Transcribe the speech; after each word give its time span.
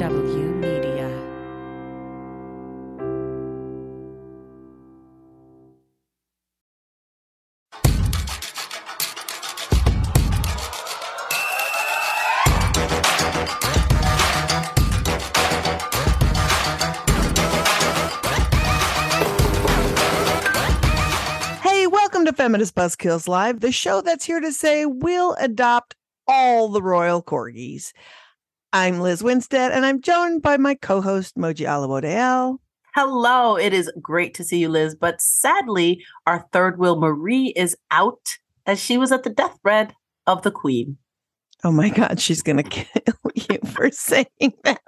KW 0.00 0.54
Media. 0.54 1.10
Hey, 21.60 21.86
welcome 21.86 22.24
to 22.24 22.32
Feminist 22.32 22.74
Buzzkills 22.74 23.28
Live, 23.28 23.60
the 23.60 23.70
show 23.70 24.00
that's 24.00 24.24
here 24.24 24.40
to 24.40 24.50
say 24.50 24.86
we'll 24.86 25.34
adopt 25.34 25.94
all 26.26 26.70
the 26.70 26.80
royal 26.80 27.22
corgis. 27.22 27.92
I'm 28.72 29.00
Lizz 29.00 29.20
Winstead, 29.20 29.72
and 29.72 29.84
I'm 29.84 30.00
joined 30.00 30.42
by 30.42 30.56
my 30.56 30.76
co-host 30.76 31.36
Moji 31.36 31.66
Alawode-El. 31.66 32.60
Hello, 32.94 33.56
it 33.56 33.72
is 33.72 33.90
great 34.00 34.32
to 34.34 34.44
see 34.44 34.58
you, 34.58 34.68
Liz. 34.68 34.94
But 34.94 35.20
sadly, 35.20 36.04
our 36.24 36.46
third 36.52 36.78
wheel 36.78 37.00
Marie 37.00 37.52
is 37.56 37.76
out 37.90 38.38
as 38.66 38.80
she 38.80 38.96
was 38.96 39.10
at 39.10 39.24
the 39.24 39.30
deathbed 39.30 39.96
of 40.28 40.42
the 40.42 40.52
Queen. 40.52 40.98
Oh 41.64 41.72
my 41.72 41.88
God, 41.88 42.20
she's 42.20 42.42
gonna 42.42 42.62
kill 42.64 42.86
you 43.34 43.58
for 43.72 43.90
saying 43.90 44.54
that. 44.62 44.80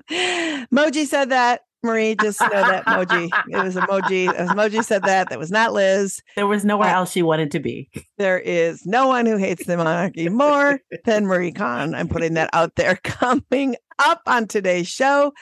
Moji 0.72 1.04
said 1.04 1.30
that. 1.30 1.62
Marie, 1.82 2.14
just 2.14 2.40
know 2.40 2.48
that 2.50 2.84
emoji. 2.86 3.28
It 3.48 3.62
was 3.62 3.74
emoji. 3.74 4.28
Emoji 4.28 4.84
said 4.84 5.02
that. 5.02 5.30
That 5.30 5.38
was 5.38 5.50
not 5.50 5.72
Liz. 5.72 6.20
There 6.36 6.46
was 6.46 6.64
nowhere 6.64 6.88
Uh, 6.88 6.94
else 6.94 7.12
she 7.12 7.22
wanted 7.22 7.50
to 7.52 7.60
be. 7.60 7.90
There 8.18 8.38
is 8.38 8.86
no 8.86 9.08
one 9.08 9.26
who 9.26 9.36
hates 9.36 9.66
the 9.66 9.76
monarchy 9.76 10.28
more 10.28 10.80
than 11.04 11.26
Marie 11.26 11.52
Khan. 11.52 11.94
I'm 11.94 12.08
putting 12.08 12.34
that 12.34 12.50
out 12.52 12.76
there. 12.76 12.96
Coming 13.04 13.76
up 13.98 14.22
on 14.26 14.46
today's 14.46 14.88
show, 14.88 15.32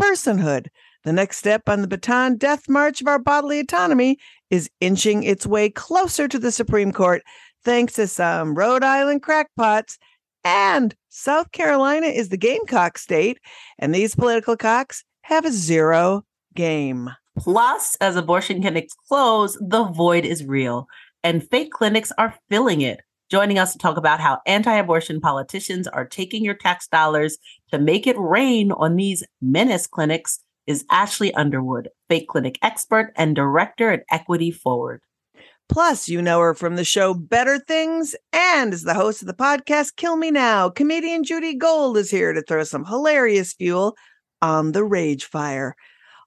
personhood. 0.00 0.68
The 1.04 1.12
next 1.12 1.38
step 1.38 1.68
on 1.68 1.82
the 1.82 1.88
Bataan 1.88 2.38
death 2.38 2.68
march 2.68 3.00
of 3.00 3.06
our 3.08 3.18
bodily 3.18 3.60
autonomy 3.60 4.18
is 4.50 4.70
inching 4.80 5.22
its 5.22 5.46
way 5.46 5.70
closer 5.70 6.28
to 6.28 6.38
the 6.38 6.52
Supreme 6.52 6.92
Court, 6.92 7.22
thanks 7.64 7.94
to 7.94 8.06
some 8.06 8.54
Rhode 8.54 8.84
Island 8.84 9.22
crackpots. 9.22 9.98
And 10.44 10.94
South 11.08 11.50
Carolina 11.52 12.06
is 12.06 12.28
the 12.28 12.36
Gamecock 12.36 12.96
state, 12.98 13.38
and 13.78 13.94
these 13.94 14.14
political 14.14 14.56
cocks 14.56 15.04
have 15.28 15.44
a 15.44 15.52
zero 15.52 16.22
game. 16.54 17.10
Plus, 17.38 17.96
as 18.00 18.16
abortion 18.16 18.62
clinics 18.62 18.94
close, 19.06 19.58
the 19.60 19.84
void 19.84 20.24
is 20.24 20.46
real, 20.46 20.86
and 21.22 21.46
fake 21.50 21.70
clinics 21.70 22.10
are 22.16 22.34
filling 22.48 22.80
it. 22.80 23.00
Joining 23.30 23.58
us 23.58 23.72
to 23.72 23.78
talk 23.78 23.98
about 23.98 24.20
how 24.20 24.38
anti 24.46 24.72
abortion 24.72 25.20
politicians 25.20 25.86
are 25.86 26.06
taking 26.06 26.42
your 26.42 26.54
tax 26.54 26.88
dollars 26.88 27.36
to 27.70 27.78
make 27.78 28.06
it 28.06 28.16
rain 28.18 28.72
on 28.72 28.96
these 28.96 29.22
menace 29.42 29.86
clinics 29.86 30.40
is 30.66 30.86
Ashley 30.90 31.34
Underwood, 31.34 31.90
fake 32.08 32.28
clinic 32.28 32.58
expert 32.62 33.12
and 33.14 33.36
director 33.36 33.90
at 33.90 34.04
Equity 34.10 34.50
Forward. 34.50 35.02
Plus, 35.68 36.08
you 36.08 36.22
know 36.22 36.40
her 36.40 36.54
from 36.54 36.76
the 36.76 36.84
show 36.84 37.12
Better 37.12 37.58
Things 37.58 38.16
and 38.32 38.72
is 38.72 38.84
the 38.84 38.94
host 38.94 39.20
of 39.20 39.28
the 39.28 39.34
podcast 39.34 39.96
Kill 39.96 40.16
Me 40.16 40.30
Now. 40.30 40.70
Comedian 40.70 41.22
Judy 41.22 41.54
Gold 41.54 41.98
is 41.98 42.10
here 42.10 42.32
to 42.32 42.40
throw 42.40 42.64
some 42.64 42.86
hilarious 42.86 43.52
fuel 43.52 43.94
on 44.42 44.72
the 44.72 44.84
rage 44.84 45.24
fire. 45.24 45.74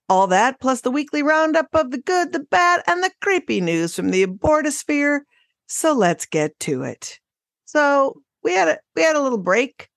All 0.10 0.28
that, 0.28 0.60
plus 0.60 0.82
the 0.82 0.92
weekly 0.92 1.24
roundup 1.24 1.68
of 1.74 1.92
the 1.92 1.98
good, 1.98 2.34
the 2.34 2.42
bad, 2.42 2.82
and 2.86 3.02
the 3.02 3.12
creepy 3.22 3.62
news 3.62 3.96
from 3.96 4.12
the 4.12 4.26
abortosphere. 4.26 5.22
So 5.68 5.94
let's 5.94 6.26
get 6.26 6.60
to 6.62 6.84
it. 6.84 7.20
So 7.66 8.22
we 8.44 8.54
had 8.54 8.68
a 8.68 8.80
we 8.96 9.04
had 9.04 9.16
a 9.16 9.22
little 9.22 9.38
break. 9.38 9.88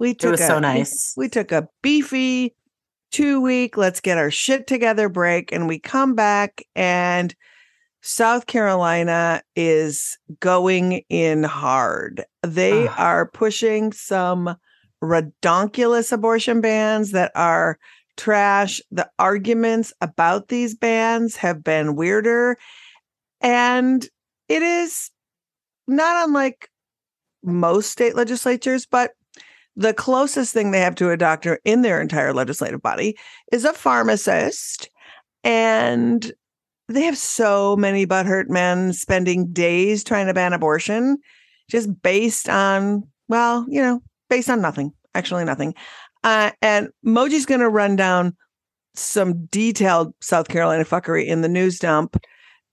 We 0.00 0.14
took 0.14 0.32
was 0.32 0.40
a, 0.40 0.46
so 0.46 0.58
nice. 0.58 1.14
We, 1.16 1.26
we 1.26 1.28
took 1.28 1.52
a 1.52 1.68
beefy 1.80 2.56
two 3.12 3.40
week, 3.40 3.76
let's 3.76 4.00
get 4.00 4.18
our 4.18 4.30
shit 4.30 4.66
together 4.66 5.08
break, 5.08 5.52
and 5.52 5.68
we 5.68 5.78
come 5.78 6.14
back 6.14 6.62
and 6.74 7.34
South 8.00 8.46
Carolina 8.46 9.42
is 9.54 10.18
going 10.40 11.04
in 11.08 11.44
hard. 11.44 12.24
They 12.42 12.88
Ugh. 12.88 12.94
are 12.98 13.30
pushing 13.30 13.92
some 13.92 14.56
redonkulous 15.02 16.12
abortion 16.12 16.60
bans 16.60 17.10
that 17.12 17.32
are 17.34 17.78
trash. 18.16 18.80
The 18.90 19.10
arguments 19.18 19.92
about 20.00 20.48
these 20.48 20.74
bans 20.74 21.36
have 21.36 21.64
been 21.64 21.96
weirder. 21.96 22.56
And 23.40 24.06
it 24.48 24.62
is 24.62 25.10
not 25.88 26.24
unlike 26.28 26.68
most 27.42 27.90
state 27.90 28.14
legislatures, 28.14 28.86
but 28.86 29.12
the 29.74 29.94
closest 29.94 30.52
thing 30.52 30.70
they 30.70 30.80
have 30.80 30.94
to 30.96 31.10
a 31.10 31.16
doctor 31.16 31.58
in 31.64 31.82
their 31.82 32.00
entire 32.00 32.32
legislative 32.32 32.82
body 32.82 33.16
is 33.50 33.64
a 33.64 33.72
pharmacist. 33.72 34.90
And 35.42 36.30
they 36.88 37.02
have 37.02 37.16
so 37.16 37.74
many 37.76 38.06
butthurt 38.06 38.48
men 38.48 38.92
spending 38.92 39.52
days 39.52 40.04
trying 40.04 40.26
to 40.26 40.34
ban 40.34 40.52
abortion 40.52 41.18
just 41.70 42.02
based 42.02 42.48
on, 42.48 43.04
well, 43.28 43.64
you 43.68 43.80
know, 43.80 44.02
based 44.32 44.48
on 44.48 44.62
nothing, 44.62 44.94
actually 45.14 45.44
nothing. 45.44 45.74
Uh, 46.24 46.52
and 46.62 46.88
Moji's 47.04 47.44
going 47.44 47.60
to 47.60 47.68
run 47.68 47.96
down 47.96 48.34
some 48.94 49.44
detailed 49.46 50.14
South 50.22 50.48
Carolina 50.48 50.86
fuckery 50.86 51.26
in 51.26 51.42
the 51.42 51.50
news 51.50 51.78
dump 51.78 52.16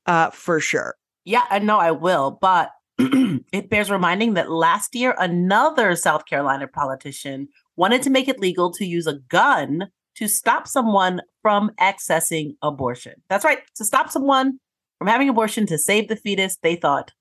uh, 0.05 0.29
for 0.29 0.61
sure. 0.61 0.95
Yeah, 1.25 1.43
I 1.49 1.59
know 1.59 1.77
I 1.77 1.91
will, 1.91 2.31
but 2.39 2.71
it 2.97 3.69
bears 3.69 3.91
reminding 3.91 4.35
that 4.35 4.49
last 4.49 4.95
year 4.95 5.13
another 5.19 5.97
South 5.97 6.25
Carolina 6.27 6.65
politician 6.65 7.49
wanted 7.75 8.03
to 8.03 8.09
make 8.09 8.29
it 8.29 8.39
legal 8.39 8.71
to 8.71 8.85
use 8.85 9.05
a 9.05 9.19
gun 9.27 9.89
to 10.15 10.29
stop 10.29 10.65
someone 10.65 11.19
from 11.41 11.71
accessing 11.77 12.55
abortion. 12.61 13.15
That's 13.27 13.43
right, 13.43 13.59
to 13.75 13.83
stop 13.83 14.09
someone 14.09 14.59
from 14.97 15.07
having 15.07 15.27
abortion 15.27 15.65
to 15.65 15.77
save 15.77 16.07
the 16.07 16.15
fetus. 16.15 16.57
They 16.63 16.77
thought 16.77 17.11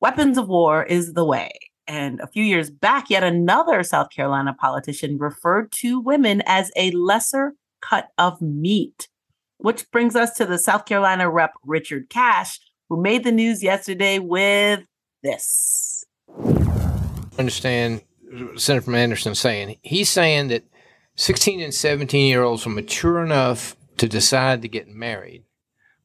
weapons 0.00 0.38
of 0.38 0.46
war 0.46 0.84
is 0.84 1.14
the 1.14 1.24
way. 1.24 1.50
And 1.86 2.20
a 2.20 2.26
few 2.26 2.42
years 2.42 2.70
back, 2.70 3.10
yet 3.10 3.22
another 3.22 3.82
South 3.82 4.10
Carolina 4.10 4.54
politician 4.54 5.18
referred 5.18 5.70
to 5.72 6.00
women 6.00 6.42
as 6.46 6.70
a 6.76 6.90
lesser 6.92 7.54
cut 7.82 8.08
of 8.16 8.40
meat, 8.40 9.08
which 9.58 9.90
brings 9.90 10.16
us 10.16 10.34
to 10.34 10.46
the 10.46 10.58
South 10.58 10.86
Carolina 10.86 11.28
rep 11.30 11.52
Richard 11.64 12.08
Cash, 12.08 12.58
who 12.88 13.00
made 13.00 13.24
the 13.24 13.32
news 13.32 13.62
yesterday 13.62 14.18
with 14.18 14.86
this. 15.22 16.04
understand 17.38 18.02
Senator 18.56 18.82
from 18.82 18.94
Anderson 18.94 19.34
saying. 19.34 19.78
He's 19.82 20.08
saying 20.08 20.48
that 20.48 20.64
16 21.16 21.60
and 21.60 21.74
17 21.74 22.26
year 22.26 22.42
olds 22.42 22.66
are 22.66 22.70
mature 22.70 23.22
enough 23.22 23.76
to 23.98 24.08
decide 24.08 24.62
to 24.62 24.68
get 24.68 24.88
married, 24.88 25.44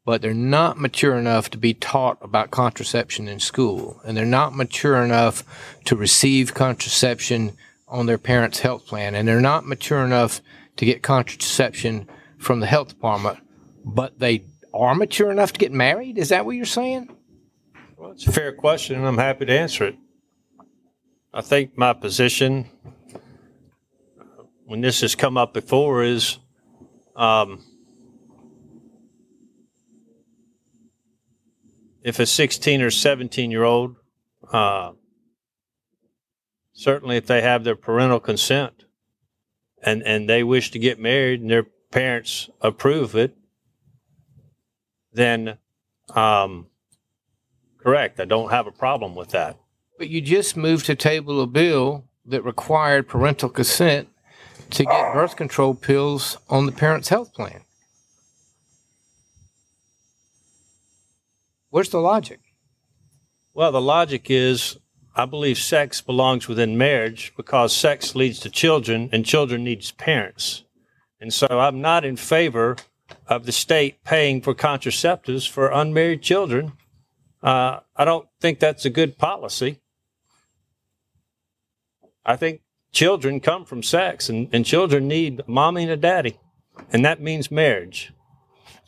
but 0.09 0.23
they're 0.23 0.33
not 0.33 0.79
mature 0.79 1.15
enough 1.15 1.51
to 1.51 1.57
be 1.59 1.71
taught 1.71 2.17
about 2.23 2.49
contraception 2.49 3.27
in 3.27 3.39
school, 3.39 4.01
and 4.03 4.17
they're 4.17 4.25
not 4.25 4.55
mature 4.55 5.03
enough 5.03 5.43
to 5.85 5.95
receive 5.95 6.55
contraception 6.55 7.55
on 7.87 8.07
their 8.07 8.17
parents' 8.17 8.57
health 8.57 8.87
plan, 8.87 9.13
and 9.13 9.27
they're 9.27 9.39
not 9.39 9.67
mature 9.67 10.03
enough 10.03 10.41
to 10.77 10.83
get 10.83 11.03
contraception 11.03 12.09
from 12.39 12.59
the 12.59 12.65
health 12.65 12.87
department, 12.87 13.37
but 13.85 14.17
they 14.17 14.43
are 14.73 14.95
mature 14.95 15.29
enough 15.29 15.53
to 15.53 15.59
get 15.59 15.71
married. 15.71 16.17
Is 16.17 16.29
that 16.29 16.43
what 16.43 16.55
you're 16.55 16.65
saying? 16.65 17.15
Well, 17.95 18.09
it's 18.09 18.25
a 18.25 18.31
fair 18.31 18.51
question, 18.51 18.95
and 18.95 19.05
I'm 19.05 19.19
happy 19.19 19.45
to 19.45 19.59
answer 19.59 19.85
it. 19.85 19.95
I 21.31 21.41
think 21.41 21.77
my 21.77 21.93
position, 21.93 22.67
uh, 24.19 24.45
when 24.65 24.81
this 24.81 25.01
has 25.01 25.13
come 25.13 25.37
up 25.37 25.53
before, 25.53 26.01
is 26.01 26.39
um, 27.15 27.63
if 32.03 32.19
a 32.19 32.25
16 32.25 32.81
or 32.81 32.91
17 32.91 33.51
year 33.51 33.63
old, 33.63 33.95
uh, 34.51 34.91
certainly 36.73 37.17
if 37.17 37.27
they 37.27 37.41
have 37.41 37.63
their 37.63 37.75
parental 37.75 38.19
consent 38.19 38.85
and, 39.83 40.01
and 40.03 40.29
they 40.29 40.43
wish 40.43 40.71
to 40.71 40.79
get 40.79 40.99
married 40.99 41.41
and 41.41 41.49
their 41.49 41.67
parents 41.91 42.49
approve 42.61 43.15
it, 43.15 43.35
then 45.13 45.57
um, 46.15 46.67
correct. 47.77 48.19
I 48.19 48.25
don't 48.25 48.51
have 48.51 48.67
a 48.67 48.71
problem 48.71 49.15
with 49.15 49.29
that. 49.29 49.57
But 49.97 50.09
you 50.09 50.21
just 50.21 50.55
moved 50.55 50.85
to 50.85 50.95
table 50.95 51.41
a 51.41 51.47
bill 51.47 52.05
that 52.25 52.43
required 52.43 53.07
parental 53.07 53.49
consent 53.49 54.07
to 54.69 54.85
get 54.85 55.13
birth 55.13 55.35
control 55.35 55.73
pills 55.73 56.37
on 56.49 56.65
the 56.65 56.71
parent's 56.71 57.09
health 57.09 57.33
plan. 57.33 57.61
Where's 61.69 61.89
the 61.89 61.99
logic? 61.99 62.39
Well, 63.53 63.71
the 63.71 63.81
logic 63.81 64.29
is 64.29 64.77
I 65.15 65.25
believe 65.25 65.57
sex 65.57 66.01
belongs 66.01 66.47
within 66.47 66.77
marriage 66.77 67.33
because 67.35 67.75
sex 67.75 68.15
leads 68.15 68.39
to 68.39 68.49
children 68.49 69.09
and 69.11 69.25
children 69.25 69.63
needs 69.63 69.91
parents. 69.91 70.63
And 71.19 71.33
so 71.33 71.47
I'm 71.59 71.81
not 71.81 72.05
in 72.05 72.15
favor 72.15 72.77
of 73.27 73.45
the 73.45 73.51
state 73.51 74.03
paying 74.03 74.41
for 74.41 74.55
contraceptives 74.55 75.49
for 75.49 75.69
unmarried 75.69 76.21
children. 76.21 76.73
Uh, 77.43 77.79
I 77.95 78.05
don't 78.05 78.27
think 78.39 78.59
that's 78.59 78.85
a 78.85 78.89
good 78.89 79.17
policy. 79.17 79.79
I 82.25 82.35
think 82.35 82.61
children 82.91 83.39
come 83.39 83.65
from 83.65 83.83
sex, 83.83 84.29
and, 84.29 84.49
and 84.53 84.65
children 84.65 85.07
need 85.07 85.41
mommy 85.47 85.83
and 85.83 85.91
a 85.91 85.97
daddy, 85.97 86.37
and 86.93 87.03
that 87.03 87.21
means 87.21 87.49
marriage. 87.49 88.13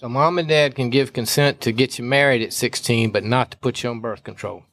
So 0.02 0.10
mom 0.10 0.40
and 0.40 0.48
dad 0.48 0.74
can 0.74 0.90
give 0.90 1.14
consent 1.14 1.62
to 1.62 1.72
get 1.72 2.00
you 2.00 2.04
married 2.04 2.42
at 2.42 2.54
16, 2.54 3.12
but 3.12 3.24
not 3.24 3.52
to 3.52 3.58
put 3.60 3.84
you 3.84 3.92
on 3.92 4.00
birth 4.00 4.24
control. 4.24 4.64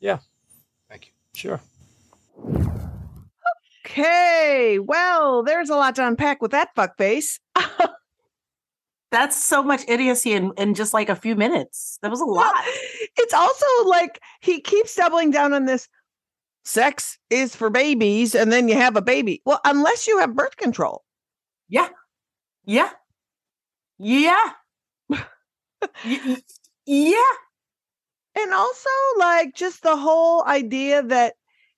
Yeah. 0.00 0.20
Thank 0.88 1.08
you. 1.08 1.12
Sure. 1.34 1.60
Okay, 3.84 4.78
well, 4.78 5.42
there's 5.42 5.68
a 5.68 5.76
lot 5.76 5.94
to 5.96 6.06
unpack 6.06 6.40
with 6.40 6.52
that 6.52 6.70
fuck 6.74 6.96
face. 6.96 7.38
That's 9.10 9.44
so 9.44 9.62
much 9.62 9.82
idiocy 9.86 10.32
in, 10.32 10.54
in 10.56 10.72
just 10.72 10.94
like 10.94 11.10
a 11.10 11.16
few 11.16 11.36
minutes. 11.36 11.98
That 12.00 12.10
was 12.10 12.22
a 12.22 12.24
lot. 12.24 12.64
It's 13.18 13.34
also 13.34 13.66
like 13.84 14.20
he 14.40 14.58
keeps 14.58 14.94
doubling 14.94 15.30
down 15.30 15.52
on 15.52 15.66
this 15.66 15.86
sex 16.64 17.18
is 17.28 17.54
for 17.54 17.68
babies 17.68 18.34
and 18.34 18.50
then 18.50 18.68
you 18.68 18.74
have 18.76 18.96
a 18.96 19.02
baby. 19.02 19.42
Well, 19.44 19.60
unless 19.66 20.06
you 20.06 20.16
have 20.20 20.34
birth 20.34 20.56
control. 20.56 21.04
Yeah. 21.68 21.90
Yeah. 22.70 22.90
Yeah. 23.98 24.50
Y- 26.04 26.36
yeah. 26.86 27.32
And 28.36 28.54
also, 28.54 28.88
like, 29.18 29.54
just 29.56 29.82
the 29.82 29.96
whole 29.96 30.44
idea 30.44 31.02
that 31.02 31.34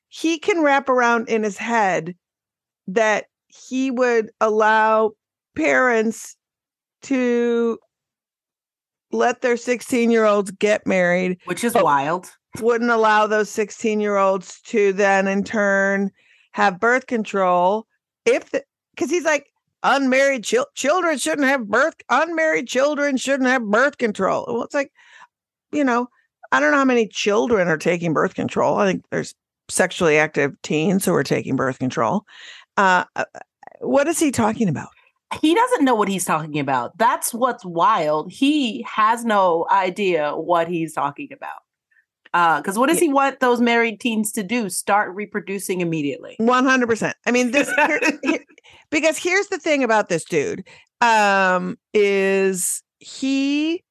he 0.09 0.39
can 0.39 0.63
wrap 0.63 0.91
around 0.91 1.31
in 1.31 1.43
his 1.45 1.57
head 1.57 2.15
that 2.89 3.25
he 3.49 3.91
would 3.91 4.31
allow 4.39 5.13
parents 5.57 6.37
to 7.05 7.79
let 9.13 9.41
their 9.41 9.57
16 9.57 10.11
year 10.11 10.27
olds 10.27 10.51
get 10.51 10.87
married, 10.87 11.39
Which 11.47 11.65
is 11.65 11.73
wild. 11.75 12.31
wouldn't 12.61 12.91
allow 12.91 13.27
those 13.27 13.49
16 13.49 13.99
year 13.99 14.19
olds 14.19 14.61
to 14.67 14.93
then, 14.93 15.27
in 15.27 15.43
turn, 15.43 16.11
have 16.53 16.79
birth 16.79 17.07
control. 17.07 17.87
If, 18.27 18.51
because 18.95 19.09
he's 19.11 19.25
like, 19.25 19.47
unmarried 19.83 20.45
chil- 20.45 20.67
children 20.75 21.19
shouldn't 21.19 21.47
have 21.49 21.69
birth, 21.69 21.95
unmarried 22.09 22.69
children 22.69 23.17
shouldn't 23.17 23.49
have 23.49 23.63
birth 23.65 23.99
control. 23.99 24.45
Well, 24.49 24.63
it's 24.65 24.75
like, 24.75 24.93
you 25.73 25.85
know, 25.85 26.09
I 26.51 26.61
don't 26.61 26.71
know 26.73 26.79
how 26.79 26.85
many 26.85 27.09
children 27.09 27.69
are 27.69 27.79
taking 27.79 28.13
birth 28.13 28.35
control. 28.35 28.79
I 28.79 28.87
think 28.87 29.05
there's 29.11 29.35
sexually 29.69 30.19
active 30.19 30.61
teens 30.63 31.05
who 31.05 31.15
are 31.15 31.25
taking 31.25 31.57
birth 31.57 31.79
control. 31.79 32.25
Uh, 32.77 33.05
uh, 33.17 33.25
what 33.81 34.07
is 34.07 34.19
he 34.19 34.31
talking 34.31 34.69
about? 34.69 34.89
He 35.41 35.55
doesn't 35.55 35.85
know 35.85 35.95
what 35.95 36.09
he's 36.09 36.27
talking 36.27 36.59
about. 36.59 36.97
That's 36.99 37.33
what's 37.33 37.65
wild. 37.65 38.31
He 38.31 38.85
has 38.87 39.25
no 39.25 39.67
idea 39.71 40.37
what 40.37 40.69
he's 40.69 40.93
talking 40.93 41.31
about. 41.33 42.61
Because 42.63 42.79
what 42.79 42.89
does 42.89 42.99
he 42.99 43.09
want 43.09 43.41
those 43.41 43.61
married 43.61 44.01
teens 44.01 44.33
to 44.33 44.43
do? 44.43 44.69
Start 44.69 45.15
reproducing 45.15 45.81
immediately. 45.81 46.37
100%. 46.41 47.13
I 47.27 47.31
mean, 47.31 47.51
this 47.51 47.71
here- 47.75 48.01
here- 48.23 48.45
because 48.93 49.19
here's 49.19 49.49
the 49.49 49.59
thing 49.59 49.83
about 49.83 50.09
this 50.09 50.25
dude 50.25 50.65
um 51.01 51.77
is 51.93 52.83
he 53.01 53.83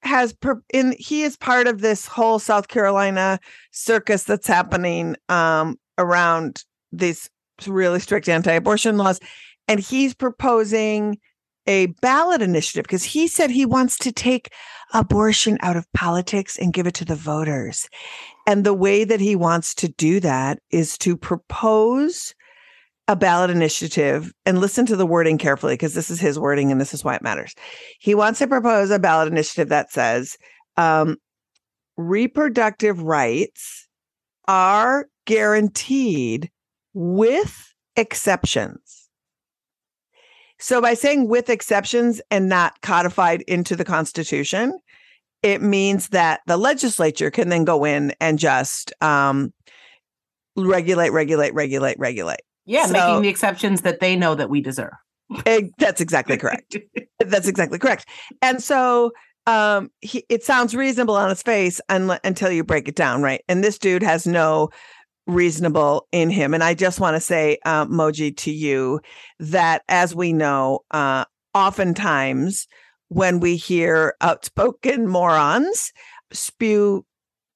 has 0.00 0.32
per- 0.32 0.62
in 0.72 0.94
he 0.98 1.22
is 1.22 1.36
part 1.36 1.66
of 1.66 1.82
this 1.82 2.06
whole 2.06 2.38
South 2.38 2.68
Carolina 2.68 3.38
circus 3.72 4.24
that's 4.24 4.46
happening 4.46 5.16
um 5.28 5.78
around 5.98 6.64
these 6.92 7.28
really 7.66 8.00
strict 8.00 8.28
anti-abortion 8.28 8.96
laws 8.96 9.20
and 9.68 9.80
he's 9.80 10.14
proposing 10.14 11.18
a 11.66 11.86
ballot 12.00 12.42
initiative 12.42 12.84
because 12.84 13.02
he 13.02 13.26
said 13.26 13.50
he 13.50 13.66
wants 13.66 13.98
to 13.98 14.12
take 14.12 14.52
abortion 14.94 15.58
out 15.62 15.76
of 15.76 15.92
politics 15.92 16.56
and 16.56 16.72
give 16.72 16.86
it 16.86 16.94
to 16.94 17.04
the 17.04 17.16
voters. 17.16 17.88
And 18.46 18.62
the 18.62 18.74
way 18.74 19.02
that 19.02 19.20
he 19.20 19.34
wants 19.34 19.74
to 19.76 19.88
do 19.88 20.20
that 20.20 20.60
is 20.70 20.96
to 20.98 21.16
propose 21.16 22.35
a 23.08 23.16
ballot 23.16 23.50
initiative 23.50 24.32
and 24.44 24.58
listen 24.58 24.84
to 24.86 24.96
the 24.96 25.06
wording 25.06 25.38
carefully 25.38 25.74
because 25.74 25.94
this 25.94 26.10
is 26.10 26.18
his 26.18 26.38
wording 26.38 26.72
and 26.72 26.80
this 26.80 26.92
is 26.92 27.04
why 27.04 27.14
it 27.14 27.22
matters. 27.22 27.54
He 28.00 28.14
wants 28.14 28.40
to 28.40 28.48
propose 28.48 28.90
a 28.90 28.98
ballot 28.98 29.28
initiative 29.28 29.68
that 29.68 29.92
says 29.92 30.36
um, 30.76 31.16
reproductive 31.96 33.00
rights 33.00 33.86
are 34.48 35.06
guaranteed 35.24 36.50
with 36.94 37.74
exceptions. 37.96 39.08
So 40.58 40.80
by 40.80 40.94
saying 40.94 41.28
with 41.28 41.50
exceptions 41.50 42.20
and 42.30 42.48
not 42.48 42.80
codified 42.80 43.42
into 43.42 43.76
the 43.76 43.84
Constitution, 43.84 44.78
it 45.42 45.60
means 45.60 46.08
that 46.08 46.40
the 46.46 46.56
legislature 46.56 47.30
can 47.30 47.50
then 47.50 47.64
go 47.64 47.84
in 47.84 48.14
and 48.20 48.38
just 48.38 48.92
um, 49.02 49.52
regulate, 50.56 51.10
regulate, 51.10 51.52
regulate, 51.54 51.98
regulate. 51.98 52.40
Yeah, 52.66 52.86
So- 52.86 52.92
making 52.92 53.22
the 53.22 53.28
exceptions 53.28 53.80
that 53.82 54.00
they 54.00 54.16
know 54.16 54.34
that 54.34 54.50
we 54.50 54.60
deserve. 54.60 54.92
That's 55.78 56.00
exactly 56.00 56.36
correct. 56.36 56.76
That's 57.18 57.48
exactly 57.48 57.78
correct. 57.78 58.06
And 58.42 58.62
so 58.62 59.10
um 59.46 59.90
he, 60.00 60.24
it 60.28 60.44
sounds 60.44 60.74
reasonable 60.74 61.16
on 61.16 61.28
his 61.30 61.42
face 61.42 61.80
until 61.88 62.50
you 62.50 62.62
break 62.64 62.88
it 62.88 62.94
down, 62.96 63.22
right? 63.22 63.42
And 63.48 63.62
this 63.64 63.78
dude 63.78 64.02
has 64.02 64.26
no 64.26 64.68
reasonable 65.26 66.06
in 66.12 66.30
him. 66.30 66.54
And 66.54 66.62
I 66.62 66.74
just 66.74 67.00
want 67.00 67.16
to 67.16 67.20
say, 67.20 67.58
uh, 67.64 67.86
Moji, 67.86 68.36
to 68.38 68.50
you 68.52 69.00
that 69.40 69.82
as 69.88 70.14
we 70.14 70.32
know, 70.32 70.80
uh, 70.92 71.24
oftentimes 71.54 72.68
when 73.08 73.40
we 73.40 73.56
hear 73.56 74.14
outspoken 74.20 75.08
morons 75.08 75.92
spew 76.32 77.04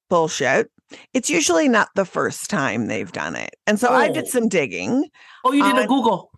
bullshit, 0.09 0.69
it's 1.13 1.29
usually 1.29 1.67
not 1.67 1.89
the 1.95 2.05
first 2.05 2.49
time 2.49 2.87
they've 2.87 3.11
done 3.11 3.35
it. 3.35 3.55
And 3.67 3.79
so 3.79 3.89
I 3.91 4.09
did 4.09 4.25
Oh. 4.25 4.29
some 4.29 4.47
digging. 4.49 5.09
Oh, 5.43 5.51
you 5.51 5.63
did 5.63 5.77
a 5.83 5.87
Google. 5.87 6.31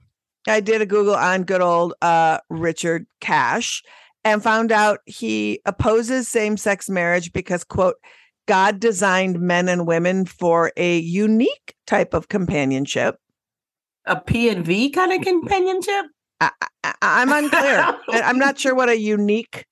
I 0.47 0.59
did 0.59 0.81
a 0.81 0.85
Google 0.85 1.15
on 1.15 1.43
good 1.43 1.61
old 1.61 1.93
uh, 2.01 2.39
Richard 2.49 3.05
Cash 3.21 3.81
and 4.23 4.43
found 4.43 4.71
out 4.71 4.99
he 5.05 5.59
opposes 5.65 6.27
same 6.27 6.57
sex 6.57 6.89
marriage 6.89 7.31
because, 7.33 7.63
quote, 7.63 7.95
God 8.47 8.79
designed 8.79 9.39
men 9.39 9.69
and 9.69 9.87
women 9.87 10.25
for 10.25 10.71
a 10.75 10.97
unique 10.99 11.75
type 11.87 12.13
of 12.13 12.27
companionship. 12.27 13.15
A 14.05 14.19
P 14.19 14.49
and 14.49 14.65
V 14.65 14.89
kind 14.89 15.13
of 15.13 15.21
companionship. 15.21 16.05
I, 16.41 16.51
I, 16.83 16.93
I'm 17.01 17.31
unclear. 17.31 17.97
I'm 18.09 18.37
not 18.37 18.59
sure 18.59 18.75
what 18.75 18.89
a 18.89 18.99
unique 18.99 19.65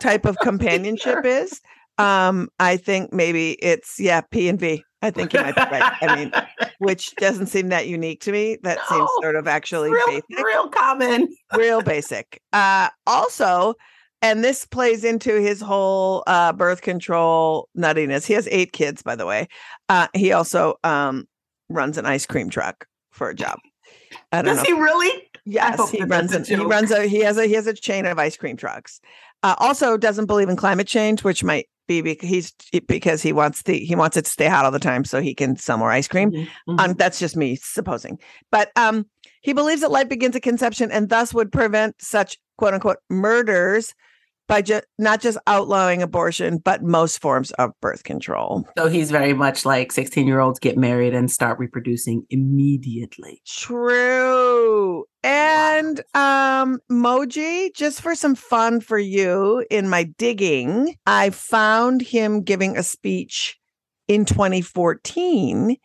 type 0.00 0.26
of 0.26 0.36
companionship 0.42 1.24
is. 1.24 1.60
Um, 2.00 2.48
I 2.58 2.76
think 2.76 3.12
maybe 3.12 3.52
it's, 3.62 3.98
yeah, 4.00 4.20
P 4.22 4.48
and 4.48 4.58
V. 4.58 4.84
I 5.02 5.10
think 5.10 5.32
you 5.32 5.40
might 5.40 5.54
be 5.56 5.62
right. 5.62 5.92
I 6.02 6.16
mean, 6.16 6.32
which 6.78 7.14
doesn't 7.16 7.46
seem 7.46 7.68
that 7.68 7.86
unique 7.88 8.20
to 8.22 8.32
me. 8.32 8.58
That 8.62 8.78
seems 8.88 9.08
sort 9.22 9.36
of 9.36 9.48
actually 9.48 9.90
real, 9.90 10.06
basic. 10.06 10.44
real 10.44 10.68
common. 10.68 11.28
real 11.56 11.82
basic. 11.82 12.40
Uh 12.52 12.88
also, 13.06 13.74
and 14.22 14.44
this 14.44 14.66
plays 14.66 15.04
into 15.04 15.40
his 15.40 15.60
whole 15.60 16.22
uh 16.26 16.52
birth 16.52 16.82
control 16.82 17.68
nuttiness. 17.76 18.26
He 18.26 18.34
has 18.34 18.48
eight 18.50 18.72
kids, 18.72 19.02
by 19.02 19.16
the 19.16 19.26
way. 19.26 19.48
Uh 19.88 20.08
he 20.14 20.32
also 20.32 20.74
um 20.84 21.26
runs 21.70 21.96
an 21.96 22.04
ice 22.04 22.26
cream 22.26 22.50
truck 22.50 22.86
for 23.10 23.30
a 23.30 23.34
job. 23.34 23.58
I 24.32 24.42
don't 24.42 24.56
Does 24.56 24.66
he 24.66 24.72
really? 24.72 25.29
Yes, 25.44 25.90
he 25.90 26.02
runs 26.04 26.34
a 26.34 26.42
he 26.42 26.56
runs 26.56 26.90
a 26.90 27.06
he 27.06 27.20
has 27.20 27.38
a 27.38 27.46
he 27.46 27.54
has 27.54 27.66
a 27.66 27.74
chain 27.74 28.06
of 28.06 28.18
ice 28.18 28.36
cream 28.36 28.56
trucks. 28.56 29.00
Uh 29.42 29.54
also 29.58 29.96
doesn't 29.96 30.26
believe 30.26 30.48
in 30.48 30.56
climate 30.56 30.86
change, 30.86 31.24
which 31.24 31.42
might 31.42 31.68
be 31.88 32.02
because 32.02 32.28
he's 32.28 32.52
because 32.86 33.22
he 33.22 33.32
wants 33.32 33.62
the 33.62 33.78
he 33.78 33.94
wants 33.96 34.16
it 34.16 34.24
to 34.24 34.30
stay 34.30 34.46
hot 34.46 34.64
all 34.64 34.70
the 34.70 34.78
time 34.78 35.04
so 35.04 35.20
he 35.20 35.34
can 35.34 35.56
sell 35.56 35.76
more 35.76 35.90
ice 35.90 36.08
cream. 36.08 36.30
Mhm, 36.30 36.48
mhm. 36.68 36.80
Um, 36.80 36.94
that's 36.94 37.18
just 37.18 37.36
me 37.36 37.56
supposing. 37.56 38.18
But 38.50 38.70
um, 38.76 39.06
he 39.40 39.52
believes 39.52 39.80
that 39.80 39.90
life 39.90 40.08
begins 40.08 40.36
at 40.36 40.42
conception 40.42 40.92
and 40.92 41.08
thus 41.08 41.34
would 41.34 41.50
prevent 41.50 42.00
such 42.00 42.38
quote 42.58 42.74
unquote 42.74 42.98
murders 43.08 43.94
by 44.50 44.60
just 44.60 44.84
not 44.98 45.20
just 45.20 45.38
outlawing 45.46 46.02
abortion, 46.02 46.58
but 46.58 46.82
most 46.82 47.20
forms 47.20 47.52
of 47.52 47.70
birth 47.80 48.02
control. 48.02 48.66
So 48.76 48.88
he's 48.88 49.12
very 49.12 49.32
much 49.32 49.64
like 49.64 49.92
16 49.92 50.26
year 50.26 50.40
olds 50.40 50.58
get 50.58 50.76
married 50.76 51.14
and 51.14 51.30
start 51.30 51.58
reproducing 51.60 52.26
immediately. 52.30 53.40
True. 53.46 55.04
And 55.22 56.00
um 56.14 56.80
Moji, 56.90 57.72
just 57.74 58.02
for 58.02 58.16
some 58.16 58.34
fun 58.34 58.80
for 58.80 58.98
you 58.98 59.64
in 59.70 59.88
my 59.88 60.02
digging, 60.18 60.96
I 61.06 61.30
found 61.30 62.02
him 62.02 62.42
giving 62.42 62.76
a 62.76 62.82
speech 62.82 63.56
in 64.08 64.24
2014 64.24 65.76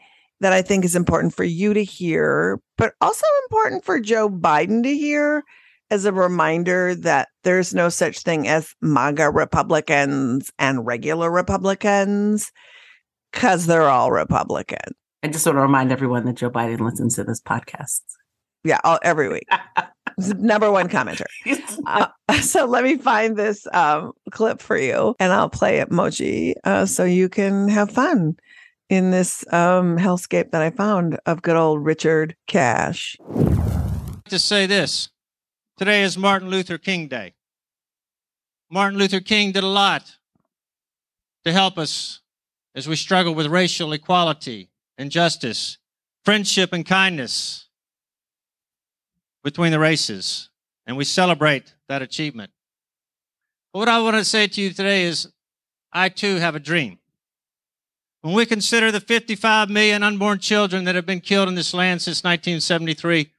that 0.41 0.53
I 0.53 0.63
think 0.63 0.83
is 0.83 0.95
important 0.95 1.35
for 1.35 1.43
you 1.43 1.75
to 1.75 1.83
hear, 1.83 2.59
but 2.77 2.93
also 2.99 3.27
important 3.43 3.85
for 3.85 3.99
Joe 3.99 4.27
Biden 4.27 4.81
to 4.83 4.97
hear 4.97 5.43
as 5.91 6.05
a 6.05 6.11
reminder 6.11 6.95
that 6.95 7.29
there's 7.43 7.73
no 7.73 7.89
such 7.89 8.19
thing 8.19 8.47
as 8.47 8.73
MAGA 8.81 9.29
Republicans 9.29 10.51
and 10.57 10.85
regular 10.85 11.31
Republicans 11.31 12.51
because 13.31 13.65
they're 13.65 13.89
all 13.89 14.11
Republican. 14.11 14.95
I 15.23 15.27
just 15.27 15.45
want 15.45 15.57
to 15.57 15.61
remind 15.61 15.91
everyone 15.91 16.25
that 16.25 16.35
Joe 16.35 16.49
Biden 16.49 16.79
listens 16.79 17.15
to 17.15 17.23
this 17.23 17.41
podcast. 17.41 18.01
Yeah, 18.63 18.79
all, 18.83 18.99
every 19.03 19.29
week. 19.29 19.47
Number 20.17 20.71
one 20.71 20.89
commenter. 20.89 21.25
Uh, 21.87 22.07
so 22.41 22.65
let 22.65 22.83
me 22.83 22.97
find 22.97 23.37
this 23.37 23.67
um, 23.71 24.11
clip 24.31 24.59
for 24.59 24.75
you 24.75 25.13
and 25.19 25.31
I'll 25.31 25.49
play 25.49 25.77
it, 25.77 25.91
Moji, 25.91 26.53
uh, 26.63 26.87
so 26.87 27.03
you 27.03 27.29
can 27.29 27.67
have 27.67 27.91
fun 27.91 28.37
in 28.89 29.11
this 29.11 29.45
um, 29.53 29.97
hellscape 29.97 30.49
that 30.49 30.63
I 30.63 30.71
found 30.71 31.19
of 31.27 31.43
good 31.43 31.55
old 31.55 31.85
Richard 31.85 32.35
Cash. 32.47 33.17
To 34.29 34.39
say 34.39 34.65
this 34.65 35.09
today 35.77 36.03
is 36.03 36.17
Martin 36.17 36.49
Luther 36.49 36.77
King 36.77 37.07
Day. 37.07 37.33
Martin 38.69 38.97
Luther 38.97 39.19
King 39.19 39.51
did 39.51 39.63
a 39.63 39.67
lot 39.67 40.15
to 41.43 41.51
help 41.51 41.77
us 41.77 42.21
as 42.73 42.87
we 42.87 42.95
struggle 42.95 43.35
with 43.35 43.47
racial 43.47 43.93
equality 43.93 44.69
and 44.97 45.11
justice, 45.11 45.77
friendship 46.23 46.73
and 46.73 46.85
kindness 46.85 47.67
between 49.43 49.71
the 49.71 49.79
races. 49.79 50.49
And 50.87 50.97
we 50.97 51.03
celebrate 51.03 51.73
that 51.87 52.01
achievement. 52.01 52.51
But 53.73 53.79
what 53.79 53.89
I 53.89 53.99
want 54.01 54.15
to 54.17 54.25
say 54.25 54.47
to 54.47 54.61
you 54.61 54.71
today 54.71 55.03
is 55.03 55.27
I 55.91 56.09
too 56.09 56.37
have 56.37 56.55
a 56.55 56.59
dream. 56.59 56.99
When 58.21 58.33
we 58.33 58.45
consider 58.45 58.91
the 58.91 58.99
55 58.99 59.69
million 59.69 60.01
unborn 60.03 60.39
children 60.39 60.83
that 60.85 60.95
have 60.95 61.05
been 61.05 61.21
killed 61.21 61.47
in 61.47 61.55
this 61.55 61.73
land 61.73 62.01
since 62.01 62.23
1973, 62.23 63.31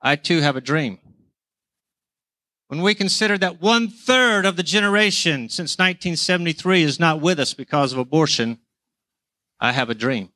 I 0.00 0.16
too 0.16 0.40
have 0.40 0.56
a 0.56 0.60
dream. 0.60 0.98
When 2.72 2.80
we 2.80 2.94
consider 2.94 3.36
that 3.36 3.60
one 3.60 3.88
third 3.88 4.46
of 4.46 4.56
the 4.56 4.62
generation 4.62 5.50
since 5.50 5.76
1973 5.76 6.82
is 6.82 6.98
not 6.98 7.20
with 7.20 7.38
us 7.38 7.52
because 7.52 7.92
of 7.92 7.98
abortion, 7.98 8.60
I 9.60 9.72
have 9.72 9.90
a 9.90 9.94
dream. 9.94 10.30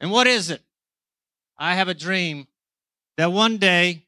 And 0.00 0.10
what 0.10 0.26
is 0.26 0.50
it? 0.50 0.60
I 1.56 1.76
have 1.76 1.86
a 1.86 1.94
dream 1.94 2.48
that 3.16 3.30
one 3.30 3.58
day 3.58 4.06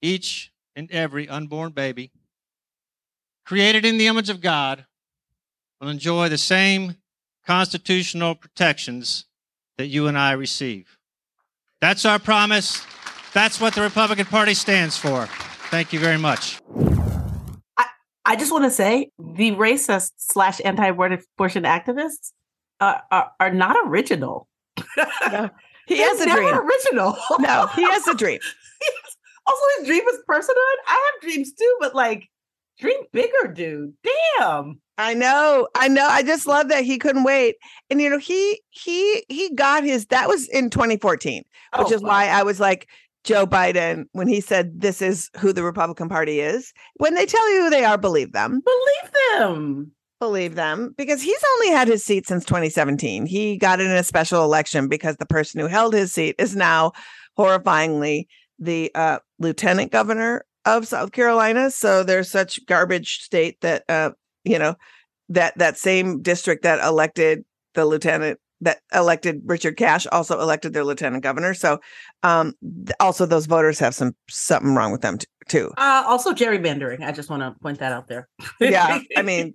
each 0.00 0.50
and 0.74 0.90
every 0.90 1.28
unborn 1.28 1.72
baby 1.72 2.10
created 3.44 3.84
in 3.84 3.98
the 3.98 4.06
image 4.06 4.30
of 4.30 4.40
God 4.40 4.86
will 5.78 5.90
enjoy 5.90 6.30
the 6.30 6.38
same 6.38 6.96
constitutional 7.46 8.34
protections 8.34 9.26
that 9.76 9.88
you 9.88 10.06
and 10.06 10.16
I 10.16 10.32
receive. 10.32 10.96
That's 11.82 12.06
our 12.06 12.18
promise. 12.18 12.82
That's 13.34 13.60
what 13.60 13.74
the 13.74 13.80
Republican 13.82 14.26
Party 14.26 14.54
stands 14.54 14.96
for. 14.96 15.26
Thank 15.70 15.92
you 15.92 15.98
very 15.98 16.18
much. 16.18 16.60
I, 17.78 17.86
I 18.26 18.36
just 18.36 18.52
want 18.52 18.64
to 18.64 18.70
say 18.70 19.10
the 19.18 19.52
racist 19.52 20.12
slash 20.18 20.60
anti 20.64 20.86
abortion 20.86 21.62
activists 21.64 22.32
uh, 22.80 22.98
are, 23.10 23.30
are 23.40 23.50
not 23.52 23.76
original. 23.86 24.48
No, 24.96 25.04
he 25.86 25.98
has 25.98 26.20
a 26.20 26.24
dream. 26.30 26.54
original. 26.54 27.16
No, 27.38 27.66
he 27.74 27.82
has 27.84 28.06
a 28.08 28.14
dream. 28.14 28.40
also, 29.46 29.62
his 29.78 29.86
dream 29.88 30.02
is 30.08 30.18
personhood. 30.28 30.76
I 30.88 31.12
have 31.14 31.22
dreams 31.22 31.52
too, 31.54 31.76
but 31.80 31.94
like, 31.94 32.28
dream 32.78 33.00
bigger, 33.12 33.48
dude. 33.52 33.94
Damn. 34.38 34.80
I 34.98 35.14
know, 35.14 35.68
I 35.74 35.88
know. 35.88 36.06
I 36.06 36.22
just 36.22 36.46
love 36.46 36.68
that 36.68 36.84
he 36.84 36.98
couldn't 36.98 37.24
wait, 37.24 37.56
and 37.88 38.00
you 38.00 38.10
know, 38.10 38.18
he 38.18 38.60
he 38.68 39.24
he 39.30 39.52
got 39.54 39.84
his. 39.84 40.04
That 40.06 40.28
was 40.28 40.46
in 40.50 40.68
2014, 40.68 41.38
which 41.78 41.86
Oh, 41.90 41.92
is 41.92 42.02
why 42.02 42.28
I 42.28 42.42
was 42.42 42.60
like 42.60 42.88
Joe 43.24 43.46
Biden 43.46 44.04
when 44.12 44.28
he 44.28 44.40
said 44.40 44.80
this 44.80 45.00
is 45.00 45.30
who 45.38 45.52
the 45.52 45.62
Republican 45.62 46.08
Party 46.08 46.40
is. 46.40 46.72
When 46.96 47.14
they 47.14 47.26
tell 47.26 47.54
you 47.54 47.64
who 47.64 47.70
they 47.70 47.84
are, 47.84 47.98
believe 47.98 48.32
them. 48.32 48.60
Believe 48.64 49.12
them. 49.38 49.92
Believe 50.20 50.54
them 50.54 50.94
because 50.96 51.20
he's 51.20 51.42
only 51.54 51.70
had 51.70 51.88
his 51.88 52.04
seat 52.04 52.26
since 52.26 52.44
2017. 52.44 53.26
He 53.26 53.56
got 53.56 53.80
it 53.80 53.86
in 53.86 53.96
a 53.96 54.04
special 54.04 54.44
election 54.44 54.88
because 54.88 55.16
the 55.16 55.26
person 55.26 55.60
who 55.60 55.66
held 55.66 55.94
his 55.94 56.12
seat 56.12 56.36
is 56.38 56.54
now 56.54 56.92
horrifyingly 57.36 58.26
the 58.58 58.92
uh, 58.94 59.18
lieutenant 59.40 59.90
governor 59.90 60.44
of 60.64 60.86
South 60.86 61.10
Carolina. 61.10 61.70
So 61.70 62.04
there's 62.04 62.30
such 62.30 62.64
garbage 62.66 63.18
state 63.20 63.60
that 63.62 63.82
uh, 63.88 64.10
you 64.44 64.58
know 64.58 64.76
that 65.28 65.56
that 65.58 65.76
same 65.76 66.22
district 66.22 66.62
that 66.62 66.84
elected 66.84 67.44
the 67.74 67.84
lieutenant 67.84 68.38
that 68.62 68.78
elected 68.94 69.42
Richard 69.44 69.76
Cash 69.76 70.06
also 70.10 70.40
elected 70.40 70.72
their 70.72 70.84
lieutenant 70.84 71.22
governor. 71.22 71.52
So 71.54 71.78
um 72.22 72.54
th- 72.62 72.96
also 73.00 73.26
those 73.26 73.46
voters 73.46 73.78
have 73.78 73.94
some 73.94 74.14
something 74.28 74.74
wrong 74.74 74.92
with 74.92 75.02
them 75.02 75.18
t- 75.18 75.26
too. 75.48 75.72
Uh, 75.76 76.04
also, 76.06 76.32
gerrymandering. 76.32 77.02
I 77.04 77.12
just 77.12 77.28
want 77.28 77.42
to 77.42 77.54
point 77.60 77.80
that 77.80 77.92
out 77.92 78.08
there. 78.08 78.28
Yeah, 78.60 79.00
I 79.16 79.22
mean 79.32 79.54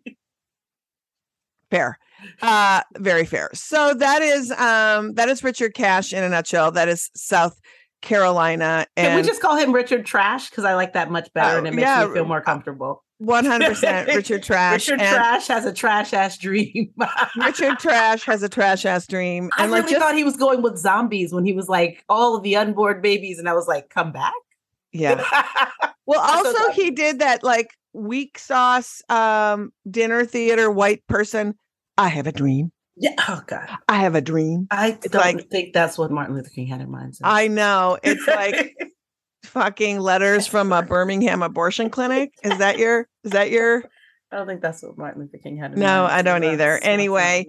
fair. 1.72 1.98
Uh 2.42 2.82
very 2.98 3.26
fair. 3.26 3.50
So 3.54 3.94
that 3.94 4.22
is 4.22 4.52
um 4.52 5.14
that 5.16 5.30
is 5.30 5.44
Richard 5.44 5.74
Cash 5.74 6.14
in 6.14 6.24
a 6.24 6.30
nutshell. 6.30 6.72
That 6.72 6.88
is 6.88 7.10
South 7.16 7.60
Carolina 8.02 8.86
Can 8.96 9.16
we 9.16 9.24
just 9.24 9.42
call 9.42 9.56
him 9.56 9.72
Richard 9.72 10.06
Trash? 10.06 10.50
Because 10.50 10.66
I 10.66 10.76
like 10.76 10.94
that 10.94 11.10
much 11.12 11.30
better 11.34 11.56
Oh, 11.56 11.58
and 11.60 11.68
it 11.68 11.74
makes 11.74 11.88
yeah. 11.88 12.06
me 12.06 12.14
feel 12.14 12.26
more 12.26 12.42
comfortable. 12.42 13.04
100% 13.22 14.08
Richard 14.16 14.44
Trash. 14.44 14.88
Richard 14.88 15.02
and 15.02 15.16
Trash 15.16 15.48
has 15.48 15.66
a 15.66 15.74
trash 15.74 16.14
ass 16.14 16.38
dream. 16.38 16.94
Richard 17.36 17.80
Trash 17.80 18.24
has 18.26 18.44
a 18.44 18.50
trash 18.50 18.86
ass 18.86 19.08
dream. 19.08 19.50
I 19.58 19.64
And 19.64 19.72
really 19.72 19.82
like 19.84 19.90
just 19.92 20.02
thought 20.02 20.16
he 20.16 20.24
was 20.24 20.38
going 20.38 20.62
with 20.62 20.78
zombies 20.78 21.34
when 21.34 21.46
he 21.46 21.54
was 21.54 21.68
like 21.68 22.04
all 22.10 22.36
of 22.36 22.44
the 22.44 22.56
unborn 22.56 23.02
babies, 23.02 23.40
and 23.40 23.50
I 23.50 23.54
was 23.54 23.68
like, 23.68 23.90
come 23.90 24.12
back. 24.12 24.34
yeah. 24.92 25.24
Well, 26.10 26.22
also 26.22 26.54
that- 26.54 26.74
he 26.74 26.92
did 26.92 27.20
that 27.20 27.44
like 27.44 27.72
weak 27.92 28.40
sauce 28.40 29.02
um 29.10 29.74
dinner 29.90 30.24
theater 30.24 30.72
white 30.72 31.06
person. 31.08 31.56
I 31.98 32.08
have 32.08 32.28
a 32.28 32.32
dream. 32.32 32.72
yeah. 32.96 33.12
Oh 33.28 33.42
God. 33.46 33.68
I 33.90 33.96
have 33.98 34.16
a 34.16 34.22
dream. 34.22 34.68
I 34.72 34.92
don't 35.02 35.14
like- 35.16 35.50
think 35.50 35.74
that's 35.74 35.98
what 35.98 36.10
Martin 36.10 36.36
Luther 36.36 36.50
King 36.50 36.68
had 36.68 36.80
in 36.80 36.90
mind. 36.90 37.18
so. 37.18 37.24
I 37.26 37.50
know. 37.50 37.98
It's 38.04 38.26
like 38.26 38.78
fucking 39.44 40.00
letters 40.00 40.48
from 40.48 40.72
a 40.72 40.82
Birmingham 40.82 41.42
abortion 41.42 41.90
clinic. 41.90 42.32
Is 42.44 42.58
that 42.58 42.78
your 42.78 43.08
is 43.24 43.32
that 43.32 43.52
your 43.52 43.84
I 44.32 44.38
don't 44.38 44.48
think 44.48 44.62
that's 44.62 44.84
what 44.84 44.98
Martin 44.98 45.22
Luther 45.22 45.38
King 45.38 45.58
had 45.58 45.74
in 45.74 45.80
No. 45.80 46.06
I 46.06 46.22
don't 46.22 46.44
either. 46.44 46.78
Anyway, 46.80 47.48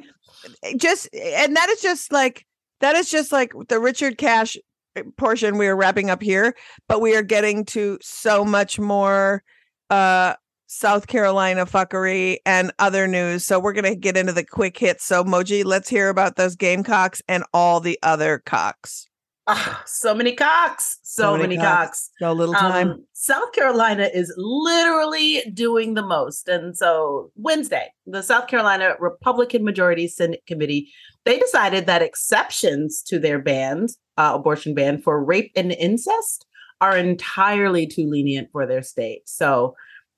not- 0.65 0.77
just 0.77 1.09
and 1.15 1.57
that 1.57 1.69
is 1.71 1.81
just 1.81 2.13
like 2.13 2.45
that 2.81 2.95
is 2.95 3.11
just 3.11 3.33
like 3.33 3.53
the 3.69 3.81
Richard 3.81 4.19
Cash 4.19 4.57
eh, 4.97 5.03
portion 5.17 5.59
we 5.59 5.67
are 5.67 5.77
wrapping 5.77 6.11
up 6.11 6.23
here, 6.23 6.55
but 6.89 7.01
we 7.01 7.17
are 7.17 7.23
getting 7.23 7.65
to 7.67 7.99
so 8.01 8.45
much 8.45 8.79
more 8.79 9.43
uh 9.91 10.35
South 10.71 11.07
Carolina 11.07 11.65
fuckery 11.65 12.37
and 12.45 12.71
other 12.79 13.09
news. 13.09 13.45
So 13.45 13.59
we're 13.59 13.73
gonna 13.73 13.97
get 13.97 14.17
into 14.17 14.33
the 14.33 14.45
quick 14.45 14.79
hits. 14.79 15.05
So 15.05 15.25
Moji, 15.25 15.65
let's 15.65 15.89
hear 15.89 16.11
about 16.11 16.37
those 16.37 16.55
Gamecocks 16.55 17.23
and 17.27 17.43
all 17.53 17.81
the 17.81 17.99
other 18.03 18.41
cocks. 18.45 19.08
Ah, 19.51 19.83
so 19.87 20.15
many 20.15 20.35
cocks. 20.35 20.99
So, 21.03 21.23
So 21.23 21.33
many 21.33 21.57
many, 21.57 21.57
cocks. 21.57 21.87
cocks. 21.89 22.11
So 22.19 22.33
little 22.33 22.55
time. 22.55 22.91
Um, 22.91 23.05
South 23.15 23.51
Carolina 23.53 24.11
is 24.13 24.33
literally 24.37 25.43
doing 25.55 25.95
the 25.95 26.03
most. 26.03 26.49
And 26.49 26.77
so 26.77 27.33
Wednesday, 27.35 27.89
the 28.07 28.23
South 28.23 28.47
Carolina 28.47 28.95
Republican 29.01 29.65
Majority 29.65 30.07
Senate 30.07 30.43
Committee, 30.47 30.91
they 31.25 31.39
decided 31.39 31.87
that 31.87 32.03
exceptions 32.03 33.03
to 33.05 33.19
their 33.19 33.39
ban, 33.39 33.87
uh, 34.19 34.33
abortion 34.35 34.75
ban 34.75 35.01
for 35.01 35.25
rape 35.25 35.51
and 35.57 35.73
incest 35.73 36.45
are 36.83 36.97
entirely 36.97 37.87
too 37.87 38.07
lenient 38.07 38.51
for 38.53 38.67
their 38.67 38.83
state. 38.83 39.23
So 39.27 39.75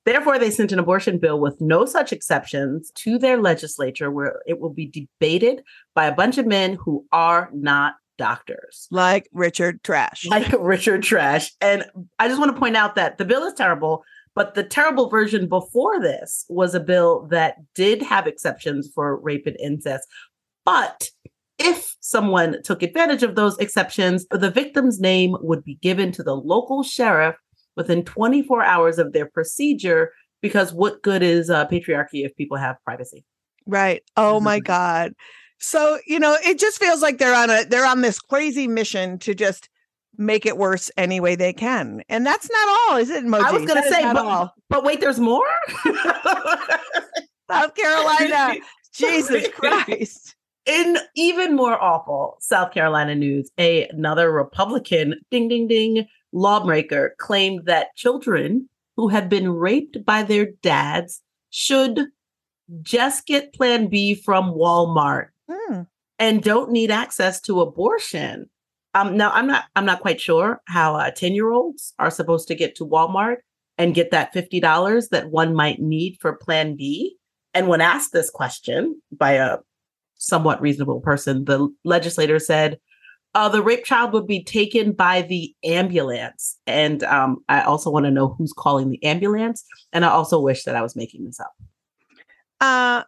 therefore, 0.07 0.41
they 0.41 0.51
sent 0.51 0.73
an 0.73 0.81
abortion 0.81 1.19
bill 1.19 1.39
with 1.39 1.61
no 1.61 1.87
such 1.87 2.13
exceptions 2.13 2.91
to 2.97 3.17
their 3.17 3.41
legislature 3.41 4.11
where 4.11 4.43
it 4.47 4.59
will 4.59 4.75
be 4.75 4.87
debated 4.87 5.63
by 5.95 6.07
a 6.07 6.15
bunch 6.15 6.37
of 6.37 6.47
men 6.47 6.75
who 6.75 7.07
are 7.13 7.49
not 7.55 7.95
doctors 8.21 8.87
like 8.91 9.29
Richard 9.33 9.83
Trash. 9.83 10.27
like 10.27 10.53
Richard 10.61 11.03
Trash. 11.03 11.51
And 11.61 11.85
I 12.19 12.29
just 12.29 12.39
want 12.39 12.55
to 12.55 12.61
point 12.61 12.77
out 12.77 12.95
that 12.95 13.19
the 13.19 13.25
bill 13.25 13.43
is 13.45 13.55
terrible, 13.55 14.05
but 14.35 14.55
the 14.55 14.63
terrible 14.63 15.09
version 15.09 15.49
before 15.49 15.99
this 16.01 16.45
was 16.49 16.75
a 16.75 16.81
bill 16.81 17.27
that 17.31 17.57
did 17.75 18.03
have 18.03 18.27
exceptions 18.27 18.89
for 18.95 19.17
rape 19.21 19.47
and 19.47 19.57
incest. 19.59 20.07
But 20.65 21.09
if 21.59 21.97
someone 22.01 22.63
took 22.63 22.83
advantage 22.83 23.23
of 23.23 23.35
those 23.35 23.59
exceptions, 23.59 24.27
the 24.31 24.51
victim's 24.51 25.01
name 25.01 25.35
would 25.41 25.65
be 25.65 25.77
given 25.83 26.13
to 26.13 26.23
the 26.23 26.37
local 26.37 26.83
sheriff 26.83 27.37
within 27.77 28.05
24 28.05 28.63
hours 28.63 28.99
of 28.99 29.13
their 29.13 29.27
procedure. 29.27 30.13
Because 30.43 30.73
what 30.73 31.03
good 31.03 31.23
is 31.23 31.51
uh, 31.51 31.67
patriarchy 31.67 32.25
if 32.25 32.35
people 32.37 32.57
have 32.57 32.77
privacy? 32.85 33.25
Right. 33.67 34.03
Oh 34.17 34.41
my 34.41 34.59
Mhm. 34.61 34.65
God. 34.65 35.13
So, 35.61 35.99
you 36.07 36.19
know, 36.19 36.37
it 36.45 36.59
just 36.59 36.79
feels 36.79 37.03
like 37.03 37.19
they're 37.19 37.35
on 37.35 37.51
a 37.51 37.65
they're 37.65 37.87
on 37.87 38.01
this 38.01 38.19
crazy 38.19 38.67
mission 38.67 39.19
to 39.21 39.35
just 39.35 39.69
make 40.17 40.45
it 40.45 40.57
worse 40.57 40.91
any 40.97 41.21
way 41.21 41.35
they 41.35 41.53
can. 41.53 42.03
And 42.09 42.27
that's 42.27 42.49
not 42.51 42.69
all, 42.69 42.97
is 42.97 43.11
it, 43.11 43.25
Moji? 43.25 43.45
I 43.45 43.53
was 43.53 43.65
going 43.65 43.83
to 43.83 43.89
say, 43.89 44.03
but, 44.13 44.53
but 44.69 44.85
wait, 44.85 45.01
there's 45.01 45.21
more? 45.21 45.47
South 47.51 47.75
Carolina. 47.75 48.57
Jesus 48.93 49.49
Christ. 49.49 50.35
In 50.67 50.99
even 51.15 51.57
more 51.57 51.81
awful 51.81 52.37
South 52.41 52.73
Carolina 52.73 53.15
news, 53.15 53.51
a, 53.59 53.89
another 53.89 54.31
Republican 54.31 55.15
ding 55.31 55.49
ding 55.49 55.69
ding 55.69 56.07
lawmaker 56.33 57.15
claimed 57.19 57.67
that 57.67 57.97
children 57.97 58.69
who 58.97 59.09
have 59.09 59.29
been 59.29 59.51
raped 59.51 60.05
by 60.05 60.23
their 60.23 60.47
dads 60.63 61.23
should 61.51 62.07
just 62.83 63.27
get 63.27 63.55
Plan 63.55 63.89
B 63.89 64.15
from 64.15 64.53
Walmart 64.53 65.29
Hmm. 65.51 65.83
and 66.19 66.43
don't 66.43 66.71
need 66.71 66.91
access 66.91 67.41
to 67.43 67.61
abortion. 67.61 68.49
Um, 68.95 69.17
now 69.17 69.31
I'm 69.31 69.47
not 69.47 69.65
I'm 69.75 69.87
not 69.87 70.01
quite 70.01 70.21
sure 70.21 70.61
how 70.67 70.95
uh, 70.97 71.11
ten 71.11 71.35
year 71.35 71.51
olds 71.51 71.95
are 71.99 72.11
supposed 72.11 72.49
to 72.49 72.55
get 72.55 72.75
to 72.77 72.87
Walmart 72.87 73.37
and 73.79 73.95
get 73.95 74.11
that 74.11 74.33
fifty 74.33 74.61
dollars 74.61 75.09
that 75.09 75.31
one 75.31 75.55
might 75.55 75.81
need 75.81 76.19
for 76.21 76.37
Plan 76.37 76.77
B. 76.77 77.17
And 77.55 77.67
when 77.67 77.81
asked 77.81 78.13
this 78.13 78.31
question 78.31 79.01
by 79.11 79.33
a 79.33 79.59
somewhat 80.21 80.61
reasonable 80.61 81.01
person. 81.01 81.45
The 81.47 81.69
legislator 81.85 82.39
said 82.39 82.79
uh, 83.35 83.49
the 83.49 83.63
rape 83.63 83.85
child 83.85 84.13
would 84.13 84.27
be 84.27 84.45
taken 84.45 84.93
by 84.93 85.23
the 85.23 85.55
ambulance. 85.65 86.59
And 86.67 87.03
um, 87.05 87.39
I 87.49 87.63
also 87.63 87.91
want 87.91 88.05
to 88.05 88.11
know 88.11 88.35
who's 88.39 88.53
calling 88.53 88.91
the 88.91 89.03
ambulance. 89.03 89.65
And 89.93 90.05
I 90.05 90.11
also 90.11 90.39
wish 90.39 90.65
that 90.65 90.77
I 90.77 90.83
was 90.83 90.95
making 90.95 91.25
this 91.25 91.41
up. 91.41 91.53
Uh 92.61 93.05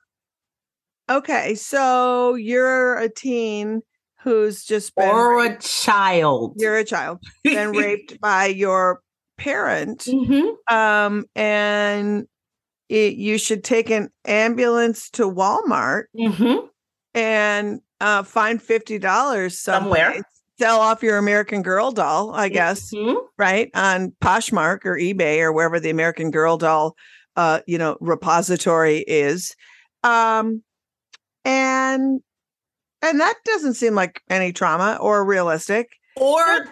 okay, 1.11 1.55
so 1.55 2.35
you're 2.35 2.97
a 2.99 3.09
teen 3.09 3.83
who's 4.23 4.65
just 4.65 4.95
been 4.95 5.09
Or 5.09 5.45
a 5.45 5.59
child. 5.59 6.55
you're 6.59 6.77
a 6.77 6.85
child 6.85 7.19
been 7.45 7.71
raped 7.77 8.21
by 8.21 8.47
your 8.47 9.01
parent 9.39 10.01
Mhm. 10.07 10.55
um 10.71 11.25
and 11.35 12.27
it, 12.89 13.15
you 13.15 13.39
should 13.39 13.65
take 13.65 13.91
an 13.91 14.11
ambulance 14.27 15.11
to 15.11 15.25
Walmart 15.31 16.05
Mhm. 16.17 16.69
and 17.15 17.81
uh 18.01 18.23
find 18.23 18.61
$50 18.63 19.59
Somewhere. 19.59 20.05
someplace. 20.13 20.23
Sell 20.61 20.81
off 20.81 21.03
your 21.03 21.17
American 21.19 21.63
Girl 21.63 21.91
doll, 21.91 22.33
I 22.35 22.49
guess, 22.49 22.93
Mhm. 22.95 23.17
right? 23.39 23.71
On 23.75 24.13
Poshmark 24.23 24.85
or 24.85 24.97
eBay 24.97 25.41
or 25.41 25.51
wherever 25.53 25.81
the 25.81 25.91
American 25.91 26.31
Girl 26.31 26.57
doll 26.59 26.95
uh, 27.35 27.61
you 27.67 27.79
know, 27.79 27.97
repository 28.01 28.99
is. 29.09 29.57
Um 30.05 30.63
and 31.45 32.21
and 33.03 33.21
that 33.21 33.35
doesn't 33.45 33.75
seem 33.75 33.95
like 33.95 34.21
any 34.31 34.53
trauma 34.53 34.97
or 35.01 35.25
realistic. 35.25 35.89
Or 36.17 36.67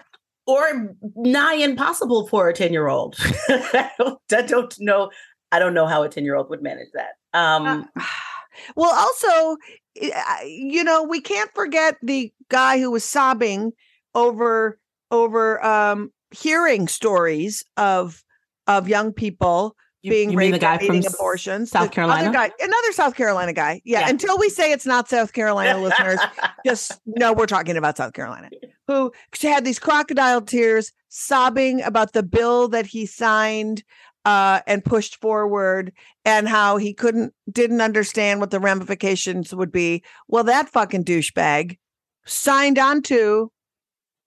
or 0.47 0.95
nigh 1.15 1.55
impossible 1.55 2.27
for 2.27 2.49
a 2.49 2.53
10 2.53 2.71
year 2.73 2.87
old. 2.87 3.15
I 3.49 4.11
don't 4.47 4.73
know. 4.79 5.11
I 5.51 5.59
don't 5.59 5.73
know 5.73 5.85
how 5.87 6.03
a 6.03 6.09
10 6.09 6.23
year 6.25 6.35
old 6.35 6.49
would 6.49 6.61
manage 6.63 6.87
that. 6.93 7.11
Um, 7.37 7.87
well, 8.75 8.91
also, 8.93 9.57
i- 10.01 10.11
I- 10.15 10.43
you 10.45 10.83
know, 10.83 11.03
we 11.03 11.21
can't 11.21 11.51
forget 11.53 11.97
the 12.01 12.31
guy 12.49 12.79
who 12.79 12.91
was 12.91 13.03
sobbing 13.03 13.71
over 14.15 14.77
over 15.11 15.63
um 15.65 16.11
hearing 16.31 16.87
stories 16.87 17.63
of 17.77 18.23
of 18.67 18.87
young 18.87 19.11
people 19.13 19.75
you, 20.01 20.11
being 20.11 20.31
you 20.31 20.37
raped 20.37 20.53
the 20.53 20.59
guy 20.59 20.77
from 20.77 20.97
abortions. 20.97 21.69
South 21.69 21.91
Carolina? 21.91 22.31
guy, 22.31 22.51
another 22.59 22.91
South 22.91 23.15
Carolina 23.15 23.53
guy. 23.53 23.81
Yeah, 23.85 24.01
Yeah. 24.01 24.09
Until 24.09 24.37
we 24.37 24.49
say 24.49 24.71
it's 24.71 24.85
not 24.85 25.09
South 25.09 25.33
Carolina, 25.33 25.79
listeners, 25.81 26.19
just 26.65 26.99
know 27.05 27.33
we're 27.33 27.45
talking 27.45 27.77
about 27.77 27.97
South 27.97 28.13
Carolina. 28.13 28.49
Who 28.87 29.11
had 29.41 29.63
these 29.63 29.79
crocodile 29.79 30.41
tears, 30.41 30.91
sobbing 31.09 31.81
about 31.81 32.13
the 32.13 32.23
bill 32.23 32.67
that 32.69 32.85
he 32.85 33.05
signed 33.05 33.83
uh, 34.25 34.61
and 34.67 34.83
pushed 34.83 35.19
forward, 35.21 35.91
and 36.25 36.47
how 36.47 36.77
he 36.77 36.93
couldn't, 36.93 37.33
didn't 37.51 37.81
understand 37.81 38.39
what 38.39 38.51
the 38.51 38.59
ramifications 38.59 39.53
would 39.53 39.71
be. 39.71 40.03
Well, 40.27 40.43
that 40.45 40.69
fucking 40.69 41.05
douchebag 41.05 41.77
signed 42.25 42.77
on 42.77 43.01
to 43.03 43.51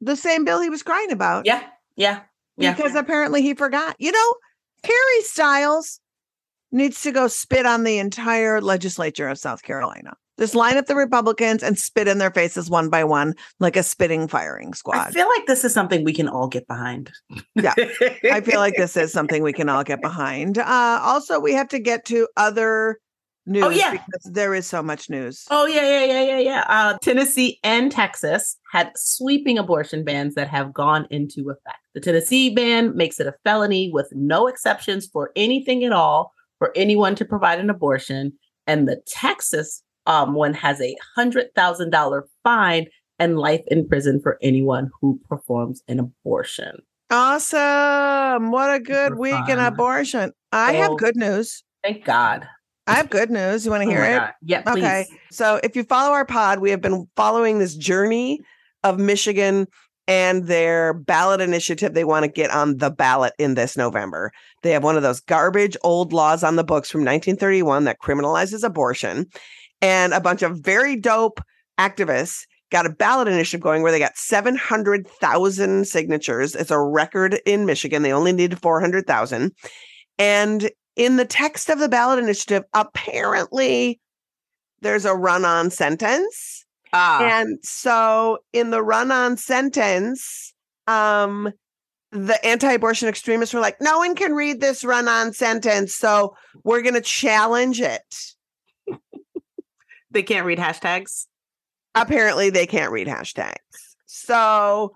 the 0.00 0.16
same 0.16 0.44
bill 0.44 0.60
he 0.60 0.68
was 0.68 0.82
crying 0.82 1.12
about 1.12 1.46
yeah, 1.46 1.62
yeah, 1.96 2.20
yeah. 2.56 2.74
because 2.74 2.94
apparently 2.94 3.42
he 3.42 3.54
forgot. 3.54 3.96
You 3.98 4.12
know, 4.12 4.34
Harry 4.84 5.22
Styles 5.22 6.00
needs 6.72 7.02
to 7.02 7.12
go 7.12 7.28
spit 7.28 7.66
on 7.66 7.84
the 7.84 7.98
entire 7.98 8.60
legislature 8.60 9.28
of 9.28 9.38
South 9.38 9.62
Carolina. 9.62 10.14
Just 10.38 10.56
line 10.56 10.76
up 10.76 10.86
the 10.86 10.96
Republicans 10.96 11.62
and 11.62 11.78
spit 11.78 12.08
in 12.08 12.18
their 12.18 12.32
faces 12.32 12.68
one 12.68 12.90
by 12.90 13.04
one, 13.04 13.34
like 13.60 13.76
a 13.76 13.84
spitting 13.84 14.26
firing 14.26 14.74
squad. 14.74 14.96
I 14.96 15.10
feel 15.12 15.28
like 15.28 15.46
this 15.46 15.64
is 15.64 15.72
something 15.72 16.02
we 16.02 16.12
can 16.12 16.28
all 16.28 16.48
get 16.48 16.66
behind. 16.66 17.12
Yeah, 17.54 17.74
I 18.24 18.40
feel 18.40 18.58
like 18.58 18.74
this 18.76 18.96
is 18.96 19.12
something 19.12 19.44
we 19.44 19.52
can 19.52 19.68
all 19.68 19.84
get 19.84 20.00
behind. 20.00 20.58
Uh, 20.58 20.98
also, 21.00 21.38
we 21.38 21.52
have 21.52 21.68
to 21.68 21.78
get 21.78 22.04
to 22.06 22.26
other 22.36 22.98
news 23.46 23.64
Oh, 23.64 23.70
yeah. 23.70 23.92
because 23.92 24.22
there 24.32 24.54
is 24.54 24.66
so 24.66 24.82
much 24.82 25.08
news. 25.10 25.44
Oh 25.50 25.66
yeah, 25.66 25.82
yeah, 25.82 26.04
yeah, 26.04 26.22
yeah, 26.22 26.38
yeah. 26.38 26.64
Uh, 26.68 26.98
Tennessee 27.02 27.58
and 27.62 27.90
Texas 27.92 28.56
had 28.72 28.90
sweeping 28.96 29.58
abortion 29.58 30.04
bans 30.04 30.34
that 30.34 30.48
have 30.48 30.72
gone 30.72 31.06
into 31.10 31.50
effect. 31.50 31.78
The 31.94 32.00
Tennessee 32.00 32.54
ban 32.54 32.96
makes 32.96 33.20
it 33.20 33.26
a 33.26 33.34
felony 33.44 33.90
with 33.92 34.08
no 34.12 34.46
exceptions 34.46 35.06
for 35.06 35.30
anything 35.36 35.84
at 35.84 35.92
all 35.92 36.32
for 36.58 36.72
anyone 36.76 37.14
to 37.16 37.24
provide 37.24 37.58
an 37.60 37.68
abortion, 37.70 38.32
and 38.66 38.88
the 38.88 39.00
Texas 39.06 39.82
um, 40.06 40.34
one 40.34 40.54
has 40.54 40.80
a 40.80 40.96
hundred 41.16 41.46
thousand 41.54 41.90
dollar 41.90 42.26
fine 42.42 42.86
and 43.18 43.38
life 43.38 43.62
in 43.68 43.86
prison 43.88 44.20
for 44.22 44.38
anyone 44.42 44.90
who 45.00 45.20
performs 45.28 45.82
an 45.88 46.00
abortion. 46.00 46.76
Awesome. 47.10 48.50
What 48.50 48.74
a 48.74 48.80
good 48.80 49.10
Super 49.12 49.16
week 49.20 49.48
in 49.48 49.58
abortion. 49.58 50.32
I 50.52 50.76
Oh. 50.76 50.80
have 50.82 50.96
good 50.98 51.16
news. 51.16 51.62
Thank 51.82 52.04
God. 52.04 52.46
I 52.86 52.94
have 52.94 53.10
good 53.10 53.30
news. 53.30 53.64
You 53.64 53.70
want 53.70 53.82
to 53.82 53.88
Oh 53.88 53.90
hear 53.90 54.00
my 54.00 54.28
it? 54.28 54.34
Yeah, 54.42 54.62
please. 54.62 54.84
Okay. 54.84 55.06
So 55.30 55.60
if 55.62 55.74
you 55.76 55.84
follow 55.84 56.12
our 56.12 56.26
pod, 56.26 56.58
we 56.58 56.70
have 56.70 56.80
been 56.80 57.06
following 57.16 57.58
this 57.58 57.74
journey 57.74 58.40
of 58.82 58.98
Michigan 58.98 59.66
and 60.06 60.46
their 60.46 60.92
ballot 60.92 61.40
initiative 61.40 61.94
they 61.94 62.04
want 62.04 62.24
to 62.24 62.30
get 62.30 62.50
on 62.50 62.76
the 62.76 62.90
ballot 62.90 63.32
in 63.38 63.54
this 63.54 63.76
November. 63.76 64.32
They 64.62 64.72
have 64.72 64.84
one 64.84 64.96
of 64.96 65.02
those 65.02 65.20
garbage 65.20 65.76
old 65.82 66.12
laws 66.12 66.44
on 66.44 66.56
the 66.56 66.64
books 66.64 66.90
from 66.90 67.00
1931 67.00 67.84
that 67.84 68.00
criminalizes 68.02 68.62
abortion. 68.64 69.26
And 69.80 70.12
a 70.12 70.20
bunch 70.20 70.42
of 70.42 70.58
very 70.60 70.96
dope 70.96 71.40
activists 71.78 72.42
got 72.70 72.86
a 72.86 72.90
ballot 72.90 73.28
initiative 73.28 73.62
going 73.62 73.82
where 73.82 73.92
they 73.92 73.98
got 73.98 74.16
700,000 74.16 75.86
signatures. 75.86 76.54
It's 76.54 76.70
a 76.70 76.80
record 76.80 77.40
in 77.46 77.66
Michigan. 77.66 78.02
They 78.02 78.12
only 78.12 78.32
needed 78.32 78.60
400,000. 78.60 79.52
And 80.18 80.70
in 80.96 81.16
the 81.16 81.24
text 81.24 81.70
of 81.70 81.78
the 81.78 81.88
ballot 81.88 82.18
initiative, 82.18 82.64
apparently 82.72 84.00
there's 84.80 85.04
a 85.04 85.14
run 85.14 85.44
on 85.44 85.70
sentence. 85.70 86.64
Ah, 86.92 87.24
And 87.24 87.58
so 87.62 88.38
in 88.52 88.70
the 88.70 88.82
run 88.82 89.10
on 89.10 89.36
sentence, 89.36 90.54
um, 90.86 91.52
the 92.12 92.38
anti 92.46 92.70
abortion 92.70 93.08
extremists 93.08 93.52
were 93.52 93.60
like, 93.60 93.80
no 93.80 93.98
one 93.98 94.14
can 94.14 94.32
read 94.34 94.60
this 94.60 94.84
run 94.84 95.08
on 95.08 95.32
sentence. 95.32 95.94
So 95.96 96.36
we're 96.62 96.82
going 96.82 96.94
to 96.94 97.00
challenge 97.00 97.80
it. 97.80 98.14
they 100.12 100.22
can't 100.22 100.46
read 100.46 100.58
hashtags. 100.58 101.26
Apparently 101.96 102.50
they 102.50 102.66
can't 102.66 102.92
read 102.92 103.08
hashtags. 103.08 103.56
So, 104.06 104.92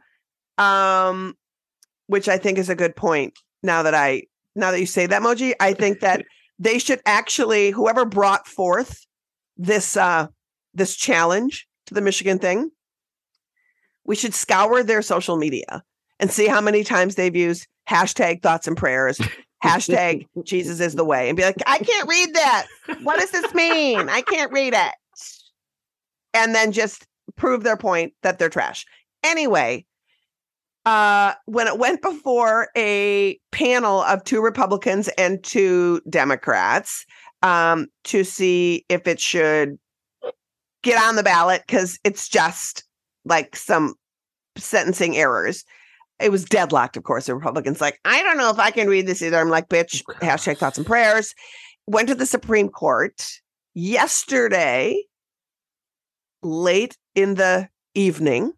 um, 0.58 1.34
which 2.06 2.28
I 2.28 2.38
think 2.38 2.58
is 2.58 2.68
a 2.68 2.76
good 2.76 2.94
point 2.94 3.34
now 3.64 3.82
that 3.82 3.94
I, 3.94 4.24
now 4.54 4.70
that 4.70 4.80
you 4.80 4.86
say 4.86 5.06
that, 5.06 5.22
Moji, 5.22 5.54
I 5.60 5.72
think 5.72 6.00
that 6.00 6.24
they 6.58 6.78
should 6.78 7.00
actually, 7.06 7.70
whoever 7.70 8.04
brought 8.04 8.46
forth 8.46 9.06
this, 9.56 9.96
uh, 9.96 10.28
this 10.74 10.96
challenge 10.96 11.66
to 11.86 11.94
the 11.94 12.00
Michigan 12.00 12.38
thing, 12.38 12.70
we 14.04 14.16
should 14.16 14.34
scour 14.34 14.82
their 14.82 15.02
social 15.02 15.36
media 15.36 15.82
and 16.18 16.30
see 16.30 16.46
how 16.46 16.60
many 16.60 16.82
times 16.82 17.14
they've 17.14 17.36
used 17.36 17.66
hashtag 17.88 18.42
thoughts 18.42 18.66
and 18.66 18.76
prayers, 18.76 19.20
hashtag 19.62 20.26
Jesus 20.44 20.80
is 20.80 20.94
the 20.94 21.04
way, 21.04 21.28
and 21.28 21.36
be 21.36 21.42
like, 21.42 21.56
I 21.66 21.78
can't 21.78 22.08
read 22.08 22.34
that. 22.34 22.66
What 23.02 23.20
does 23.20 23.30
this 23.30 23.54
mean? 23.54 24.08
I 24.08 24.22
can't 24.22 24.52
read 24.52 24.74
it. 24.74 24.94
And 26.34 26.54
then 26.54 26.72
just 26.72 27.06
prove 27.36 27.62
their 27.62 27.76
point 27.76 28.12
that 28.22 28.38
they're 28.38 28.48
trash. 28.48 28.84
Anyway, 29.22 29.86
uh, 30.84 31.34
when 31.46 31.66
it 31.66 31.78
went 31.78 32.02
before 32.02 32.68
a 32.76 33.38
panel 33.52 34.02
of 34.02 34.24
two 34.24 34.40
Republicans 34.40 35.08
and 35.18 35.42
two 35.42 36.00
Democrats 36.08 37.04
um, 37.42 37.86
to 38.04 38.24
see 38.24 38.84
if 38.88 39.06
it 39.06 39.20
should 39.20 39.78
get 40.82 41.02
on 41.02 41.16
the 41.16 41.22
ballot 41.22 41.62
because 41.66 41.98
it's 42.04 42.28
just 42.28 42.84
like 43.24 43.56
some 43.56 43.94
sentencing 44.56 45.16
errors. 45.16 45.64
It 46.20 46.32
was 46.32 46.44
deadlocked, 46.44 46.96
of 46.96 47.04
course. 47.04 47.26
The 47.26 47.34
Republicans 47.34 47.80
like, 47.80 48.00
I 48.04 48.22
don't 48.22 48.38
know 48.38 48.50
if 48.50 48.58
I 48.58 48.70
can 48.70 48.88
read 48.88 49.06
this 49.06 49.22
either. 49.22 49.38
I'm 49.38 49.50
like, 49.50 49.68
bitch, 49.68 50.02
hashtag 50.20 50.58
thoughts 50.58 50.78
and 50.78 50.86
prayers. 50.86 51.34
Went 51.86 52.08
to 52.08 52.14
the 52.14 52.26
Supreme 52.26 52.68
Court 52.68 53.24
yesterday, 53.74 55.00
late 56.42 56.96
in 57.14 57.34
the 57.34 57.68
evening. 57.94 58.52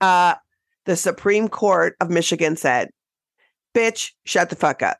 Uh, 0.00 0.34
the 0.86 0.96
Supreme 0.96 1.48
Court 1.48 1.96
of 2.00 2.10
Michigan 2.10 2.56
said, 2.56 2.90
bitch, 3.74 4.12
shut 4.24 4.50
the 4.50 4.56
fuck 4.56 4.82
up. 4.82 4.98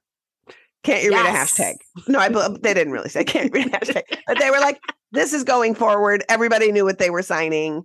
Can't 0.83 1.03
you 1.03 1.11
read 1.11 1.27
a 1.27 1.31
hashtag? 1.31 1.75
No, 2.07 2.21
I 2.21 2.29
they 2.29 2.75
didn't 2.75 2.93
really 2.93 3.09
say 3.09 3.25
can't 3.25 3.47
you 3.47 3.51
read 3.53 3.67
a 3.67 3.71
hashtag, 3.71 4.03
but 4.27 4.39
they 4.39 4.51
were 4.51 4.61
like, 4.61 4.79
this 5.13 5.33
is 5.33 5.43
going 5.43 5.75
forward. 5.75 6.23
Everybody 6.29 6.71
knew 6.71 6.85
what 6.85 6.99
they 6.99 7.11
were 7.11 7.23
signing. 7.23 7.83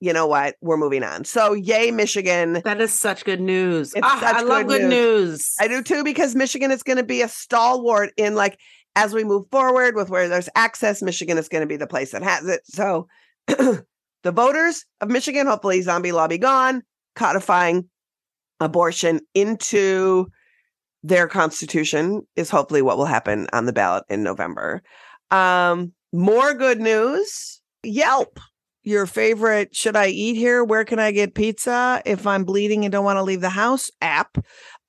You 0.00 0.12
know 0.12 0.26
what? 0.26 0.56
We're 0.60 0.76
moving 0.76 1.04
on. 1.04 1.24
So, 1.24 1.52
yay, 1.52 1.92
Michigan. 1.92 2.60
That 2.64 2.80
is 2.80 2.92
such 2.92 3.24
good 3.24 3.40
news. 3.40 3.94
Ah, 4.02 4.18
such 4.20 4.34
I 4.34 4.42
love 4.42 4.66
good 4.66 4.80
good 4.80 4.90
news. 4.90 5.54
I 5.60 5.68
do 5.68 5.80
too, 5.82 6.02
because 6.02 6.34
Michigan 6.34 6.72
is 6.72 6.82
going 6.82 6.96
to 6.96 7.04
be 7.04 7.22
a 7.22 7.28
stalwart 7.28 8.10
in 8.16 8.34
like 8.34 8.58
as 8.96 9.14
we 9.14 9.24
move 9.24 9.46
forward 9.50 9.94
with 9.94 10.10
where 10.10 10.28
there's 10.28 10.48
access, 10.54 11.02
Michigan 11.02 11.38
is 11.38 11.48
going 11.48 11.62
to 11.62 11.66
be 11.66 11.76
the 11.76 11.86
place 11.86 12.10
that 12.12 12.22
has 12.22 12.46
it. 12.46 12.60
So 12.64 13.06
the 13.46 13.84
voters 14.24 14.84
of 15.00 15.08
Michigan, 15.08 15.46
hopefully 15.46 15.80
zombie 15.82 16.12
law 16.12 16.28
be 16.28 16.38
gone, 16.38 16.82
codifying 17.14 17.88
abortion 18.60 19.20
into 19.34 20.26
their 21.02 21.26
constitution 21.26 22.22
is 22.36 22.50
hopefully 22.50 22.82
what 22.82 22.96
will 22.96 23.06
happen 23.06 23.48
on 23.52 23.66
the 23.66 23.72
ballot 23.72 24.04
in 24.08 24.22
November. 24.22 24.82
Um, 25.30 25.92
more 26.12 26.54
good 26.54 26.80
news. 26.80 27.60
Yelp, 27.82 28.38
your 28.84 29.06
favorite 29.06 29.74
should 29.74 29.96
I 29.96 30.08
eat 30.08 30.34
here? 30.34 30.62
Where 30.62 30.84
can 30.84 30.98
I 30.98 31.10
get 31.10 31.34
pizza 31.34 32.02
if 32.04 32.26
I'm 32.26 32.44
bleeding 32.44 32.84
and 32.84 32.92
don't 32.92 33.04
want 33.04 33.16
to 33.16 33.22
leave 33.22 33.40
the 33.40 33.48
house 33.48 33.90
app, 34.00 34.38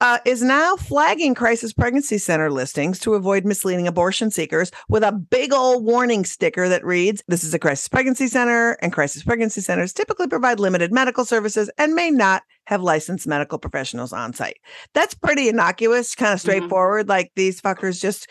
uh, 0.03 0.19
is 0.25 0.43
now 0.43 0.75
flagging 0.75 1.33
crisis 1.33 1.71
pregnancy 1.71 2.17
center 2.17 2.51
listings 2.51 2.99
to 2.99 3.13
avoid 3.13 3.45
misleading 3.45 3.87
abortion 3.87 4.29
seekers 4.29 4.69
with 4.89 5.01
a 5.01 5.13
big 5.13 5.53
old 5.53 5.85
warning 5.85 6.25
sticker 6.25 6.67
that 6.67 6.83
reads 6.83 7.23
This 7.29 7.41
is 7.41 7.53
a 7.53 7.59
crisis 7.59 7.87
pregnancy 7.87 8.27
center, 8.27 8.73
and 8.81 8.91
crisis 8.91 9.23
pregnancy 9.23 9.61
centers 9.61 9.93
typically 9.93 10.27
provide 10.27 10.59
limited 10.59 10.91
medical 10.91 11.23
services 11.23 11.71
and 11.77 11.95
may 11.95 12.11
not 12.11 12.43
have 12.65 12.83
licensed 12.83 13.27
medical 13.27 13.57
professionals 13.57 14.11
on 14.11 14.33
site. 14.33 14.57
That's 14.93 15.13
pretty 15.13 15.47
innocuous, 15.47 16.15
kind 16.15 16.33
of 16.33 16.41
straightforward. 16.41 17.07
Like 17.07 17.31
these 17.37 17.61
fuckers 17.61 18.01
just 18.01 18.27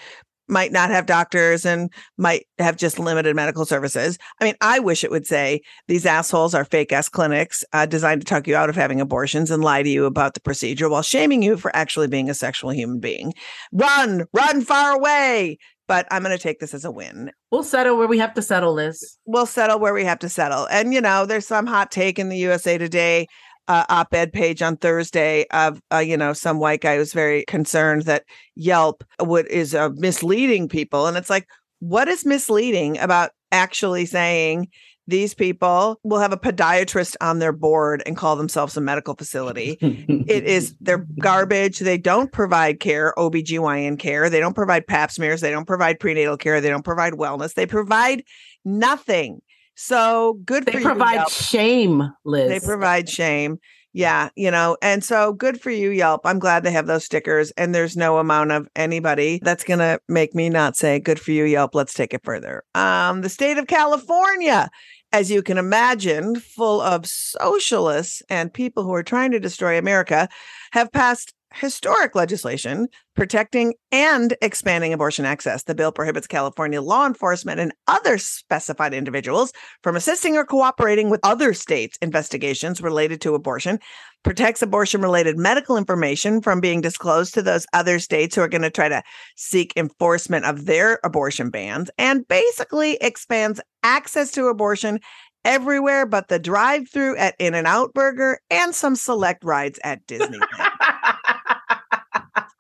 might 0.52 0.70
not 0.70 0.90
have 0.90 1.06
doctors 1.06 1.66
and 1.66 1.92
might 2.18 2.46
have 2.58 2.76
just 2.76 2.98
limited 2.98 3.34
medical 3.34 3.64
services. 3.64 4.18
I 4.40 4.44
mean, 4.44 4.54
I 4.60 4.78
wish 4.78 5.02
it 5.02 5.10
would 5.10 5.26
say 5.26 5.62
these 5.88 6.06
assholes 6.06 6.54
are 6.54 6.64
fake 6.64 6.92
ass 6.92 7.08
clinics 7.08 7.64
uh, 7.72 7.86
designed 7.86 8.20
to 8.20 8.26
talk 8.26 8.46
you 8.46 8.54
out 8.54 8.68
of 8.68 8.76
having 8.76 9.00
abortions 9.00 9.50
and 9.50 9.64
lie 9.64 9.82
to 9.82 9.88
you 9.88 10.04
about 10.04 10.34
the 10.34 10.40
procedure 10.40 10.88
while 10.88 11.02
shaming 11.02 11.42
you 11.42 11.56
for 11.56 11.74
actually 11.74 12.06
being 12.06 12.30
a 12.30 12.34
sexual 12.34 12.70
human 12.70 13.00
being. 13.00 13.32
Run, 13.72 14.26
run 14.32 14.62
far 14.62 14.92
away. 14.92 15.58
But 15.88 16.06
I'm 16.10 16.22
going 16.22 16.34
to 16.34 16.42
take 16.42 16.60
this 16.60 16.74
as 16.74 16.84
a 16.84 16.92
win. 16.92 17.32
We'll 17.50 17.64
settle 17.64 17.98
where 17.98 18.06
we 18.06 18.16
have 18.16 18.32
to 18.34 18.40
settle, 18.40 18.74
Liz. 18.74 19.18
We'll 19.26 19.46
settle 19.46 19.78
where 19.78 19.92
we 19.92 20.04
have 20.04 20.20
to 20.20 20.28
settle. 20.28 20.66
And, 20.68 20.94
you 20.94 21.00
know, 21.00 21.26
there's 21.26 21.46
some 21.46 21.66
hot 21.66 21.90
take 21.90 22.18
in 22.18 22.28
the 22.28 22.38
USA 22.38 22.78
Today 22.78 23.26
uh, 23.68 23.84
op-ed 23.88 24.32
page 24.32 24.62
on 24.62 24.76
Thursday 24.76 25.46
of 25.50 25.80
uh, 25.92 25.98
you 25.98 26.16
know 26.16 26.32
some 26.32 26.58
white 26.58 26.80
guy 26.80 26.96
who's 26.96 27.12
very 27.12 27.44
concerned 27.46 28.02
that 28.02 28.24
Yelp 28.54 29.04
would 29.20 29.46
is 29.46 29.74
uh, 29.74 29.90
misleading 29.96 30.68
people, 30.68 31.06
and 31.06 31.16
it's 31.16 31.30
like, 31.30 31.46
what 31.80 32.08
is 32.08 32.26
misleading 32.26 32.98
about 32.98 33.30
actually 33.50 34.06
saying 34.06 34.68
these 35.08 35.34
people 35.34 35.98
will 36.04 36.20
have 36.20 36.32
a 36.32 36.36
podiatrist 36.36 37.16
on 37.20 37.38
their 37.38 37.52
board 37.52 38.02
and 38.06 38.16
call 38.16 38.36
themselves 38.36 38.76
a 38.76 38.80
medical 38.80 39.14
facility? 39.14 39.76
it 39.80 40.44
is 40.44 40.74
they're 40.80 41.06
garbage. 41.20 41.80
They 41.80 41.98
don't 41.98 42.32
provide 42.32 42.80
care, 42.80 43.12
OBGYN 43.16 43.98
care. 43.98 44.30
They 44.30 44.40
don't 44.40 44.54
provide 44.54 44.86
pap 44.86 45.10
smears. 45.10 45.40
They 45.40 45.50
don't 45.50 45.66
provide 45.66 46.00
prenatal 46.00 46.36
care. 46.36 46.60
They 46.60 46.70
don't 46.70 46.84
provide 46.84 47.14
wellness. 47.14 47.54
They 47.54 47.66
provide 47.66 48.24
nothing. 48.64 49.40
So 49.74 50.38
good 50.44 50.66
They 50.66 50.72
for 50.72 50.80
provide 50.80 51.12
you. 51.12 51.18
Yelp. 51.18 51.30
shame, 51.30 52.02
Liz. 52.24 52.48
They 52.48 52.60
provide 52.66 53.08
shame. 53.08 53.58
Yeah, 53.94 54.30
you 54.36 54.50
know, 54.50 54.78
and 54.80 55.04
so 55.04 55.34
good 55.34 55.60
for 55.60 55.70
you, 55.70 55.90
Yelp. 55.90 56.22
I'm 56.24 56.38
glad 56.38 56.62
they 56.62 56.70
have 56.70 56.86
those 56.86 57.04
stickers, 57.04 57.50
and 57.58 57.74
there's 57.74 57.94
no 57.96 58.16
amount 58.16 58.50
of 58.52 58.66
anybody 58.74 59.38
that's 59.42 59.64
gonna 59.64 59.98
make 60.08 60.34
me 60.34 60.48
not 60.48 60.76
say 60.76 60.98
good 60.98 61.20
for 61.20 61.32
you, 61.32 61.44
Yelp. 61.44 61.74
Let's 61.74 61.92
take 61.92 62.14
it 62.14 62.22
further. 62.24 62.62
Um, 62.74 63.20
the 63.20 63.28
state 63.28 63.58
of 63.58 63.66
California, 63.66 64.70
as 65.12 65.30
you 65.30 65.42
can 65.42 65.58
imagine, 65.58 66.36
full 66.40 66.80
of 66.80 67.04
socialists 67.06 68.22
and 68.30 68.50
people 68.52 68.82
who 68.82 68.94
are 68.94 69.02
trying 69.02 69.30
to 69.32 69.40
destroy 69.40 69.76
America, 69.76 70.26
have 70.72 70.90
passed 70.92 71.34
historic 71.54 72.14
legislation 72.14 72.88
protecting 73.14 73.74
and 73.90 74.34
expanding 74.40 74.92
abortion 74.92 75.24
access. 75.24 75.64
The 75.64 75.74
bill 75.74 75.92
prohibits 75.92 76.26
California 76.26 76.80
law 76.80 77.06
enforcement 77.06 77.60
and 77.60 77.72
other 77.86 78.18
specified 78.18 78.94
individuals 78.94 79.52
from 79.82 79.96
assisting 79.96 80.36
or 80.36 80.44
cooperating 80.44 81.10
with 81.10 81.20
other 81.22 81.52
states' 81.52 81.98
investigations 82.00 82.80
related 82.80 83.20
to 83.22 83.34
abortion, 83.34 83.78
protects 84.22 84.62
abortion 84.62 85.02
related 85.02 85.38
medical 85.38 85.76
information 85.76 86.40
from 86.40 86.60
being 86.60 86.80
disclosed 86.80 87.34
to 87.34 87.42
those 87.42 87.66
other 87.72 87.98
states 87.98 88.34
who 88.34 88.42
are 88.42 88.48
going 88.48 88.62
to 88.62 88.70
try 88.70 88.88
to 88.88 89.02
seek 89.36 89.72
enforcement 89.76 90.44
of 90.44 90.64
their 90.66 90.98
abortion 91.04 91.50
bans, 91.50 91.90
and 91.98 92.26
basically 92.28 92.96
expands 93.00 93.60
access 93.82 94.30
to 94.32 94.46
abortion 94.46 94.98
everywhere 95.44 96.06
but 96.06 96.28
the 96.28 96.38
drive 96.38 96.88
through 96.88 97.16
at 97.16 97.34
In 97.40 97.52
N 97.54 97.66
Out 97.66 97.92
Burger 97.94 98.38
and 98.48 98.72
some 98.74 98.94
select 98.94 99.42
rides 99.42 99.78
at 99.82 100.06
Disneyland. 100.06 100.68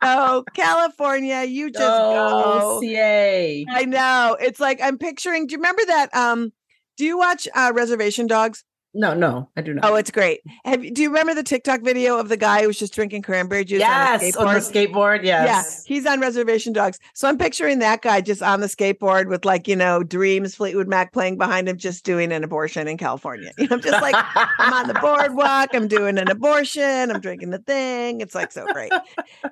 Oh, 0.02 0.44
California, 0.54 1.44
you 1.44 1.70
just 1.70 1.84
oh, 1.84 2.80
go. 2.80 2.80
CA. 2.80 3.64
I 3.70 3.84
know. 3.84 4.36
It's 4.40 4.60
like 4.60 4.80
I'm 4.82 4.98
picturing. 4.98 5.46
Do 5.46 5.52
you 5.52 5.58
remember 5.58 5.82
that? 5.86 6.14
Um, 6.14 6.52
do 6.96 7.04
you 7.04 7.16
watch 7.16 7.48
uh, 7.54 7.72
Reservation 7.74 8.26
Dogs? 8.26 8.64
No, 8.94 9.14
no, 9.14 9.48
I 9.56 9.62
do 9.62 9.72
not. 9.72 9.84
Oh, 9.84 9.94
it's 9.94 10.10
great. 10.10 10.40
Have 10.64 10.82
do 10.82 11.00
you 11.02 11.08
remember 11.08 11.34
the 11.34 11.42
TikTok 11.42 11.80
video 11.80 12.18
of 12.18 12.28
the 12.28 12.36
guy 12.36 12.60
who 12.60 12.66
was 12.66 12.78
just 12.78 12.92
drinking 12.92 13.22
cranberry 13.22 13.64
juice? 13.64 13.80
yes, 13.80 14.36
on 14.36 14.48
on 14.48 14.54
the 14.54 14.60
skateboard? 14.60 15.24
Yes. 15.24 15.84
Yeah, 15.86 15.94
he's 15.94 16.04
on 16.04 16.20
Reservation 16.20 16.74
Dogs. 16.74 16.98
So 17.14 17.26
I'm 17.26 17.38
picturing 17.38 17.78
that 17.78 18.02
guy 18.02 18.20
just 18.20 18.42
on 18.42 18.60
the 18.60 18.66
skateboard 18.66 19.28
with 19.28 19.46
like, 19.46 19.66
you 19.66 19.76
know, 19.76 20.02
Dreams, 20.02 20.54
Fleetwood 20.54 20.88
Mac 20.88 21.12
playing 21.12 21.38
behind 21.38 21.70
him, 21.70 21.78
just 21.78 22.04
doing 22.04 22.32
an 22.32 22.44
abortion 22.44 22.86
in 22.86 22.98
California. 22.98 23.52
You 23.56 23.66
know, 23.68 23.76
I'm 23.76 23.82
just 23.82 24.02
like, 24.02 24.14
I'm 24.58 24.74
on 24.74 24.88
the 24.88 24.94
boardwalk, 25.00 25.70
I'm 25.72 25.88
doing 25.88 26.18
an 26.18 26.30
abortion, 26.30 27.10
I'm 27.10 27.20
drinking 27.20 27.50
the 27.50 27.60
thing. 27.60 28.20
It's 28.20 28.34
like 28.34 28.52
so 28.52 28.66
great. 28.72 28.92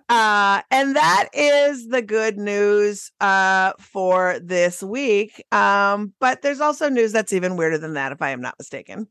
Uh, 0.09 0.61
and 0.71 0.97
that 0.97 1.29
is 1.33 1.89
the 1.89 2.03
good 2.03 2.37
news 2.37 3.11
uh, 3.21 3.73
for 3.79 4.39
this 4.43 4.83
week. 4.83 5.43
Um, 5.51 6.13
but 6.21 6.43
there's 6.43 6.61
also 6.61 6.91
news 6.91 7.13
that's 7.13 7.33
even 7.33 7.57
weirder 7.57 7.79
than 7.79 7.95
that, 7.95 8.13
if 8.13 8.21
I 8.21 8.31
am 8.31 8.43
not 8.43 8.57
mistaken. 8.59 9.07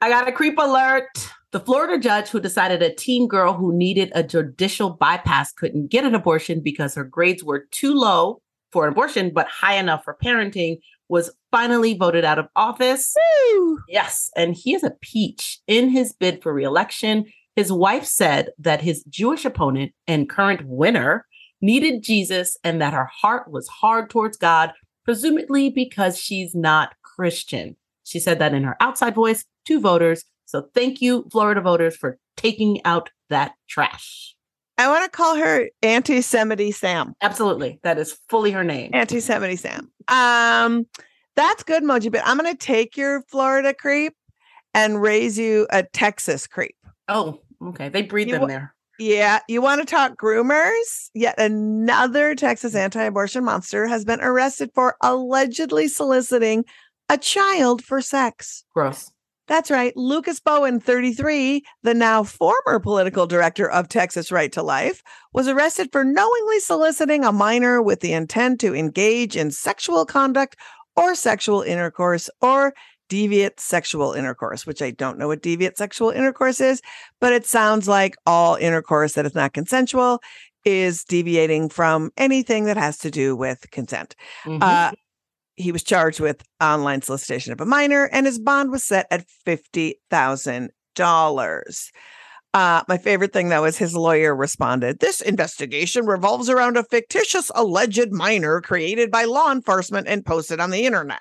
I 0.00 0.08
got 0.08 0.28
a 0.28 0.32
creep 0.32 0.58
alert. 0.58 1.08
The 1.50 1.60
Florida 1.60 1.98
judge 1.98 2.28
who 2.28 2.40
decided 2.40 2.82
a 2.82 2.94
teen 2.94 3.26
girl 3.26 3.54
who 3.54 3.76
needed 3.76 4.12
a 4.14 4.22
judicial 4.22 4.90
bypass 4.90 5.52
couldn't 5.52 5.90
get 5.90 6.04
an 6.04 6.14
abortion 6.14 6.60
because 6.60 6.94
her 6.94 7.04
grades 7.04 7.42
were 7.42 7.66
too 7.70 7.94
low 7.94 8.40
for 8.70 8.86
an 8.86 8.92
abortion, 8.92 9.32
but 9.34 9.48
high 9.48 9.76
enough 9.76 10.04
for 10.04 10.16
parenting 10.22 10.78
was 11.08 11.30
finally 11.50 11.94
voted 11.94 12.24
out 12.24 12.38
of 12.38 12.48
office. 12.54 13.14
Woo! 13.54 13.78
Yes, 13.88 14.30
and 14.36 14.54
he 14.54 14.74
is 14.74 14.84
a 14.84 14.96
peach 15.00 15.58
in 15.66 15.88
his 15.88 16.12
bid 16.12 16.42
for 16.42 16.52
reelection. 16.52 17.24
His 17.56 17.72
wife 17.72 18.04
said 18.04 18.50
that 18.58 18.82
his 18.82 19.02
Jewish 19.04 19.44
opponent 19.44 19.92
and 20.06 20.28
current 20.28 20.60
winner 20.64 21.26
needed 21.60 22.02
Jesus 22.02 22.56
and 22.62 22.80
that 22.80 22.92
her 22.92 23.06
heart 23.06 23.50
was 23.50 23.66
hard 23.68 24.10
towards 24.10 24.36
God, 24.36 24.72
presumably 25.04 25.70
because 25.70 26.18
she's 26.18 26.54
not 26.54 26.94
Christian. 27.02 27.74
She 28.08 28.20
said 28.20 28.38
that 28.38 28.54
in 28.54 28.64
her 28.64 28.76
outside 28.80 29.14
voice 29.14 29.44
to 29.66 29.80
voters. 29.80 30.24
So 30.46 30.68
thank 30.74 31.02
you, 31.02 31.26
Florida 31.30 31.60
voters, 31.60 31.96
for 31.96 32.18
taking 32.36 32.84
out 32.84 33.10
that 33.28 33.52
trash. 33.68 34.34
I 34.78 34.88
want 34.88 35.04
to 35.04 35.10
call 35.10 35.36
her 35.36 35.68
Anti 35.82 36.20
Semity 36.20 36.72
Sam. 36.72 37.14
Absolutely. 37.20 37.80
That 37.82 37.98
is 37.98 38.18
fully 38.28 38.52
her 38.52 38.64
name. 38.64 38.92
Anti 38.94 39.18
Semity 39.18 39.58
Sam. 39.58 39.90
Um, 40.08 40.86
that's 41.36 41.62
good, 41.64 41.82
Moji. 41.82 42.10
But 42.10 42.22
I'm 42.24 42.38
going 42.38 42.50
to 42.50 42.58
take 42.58 42.96
your 42.96 43.22
Florida 43.22 43.74
creep 43.74 44.14
and 44.72 45.02
raise 45.02 45.38
you 45.38 45.66
a 45.70 45.82
Texas 45.82 46.46
creep. 46.46 46.76
Oh, 47.08 47.40
okay. 47.62 47.88
They 47.88 48.02
breed 48.02 48.28
You 48.28 48.38
them 48.38 48.48
there. 48.48 48.74
Yeah, 49.00 49.38
you 49.48 49.62
want 49.62 49.80
to 49.80 49.86
talk 49.86 50.16
groomers? 50.16 51.10
Yet 51.14 51.38
another 51.38 52.34
Texas 52.34 52.74
anti-abortion 52.74 53.44
monster 53.44 53.86
has 53.86 54.04
been 54.04 54.20
arrested 54.20 54.70
for 54.74 54.96
allegedly 55.02 55.86
soliciting 55.86 56.64
a 57.08 57.18
child 57.18 57.82
for 57.82 58.00
sex. 58.00 58.64
Gross. 58.74 59.10
That's 59.48 59.70
right. 59.70 59.96
Lucas 59.96 60.40
Bowen, 60.40 60.78
33, 60.78 61.64
the 61.82 61.94
now 61.94 62.22
former 62.22 62.78
political 62.78 63.26
director 63.26 63.68
of 63.68 63.88
Texas 63.88 64.30
Right 64.30 64.52
to 64.52 64.62
Life, 64.62 65.02
was 65.32 65.48
arrested 65.48 65.88
for 65.90 66.04
knowingly 66.04 66.60
soliciting 66.60 67.24
a 67.24 67.32
minor 67.32 67.80
with 67.80 68.00
the 68.00 68.12
intent 68.12 68.60
to 68.60 68.74
engage 68.74 69.36
in 69.36 69.50
sexual 69.50 70.04
conduct 70.04 70.56
or 70.96 71.14
sexual 71.14 71.62
intercourse 71.62 72.28
or 72.42 72.74
deviant 73.08 73.58
sexual 73.58 74.12
intercourse, 74.12 74.66
which 74.66 74.82
I 74.82 74.90
don't 74.90 75.18
know 75.18 75.28
what 75.28 75.42
deviant 75.42 75.78
sexual 75.78 76.10
intercourse 76.10 76.60
is, 76.60 76.82
but 77.18 77.32
it 77.32 77.46
sounds 77.46 77.88
like 77.88 78.16
all 78.26 78.56
intercourse 78.56 79.14
that 79.14 79.24
is 79.24 79.34
not 79.34 79.54
consensual 79.54 80.20
is 80.66 81.04
deviating 81.04 81.70
from 81.70 82.10
anything 82.18 82.64
that 82.64 82.76
has 82.76 82.98
to 82.98 83.10
do 83.10 83.34
with 83.34 83.70
consent. 83.70 84.14
Mhm. 84.44 84.62
Uh, 84.62 84.92
he 85.58 85.72
was 85.72 85.82
charged 85.82 86.20
with 86.20 86.42
online 86.60 87.02
solicitation 87.02 87.52
of 87.52 87.60
a 87.60 87.66
minor, 87.66 88.04
and 88.12 88.26
his 88.26 88.38
bond 88.38 88.70
was 88.70 88.84
set 88.84 89.06
at 89.10 89.26
fifty 89.44 90.00
thousand 90.10 90.70
dollars. 90.94 91.90
Uh, 92.54 92.82
my 92.88 92.96
favorite 92.96 93.32
thing 93.32 93.50
though 93.50 93.64
is 93.66 93.76
his 93.76 93.94
lawyer 93.94 94.34
responded, 94.34 94.98
This 95.00 95.20
investigation 95.20 96.06
revolves 96.06 96.48
around 96.48 96.76
a 96.78 96.82
fictitious 96.84 97.50
alleged 97.54 98.10
minor 98.10 98.60
created 98.62 99.10
by 99.10 99.24
law 99.24 99.52
enforcement 99.52 100.08
and 100.08 100.24
posted 100.24 100.58
on 100.58 100.70
the 100.70 100.86
internet. 100.86 101.20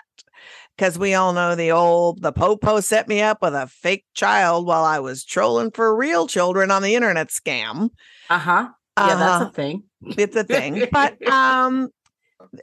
Because 0.78 0.98
we 0.98 1.16
all 1.16 1.34
know 1.34 1.54
the 1.56 1.72
old 1.72 2.22
the 2.22 2.32
Popo 2.32 2.80
set 2.80 3.08
me 3.08 3.22
up 3.22 3.42
with 3.42 3.54
a 3.56 3.68
fake 3.68 4.06
child 4.14 4.66
while 4.68 4.86
I 4.86 5.00
was 5.00 5.26
trolling 5.26 5.72
for 5.72 5.96
real 5.96 6.28
children 6.28 6.72
on 6.72 6.82
the 6.82 6.96
internet 6.96 7.28
scam. 7.30 7.90
uh-huh. 8.30 8.70
Yeah, 8.98 9.04
Uh-huh 9.04 9.40
that's 9.40 9.52
a 9.52 9.54
thing. 9.54 9.84
it's 10.02 10.36
a 10.36 10.44
thing. 10.44 10.88
But 10.92 11.26
um 11.28 11.90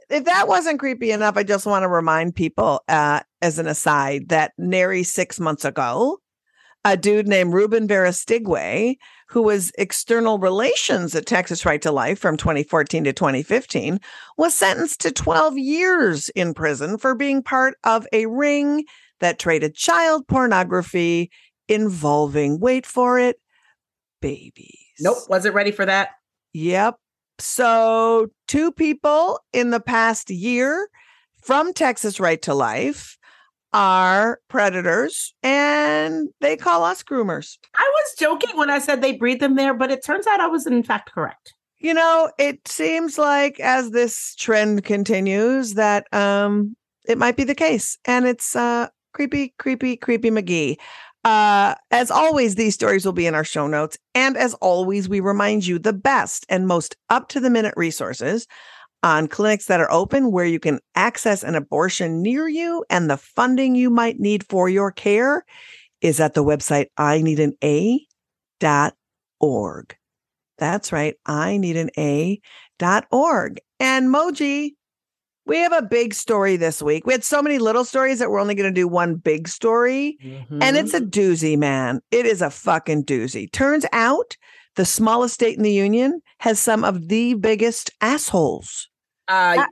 if 0.09 0.25
that 0.25 0.47
wasn't 0.47 0.79
creepy 0.79 1.11
enough, 1.11 1.37
I 1.37 1.43
just 1.43 1.65
want 1.65 1.83
to 1.83 1.89
remind 1.89 2.35
people 2.35 2.83
uh 2.87 3.21
as 3.41 3.59
an 3.59 3.67
aside 3.67 4.29
that 4.29 4.53
nary 4.57 5.03
six 5.03 5.39
months 5.39 5.65
ago, 5.65 6.19
a 6.85 6.95
dude 6.95 7.27
named 7.27 7.53
Ruben 7.53 7.87
Verastigui, 7.87 8.97
who 9.29 9.41
was 9.41 9.71
external 9.77 10.37
relations 10.37 11.15
at 11.15 11.25
Texas 11.25 11.65
Right 11.65 11.81
to 11.81 11.91
Life 11.91 12.19
from 12.19 12.37
2014 12.37 13.05
to 13.05 13.13
2015, 13.13 13.99
was 14.37 14.53
sentenced 14.53 15.01
to 15.01 15.11
12 15.11 15.57
years 15.57 16.29
in 16.29 16.53
prison 16.53 16.99
for 16.99 17.15
being 17.15 17.41
part 17.41 17.75
of 17.83 18.07
a 18.13 18.27
ring 18.27 18.85
that 19.19 19.39
traded 19.39 19.75
child 19.75 20.27
pornography 20.27 21.31
involving, 21.67 22.59
wait 22.59 22.85
for 22.85 23.17
it, 23.17 23.37
babies. 24.21 24.77
Nope, 24.99 25.17
wasn't 25.27 25.55
ready 25.55 25.71
for 25.71 25.85
that. 25.85 26.09
Yep. 26.53 26.97
So, 27.39 28.27
two 28.47 28.71
people 28.71 29.39
in 29.51 29.71
the 29.71 29.79
past 29.79 30.29
year 30.29 30.89
from 31.41 31.73
Texas 31.73 32.19
Right 32.19 32.41
to 32.43 32.53
Life 32.53 33.17
are 33.75 34.39
predators 34.47 35.35
and 35.43 36.29
they 36.39 36.55
call 36.55 36.85
us 36.85 37.03
groomers. 37.03 37.57
I 37.75 37.91
was 37.93 38.15
joking 38.17 38.55
when 38.57 38.69
I 38.69 38.79
said 38.79 39.01
they 39.01 39.17
breed 39.17 39.41
them 39.41 39.55
there, 39.55 39.73
but 39.73 39.91
it 39.91 40.03
turns 40.03 40.25
out 40.27 40.39
I 40.39 40.47
was 40.47 40.65
in 40.65 40.81
fact 40.81 41.11
correct. 41.11 41.53
You 41.79 41.93
know, 41.93 42.31
it 42.39 42.65
seems 42.67 43.17
like 43.17 43.59
as 43.59 43.91
this 43.91 44.33
trend 44.35 44.85
continues 44.85 45.73
that 45.73 46.11
um 46.13 46.75
it 47.05 47.17
might 47.17 47.35
be 47.35 47.43
the 47.43 47.53
case 47.53 47.97
and 48.05 48.25
it's 48.25 48.55
uh 48.55 48.87
creepy 49.13 49.53
creepy 49.59 49.97
creepy 49.97 50.31
McGee. 50.31 50.77
Uh, 51.25 51.73
as 51.89 52.11
always, 52.11 52.53
these 52.53 52.75
stories 52.75 53.03
will 53.03 53.11
be 53.11 53.25
in 53.25 53.33
our 53.33 53.43
show 53.43 53.65
notes. 53.65 53.97
And 54.13 54.37
as 54.37 54.53
always, 54.55 55.09
we 55.09 55.19
remind 55.19 55.65
you 55.65 55.79
the 55.79 55.91
best 55.91 56.45
and 56.49 56.67
most 56.67 56.95
up 57.09 57.29
to 57.29 57.39
the 57.39 57.49
minute 57.49 57.73
resources 57.75 58.45
on 59.01 59.27
clinics 59.27 59.65
that 59.65 59.79
are 59.79 59.91
open 59.91 60.31
where 60.31 60.45
you 60.45 60.59
can 60.59 60.79
access 60.93 61.43
an 61.43 61.55
abortion 61.55 62.21
near 62.21 62.47
you 62.47 62.85
and 62.91 63.09
the 63.09 63.17
funding 63.17 63.73
you 63.73 63.89
might 63.89 64.19
need 64.19 64.45
for 64.47 64.69
your 64.69 64.91
care 64.91 65.43
is 65.99 66.19
at 66.19 66.35
the 66.35 66.43
website 66.43 66.87
I 66.95 67.23
need 67.23 67.39
an 67.39 67.53
A 67.63 68.05
dot 68.59 68.93
org. 69.39 69.95
That's 70.59 70.91
right. 70.91 71.15
I 71.25 71.57
need 71.57 71.75
an 71.75 71.89
A 71.97 72.39
dot 72.77 73.05
org. 73.11 73.59
And 73.79 74.13
Moji, 74.13 74.73
we 75.45 75.57
have 75.59 75.73
a 75.73 75.81
big 75.81 76.13
story 76.13 76.57
this 76.57 76.81
week. 76.81 77.05
We 77.05 77.13
had 77.13 77.23
so 77.23 77.41
many 77.41 77.59
little 77.59 77.85
stories 77.85 78.19
that 78.19 78.29
we're 78.29 78.39
only 78.39 78.55
going 78.55 78.73
to 78.73 78.81
do 78.81 78.87
one 78.87 79.15
big 79.15 79.47
story. 79.47 80.17
And 80.61 80.75
it's 80.77 80.93
a 80.93 81.01
doozy, 81.01 81.57
man. 81.57 82.01
It 82.11 82.25
is 82.25 82.41
a 82.41 82.49
fucking 82.49 83.05
doozy. 83.05 83.51
Turns 83.51 83.85
out 83.93 84.35
the 84.75 84.85
smallest 84.85 85.35
state 85.35 85.55
in 85.57 85.63
the 85.63 85.71
union 85.71 86.21
has 86.39 86.59
some 86.59 86.83
of 86.83 87.07
the 87.07 87.35
biggest 87.35 87.91
assholes. 88.01 88.89
uh, 89.27 89.65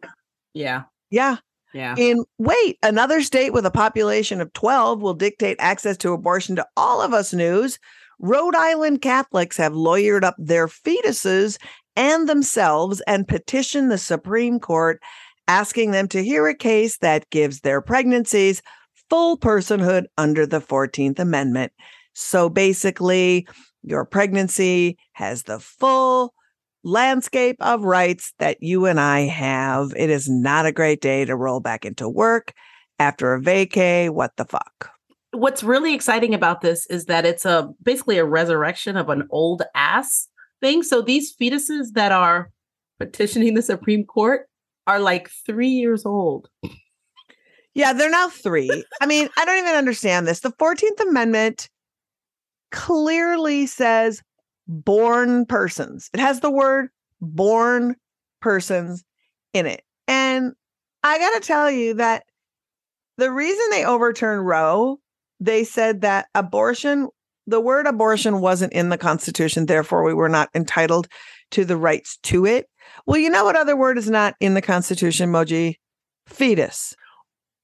yeah, 0.54 0.84
Yeah. 1.10 1.38
yeah. 1.74 1.96
In 1.98 2.24
wait, 2.38 2.78
another 2.84 3.22
state 3.22 3.52
with 3.52 3.66
a 3.66 3.72
population 3.72 4.40
of 4.42 4.54
12 4.54 5.02
will 5.02 5.16
dictate 5.16 5.58
access 5.60 5.98
to 5.98 6.14
abortion 6.14 6.56
to 6.58 6.66
all 6.78 7.02
of 7.02 7.14
us 7.14 7.34
news. 7.34 7.80
Rhode 8.20 8.56
Island 8.56 9.02
Catholics 9.02 9.58
have 9.58 9.74
lawyered 9.74 10.24
up 10.24 10.36
their 10.38 10.68
fetuses 10.68 11.58
and 11.96 12.30
themselves 12.30 13.02
and 13.08 13.28
petitioned 13.28 13.92
the 13.92 13.98
Supreme 13.98 14.60
Court 14.60 15.02
asking 15.48 15.92
them 15.92 16.08
to 16.10 16.24
hear 16.24 16.48
a 16.48 16.56
case 16.56 16.98
that 17.00 17.30
gives 17.30 17.62
their 17.62 17.82
pregnancies 17.82 18.62
full 19.10 19.38
personhood 19.38 20.06
under 20.18 20.46
the 20.46 20.62
14th 20.62 21.20
Amendment. 21.20 21.72
So 22.14 22.50
basically, 22.50 23.48
your 23.84 24.06
pregnancy 24.06 24.98
has 25.14 25.44
the 25.44 25.60
full 25.60 26.34
landscape 26.84 27.58
of 27.60 27.84
rights 27.84 28.34
that 28.40 28.58
you 28.62 28.86
and 28.86 29.00
I 29.00 29.22
have. 29.22 29.94
It 29.96 30.10
is 30.10 30.30
not 30.30 30.66
a 30.66 30.72
great 30.72 31.02
day 31.02 31.26
to 31.26 31.36
roll 31.36 31.60
back 31.60 31.86
into 31.86 32.08
work 32.10 32.54
after 33.00 33.34
a 33.34 33.42
vacay. 33.42 34.10
What 34.10 34.36
the 34.38 34.46
fuck? 34.46 34.92
What's 35.32 35.64
really 35.64 35.94
exciting 35.94 36.34
about 36.34 36.62
this 36.62 36.86
is 36.88 37.06
that 37.06 37.26
it's 37.26 37.46
a 37.46 37.70
basically 37.82 38.18
a 38.18 38.26
resurrection 38.26 38.98
of 38.98 39.10
an 39.10 39.28
old 39.32 39.64
ass 39.74 40.28
thing. 40.62 40.84
So 40.84 41.02
these 41.02 41.36
fetuses 41.36 41.94
that 41.94 42.12
are 42.12 42.52
petitioning 43.00 43.56
the 43.56 43.62
Supreme 43.62 44.06
Court 44.06 44.48
are 44.88 45.00
like 45.00 45.30
three 45.46 45.70
years 45.70 46.06
old. 46.06 46.50
Yeah, 47.74 47.94
they're 47.94 48.10
now 48.10 48.30
three. 48.30 48.84
I 49.02 49.06
mean, 49.06 49.30
I 49.38 49.46
don't 49.46 49.58
even 49.58 49.76
understand 49.76 50.28
this. 50.28 50.42
The 50.42 50.52
14th 50.52 51.00
Amendment 51.10 51.70
clearly 52.72 53.66
says 53.66 54.22
born 54.68 55.46
persons, 55.46 56.10
it 56.14 56.20
has 56.20 56.40
the 56.40 56.52
word 56.52 56.90
born 57.22 57.96
persons 58.42 59.04
in 59.54 59.66
it. 59.66 59.84
And 60.08 60.54
I 61.04 61.18
got 61.18 61.42
to 61.42 61.48
tell 61.48 61.72
you 61.72 61.96
that 61.96 62.24
the 63.18 63.32
reason 63.32 63.66
they 63.72 63.86
overturned 63.86 64.46
Roe, 64.46 65.00
they 65.40 65.64
said 65.64 66.02
that 66.02 66.28
abortion, 66.36 67.10
the 67.48 67.60
word 67.60 67.88
abortion 67.88 68.42
wasn't 68.42 68.74
in 68.74 68.90
the 68.90 68.98
Constitution, 68.98 69.66
therefore, 69.66 70.04
we 70.04 70.14
were 70.14 70.30
not 70.30 70.50
entitled 70.56 71.08
to 71.52 71.66
the 71.66 71.78
rights 71.78 72.18
to 72.24 72.46
it. 72.46 72.68
Well, 73.06 73.18
you 73.18 73.30
know 73.30 73.44
what 73.44 73.56
other 73.56 73.76
word 73.76 73.98
is 73.98 74.10
not 74.10 74.36
in 74.40 74.54
the 74.54 74.62
Constitution, 74.62 75.32
Moji? 75.32 75.76
Fetus. 76.28 76.96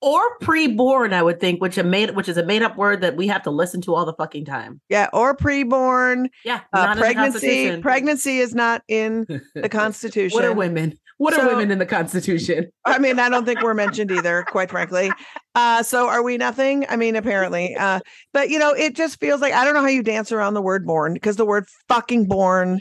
Or 0.02 0.22
pre-born, 0.40 1.14
I 1.14 1.22
would 1.22 1.42
think, 1.42 1.62
which 1.62 1.78
a 1.78 1.84
made 1.84 2.16
which 2.16 2.30
is 2.30 2.38
a 2.38 2.46
made 2.46 2.62
up 2.62 2.78
word 2.78 3.02
that 3.02 3.18
we 3.18 3.28
have 3.28 3.44
to 3.44 3.50
listen 3.52 3.82
to 3.82 3.96
all 3.96 4.06
the 4.06 4.14
fucking 4.14 4.46
time. 4.46 4.80
Yeah, 4.88 5.10
or 5.12 5.36
preborn. 5.36 6.30
Yeah, 6.46 6.62
Uh, 6.72 6.86
not 6.86 6.92
in 6.92 6.98
the 6.98 7.02
pregnancy. 7.02 7.82
Pregnancy 7.82 8.40
is 8.40 8.56
not 8.56 8.82
in 8.88 9.26
the 9.56 9.68
Constitution. 9.68 10.34
What 10.34 10.46
are 10.46 10.54
women? 10.54 10.98
What 11.20 11.34
So- 11.34 11.42
are 11.42 11.48
women 11.50 11.70
in 11.70 11.80
the 11.80 11.86
Constitution? 11.86 12.70
I 12.86 12.98
mean, 12.98 13.20
I 13.20 13.28
don't 13.30 13.46
think 13.46 13.62
we're 13.62 13.74
mentioned 13.74 14.10
either, 14.12 14.44
quite 14.48 14.72
frankly. 14.72 15.12
Uh, 15.54 15.84
so 15.84 16.08
are 16.08 16.24
we 16.24 16.38
nothing? 16.38 16.86
I 16.90 16.96
mean, 16.96 17.16
apparently. 17.18 17.76
Uh, 17.76 18.00
but 18.34 18.50
you 18.50 18.58
know, 18.58 18.72
it 18.72 18.96
just 18.96 19.20
feels 19.20 19.42
like 19.42 19.54
I 19.54 19.66
don't 19.66 19.74
know 19.74 19.82
how 19.82 19.88
you 19.88 20.02
dance 20.02 20.32
around 20.32 20.54
the 20.54 20.62
word 20.62 20.86
born 20.88 21.14
because 21.14 21.36
the 21.36 21.46
word 21.46 21.66
fucking 21.90 22.26
born 22.28 22.80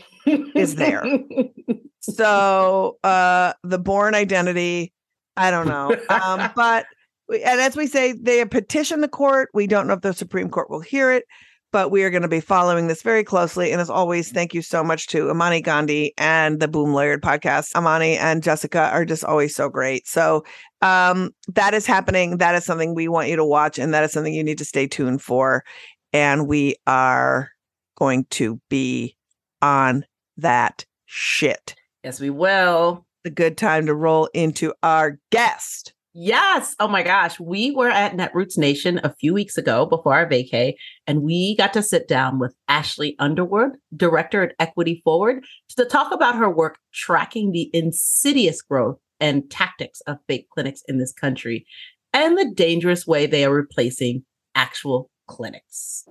is 0.55 0.77
there. 0.77 1.05
So 2.01 2.97
uh 3.05 3.53
the 3.65 3.79
born 3.79 4.15
identity, 4.15 4.93
I 5.37 5.51
don't 5.51 5.67
know. 5.69 5.95
Um, 6.09 6.51
but 6.57 6.87
we- 7.29 7.43
and 7.43 7.61
as 7.61 7.77
we 7.77 7.87
say, 7.87 8.13
they 8.13 8.39
have 8.39 8.51
petitioned 8.51 9.03
the 9.03 9.09
court. 9.09 9.51
We 9.53 9.67
don't 9.67 9.87
know 9.87 9.95
if 9.95 10.01
the 10.01 10.15
Supreme 10.15 10.49
Court 10.49 10.71
will 10.71 10.81
hear 10.81 11.11
it, 11.13 11.25
but 11.73 11.91
we 11.91 12.03
are 12.03 12.11
going 12.11 12.23
to 12.23 12.29
be 12.29 12.41
following 12.41 12.87
this 12.87 13.03
very 13.03 13.25
closely. 13.25 13.73
And 13.73 13.81
as 13.81 13.91
always, 13.91 14.31
thank 14.31 14.55
you 14.55 14.63
so 14.63 14.83
much 14.83 15.07
to 15.09 15.31
Imani 15.31 15.61
Gandy 15.61 16.15
and 16.17 16.61
the 16.61 16.69
Boom 16.69 16.91
Lawyered 16.91 17.21
podcast. 17.21 17.77
Imani 17.77 18.17
and 18.17 18.43
Jessica 18.43 18.91
are 18.91 19.05
just 19.05 19.25
always 19.25 19.55
so 19.55 19.69
great. 19.69 20.07
So 20.07 20.45
um 20.83 21.31
that 21.55 21.75
is 21.75 21.87
happening. 21.87 22.39
That 22.39 22.55
is 22.55 22.65
something 22.65 22.95
we 22.95 23.09
want 23.09 23.29
you 23.29 23.37
to 23.37 23.45
watch, 23.45 23.79
and 23.79 23.93
that 23.95 24.05
is 24.05 24.13
something 24.13 24.35
you 24.35 24.45
need 24.45 24.59
to 24.59 24.65
stay 24.65 24.87
tuned 24.87 25.23
for. 25.23 25.65
And 26.13 26.47
we 26.47 26.77
are 26.87 27.51
going 27.97 28.25
to 28.31 28.61
be 28.69 29.17
on 29.61 30.05
that 30.37 30.87
shit 31.07 31.75
yes, 32.05 32.21
we 32.21 32.31
will. 32.31 33.05
the 33.25 33.31
good 33.31 33.59
time 33.59 33.87
to 33.87 33.95
roll 33.95 34.29
into 34.33 34.73
our 34.83 35.19
guest. 35.31 35.93
Yes. 36.21 36.75
Oh 36.81 36.89
my 36.89 37.05
gosh. 37.05 37.39
We 37.39 37.71
were 37.71 37.91
at 37.91 38.17
Netroots 38.17 38.59
Nation 38.59 39.01
a 39.05 39.15
few 39.21 39.33
weeks 39.33 39.57
ago 39.57 39.87
before 39.87 40.15
our 40.15 40.29
vacay, 40.29 40.73
and 41.07 41.23
we 41.23 41.55
got 41.57 41.73
to 41.75 41.83
sit 41.83 42.09
down 42.09 42.41
with 42.41 42.57
Ashley 42.67 43.15
Underwood, 43.21 43.77
director 43.97 44.43
at 44.43 44.57
Equity 44.59 45.01
Forward, 45.05 45.45
to 45.77 45.85
talk 45.85 46.13
about 46.13 46.35
her 46.35 46.51
work 46.51 46.79
tracking 46.93 47.53
the 47.53 47.71
insidious 47.73 48.61
growth 48.63 48.99
and 49.21 49.49
tactics 49.49 50.01
of 50.09 50.19
fake 50.27 50.49
clinics 50.53 50.83
in 50.89 50.99
this 50.99 51.13
country 51.13 51.65
and 52.13 52.37
the 52.37 52.53
dangerous 52.53 53.07
way 53.07 53.27
they 53.27 53.45
are 53.45 53.55
replacing 53.55 54.25
actual 54.57 55.13
clinics. 55.29 56.05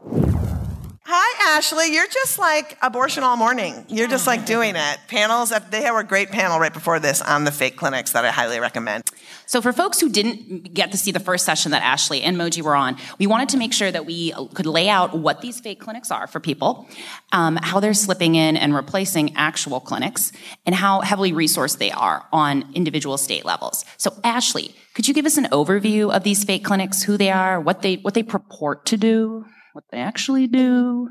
Ashley. 1.48 1.94
You're 1.94 2.08
just 2.08 2.38
like 2.38 2.78
abortion 2.82 3.24
all 3.24 3.38
morning. 3.38 3.86
You're 3.88 4.10
just 4.10 4.28
like 4.28 4.46
doing 4.46 4.76
it. 4.76 4.98
Panels, 5.08 5.54
they 5.70 5.82
have 5.84 5.96
a 5.96 6.04
great 6.04 6.30
panel 6.30 6.60
right 6.60 6.74
before 6.74 7.00
this 7.00 7.22
on 7.22 7.46
the 7.46 7.54
fake 7.54 7.78
clinics 7.78 8.12
that 8.12 8.26
I 8.26 8.32
highly 8.32 8.60
recommend. 8.60 9.06
So, 9.46 9.62
for 9.62 9.72
folks 9.72 10.02
who 10.02 10.10
didn't 10.10 10.74
get 10.74 10.92
to 10.92 10.98
see 10.98 11.12
the 11.12 11.22
first 11.22 11.46
session 11.46 11.72
that 11.72 11.82
Ashley 11.84 12.22
and 12.22 12.36
Moji 12.36 12.62
were 12.62 12.76
on, 12.76 12.98
we 13.18 13.28
wanted 13.28 13.48
to 13.50 13.58
make 13.58 13.72
sure 13.72 13.90
that 13.90 14.06
we 14.06 14.34
could 14.56 14.66
lay 14.66 14.90
out 14.90 15.18
what 15.18 15.40
these 15.40 15.62
fake 15.62 15.80
clinics 15.80 16.12
are 16.12 16.28
for 16.28 16.42
people, 16.42 16.86
um, 17.32 17.56
how 17.56 17.80
they're 17.80 17.94
slipping 17.94 18.36
in 18.36 18.58
and 18.58 18.76
replacing 18.76 19.34
actual 19.38 19.80
clinics, 19.80 20.34
and 20.66 20.76
how 20.76 21.00
heavily 21.00 21.32
resourced 21.32 21.78
they 21.78 21.92
are 21.92 22.26
on 22.34 22.70
individual 22.74 23.18
state 23.18 23.46
levels. 23.46 23.86
So, 23.96 24.14
Ashley, 24.22 24.76
could 24.96 25.08
you 25.08 25.14
give 25.14 25.26
us 25.26 25.38
an 25.38 25.46
overview 25.46 26.14
of 26.14 26.24
these 26.24 26.44
fake 26.44 26.66
clinics, 26.66 27.04
who 27.04 27.16
they 27.16 27.32
are, 27.32 27.62
what 27.62 27.84
they 27.84 27.96
what 27.96 28.16
they 28.16 28.24
purport 28.24 28.86
to 28.88 28.98
do, 28.98 29.46
what 29.78 29.84
they 29.92 30.00
actually 30.00 30.48
do? 30.48 31.08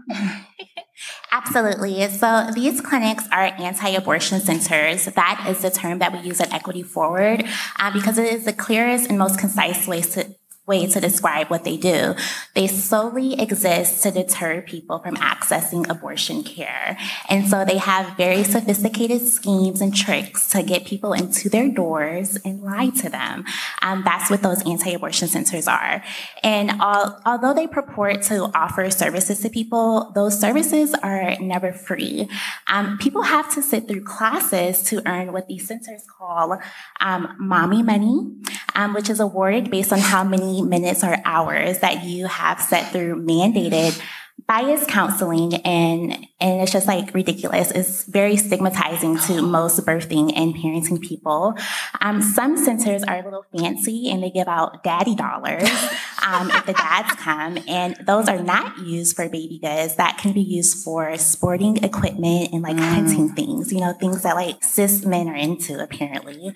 Absolutely. 1.31 2.09
So 2.09 2.48
these 2.52 2.81
clinics 2.81 3.22
are 3.31 3.44
anti-abortion 3.44 4.40
centers. 4.40 5.05
That 5.05 5.46
is 5.48 5.62
the 5.62 5.70
term 5.70 6.00
that 6.00 6.12
we 6.12 6.18
use 6.26 6.40
at 6.40 6.52
Equity 6.52 6.83
Forward 6.83 7.44
uh, 7.79 7.92
because 7.92 8.18
it 8.18 8.26
is 8.35 8.44
the 8.44 8.52
clearest 8.52 9.09
and 9.09 9.20
most 9.20 9.38
concise 9.38 9.87
way 9.87 10.00
to 10.00 10.35
way 10.66 10.87
to 10.87 11.00
describe 11.00 11.48
what 11.48 11.64
they 11.64 11.76
do. 11.76 12.14
They 12.55 12.66
solely 12.66 13.40
exist 13.40 14.02
to 14.02 14.11
deter 14.11 14.62
people 14.62 14.98
from 14.98 15.16
accessing 15.16 15.88
abortion 15.88 16.42
care. 16.42 16.98
And 17.29 17.48
so 17.48 17.64
they 17.64 17.79
have 17.79 18.16
very 18.16 18.42
sophisticated 18.42 19.22
schemes 19.22 19.81
and 19.81 19.94
tricks 19.94 20.48
to 20.50 20.62
get 20.62 20.85
people 20.85 21.12
into 21.12 21.48
their 21.48 21.68
doors 21.68 22.37
and 22.44 22.62
lie 22.62 22.90
to 22.90 23.09
them. 23.09 23.44
Um, 23.83 24.02
that's 24.05 24.31
what 24.31 24.42
those 24.42 24.66
anti-abortion 24.66 25.29
centers 25.29 25.68
are. 25.68 26.02
And 26.42 26.81
all, 26.81 27.20
although 27.24 27.55
they 27.55 27.66
purport 27.66 28.22
to 28.22 28.50
offer 28.55 28.90
services 28.90 29.40
to 29.40 29.50
people, 29.50 30.11
those 30.14 30.38
services 30.38 30.94
are 30.94 31.37
never 31.38 31.72
free. 31.72 32.29
Um, 32.66 32.98
people 32.98 33.22
have 33.22 33.55
to 33.55 33.62
sit 33.62 33.87
through 33.87 34.05
classes 34.05 34.83
to 34.85 35.02
earn 35.07 35.33
what 35.33 35.46
these 35.46 35.66
centers 35.66 36.05
call 36.18 36.59
um, 37.00 37.37
mommy 37.38 37.83
money, 37.83 38.33
um, 38.74 38.94
which 38.94 39.09
is 39.09 39.20
awarded 39.20 39.70
based 39.70 39.92
on 39.92 39.98
how 39.98 40.24
many 40.24 40.55
minutes 40.62 41.04
or 41.04 41.16
hours 41.24 41.78
that 41.80 42.04
you 42.04 42.26
have 42.26 42.60
set 42.60 42.92
through 42.92 43.24
mandated 43.24 44.00
bias 44.46 44.86
counseling 44.86 45.54
and 45.64 46.26
and 46.38 46.61
it's 46.61 46.72
just 46.72 46.87
like 46.87 47.14
ridiculous. 47.14 47.70
It's 47.70 48.05
very 48.05 48.37
stigmatizing 48.37 49.18
to 49.20 49.40
most 49.40 49.81
birthing 49.87 50.33
and 50.37 50.55
parenting 50.55 51.01
people. 51.01 51.55
Um, 52.03 52.20
some 52.20 52.59
centers 52.59 53.03
are 53.05 53.20
a 53.20 53.25
little 53.25 53.46
fancy 53.57 54.11
and 54.11 54.22
they 54.22 54.31
give 54.31 54.46
out 54.46 54.85
daddy 54.85 55.14
dollars 55.14 55.62
um, 56.27 56.51
if 56.51 56.66
the 56.66 56.75
dads 56.75 57.14
come, 57.14 57.59
and 57.66 57.96
those 58.07 58.29
are 58.29 58.42
not 58.42 58.79
used 58.79 59.16
for 59.16 59.29
baby 59.31 59.59
goods. 59.62 59.96
That 59.96 60.18
can 60.18 60.33
be 60.33 60.42
used 60.42 60.85
for 60.85 61.16
sporting 61.16 61.83
equipment 61.83 62.53
and 62.53 62.62
like 62.62 62.77
hunting 62.77 63.31
things. 63.31 63.72
You 63.72 63.81
know, 63.81 63.94
things 63.94 64.22
that 64.22 64.37
like 64.37 64.62
cis 64.62 65.07
men 65.07 65.29
are 65.29 65.35
into 65.35 65.83
apparently. 65.83 66.53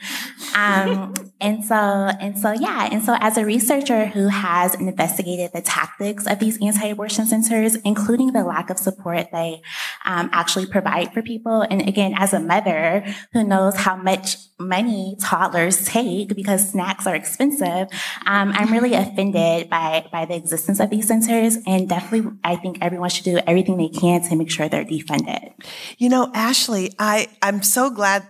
Um, 0.54 1.14
and 1.40 1.64
so 1.64 1.74
and 1.74 2.38
so 2.38 2.52
yeah, 2.52 2.88
and 2.92 3.02
so 3.02 3.16
as 3.18 3.38
a 3.38 3.46
researcher 3.46 4.06
who 4.06 4.28
has 4.28 4.74
investigated 4.74 5.52
the 5.54 5.62
tactics 5.62 6.26
of 6.26 6.38
these 6.38 6.60
anti-abortion 6.60 7.24
centers, 7.24 7.76
including 7.76 8.32
the 8.32 8.44
lack 8.44 8.68
of 8.68 8.78
support 8.78 9.28
they 9.32 9.62
um, 10.04 10.30
actually 10.32 10.66
provide 10.66 11.12
for 11.12 11.22
people. 11.22 11.62
And 11.62 11.86
again, 11.86 12.14
as 12.16 12.32
a 12.32 12.40
mother 12.40 13.04
who 13.32 13.44
knows 13.44 13.76
how 13.76 13.96
much 13.96 14.36
money 14.58 15.16
toddlers 15.20 15.86
take 15.86 16.34
because 16.34 16.70
snacks 16.70 17.06
are 17.06 17.14
expensive, 17.14 17.88
um, 18.26 18.52
I'm 18.54 18.72
really 18.72 18.94
offended 18.94 19.70
by, 19.70 20.06
by 20.12 20.26
the 20.26 20.36
existence 20.36 20.80
of 20.80 20.90
these 20.90 21.08
centers. 21.08 21.58
And 21.66 21.88
definitely, 21.88 22.30
I 22.44 22.56
think 22.56 22.78
everyone 22.80 23.10
should 23.10 23.24
do 23.24 23.38
everything 23.46 23.76
they 23.76 23.88
can 23.88 24.22
to 24.28 24.36
make 24.36 24.50
sure 24.50 24.68
they're 24.68 24.84
defunded. 24.84 25.52
You 25.98 26.08
know, 26.08 26.30
Ashley, 26.34 26.92
I, 26.98 27.28
I'm 27.42 27.62
so 27.62 27.90
glad 27.90 28.26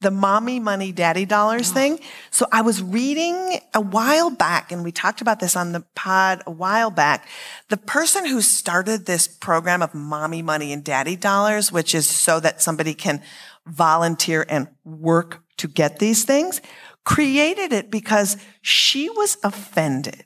the 0.00 0.10
mommy 0.10 0.58
money 0.58 0.92
daddy 0.92 1.24
dollars 1.26 1.70
mm. 1.70 1.74
thing. 1.74 2.00
So 2.30 2.46
I 2.50 2.62
was 2.62 2.82
reading 2.82 3.60
a 3.74 3.80
while 3.80 4.30
back 4.30 4.72
and 4.72 4.82
we 4.82 4.92
talked 4.92 5.20
about 5.20 5.40
this 5.40 5.56
on 5.56 5.72
the 5.72 5.84
pod 5.94 6.42
a 6.46 6.50
while 6.50 6.90
back. 6.90 7.28
The 7.68 7.76
person 7.76 8.24
who 8.26 8.40
started 8.40 9.06
this 9.06 9.28
program 9.28 9.82
of 9.82 9.94
mommy 9.94 10.42
money 10.42 10.72
and 10.72 10.82
daddy 10.82 11.16
dollars, 11.16 11.70
which 11.70 11.94
is 11.94 12.08
so 12.08 12.40
that 12.40 12.62
somebody 12.62 12.94
can 12.94 13.22
volunteer 13.66 14.46
and 14.48 14.68
work 14.84 15.42
to 15.58 15.68
get 15.68 15.98
these 15.98 16.24
things, 16.24 16.62
created 17.04 17.72
it 17.72 17.90
because 17.90 18.36
she 18.62 19.10
was 19.10 19.36
offended 19.44 20.24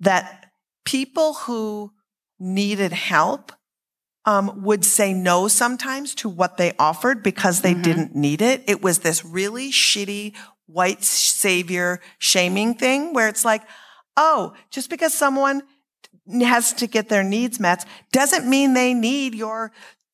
that 0.00 0.50
people 0.84 1.34
who 1.34 1.92
needed 2.38 2.92
help 2.92 3.52
um, 4.26 4.64
would 4.64 4.84
say 4.84 5.14
no 5.14 5.46
sometimes 5.46 6.14
to 6.16 6.28
what 6.28 6.56
they 6.56 6.72
offered 6.78 7.22
because 7.22 7.60
they 7.60 7.74
didn't 7.74 8.14
need 8.14 8.42
it. 8.42 8.64
It 8.66 8.82
was 8.82 8.98
this 8.98 9.24
really 9.24 9.70
shitty 9.70 10.34
white 10.66 11.04
savior 11.04 12.00
shaming 12.18 12.74
thing 12.74 13.12
where 13.12 13.28
it's 13.28 13.44
like, 13.44 13.62
oh, 14.16 14.54
just 14.70 14.90
because 14.90 15.14
someone 15.14 15.62
has 16.40 16.72
to 16.72 16.88
get 16.88 17.08
their 17.08 17.22
needs 17.22 17.60
met 17.60 17.84
doesn't 18.10 18.48
mean 18.50 18.74
they 18.74 18.92
need 18.92 19.34
your 19.34 19.70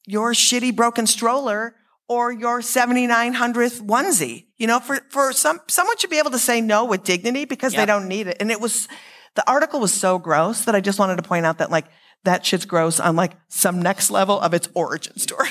your 0.07 0.33
shitty 0.33 0.77
broken 0.77 1.07
stroller 1.07 1.75
or 2.07 2.31
your 2.31 2.61
7900th 2.61 3.81
onesie. 3.81 4.47
You 4.59 4.67
know, 4.67 4.79
for 4.79 5.01
for 5.09 5.33
some 5.33 5.61
someone 5.69 5.97
should 5.97 6.11
be 6.11 6.19
able 6.19 6.33
to 6.33 6.39
say 6.39 6.61
no 6.61 6.85
with 6.85 7.03
dignity 7.03 7.47
because 7.47 7.73
they 7.73 7.87
don't 7.87 8.09
need 8.09 8.27
it. 8.27 8.37
And 8.41 8.51
it 8.51 8.61
was 8.61 8.89
the 9.37 9.51
article 9.51 9.81
was 9.81 9.95
so 9.95 10.19
gross 10.19 10.67
that 10.67 10.75
I 10.75 10.83
just 10.83 10.99
wanted 10.99 11.17
to 11.17 11.23
point 11.23 11.47
out 11.47 11.59
that 11.59 11.71
like 11.71 11.87
that 12.25 12.45
shit's 12.47 12.65
gross 12.65 13.01
on 13.01 13.17
like 13.17 13.33
some 13.49 13.81
next 13.81 14.11
level 14.11 14.41
of 14.41 14.55
its 14.55 14.69
origin 14.75 15.19
story. 15.19 15.49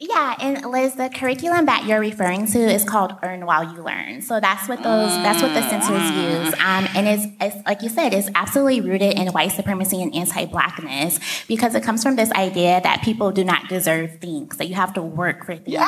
Yeah, 0.00 0.36
and 0.38 0.64
Lizz, 0.64 0.94
the 0.94 1.08
curriculum 1.08 1.66
that 1.66 1.84
you're 1.84 1.98
referring 1.98 2.46
to 2.52 2.58
is 2.60 2.84
called 2.84 3.14
Earn 3.20 3.44
While 3.46 3.74
You 3.74 3.82
Learn. 3.82 4.22
So 4.22 4.38
that's 4.38 4.68
what 4.68 4.80
those 4.80 5.10
that's 5.24 5.42
what 5.42 5.52
the 5.54 5.68
centers 5.68 6.10
use. 6.12 6.54
Um, 6.60 6.86
and 6.94 7.08
it's, 7.08 7.26
it's 7.40 7.66
like 7.66 7.82
you 7.82 7.88
said, 7.88 8.14
it's 8.14 8.30
absolutely 8.36 8.80
rooted 8.80 9.18
in 9.18 9.26
white 9.32 9.50
supremacy 9.50 10.00
and 10.00 10.14
anti-blackness 10.14 11.18
because 11.48 11.74
it 11.74 11.82
comes 11.82 12.04
from 12.04 12.14
this 12.14 12.30
idea 12.30 12.80
that 12.80 13.02
people 13.02 13.32
do 13.32 13.42
not 13.42 13.68
deserve 13.68 14.20
things, 14.20 14.56
that 14.58 14.68
you 14.68 14.76
have 14.76 14.94
to 14.94 15.02
work 15.02 15.44
for 15.44 15.56
things. 15.56 15.82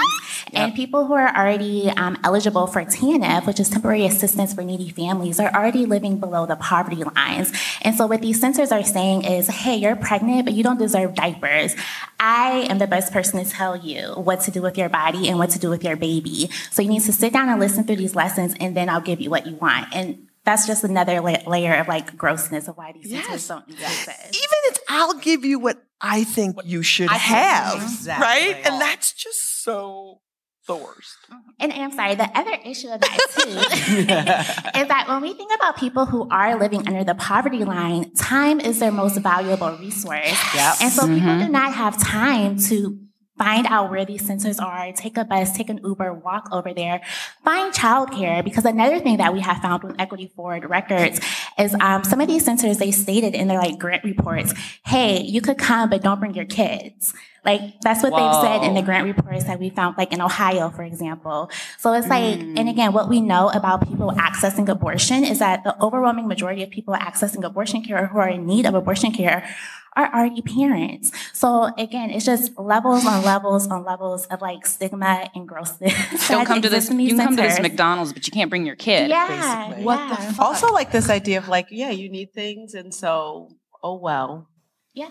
And 0.52 0.74
people 0.74 1.06
who 1.06 1.14
are 1.14 1.32
already 1.36 1.88
um, 1.90 2.18
eligible 2.24 2.66
for 2.66 2.84
TANF, 2.84 3.46
which 3.46 3.60
is 3.60 3.70
temporary 3.70 4.06
assistance 4.06 4.52
for 4.52 4.64
needy 4.64 4.90
families, 4.90 5.38
are 5.38 5.54
already 5.54 5.86
living 5.86 6.18
below 6.18 6.46
the 6.46 6.56
poverty 6.56 7.04
lines. 7.04 7.52
And 7.82 7.94
so 7.94 8.08
what 8.08 8.22
these 8.22 8.40
centers 8.40 8.72
are 8.72 8.82
saying 8.82 9.22
is, 9.22 9.46
hey, 9.46 9.76
you're 9.76 9.94
pregnant, 9.94 10.46
but 10.46 10.54
you 10.54 10.64
don't 10.64 10.80
deserve 10.80 11.14
diapers. 11.14 11.76
I 12.18 12.66
am 12.68 12.78
the 12.78 12.88
best 12.88 13.12
person 13.12 13.42
to 13.42 13.48
tell 13.48 13.76
you 13.76 13.99
what 14.08 14.40
to 14.42 14.50
do 14.50 14.62
with 14.62 14.76
your 14.76 14.88
body 14.88 15.28
and 15.28 15.38
what 15.38 15.50
to 15.50 15.58
do 15.58 15.70
with 15.70 15.84
your 15.84 15.96
baby. 15.96 16.50
So 16.70 16.82
you 16.82 16.88
need 16.88 17.02
to 17.02 17.12
sit 17.12 17.32
down 17.32 17.48
and 17.48 17.60
listen 17.60 17.84
through 17.84 17.96
these 17.96 18.14
lessons, 18.14 18.54
and 18.60 18.76
then 18.76 18.88
I'll 18.88 19.00
give 19.00 19.20
you 19.20 19.30
what 19.30 19.46
you 19.46 19.56
want. 19.56 19.94
And 19.94 20.28
that's 20.44 20.66
just 20.66 20.84
another 20.84 21.20
la- 21.20 21.42
layer 21.46 21.74
of 21.76 21.88
like 21.88 22.16
grossness 22.16 22.68
of 22.68 22.76
why 22.76 22.92
these 22.92 23.10
Yes. 23.10 23.24
centers 23.24 23.48
don't 23.48 23.68
exist. 23.68 24.08
Even 24.08 24.58
it's 24.64 24.80
I'll 24.88 25.14
give 25.14 25.44
you 25.44 25.58
what 25.58 25.82
I 26.00 26.24
think 26.24 26.56
you 26.64 26.82
should 26.82 27.10
I 27.10 27.14
have, 27.14 27.82
Exactly. 27.82 28.24
right? 28.24 28.66
And 28.66 28.80
that's 28.80 29.12
just 29.12 29.62
so 29.62 30.20
the 30.66 30.76
worst. 30.76 31.16
Mm-hmm. 31.30 31.50
And 31.58 31.72
I'm 31.72 31.92
sorry, 31.92 32.14
the 32.14 32.30
other 32.38 32.56
issue 32.64 32.88
of 32.88 33.00
that 33.00 33.18
too 33.36 33.50
is 34.80 34.88
that 34.88 35.04
when 35.08 35.20
we 35.20 35.34
think 35.34 35.52
about 35.54 35.76
people 35.76 36.06
who 36.06 36.28
are 36.30 36.58
living 36.58 36.86
under 36.86 37.04
the 37.04 37.14
poverty 37.14 37.64
line, 37.64 38.12
time 38.14 38.60
is 38.60 38.78
their 38.78 38.92
most 38.92 39.18
valuable 39.18 39.72
resource. 39.78 40.38
Yep. 40.54 40.74
And 40.80 40.92
so 40.92 41.06
people 41.06 41.20
mm-hmm. 41.20 41.46
do 41.46 41.48
not 41.48 41.74
have 41.74 42.00
time 42.02 42.58
to 42.68 42.98
find 43.40 43.66
out 43.68 43.90
where 43.90 44.04
these 44.04 44.22
centers 44.26 44.58
are, 44.58 44.92
take 44.92 45.16
a 45.16 45.24
bus, 45.24 45.56
take 45.56 45.70
an 45.70 45.80
Uber, 45.82 46.12
walk 46.12 46.46
over 46.52 46.74
there, 46.74 47.00
find 47.42 47.72
childcare. 47.72 48.44
Because 48.44 48.66
another 48.66 49.00
thing 49.00 49.16
that 49.16 49.32
we 49.32 49.40
have 49.40 49.62
found 49.62 49.82
with 49.82 49.98
Equity 49.98 50.30
Forward 50.36 50.68
Records 50.68 51.20
is 51.58 51.74
um, 51.80 52.04
some 52.04 52.20
of 52.20 52.28
these 52.28 52.44
centers, 52.44 52.76
they 52.76 52.90
stated 52.90 53.34
in 53.34 53.48
their 53.48 53.56
like 53.56 53.78
grant 53.78 54.04
reports, 54.04 54.52
hey, 54.84 55.22
you 55.22 55.40
could 55.40 55.56
come, 55.56 55.88
but 55.88 56.02
don't 56.02 56.20
bring 56.20 56.34
your 56.34 56.44
kids. 56.44 57.14
Like 57.42 57.80
that's 57.80 58.02
what 58.02 58.10
they've 58.10 58.42
said 58.42 58.62
in 58.66 58.74
the 58.74 58.82
grant 58.82 59.06
reports 59.06 59.44
that 59.44 59.58
we 59.58 59.70
found, 59.70 59.96
like 59.96 60.12
in 60.12 60.20
Ohio, 60.20 60.68
for 60.68 60.82
example. 60.82 61.50
So 61.78 61.94
it's 61.94 62.08
like, 62.08 62.38
and 62.38 62.68
again, 62.68 62.92
what 62.92 63.08
we 63.08 63.22
know 63.22 63.48
about 63.48 63.88
people 63.88 64.12
accessing 64.12 64.68
abortion 64.68 65.24
is 65.24 65.38
that 65.38 65.64
the 65.64 65.82
overwhelming 65.82 66.28
majority 66.28 66.62
of 66.62 66.68
people 66.68 66.92
accessing 66.92 67.42
abortion 67.42 67.82
care 67.82 68.04
or 68.04 68.06
who 68.08 68.18
are 68.18 68.28
in 68.28 68.44
need 68.44 68.66
of 68.66 68.74
abortion 68.74 69.12
care 69.12 69.48
are 69.96 70.12
already 70.14 70.42
parents. 70.42 71.10
So 71.32 71.70
again, 71.76 72.10
it's 72.10 72.24
just 72.24 72.58
levels 72.58 73.04
on 73.04 73.24
levels 73.24 73.66
on 73.68 73.84
levels 73.84 74.26
of 74.26 74.40
like 74.40 74.66
stigma 74.66 75.28
and 75.34 75.48
grossness. 75.48 75.94
Don't 76.28 76.46
come 76.46 76.62
to 76.62 76.68
this. 76.68 76.86
exist 76.88 77.00
You 77.00 77.16
can 77.16 77.26
come 77.26 77.36
to 77.36 77.42
this. 77.42 77.60
McDonald's, 77.60 78.12
but 78.12 78.26
you 78.26 78.32
can't 78.32 78.50
bring 78.50 78.66
your 78.66 78.76
kid. 78.76 79.10
Yeah, 79.10 79.66
basically. 79.66 79.84
What 79.84 79.98
yeah. 79.98 80.08
the 80.08 80.34
fuck? 80.34 80.38
Also, 80.38 80.72
like 80.72 80.92
this 80.92 81.10
idea 81.10 81.38
of 81.38 81.48
like, 81.48 81.66
yeah, 81.70 81.90
you 81.90 82.08
need 82.08 82.32
things, 82.32 82.74
and 82.74 82.94
so, 82.94 83.50
oh 83.82 83.96
well. 83.96 84.48
Yeah. 84.94 85.10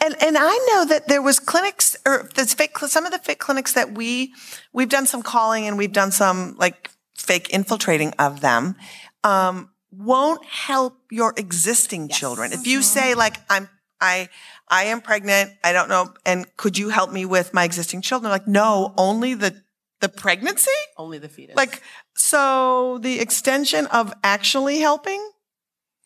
And 0.00 0.14
and 0.22 0.36
I 0.38 0.56
know 0.70 0.84
that 0.86 1.08
there 1.08 1.20
was 1.20 1.40
clinics 1.40 1.96
or 2.06 2.28
there's 2.36 2.54
fake 2.54 2.78
some 2.78 3.06
of 3.06 3.12
the 3.12 3.18
fake 3.18 3.40
clinics 3.40 3.72
that 3.72 3.92
we 3.92 4.32
we've 4.72 4.88
done 4.88 5.06
some 5.06 5.22
calling 5.22 5.66
and 5.66 5.76
we've 5.76 5.92
done 5.92 6.12
some 6.12 6.54
like 6.58 6.90
fake 7.16 7.50
infiltrating 7.50 8.12
of 8.18 8.40
them. 8.40 8.76
Um, 9.24 9.70
won't 9.90 10.44
help 10.44 10.98
your 11.10 11.34
existing 11.36 12.08
children. 12.08 12.52
If 12.52 12.66
you 12.66 12.82
say 12.82 13.14
like 13.14 13.38
I'm 13.50 13.68
I 14.00 14.28
I 14.68 14.84
am 14.84 15.00
pregnant, 15.00 15.52
I 15.64 15.72
don't 15.72 15.88
know, 15.88 16.12
and 16.24 16.46
could 16.56 16.78
you 16.78 16.88
help 16.88 17.12
me 17.12 17.24
with 17.24 17.54
my 17.54 17.64
existing 17.64 18.02
children? 18.02 18.30
Like, 18.30 18.46
no, 18.46 18.94
only 18.96 19.34
the 19.34 19.62
the 20.00 20.08
pregnancy? 20.08 20.70
Only 20.96 21.18
the 21.18 21.28
fetus. 21.28 21.56
Like 21.56 21.82
so 22.14 22.98
the 22.98 23.20
extension 23.20 23.86
of 23.86 24.12
actually 24.22 24.80
helping? 24.80 25.22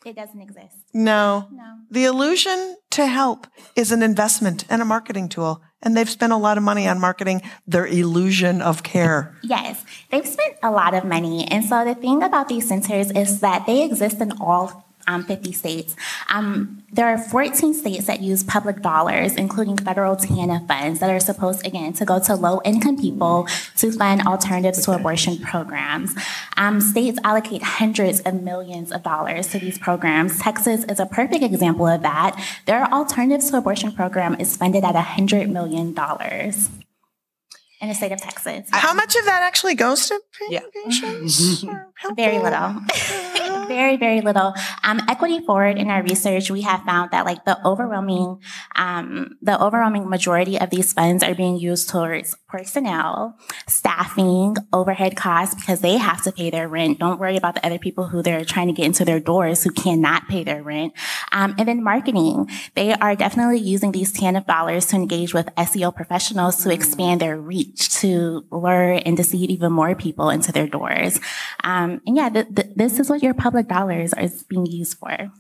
It 0.05 0.17
doesn't 0.17 0.41
exist. 0.41 0.77
No. 0.95 1.49
No. 1.53 1.79
The 1.91 2.05
illusion 2.05 2.77
to 2.93 3.07
help 3.07 3.47
is 3.77 3.93
an 3.93 4.03
investment 4.03 4.65
and 4.71 4.81
a 4.81 4.85
marketing 4.87 5.29
tool. 5.29 5.63
And 5.83 5.95
they've 5.95 6.09
spent 6.09 6.33
a 6.33 6.39
lot 6.39 6.57
of 6.57 6.63
money 6.63 6.89
on 6.89 6.99
marketing 6.99 7.43
their 7.67 7.87
illusion 7.87 8.63
of 8.63 8.83
care. 8.83 9.37
Yes, 9.43 9.85
they've 10.11 10.27
spent 10.27 10.57
a 10.63 10.71
lot 10.71 10.95
of 10.95 11.05
money. 11.05 11.47
And 11.49 11.65
so 11.65 11.85
the 11.85 11.95
thing 11.95 12.23
about 12.23 12.49
these 12.49 12.69
centers 12.69 13.11
is 13.11 13.41
that 13.41 13.67
they 13.67 13.83
exist 13.83 14.21
in 14.21 14.33
all 14.41 14.90
um, 15.07 15.25
50 15.25 15.53
states. 15.53 15.97
Um, 16.29 16.83
there 16.93 17.07
are 17.07 17.19
14 17.19 17.75
states 17.75 18.07
that 18.07 18.21
use 18.21 18.43
public 18.45 18.83
dollars, 18.83 19.35
including 19.35 19.77
federal 19.77 20.17
TANF 20.17 20.67
funds, 20.67 21.01
that 21.01 21.11
are 21.11 21.21
supposed, 21.21 21.67
again, 21.67 21.93
to 21.95 22.05
go 22.05 22.19
to 22.21 22.35
low 22.35 22.61
income 22.65 22.97
people 22.99 23.47
to 23.77 23.93
fund 23.93 24.23
alternatives 24.27 24.85
to 24.85 24.93
abortion 24.93 25.39
programs. 25.39 26.15
Um, 26.57 26.81
states 26.81 27.19
allocate 27.25 27.63
hundreds 27.63 28.21
of 28.21 28.43
millions 28.43 28.93
of 28.93 29.03
dollars 29.03 29.49
to 29.49 29.59
these 29.59 29.79
programs. 29.79 30.39
Texas 30.41 30.85
is 30.85 31.01
a 31.01 31.07
perfect 31.07 31.43
example 31.45 31.87
of 31.87 32.03
that. 32.03 32.41
Their 32.67 32.85
alternatives 32.93 33.51
to 33.51 33.57
abortion 33.59 33.93
program 33.93 34.37
is 34.41 34.57
funded 34.57 34.85
at 34.85 34.95
$100 34.95 35.49
million 35.51 35.89
in 37.83 37.89
the 37.89 37.95
state 37.95 38.13
of 38.13 38.21
Texas. 38.21 38.69
How 38.73 38.93
much 38.93 39.17
of 39.17 39.25
that 39.25 39.43
actually 39.43 39.75
goes 39.75 40.09
to 40.09 40.21
Yeah. 40.51 40.61
patients? 40.85 41.65
Very 42.17 42.39
little. 42.39 42.77
very, 43.71 43.97
very 43.97 44.21
little. 44.21 44.53
Um, 44.83 45.01
equity 45.09 45.39
forward 45.47 45.79
in 45.79 45.91
our 45.91 46.03
research, 46.03 46.51
we 46.51 46.63
have 46.63 46.83
found 46.83 47.13
that 47.13 47.25
like 47.25 47.45
the 47.45 47.57
overwhelming, 47.65 48.41
um, 48.75 49.39
the 49.41 49.63
overwhelming 49.63 50.09
majority 50.11 50.59
of 50.59 50.71
these 50.71 50.93
funds 50.93 51.23
are 51.23 51.37
being 51.37 51.57
used 51.57 51.89
towards 51.89 52.37
personnel, 52.49 53.39
staffing, 53.69 54.57
overhead 54.73 55.17
costs 55.17 55.55
because 55.55 55.83
they 55.83 55.99
have 55.99 56.21
to 56.25 56.33
pay 56.33 56.51
their 56.51 56.67
rent. 56.69 56.99
Don't 56.99 57.21
worry 57.21 57.37
about 57.37 57.55
the 57.55 57.65
other 57.65 57.79
people 57.79 58.09
who 58.09 58.23
they're 58.23 58.45
trying 58.45 58.67
to 58.67 58.73
get 58.73 58.87
into 58.87 59.05
their 59.05 59.21
doors 59.21 59.63
who 59.63 59.71
cannot 59.71 60.27
pay 60.27 60.43
their 60.43 60.65
rent. 60.65 60.93
Um, 61.31 61.55
and 61.57 61.69
then 61.69 61.85
marketing. 61.85 62.51
They 62.75 62.93
are 62.95 63.15
definitely 63.15 63.61
using 63.61 63.93
these 63.93 64.13
TANF 64.13 64.47
dollars 64.47 64.87
to 64.87 64.97
engage 64.97 65.33
with 65.33 65.47
SEO 65.57 65.95
professionals 65.95 66.63
to 66.65 66.73
expand 66.73 67.21
their 67.21 67.39
reach, 67.39 67.95
to 68.01 68.45
lure 68.51 69.01
and 69.07 69.17
deceive 69.17 69.49
even 69.49 69.73
more 69.73 69.95
people 69.95 70.29
into 70.31 70.51
their 70.51 70.67
doors. 70.67 71.21
Um, 71.63 72.01
and 72.05 72.17
yeah, 72.17 72.29
th- 72.31 72.53
th- 72.53 72.75
this 72.75 72.99
is 72.99 73.09
what 73.09 73.23
your 73.23 73.35
public 73.35 73.60
dollars 73.69 74.13
are 74.15 74.29
being 74.49 74.67
used 74.67 74.99
for. 74.99 75.31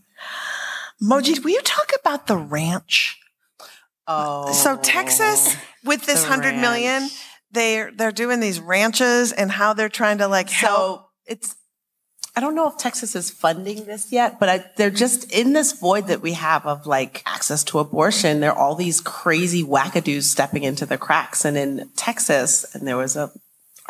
Moji, 1.02 1.42
will 1.42 1.50
you 1.50 1.62
talk 1.62 1.90
about 1.98 2.26
the 2.26 2.36
ranch? 2.36 3.18
Oh. 4.06 4.52
So 4.52 4.76
Texas 4.76 5.56
with 5.84 6.04
this 6.04 6.24
hundred 6.24 6.56
million, 6.56 7.08
they're 7.52 7.90
they're 7.92 8.12
doing 8.12 8.40
these 8.40 8.60
ranches 8.60 9.32
and 9.32 9.50
how 9.50 9.72
they're 9.72 9.88
trying 9.88 10.18
to 10.18 10.28
like 10.28 10.50
help. 10.50 10.76
So 10.76 11.06
it's, 11.26 11.56
I 12.36 12.40
don't 12.40 12.54
know 12.54 12.68
if 12.68 12.76
Texas 12.76 13.16
is 13.16 13.30
funding 13.30 13.84
this 13.84 14.12
yet, 14.12 14.38
but 14.38 14.48
I, 14.48 14.64
they're 14.76 14.90
just 14.90 15.30
in 15.32 15.52
this 15.52 15.72
void 15.72 16.08
that 16.08 16.22
we 16.22 16.32
have 16.34 16.66
of 16.66 16.86
like 16.86 17.22
access 17.26 17.64
to 17.64 17.78
abortion. 17.78 18.40
There 18.40 18.52
are 18.52 18.58
all 18.58 18.74
these 18.74 19.00
crazy 19.00 19.64
wackadoos 19.64 20.24
stepping 20.24 20.64
into 20.64 20.86
the 20.86 20.98
cracks. 20.98 21.44
And 21.44 21.56
in 21.56 21.90
Texas, 21.96 22.74
and 22.74 22.86
there 22.86 22.96
was 22.96 23.16
a 23.16 23.32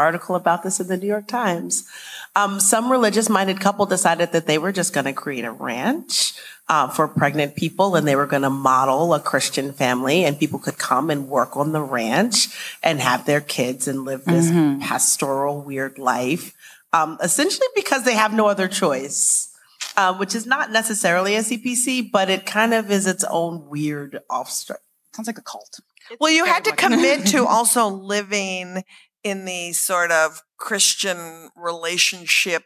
article 0.00 0.34
about 0.34 0.62
this 0.62 0.80
in 0.80 0.88
the 0.88 0.96
New 0.96 1.06
York 1.06 1.28
Times. 1.28 1.88
Um, 2.36 2.60
some 2.60 2.90
religious 2.90 3.28
minded 3.28 3.60
couple 3.60 3.86
decided 3.86 4.32
that 4.32 4.46
they 4.46 4.58
were 4.58 4.72
just 4.72 4.92
going 4.92 5.06
to 5.06 5.12
create 5.12 5.44
a 5.44 5.52
ranch 5.52 6.34
uh, 6.68 6.88
for 6.88 7.08
pregnant 7.08 7.56
people 7.56 7.96
and 7.96 8.06
they 8.06 8.14
were 8.14 8.26
going 8.26 8.42
to 8.42 8.50
model 8.50 9.12
a 9.12 9.18
Christian 9.20 9.72
family 9.72 10.24
and 10.24 10.38
people 10.38 10.60
could 10.60 10.78
come 10.78 11.10
and 11.10 11.28
work 11.28 11.56
on 11.56 11.72
the 11.72 11.82
ranch 11.82 12.48
and 12.82 13.00
have 13.00 13.26
their 13.26 13.40
kids 13.40 13.88
and 13.88 14.04
live 14.04 14.24
this 14.24 14.50
pastoral 14.80 15.60
weird 15.60 15.98
life. 15.98 16.54
Um, 16.92 17.18
essentially 17.22 17.66
because 17.74 18.04
they 18.04 18.14
have 18.14 18.32
no 18.32 18.46
other 18.46 18.68
choice, 18.68 19.52
uh, 19.96 20.14
which 20.16 20.34
is 20.34 20.46
not 20.46 20.70
necessarily 20.70 21.34
a 21.34 21.40
CPC, 21.40 22.10
but 22.10 22.30
it 22.30 22.46
kind 22.46 22.72
of 22.72 22.90
is 22.90 23.06
its 23.06 23.24
own 23.24 23.68
weird 23.68 24.20
offspring. 24.30 24.78
Sounds 25.12 25.26
like 25.26 25.38
a 25.38 25.42
cult. 25.42 25.80
well, 26.20 26.30
you 26.30 26.44
had 26.44 26.64
to 26.64 26.72
commit 26.72 27.26
to 27.26 27.46
also 27.48 27.88
living 27.88 28.84
in 29.24 29.44
the 29.44 29.72
sort 29.72 30.10
of 30.10 30.42
Christian 30.56 31.50
relationship 31.56 32.64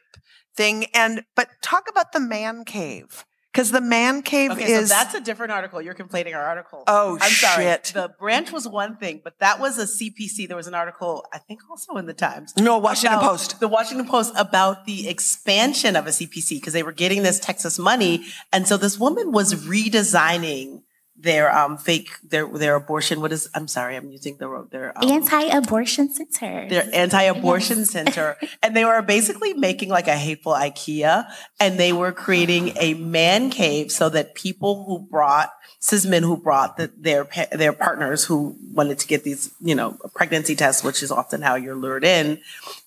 thing, 0.56 0.86
and 0.94 1.24
but 1.34 1.48
talk 1.62 1.84
about 1.90 2.12
the 2.12 2.20
man 2.20 2.64
cave 2.64 3.24
because 3.52 3.70
the 3.70 3.80
man 3.80 4.22
cave 4.22 4.50
Okay, 4.50 4.64
is 4.64 4.88
so 4.88 4.94
that's 4.94 5.14
a 5.14 5.20
different 5.20 5.52
article. 5.52 5.80
You're 5.80 5.94
conflating 5.94 6.34
our 6.34 6.42
article. 6.42 6.82
Oh, 6.88 7.18
I'm 7.20 7.30
sorry. 7.30 7.64
shit. 7.64 7.92
The 7.94 8.08
branch 8.18 8.50
was 8.50 8.66
one 8.66 8.96
thing, 8.96 9.20
but 9.22 9.38
that 9.38 9.60
was 9.60 9.78
a 9.78 9.84
CPC. 9.84 10.48
There 10.48 10.56
was 10.56 10.66
an 10.66 10.74
article, 10.74 11.24
I 11.32 11.38
think, 11.38 11.60
also 11.70 11.96
in 11.96 12.06
the 12.06 12.14
Times. 12.14 12.52
no 12.56 12.78
Washington 12.78 13.20
Post. 13.20 13.60
The 13.60 13.68
Washington 13.68 14.08
Post 14.08 14.32
about 14.36 14.86
the 14.86 15.08
expansion 15.08 15.94
of 15.94 16.06
a 16.06 16.10
CPC 16.10 16.50
because 16.56 16.72
they 16.72 16.82
were 16.82 16.92
getting 16.92 17.22
this 17.22 17.38
Texas 17.38 17.78
money, 17.78 18.24
and 18.52 18.66
so 18.66 18.76
this 18.76 18.98
woman 18.98 19.30
was 19.30 19.54
redesigning 19.54 20.82
their 21.16 21.56
um 21.56 21.78
fake 21.78 22.10
their 22.22 22.46
their 22.48 22.74
abortion. 22.74 23.20
What 23.20 23.32
is? 23.32 23.48
I'm 23.54 23.68
sorry, 23.68 23.96
I'm 23.96 24.10
using 24.10 24.36
the 24.38 24.48
wrong 24.48 24.68
their 24.70 24.96
um, 24.98 25.08
Anti-abortion 25.08 26.12
center 26.12 26.68
their 26.68 26.88
anti-abortion 26.92 27.78
Yes. 27.78 27.90
center 27.90 28.36
and 28.62 28.76
they 28.76 28.84
were 28.84 29.00
basically 29.02 29.54
making 29.54 29.88
like 29.88 30.08
a 30.08 30.16
hateful 30.16 30.52
ikea 30.52 31.26
and 31.60 31.78
they 31.78 31.92
were 31.92 32.12
creating 32.12 32.72
a 32.76 32.94
man 32.94 33.50
cave 33.50 33.90
so 33.92 34.08
that 34.08 34.34
people 34.34 34.84
who 34.84 34.98
brought 35.08 35.50
cis 35.78 36.04
men 36.04 36.22
who 36.22 36.36
brought 36.36 36.76
the, 36.76 36.90
their 36.98 37.26
their 37.52 37.72
partners 37.72 38.24
who 38.24 38.56
wanted 38.72 38.98
to 38.98 39.06
get 39.06 39.22
these 39.22 39.52
you 39.60 39.74
know 39.74 39.96
pregnancy 40.14 40.56
tests 40.56 40.82
which 40.82 41.02
is 41.02 41.10
often 41.12 41.42
how 41.42 41.54
you're 41.54 41.76
lured 41.76 42.04
in 42.04 42.40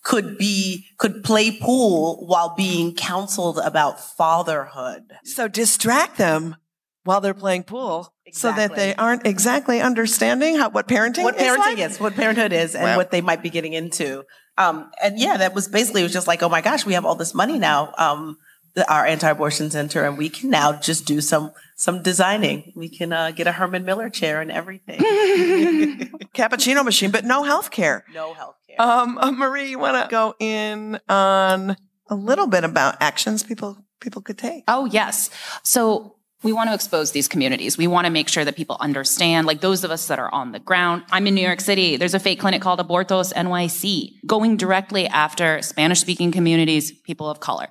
could 0.04 0.38
be 0.38 0.86
could 0.98 1.24
play 1.24 1.52
pool 1.52 2.26
while 2.28 2.54
being 2.56 2.94
counseled 2.94 3.58
about 3.60 4.00
fatherhood 4.00 5.14
So 5.24 5.48
distract 5.48 6.18
them 6.18 6.56
while 7.04 7.22
they're 7.22 7.34
playing 7.34 7.64
pool, 7.64 8.14
so 8.32 8.52
that 8.52 8.76
they 8.76 8.96
aren't 8.96 9.26
exactly 9.26 9.82
understanding 9.82 10.58
how 10.58 10.70
what 10.70 10.88
parenting 10.88 11.24
what 11.24 11.36
is 11.36 11.42
parenting 11.44 11.58
like? 11.58 11.80
is, 11.80 12.00
what 12.00 12.14
parenthood 12.16 12.52
is, 12.54 12.76
and 12.76 12.84
Wow. 12.84 12.98
what 12.98 13.12
they 13.12 13.22
might 13.22 13.42
be 13.42 13.50
getting 13.50 13.74
into. 13.74 14.24
Um, 14.58 14.90
and 15.04 15.20
yeah, 15.20 15.38
that 15.38 15.54
was 15.54 15.68
basically 15.68 16.02
it 16.02 16.06
was 16.06 16.14
just 16.14 16.28
like, 16.28 16.42
oh 16.44 16.50
my 16.50 16.62
gosh, 16.62 16.86
we 16.86 16.94
have 16.94 17.06
all 17.06 17.16
this 17.16 17.34
money 17.34 17.60
now. 17.60 17.94
Um, 17.98 18.38
the, 18.74 18.92
our 18.92 19.06
anti-abortion 19.06 19.72
center, 19.72 20.04
and 20.04 20.18
we 20.18 20.30
can 20.30 20.50
now 20.52 20.74
just 20.74 21.06
do 21.06 21.20
some 21.22 21.52
some 21.76 22.04
designing. 22.04 22.74
We 22.76 22.90
can 22.90 23.12
uh, 23.12 23.32
get 23.32 23.48
a 23.48 23.52
Herman 23.52 23.86
Miller 23.86 24.10
chair 24.10 24.40
and 24.42 24.52
everything. 24.52 25.00
cappuccino 26.36 26.84
machine, 26.86 27.12
but 27.12 27.26
no 27.26 27.44
health 27.44 27.72
care. 27.72 28.06
no 28.14 28.34
health 28.34 28.56
care. 28.68 28.80
Um, 28.82 29.18
uh, 29.18 29.32
Marie, 29.32 29.70
you 29.72 29.80
want 29.80 30.04
to 30.04 30.10
go 30.12 30.36
in 30.40 31.00
on 31.10 31.76
a 32.10 32.16
little 32.16 32.48
bit 32.48 32.64
about 32.64 32.98
actions 33.02 33.42
people 33.44 33.78
people 34.00 34.22
could 34.22 34.38
take? 34.38 34.64
Oh, 34.68 34.86
yes. 34.86 35.30
So 35.64 36.17
we 36.48 36.54
want 36.54 36.70
to 36.70 36.74
expose 36.74 37.12
these 37.12 37.28
communities. 37.28 37.78
We 37.78 37.88
want 37.88 38.06
to 38.06 38.10
make 38.10 38.30
sure 38.30 38.46
that 38.46 38.56
people 38.56 38.78
understand, 38.80 39.46
like 39.46 39.60
those 39.60 39.84
of 39.84 39.92
us 39.92 40.08
that 40.08 40.18
are 40.18 40.34
on 40.34 40.54
the 40.54 40.60
ground. 40.60 41.04
I'm 41.12 41.28
in 41.28 41.36
New 41.36 41.42
York 41.42 41.60
City. 41.60 41.98
There's 41.98 42.14
a 42.14 42.22
fake 42.22 42.40
clinic 42.40 42.62
called 42.62 42.80
Abortos 42.80 43.34
NYC, 43.34 44.26
going 44.26 44.56
directly 44.56 45.08
after 45.08 45.62
Spanish 45.62 46.00
speaking 46.00 46.32
communities, 46.32 46.94
people 46.94 47.30
of 47.30 47.42
color. 47.42 47.68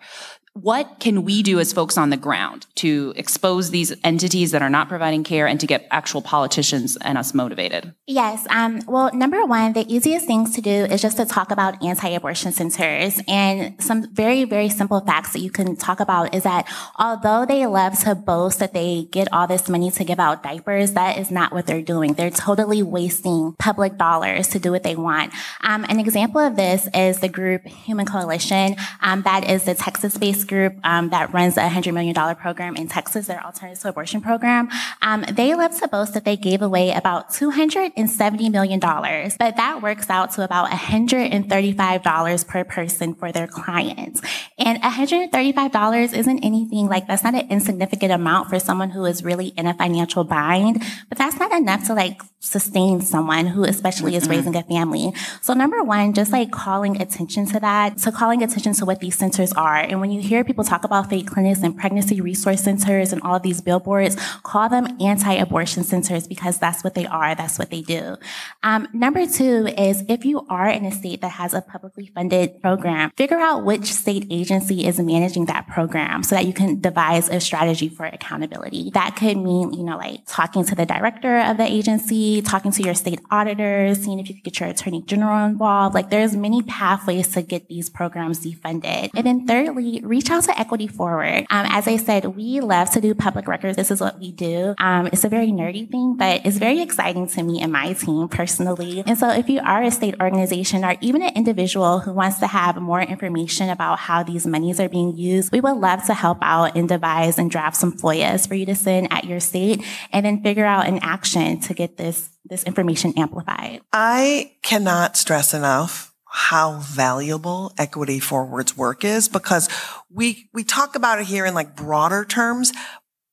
What 0.62 1.00
can 1.00 1.24
we 1.24 1.42
do 1.42 1.60
as 1.60 1.74
folks 1.74 1.98
on 1.98 2.08
the 2.08 2.16
ground 2.16 2.64
to 2.76 3.12
expose 3.14 3.68
these 3.68 3.94
entities 4.02 4.52
that 4.52 4.62
are 4.62 4.70
not 4.70 4.88
providing 4.88 5.22
care 5.22 5.46
and 5.46 5.60
to 5.60 5.66
get 5.66 5.86
actual 5.90 6.22
politicians 6.22 6.96
and 7.02 7.18
us 7.18 7.34
motivated? 7.34 7.94
Yes. 8.06 8.46
Um, 8.48 8.80
well, 8.86 9.10
number 9.12 9.44
one, 9.44 9.74
the 9.74 9.84
easiest 9.86 10.26
things 10.26 10.54
to 10.54 10.62
do 10.62 10.70
is 10.70 11.02
just 11.02 11.18
to 11.18 11.26
talk 11.26 11.50
about 11.50 11.84
anti-abortion 11.84 12.52
centers. 12.52 13.20
And 13.28 13.74
some 13.82 14.10
very, 14.14 14.44
very 14.44 14.70
simple 14.70 15.02
facts 15.02 15.34
that 15.34 15.40
you 15.40 15.50
can 15.50 15.76
talk 15.76 16.00
about 16.00 16.34
is 16.34 16.44
that 16.44 16.66
although 16.98 17.44
they 17.44 17.66
love 17.66 17.98
to 18.04 18.14
boast 18.14 18.58
that 18.60 18.72
they 18.72 19.08
get 19.10 19.30
all 19.34 19.46
this 19.46 19.68
money 19.68 19.90
to 19.90 20.04
give 20.04 20.18
out 20.18 20.42
diapers, 20.42 20.92
that 20.92 21.18
is 21.18 21.30
not 21.30 21.52
what 21.52 21.66
they're 21.66 21.82
doing. 21.82 22.14
They're 22.14 22.30
totally 22.30 22.82
wasting 22.82 23.56
public 23.58 23.98
dollars 23.98 24.48
to 24.48 24.58
do 24.58 24.72
what 24.72 24.84
they 24.84 24.96
want. 24.96 25.34
Um, 25.60 25.84
an 25.84 26.00
example 26.00 26.40
of 26.40 26.56
this 26.56 26.88
is 26.94 27.20
the 27.20 27.28
group 27.28 27.66
Human 27.66 28.06
Coalition. 28.06 28.76
Um, 29.02 29.20
that 29.22 29.50
is 29.50 29.64
the 29.64 29.74
Texas-based 29.74 30.45
group 30.46 30.74
um, 30.84 31.10
that 31.10 31.32
runs 31.32 31.56
a 31.56 31.68
$100 31.68 31.92
million 31.92 32.14
program 32.36 32.76
in 32.76 32.88
Texas, 32.88 33.26
their 33.26 33.44
alternative 33.44 33.82
to 33.82 33.88
abortion 33.88 34.20
program. 34.20 34.68
Um, 35.02 35.24
they 35.30 35.54
love 35.54 35.78
to 35.80 35.88
boast 35.88 36.14
that 36.14 36.24
they 36.24 36.36
gave 36.36 36.62
away 36.62 36.92
about 36.92 37.30
$270 37.30 38.50
million, 38.50 38.80
but 38.80 39.56
that 39.56 39.82
works 39.82 40.10
out 40.10 40.32
to 40.32 40.44
about 40.44 40.70
$135 40.70 42.46
per 42.46 42.64
person 42.64 43.14
for 43.14 43.32
their 43.32 43.46
clients. 43.46 44.20
And 44.58 44.80
$135 44.82 46.14
isn't 46.14 46.44
anything 46.44 46.86
like 46.86 47.06
that's 47.06 47.24
not 47.24 47.34
an 47.34 47.48
insignificant 47.50 48.12
amount 48.12 48.48
for 48.48 48.58
someone 48.58 48.90
who 48.90 49.04
is 49.04 49.24
really 49.24 49.48
in 49.48 49.66
a 49.66 49.74
financial 49.74 50.24
bind, 50.24 50.82
but 51.08 51.18
that's 51.18 51.38
not 51.38 51.52
enough 51.52 51.86
to 51.86 51.94
like 51.94 52.20
sustain 52.40 53.00
someone 53.00 53.46
who 53.46 53.64
especially 53.64 54.14
is 54.14 54.28
raising 54.28 54.54
a 54.54 54.62
family. 54.62 55.12
So 55.42 55.52
number 55.54 55.82
one, 55.82 56.12
just 56.12 56.32
like 56.32 56.50
calling 56.52 57.00
attention 57.00 57.46
to 57.46 57.60
that, 57.60 57.98
so 58.00 58.10
calling 58.10 58.42
attention 58.42 58.72
to 58.74 58.84
what 58.84 59.00
these 59.00 59.16
centers 59.16 59.52
are. 59.52 59.76
And 59.76 60.00
when 60.00 60.10
you 60.10 60.20
hear 60.20 60.35
people 60.44 60.64
talk 60.64 60.84
about 60.84 61.10
fake 61.10 61.26
clinics 61.28 61.62
and 61.62 61.76
pregnancy 61.76 62.20
resource 62.20 62.62
centers 62.62 63.12
and 63.12 63.22
all 63.22 63.36
of 63.36 63.42
these 63.42 63.60
billboards, 63.60 64.16
call 64.42 64.68
them 64.68 64.96
anti-abortion 65.00 65.84
centers 65.84 66.26
because 66.26 66.58
that's 66.58 66.82
what 66.84 66.94
they 66.94 67.06
are. 67.06 67.34
That's 67.34 67.58
what 67.58 67.70
they 67.70 67.82
do. 67.82 68.16
Um, 68.62 68.88
number 68.92 69.26
two 69.26 69.66
is 69.66 70.04
if 70.08 70.24
you 70.24 70.46
are 70.48 70.68
in 70.68 70.84
a 70.84 70.92
state 70.92 71.20
that 71.20 71.32
has 71.32 71.54
a 71.54 71.60
publicly 71.60 72.10
funded 72.14 72.60
program, 72.60 73.10
figure 73.16 73.38
out 73.38 73.64
which 73.64 73.92
state 73.92 74.26
agency 74.30 74.86
is 74.86 74.98
managing 74.98 75.46
that 75.46 75.66
program 75.66 76.22
so 76.22 76.34
that 76.34 76.46
you 76.46 76.52
can 76.52 76.80
devise 76.80 77.28
a 77.28 77.40
strategy 77.40 77.88
for 77.88 78.06
accountability. 78.06 78.90
That 78.94 79.16
could 79.16 79.36
mean, 79.36 79.72
you 79.72 79.84
know, 79.84 79.96
like 79.96 80.20
talking 80.26 80.64
to 80.64 80.74
the 80.74 80.86
director 80.86 81.38
of 81.38 81.56
the 81.56 81.64
agency 81.64 82.42
talking 82.42 82.72
to 82.72 82.82
your 82.82 82.94
state 82.94 83.20
auditors, 83.30 84.02
seeing 84.02 84.18
if 84.18 84.28
you 84.28 84.34
could 84.34 84.44
get 84.44 84.60
your 84.60 84.68
attorney 84.68 85.02
general 85.02 85.46
involved. 85.46 85.94
Like 85.94 86.10
there's 86.10 86.36
many 86.36 86.62
pathways 86.62 87.28
to 87.32 87.42
get 87.42 87.68
these 87.68 87.88
programs 87.88 88.44
defunded. 88.44 89.10
And 89.14 89.26
then 89.26 89.46
thirdly, 89.46 90.00
reach 90.26 90.32
out 90.32 90.42
to 90.42 90.58
Equity 90.58 90.88
Forward. 90.88 91.46
Um, 91.50 91.66
as 91.68 91.86
I 91.86 91.96
said, 91.98 92.24
we 92.24 92.60
love 92.60 92.90
to 92.90 93.00
do 93.00 93.14
public 93.14 93.46
records. 93.46 93.76
This 93.76 93.92
is 93.92 94.00
what 94.00 94.18
we 94.18 94.32
do. 94.32 94.74
Um, 94.78 95.06
it's 95.12 95.22
a 95.22 95.28
very 95.28 95.52
nerdy 95.52 95.88
thing, 95.88 96.16
but 96.16 96.44
it's 96.44 96.56
very 96.56 96.80
exciting 96.80 97.28
to 97.28 97.42
me 97.44 97.62
and 97.62 97.70
my 97.70 97.92
team 97.92 98.26
personally. 98.26 99.04
And 99.06 99.16
so 99.16 99.30
if 99.30 99.48
you 99.48 99.60
are 99.60 99.84
a 99.84 99.90
state 99.92 100.16
organization 100.20 100.84
or 100.84 100.96
even 101.00 101.22
an 101.22 101.32
individual 101.36 102.00
who 102.00 102.12
wants 102.12 102.40
to 102.40 102.48
have 102.48 102.74
more 102.76 103.00
information 103.00 103.70
about 103.70 104.00
how 104.00 104.24
these 104.24 104.48
monies 104.48 104.80
are 104.80 104.88
being 104.88 105.16
used, 105.16 105.52
we 105.52 105.60
would 105.60 105.76
love 105.76 106.04
to 106.06 106.14
help 106.14 106.38
out 106.42 106.76
and 106.76 106.88
devise 106.88 107.38
and 107.38 107.48
draft 107.48 107.76
some 107.76 107.92
FOIAs 107.92 108.48
for 108.48 108.56
you 108.56 108.66
to 108.66 108.74
send 108.74 109.12
at 109.12 109.26
your 109.26 109.38
state 109.38 109.84
and 110.12 110.26
then 110.26 110.42
figure 110.42 110.66
out 110.66 110.88
an 110.88 110.98
action 111.02 111.60
to 111.60 111.74
get 111.74 111.98
this, 111.98 112.30
this 112.44 112.64
information 112.64 113.12
amplified. 113.16 113.80
I 113.92 114.54
cannot 114.62 115.16
stress 115.16 115.54
enough 115.54 116.15
how 116.38 116.80
valuable 116.80 117.72
equity 117.78 118.20
forwards 118.20 118.76
work 118.76 119.06
is 119.06 119.26
because 119.26 119.70
we 120.10 120.50
we 120.52 120.62
talk 120.62 120.94
about 120.94 121.18
it 121.18 121.24
here 121.24 121.46
in 121.46 121.54
like 121.54 121.74
broader 121.74 122.26
terms 122.26 122.74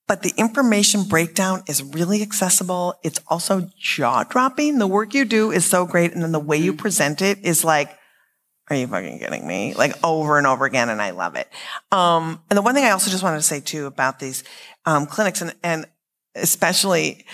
but 0.07 0.21
the 0.21 0.31
information 0.37 1.03
breakdown 1.03 1.63
is 1.67 1.83
really 1.83 2.21
accessible. 2.21 2.95
It's 3.03 3.19
also 3.27 3.69
jaw 3.77 4.23
dropping 4.23 4.77
the 4.77 4.87
work 4.87 5.13
you 5.13 5.25
do 5.25 5.51
is 5.51 5.65
so 5.65 5.85
great 5.85 6.13
and 6.13 6.23
then 6.23 6.31
the 6.31 6.39
way 6.39 6.55
you 6.55 6.71
present 6.73 7.21
it 7.21 7.39
is 7.43 7.65
like 7.65 7.93
are 8.69 8.77
you 8.77 8.87
fucking 8.87 9.19
kidding 9.19 9.45
me? 9.45 9.73
Like 9.73 10.01
over 10.01 10.37
and 10.37 10.47
over 10.47 10.63
again 10.63 10.87
and 10.87 11.01
i 11.01 11.09
love 11.09 11.35
it. 11.35 11.49
Um 11.91 12.41
and 12.49 12.55
the 12.55 12.61
one 12.61 12.73
thing 12.73 12.85
i 12.85 12.91
also 12.91 13.11
just 13.11 13.21
wanted 13.21 13.37
to 13.37 13.43
say 13.43 13.59
too 13.59 13.85
about 13.85 14.19
these 14.19 14.45
um 14.85 15.07
clinics 15.07 15.41
and 15.41 15.53
and 15.61 15.87
especially 16.35 17.25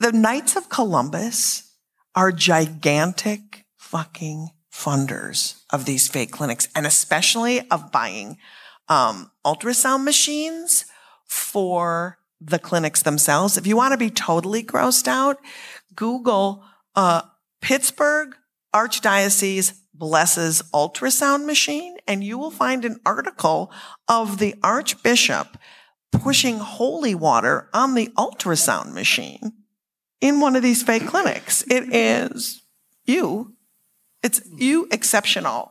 the 0.00 0.10
knights 0.10 0.56
of 0.56 0.68
columbus 0.68 1.70
are 2.16 2.32
gigantic 2.32 3.64
fucking 3.76 4.48
funders 4.74 5.62
of 5.70 5.84
these 5.84 6.08
fake 6.08 6.32
clinics 6.32 6.68
and 6.74 6.86
especially 6.86 7.60
of 7.70 7.92
buying 7.92 8.36
um, 8.88 9.30
ultrasound 9.46 10.02
machines 10.04 10.84
for 11.24 12.18
the 12.40 12.58
clinics 12.58 13.02
themselves. 13.02 13.56
If 13.56 13.66
you 13.66 13.76
want 13.76 13.92
to 13.92 13.98
be 13.98 14.10
totally 14.10 14.62
grossed 14.62 15.06
out, 15.06 15.38
Google 15.94 16.64
uh, 16.96 17.22
Pittsburgh 17.60 18.34
Archdiocese 18.74 19.78
blesses 19.94 20.62
ultrasound 20.74 21.46
machine, 21.46 21.96
and 22.08 22.24
you 22.24 22.36
will 22.36 22.50
find 22.50 22.84
an 22.84 22.98
article 23.06 23.70
of 24.08 24.38
the 24.38 24.56
Archbishop 24.62 25.56
pushing 26.10 26.58
holy 26.58 27.14
water 27.14 27.68
on 27.72 27.94
the 27.94 28.08
ultrasound 28.18 28.92
machine 28.92 29.52
in 30.20 30.40
one 30.40 30.56
of 30.56 30.62
these 30.62 30.82
fake 30.82 31.06
clinics. 31.06 31.62
It 31.70 31.94
is 31.94 32.62
you 33.04 33.54
it's 34.24 34.40
you 34.56 34.88
exceptional. 34.90 35.70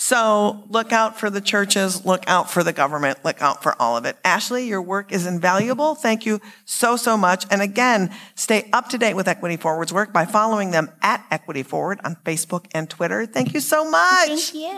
So 0.00 0.62
look 0.68 0.92
out 0.92 1.18
for 1.18 1.28
the 1.28 1.40
churches, 1.40 2.06
look 2.06 2.22
out 2.28 2.48
for 2.48 2.62
the 2.62 2.72
government, 2.72 3.24
look 3.24 3.42
out 3.42 3.64
for 3.64 3.74
all 3.82 3.96
of 3.96 4.04
it. 4.04 4.16
Ashley, 4.24 4.68
your 4.68 4.80
work 4.80 5.10
is 5.10 5.26
invaluable. 5.26 5.96
Thank 5.96 6.24
you 6.24 6.40
so, 6.64 6.96
so 6.96 7.16
much. 7.16 7.46
And 7.50 7.60
again, 7.60 8.14
stay 8.36 8.68
up 8.72 8.90
to 8.90 8.98
date 8.98 9.14
with 9.14 9.26
Equity 9.26 9.56
Forward's 9.56 9.92
work 9.92 10.12
by 10.12 10.24
following 10.24 10.70
them 10.70 10.88
at 11.02 11.26
Equity 11.32 11.64
Forward 11.64 11.98
on 12.04 12.14
Facebook 12.24 12.66
and 12.72 12.88
Twitter. 12.88 13.26
Thank 13.26 13.54
you 13.54 13.60
so 13.60 13.90
much. 13.90 14.28
Thank 14.28 14.54
you. 14.54 14.68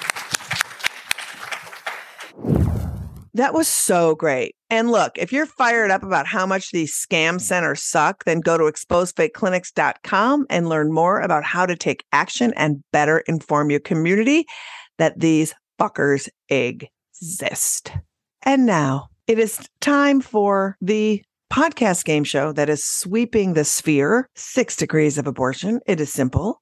Yay! 0.00 0.04
That 3.38 3.54
was 3.54 3.68
so 3.68 4.16
great. 4.16 4.56
And 4.68 4.90
look, 4.90 5.16
if 5.16 5.32
you're 5.32 5.46
fired 5.46 5.92
up 5.92 6.02
about 6.02 6.26
how 6.26 6.44
much 6.44 6.72
these 6.72 6.92
scam 6.92 7.36
mm. 7.36 7.40
centers 7.40 7.84
suck, 7.84 8.24
then 8.24 8.40
go 8.40 8.58
to 8.58 8.64
exposefakeclinics.com 8.64 10.46
and 10.50 10.68
learn 10.68 10.92
more 10.92 11.20
about 11.20 11.44
how 11.44 11.64
to 11.64 11.76
take 11.76 12.04
action 12.10 12.52
and 12.56 12.82
better 12.92 13.20
inform 13.28 13.70
your 13.70 13.78
community 13.78 14.44
that 14.98 15.20
these 15.20 15.54
fuckers 15.80 16.28
exist. 16.48 17.92
And 18.42 18.66
now 18.66 19.06
it 19.28 19.38
is 19.38 19.68
time 19.80 20.20
for 20.20 20.76
the 20.80 21.22
podcast 21.48 22.04
game 22.04 22.24
show 22.24 22.50
that 22.54 22.68
is 22.68 22.84
sweeping 22.84 23.52
the 23.52 23.64
sphere 23.64 24.28
six 24.34 24.74
degrees 24.74 25.16
of 25.16 25.28
abortion. 25.28 25.78
It 25.86 26.00
is 26.00 26.12
simple. 26.12 26.60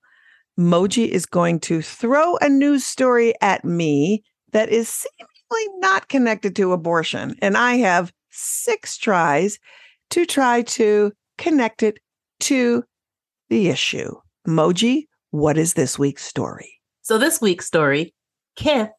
Moji 0.61 1.09
is 1.09 1.25
going 1.25 1.61
to 1.61 1.81
throw 1.81 2.37
a 2.37 2.51
news 2.51 2.85
story 2.85 3.33
at 3.41 3.65
me 3.65 4.23
that 4.53 4.69
is 4.69 4.91
seemingly 4.91 5.36
not 5.79 6.09
connected 6.09 6.57
to 6.57 6.73
abortion. 6.73 7.37
And 7.41 7.57
I 7.57 7.75
have 7.75 8.13
six 8.31 8.97
tries 8.97 9.59
to 10.11 10.27
try 10.27 10.63
to 10.63 11.13
connect 11.39 11.83
it 11.83 11.99
to 12.41 12.85
the 13.49 13.69
issue. 13.69 14.15
Moji, 14.47 15.07
what 15.31 15.59
is 15.59 15.75
this 15.75 15.99
week's 15.99 16.25
story? 16.25 16.81
So 17.03 17.19
this 17.19 17.41
week's 17.41 17.67
story, 17.67 18.15
Kith, 18.57 18.91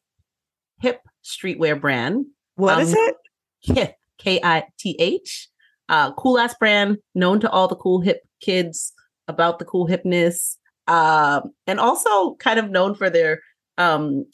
hip 0.80 1.00
streetwear 1.24 1.80
brand. 1.80 2.26
What 2.56 2.76
Um, 2.76 2.82
is 2.82 2.94
it? 2.94 3.16
Kith, 3.62 3.94
K 4.18 4.40
I 4.42 4.64
T 4.78 4.96
H. 4.98 5.48
Uh, 5.88 6.12
cool 6.14 6.38
ass 6.38 6.54
brand, 6.58 6.98
known 7.14 7.40
to 7.40 7.50
all 7.50 7.68
the 7.68 7.76
cool 7.76 8.00
hip 8.00 8.20
kids 8.40 8.92
about 9.26 9.58
the 9.58 9.64
cool 9.64 9.86
hipness. 9.88 10.56
Um, 10.86 11.52
and 11.66 11.78
also 11.78 12.34
kind 12.36 12.58
of 12.58 12.70
known 12.70 12.94
for 12.94 13.10
their 13.10 13.40
um, 13.76 14.24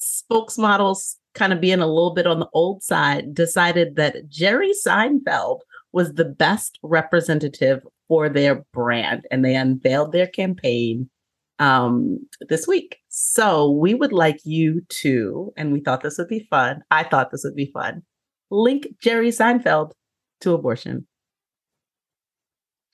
spokesmodels 0.00 1.16
kind 1.34 1.52
of 1.52 1.60
being 1.60 1.80
a 1.80 1.86
little 1.86 2.14
bit 2.14 2.26
on 2.26 2.40
the 2.40 2.48
old 2.52 2.82
side, 2.82 3.34
decided 3.34 3.96
that 3.96 4.28
Jerry 4.28 4.72
Seinfeld 4.86 5.60
was 5.92 6.14
the 6.14 6.24
best 6.24 6.78
representative 6.82 7.86
for 8.08 8.28
their 8.28 8.64
brand. 8.72 9.26
And 9.30 9.44
they 9.44 9.54
unveiled 9.54 10.12
their 10.12 10.26
campaign 10.26 11.08
um, 11.58 12.18
this 12.48 12.66
week. 12.66 12.98
So 13.08 13.70
we 13.70 13.94
would 13.94 14.12
like 14.12 14.40
you 14.44 14.82
to, 14.88 15.52
and 15.56 15.72
we 15.72 15.80
thought 15.80 16.02
this 16.02 16.18
would 16.18 16.28
be 16.28 16.46
fun. 16.50 16.82
I 16.90 17.04
thought 17.04 17.30
this 17.30 17.44
would 17.44 17.56
be 17.56 17.70
fun. 17.72 18.02
Link 18.50 18.88
Jerry 19.00 19.30
Seinfeld 19.30 19.92
to 20.40 20.52
abortion. 20.52 21.06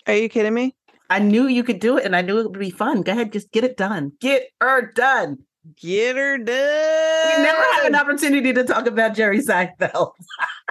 Are 0.07 0.15
you 0.15 0.29
kidding 0.29 0.55
me? 0.55 0.75
I 1.11 1.19
knew 1.19 1.47
you 1.47 1.65
could 1.65 1.81
do 1.81 1.97
it 1.97 2.05
and 2.05 2.15
I 2.15 2.23
knew 2.23 2.39
it 2.39 2.51
would 2.51 2.59
be 2.59 2.71
fun. 2.71 3.03
Go 3.03 3.13
ahead, 3.13 3.33
just 3.33 3.51
get 3.51 3.65
it 3.65 3.77
done. 3.77 4.13
Get 4.21 4.49
her 4.61 4.93
done. 4.93 5.39
Get 5.77 6.17
her 6.17 6.39
done. 6.39 6.47
We 6.47 7.43
never 7.43 7.63
have 7.75 7.85
an 7.85 7.95
opportunity 7.95 8.53
to 8.53 8.65
talk 8.65 8.87
about 8.87 9.15
Jerry 9.15 9.41
Seinfeld. 9.41 10.13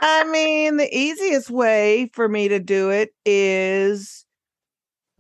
I 0.02 0.24
mean, 0.26 0.78
the 0.78 0.90
easiest 0.96 1.50
way 1.50 2.10
for 2.14 2.28
me 2.28 2.48
to 2.48 2.60
do 2.60 2.90
it 2.90 3.12
is 3.26 4.26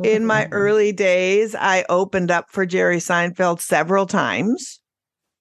in 0.03 0.25
my 0.25 0.47
early 0.51 0.91
days, 0.91 1.55
I 1.55 1.85
opened 1.89 2.31
up 2.31 2.49
for 2.49 2.65
Jerry 2.65 2.97
Seinfeld 2.97 3.61
several 3.61 4.05
times 4.05 4.79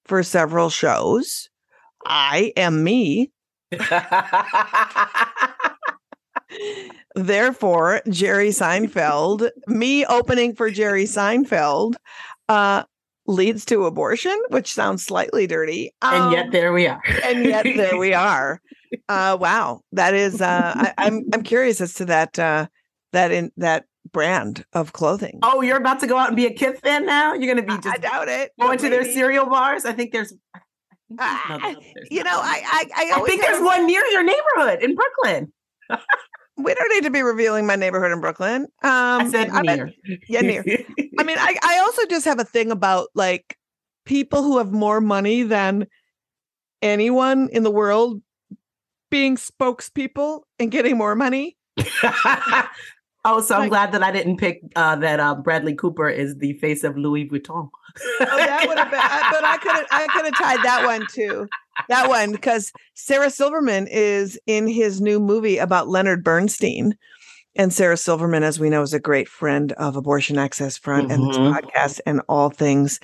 for 0.06 0.22
several 0.22 0.70
shows. 0.70 1.48
I 2.06 2.52
am 2.56 2.82
me. 2.82 3.32
Therefore, 7.14 8.00
Jerry 8.08 8.48
Seinfeld, 8.50 9.50
me 9.66 10.06
opening 10.06 10.54
for 10.54 10.70
Jerry 10.70 11.04
Seinfeld, 11.04 11.96
uh, 12.48 12.84
leads 13.26 13.64
to 13.66 13.84
abortion, 13.86 14.36
which 14.50 14.72
sounds 14.72 15.04
slightly 15.04 15.46
dirty. 15.46 15.92
and 16.02 16.32
yet 16.32 16.44
Um, 16.46 16.50
there 16.50 16.72
we 16.72 16.86
are. 16.86 17.02
and 17.24 17.44
yet 17.44 17.64
there 17.64 17.96
we 17.98 18.14
are. 18.14 18.60
Uh, 19.08 19.36
wow, 19.40 19.80
that 19.92 20.14
is. 20.14 20.40
Uh, 20.40 20.72
I, 20.76 20.94
I'm 20.98 21.24
I'm 21.34 21.42
curious 21.42 21.80
as 21.80 21.94
to 21.94 22.04
that 22.06 22.38
uh, 22.38 22.66
that 23.12 23.32
in 23.32 23.50
that 23.56 23.84
brand 24.12 24.64
of 24.72 24.92
clothing. 24.92 25.40
Oh, 25.42 25.60
you're 25.62 25.76
about 25.76 26.00
to 26.00 26.06
go 26.06 26.16
out 26.16 26.28
and 26.28 26.36
be 26.36 26.46
a 26.46 26.52
Kith 26.52 26.80
fan 26.80 27.04
now? 27.04 27.34
You're 27.34 27.52
going 27.52 27.66
to 27.66 27.72
I- 27.72 27.76
be 27.76 27.88
I 27.88 27.92
just 27.92 28.02
doubt 28.02 28.28
it. 28.28 28.52
going 28.60 28.78
to 28.78 28.88
their 28.88 29.04
cereal 29.04 29.46
bars? 29.46 29.84
I 29.84 29.92
think 29.92 30.12
there's. 30.12 30.32
I 31.18 31.70
think 31.72 31.84
there's 31.94 32.08
You 32.10 32.24
know. 32.24 32.30
I 32.42 32.62
I, 32.64 32.84
I, 33.14 33.20
I 33.20 33.24
think 33.26 33.42
there's 33.42 33.62
one 33.62 33.86
near 33.86 34.04
your 34.06 34.22
neighborhood 34.24 34.82
in 34.82 34.94
Brooklyn. 34.94 35.52
We 36.58 36.74
don't 36.74 36.90
need 36.94 37.04
to 37.04 37.10
be 37.10 37.22
revealing 37.22 37.66
my 37.66 37.76
neighborhood 37.76 38.12
in 38.12 38.20
Brooklyn. 38.20 38.62
Um, 38.82 39.20
I 39.20 39.28
said 39.30 39.50
I 39.50 39.62
mean- 39.62 39.76
near. 39.76 40.18
yeah, 40.28 40.40
near. 40.40 40.64
I 41.18 41.22
mean, 41.22 41.36
I, 41.38 41.56
I 41.62 41.78
also 41.80 42.02
just 42.06 42.24
have 42.24 42.38
a 42.40 42.44
thing 42.44 42.70
about 42.70 43.08
like 43.14 43.58
people 44.06 44.42
who 44.42 44.58
have 44.58 44.72
more 44.72 45.00
money 45.00 45.42
than 45.42 45.86
anyone 46.82 47.48
in 47.52 47.62
the 47.62 47.70
world 47.70 48.22
being 49.10 49.36
spokespeople 49.36 50.42
and 50.58 50.70
getting 50.70 50.96
more 50.96 51.14
money. 51.14 51.56
oh, 53.24 53.40
so 53.40 53.54
I'm 53.54 53.60
Like- 53.62 53.68
glad 53.70 53.92
that 53.92 54.02
I 54.02 54.10
didn't 54.12 54.38
pick 54.38 54.60
uh, 54.76 54.96
that 54.96 55.20
uh, 55.20 55.34
Bradley 55.34 55.74
Cooper 55.74 56.08
is 56.08 56.36
the 56.38 56.54
face 56.54 56.84
of 56.84 56.96
Louis 56.96 57.28
Vuitton. 57.28 57.68
Oh, 58.20 58.36
that 58.36 58.64
would 58.66 58.78
have 58.78 58.90
been, 58.90 59.00
I- 59.00 59.28
but 59.30 59.44
I 59.44 59.56
could 59.58 59.72
have, 59.72 59.86
I 59.90 60.06
could 60.08 60.24
have 60.24 60.34
tied 60.38 60.64
that 60.64 60.84
one 60.86 61.06
too. 61.12 61.46
That 61.88 62.08
one 62.08 62.32
because 62.32 62.72
Sarah 62.94 63.30
Silverman 63.30 63.86
is 63.90 64.38
in 64.46 64.66
his 64.66 65.00
new 65.00 65.20
movie 65.20 65.58
about 65.58 65.88
Leonard 65.88 66.24
Bernstein, 66.24 66.96
and 67.54 67.72
Sarah 67.72 67.96
Silverman, 67.96 68.42
as 68.42 68.58
we 68.60 68.68
know, 68.70 68.82
is 68.82 68.92
a 68.94 69.00
great 69.00 69.28
friend 69.28 69.72
of 69.72 69.96
Abortion 69.96 70.36
Access 70.38 70.76
Front 70.76 71.10
and 71.10 71.28
this 71.28 71.36
Mhm. 71.38 71.52
podcast 71.52 72.00
and 72.06 72.20
all 72.28 72.50
things, 72.50 73.00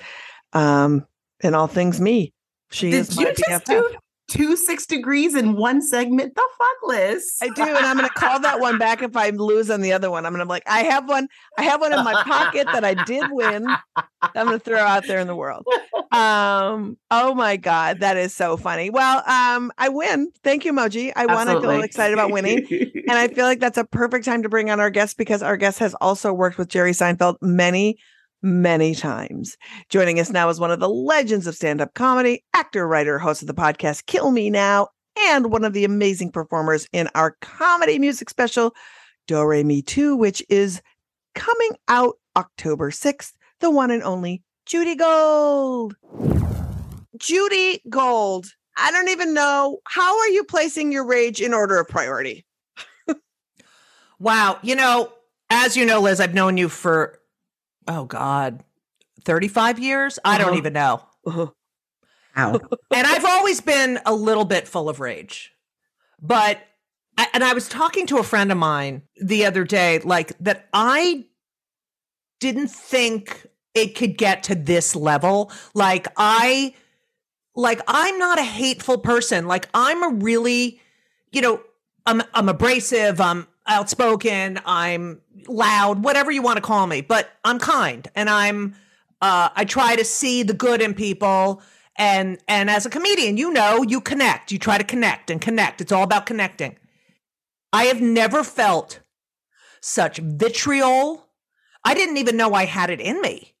um, 0.53 1.05
and 1.41 1.55
all 1.55 1.67
things 1.67 1.99
me. 1.99 2.33
She 2.71 2.91
Did 2.91 2.99
is 3.01 3.17
you 3.17 3.25
my 3.25 3.31
just 3.31 3.65
BFF. 3.65 3.65
do? 3.65 3.97
Two 4.29 4.55
six 4.55 4.85
degrees 4.85 5.35
in 5.35 5.57
one 5.57 5.81
segment. 5.81 6.33
The 6.33 6.49
fuck, 6.57 6.89
Lizz? 6.89 7.37
I 7.41 7.49
do, 7.49 7.61
and 7.61 7.85
I'm 7.85 7.97
going 7.97 8.07
to 8.07 8.13
call 8.13 8.39
that 8.39 8.59
one 8.59 8.77
back 8.77 9.03
if 9.03 9.17
I 9.17 9.29
lose 9.29 9.69
on 9.69 9.81
the 9.81 9.91
other 9.91 10.09
one. 10.09 10.25
I'm 10.25 10.31
going 10.31 10.39
to 10.39 10.45
be 10.45 10.49
like, 10.49 10.63
I 10.65 10.83
have 10.83 11.07
one. 11.07 11.27
I 11.57 11.63
have 11.63 11.81
one 11.81 11.93
in 11.93 12.03
my 12.03 12.23
pocket 12.23 12.67
that 12.71 12.85
I 12.85 12.93
did 12.93 13.25
win. 13.31 13.67
I'm 13.95 14.47
going 14.47 14.57
to 14.57 14.63
throw 14.63 14.79
out 14.79 15.05
there 15.07 15.19
in 15.19 15.27
the 15.27 15.35
world. 15.35 15.65
Um. 16.11 16.97
Oh 17.11 17.35
my 17.35 17.57
god, 17.57 17.99
that 17.99 18.17
is 18.17 18.33
so 18.33 18.55
funny. 18.55 18.89
Well, 18.89 19.17
um, 19.27 19.71
I 19.77 19.89
win. 19.89 20.31
Thank 20.43 20.63
you, 20.63 20.73
Moji. 20.73 21.11
I 21.15 21.25
won. 21.25 21.49
I 21.49 21.59
feel 21.59 21.81
excited 21.81 22.13
about 22.13 22.31
winning, 22.31 22.65
and 22.69 23.17
I 23.17 23.27
feel 23.27 23.45
like 23.45 23.59
that's 23.59 23.77
a 23.77 23.83
perfect 23.83 24.25
time 24.25 24.43
to 24.43 24.49
bring 24.49 24.69
on 24.69 24.79
our 24.79 24.89
guest 24.89 25.17
because 25.17 25.43
our 25.43 25.57
guest 25.57 25.79
has 25.79 25.95
also 25.95 26.31
worked 26.31 26.57
with 26.57 26.69
Jerry 26.69 26.91
Seinfeld 26.91 27.37
many. 27.41 27.97
Many 28.45 28.93
times. 28.93 29.55
Joining 29.87 30.19
us 30.19 30.29
now 30.29 30.49
is 30.49 30.59
one 30.59 30.69
of 30.69 30.81
the 30.81 30.89
legends 30.89 31.47
of 31.47 31.55
stand 31.55 31.79
up 31.79 31.93
comedy, 31.93 32.43
actor, 32.53 32.85
writer, 32.85 33.17
host 33.17 33.41
of 33.41 33.47
the 33.47 33.53
podcast 33.53 34.05
Kill 34.05 34.31
Me 34.31 34.49
Now, 34.49 34.89
and 35.29 35.49
one 35.49 35.63
of 35.63 35.71
the 35.71 35.85
amazing 35.85 36.29
performers 36.29 36.85
in 36.91 37.07
our 37.15 37.37
comedy 37.39 37.97
music 37.99 38.29
special, 38.29 38.75
Do 39.27 39.41
Re 39.45 39.63
Mi 39.63 39.81
2, 39.81 40.17
which 40.17 40.43
is 40.49 40.81
coming 41.35 41.69
out 41.87 42.15
October 42.35 42.91
6th, 42.91 43.31
the 43.61 43.71
one 43.71 43.91
and 43.91 44.03
only 44.03 44.43
Judy 44.65 44.95
Gold. 44.95 45.95
Judy 47.17 47.81
Gold. 47.89 48.47
I 48.75 48.91
don't 48.91 49.07
even 49.07 49.33
know. 49.33 49.79
How 49.87 50.19
are 50.19 50.27
you 50.27 50.43
placing 50.43 50.91
your 50.91 51.05
rage 51.05 51.39
in 51.39 51.53
order 51.53 51.79
of 51.79 51.87
priority? 51.87 52.45
Wow. 54.19 54.59
You 54.61 54.75
know, 54.75 55.11
as 55.49 55.75
you 55.75 55.85
know, 55.85 55.99
Lizz, 55.99 56.21
I've 56.21 56.33
known 56.33 56.55
you 56.55 56.69
for, 56.69 57.19
oh 57.87 58.05
God, 58.05 58.63
35 59.23 59.79
years? 59.79 60.19
I 60.23 60.37
don't 60.37 60.49
Uh-huh. 60.49 60.57
even 60.57 60.73
know. 60.73 61.05
Ow. 62.37 62.53
and 62.93 63.07
I've 63.07 63.25
always 63.25 63.61
been 63.61 63.99
a 64.05 64.13
little 64.13 64.45
bit 64.45 64.67
full 64.67 64.89
of 64.89 64.99
rage. 64.99 65.51
But, 66.21 66.59
and 67.33 67.43
I 67.43 67.53
was 67.53 67.67
talking 67.69 68.07
to 68.07 68.17
a 68.17 68.23
friend 68.23 68.51
of 68.51 68.57
mine 68.57 69.03
the 69.21 69.45
other 69.45 69.63
day, 69.63 69.99
like 69.99 70.37
that 70.39 70.67
I 70.73 71.25
didn't 72.39 72.69
think 72.69 73.45
it 73.73 73.95
could 73.95 74.17
get 74.17 74.43
to 74.43 74.55
this 74.55 74.95
level. 74.95 75.51
Like, 75.73 76.07
I, 76.17 76.73
like, 77.55 77.81
I'm 77.87 78.17
not 78.17 78.39
a 78.39 78.43
hateful 78.43 78.97
person. 78.97 79.47
Like, 79.47 79.67
I'm 79.73 80.03
a 80.03 80.09
really, 80.23 80.79
you 81.31 81.41
know, 81.41 81.61
I'm, 82.05 82.21
I'm 82.33 82.49
abrasive. 82.49 83.21
I'm 83.21 83.47
outspoken. 83.67 84.59
I'm 84.65 85.21
loud, 85.47 86.03
whatever 86.03 86.31
you 86.31 86.41
want 86.41 86.57
to 86.57 86.61
call 86.61 86.87
me, 86.87 87.01
but 87.01 87.29
I'm 87.43 87.59
kind 87.59 88.07
and 88.15 88.29
I'm, 88.29 88.75
uh, 89.21 89.49
I 89.55 89.65
try 89.65 89.95
to 89.95 90.03
see 90.03 90.43
the 90.43 90.53
good 90.53 90.81
in 90.81 90.93
people. 90.93 91.61
And, 91.97 92.39
and 92.47 92.69
as 92.69 92.85
a 92.85 92.89
comedian, 92.89 93.37
you 93.37 93.51
know, 93.51 93.83
you 93.83 94.01
connect, 94.01 94.51
you 94.51 94.59
try 94.59 94.77
to 94.77 94.83
connect 94.83 95.29
and 95.29 95.39
connect. 95.39 95.79
It's 95.79 95.91
all 95.91 96.03
about 96.03 96.25
connecting. 96.25 96.77
I 97.71 97.85
have 97.85 98.01
never 98.01 98.43
felt 98.43 98.99
such 99.81 100.17
vitriol. 100.17 101.27
I 101.83 101.93
didn't 101.93 102.17
even 102.17 102.37
know 102.37 102.53
I 102.53 102.65
had 102.65 102.89
it 102.89 103.01
in 103.01 103.21
me. 103.21 103.53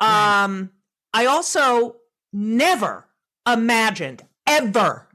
Um, 0.00 0.70
I 1.12 1.26
also 1.26 1.96
never 2.32 3.06
imagined 3.46 4.24
ever 4.46 5.08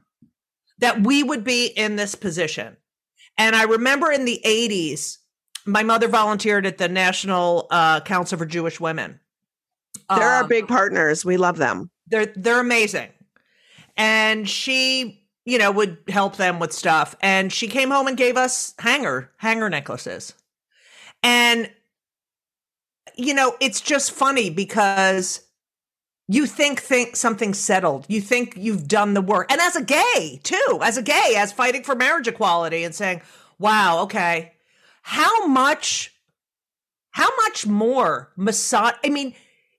that 0.78 1.02
we 1.02 1.22
would 1.22 1.44
be 1.44 1.66
in 1.66 1.96
this 1.96 2.14
position. 2.14 2.76
And 3.38 3.56
I 3.56 3.64
remember 3.64 4.10
in 4.12 4.24
the 4.24 4.40
80s, 4.44 5.18
my 5.66 5.82
mother 5.82 6.08
volunteered 6.08 6.66
at 6.66 6.78
the 6.78 6.88
National 6.88 7.66
uh, 7.70 8.00
Council 8.00 8.38
for 8.38 8.46
Jewish 8.46 8.78
Women. 8.80 9.18
They're 10.08 10.28
our 10.28 10.42
Um, 10.42 10.48
big 10.48 10.68
partners. 10.68 11.24
We 11.24 11.36
love 11.36 11.56
them. 11.56 11.90
they're 12.08 12.26
they're 12.36 12.60
amazing 12.60 13.08
and 13.96 14.46
she 14.48 15.24
you 15.46 15.56
know 15.56 15.70
would 15.70 15.96
help 16.08 16.36
them 16.36 16.58
with 16.58 16.72
stuff 16.72 17.14
and 17.22 17.50
she 17.52 17.66
came 17.68 17.90
home 17.90 18.06
and 18.08 18.16
gave 18.18 18.36
us 18.36 18.74
hanger 18.78 19.30
hanger 19.38 19.70
necklaces 19.70 20.34
and 21.22 21.70
you 23.16 23.32
know 23.32 23.56
it's 23.60 23.80
just 23.80 24.10
funny 24.12 24.50
because 24.50 25.40
you 26.28 26.46
think 26.46 26.80
think 26.80 27.16
something's 27.16 27.58
settled 27.58 28.06
you 28.08 28.20
think 28.20 28.54
you've 28.56 28.88
done 28.88 29.14
the 29.14 29.20
work 29.20 29.50
and 29.52 29.60
as 29.60 29.76
a 29.76 29.82
gay 29.84 30.40
too 30.42 30.78
as 30.82 30.96
a 30.96 31.02
gay 31.02 31.34
as 31.36 31.52
fighting 31.52 31.82
for 31.82 31.94
marriage 31.94 32.26
equality 32.28 32.82
and 32.84 32.94
saying 32.94 33.20
wow 33.58 34.02
okay 34.02 34.52
how 35.02 35.46
much 35.46 36.12
how 37.10 37.28
much 37.42 37.66
more 37.66 38.32
massage 38.36 38.94
i 39.04 39.08
mean 39.08 39.34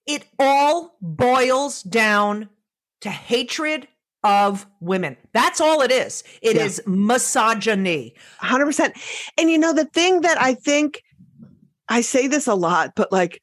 it 0.06 0.24
all 0.40 0.96
boils 1.02 1.82
down 1.82 2.48
to 3.02 3.10
hatred 3.10 3.88
of 4.24 4.66
women. 4.80 5.16
That's 5.34 5.62
all 5.62 5.82
it 5.82 5.92
is. 5.92 6.24
It 6.42 6.58
is 6.58 6.82
Yeah. 6.84 6.94
misogyny. 6.96 8.16
100%. 8.42 8.94
And 9.38 9.52
you 9.52 9.58
know, 9.60 9.72
the 9.72 9.86
thing 9.86 10.22
that 10.22 10.42
I 10.42 10.56
think 10.56 11.04
I 11.88 12.02
say 12.02 12.26
this 12.26 12.48
a 12.48 12.56
lot, 12.56 12.94
but 12.96 13.12
like 13.12 13.42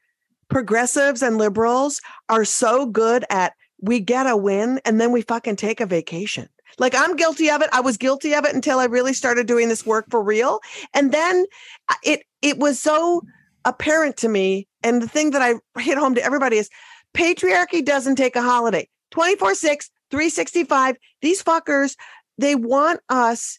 progressives 0.48 1.22
and 1.22 1.38
liberals 1.38 2.00
are 2.32 2.46
so 2.46 2.86
good 2.86 3.26
at 3.28 3.52
we 3.82 4.00
get 4.00 4.26
a 4.26 4.36
win 4.36 4.80
and 4.86 4.98
then 4.98 5.12
we 5.12 5.20
fucking 5.20 5.56
take 5.56 5.80
a 5.80 5.86
vacation. 5.86 6.48
Like 6.78 6.94
I'm 6.96 7.14
guilty 7.14 7.50
of 7.50 7.60
it. 7.60 7.68
I 7.72 7.80
was 7.80 7.98
guilty 7.98 8.32
of 8.34 8.46
it 8.46 8.54
until 8.54 8.78
I 8.78 8.86
really 8.86 9.12
started 9.12 9.46
doing 9.46 9.68
this 9.68 9.84
work 9.84 10.06
for 10.10 10.22
real. 10.22 10.60
And 10.94 11.12
then 11.12 11.44
uh, 11.90 11.94
it 12.02 12.24
it 12.40 12.58
was 12.58 12.80
so 12.80 13.22
apparent 13.66 14.16
to 14.18 14.28
me 14.28 14.66
and 14.82 15.02
the 15.02 15.08
thing 15.08 15.32
that 15.32 15.42
I 15.42 15.54
hit 15.78 15.98
home 15.98 16.14
to 16.14 16.24
everybody 16.24 16.56
is 16.56 16.70
patriarchy 17.14 17.84
doesn't 17.84 18.16
take 18.16 18.34
a 18.34 18.42
holiday. 18.42 18.88
24/6, 19.12 19.90
365. 20.10 20.96
These 21.20 21.42
fuckers, 21.42 21.96
they 22.38 22.54
want 22.54 23.00
us 23.10 23.58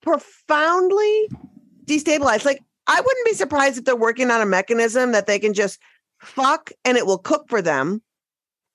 profoundly 0.00 1.28
destabilized. 1.84 2.46
Like, 2.46 2.62
I 2.86 2.98
wouldn't 2.98 3.26
be 3.26 3.34
surprised 3.34 3.76
if 3.76 3.84
they're 3.84 3.94
working 3.94 4.30
on 4.30 4.40
a 4.40 4.46
mechanism 4.46 5.12
that 5.12 5.26
they 5.26 5.38
can 5.38 5.52
just 5.52 5.78
fuck 6.18 6.72
and 6.84 6.96
it 6.96 7.06
will 7.06 7.18
cook 7.18 7.46
for 7.48 7.60
them 7.60 8.00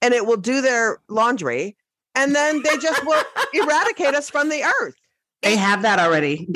and 0.02 0.14
it 0.14 0.26
will 0.26 0.38
do 0.38 0.62
their 0.62 0.99
laundry. 1.08 1.76
And 2.16 2.36
then 2.36 2.62
they 2.64 2.78
just 2.78 3.06
will 3.06 3.24
eradicate 3.54 4.16
us 4.16 4.30
from 4.30 4.49
the 4.49 4.64
earth. 4.82 4.95
They 5.41 5.56
have 5.56 5.82
that 5.82 5.97
already. 5.97 6.47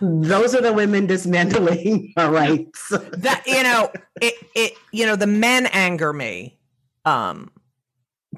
Those 0.00 0.54
are 0.54 0.60
the 0.60 0.72
women 0.72 1.06
dismantling 1.06 2.12
our 2.16 2.30
rights. 2.32 2.88
That 2.88 3.42
you 3.46 3.62
know, 3.62 3.90
it 4.20 4.34
it 4.54 4.72
you 4.92 5.06
know, 5.06 5.14
the 5.14 5.26
men 5.26 5.66
anger 5.66 6.12
me 6.12 6.58
um 7.04 7.50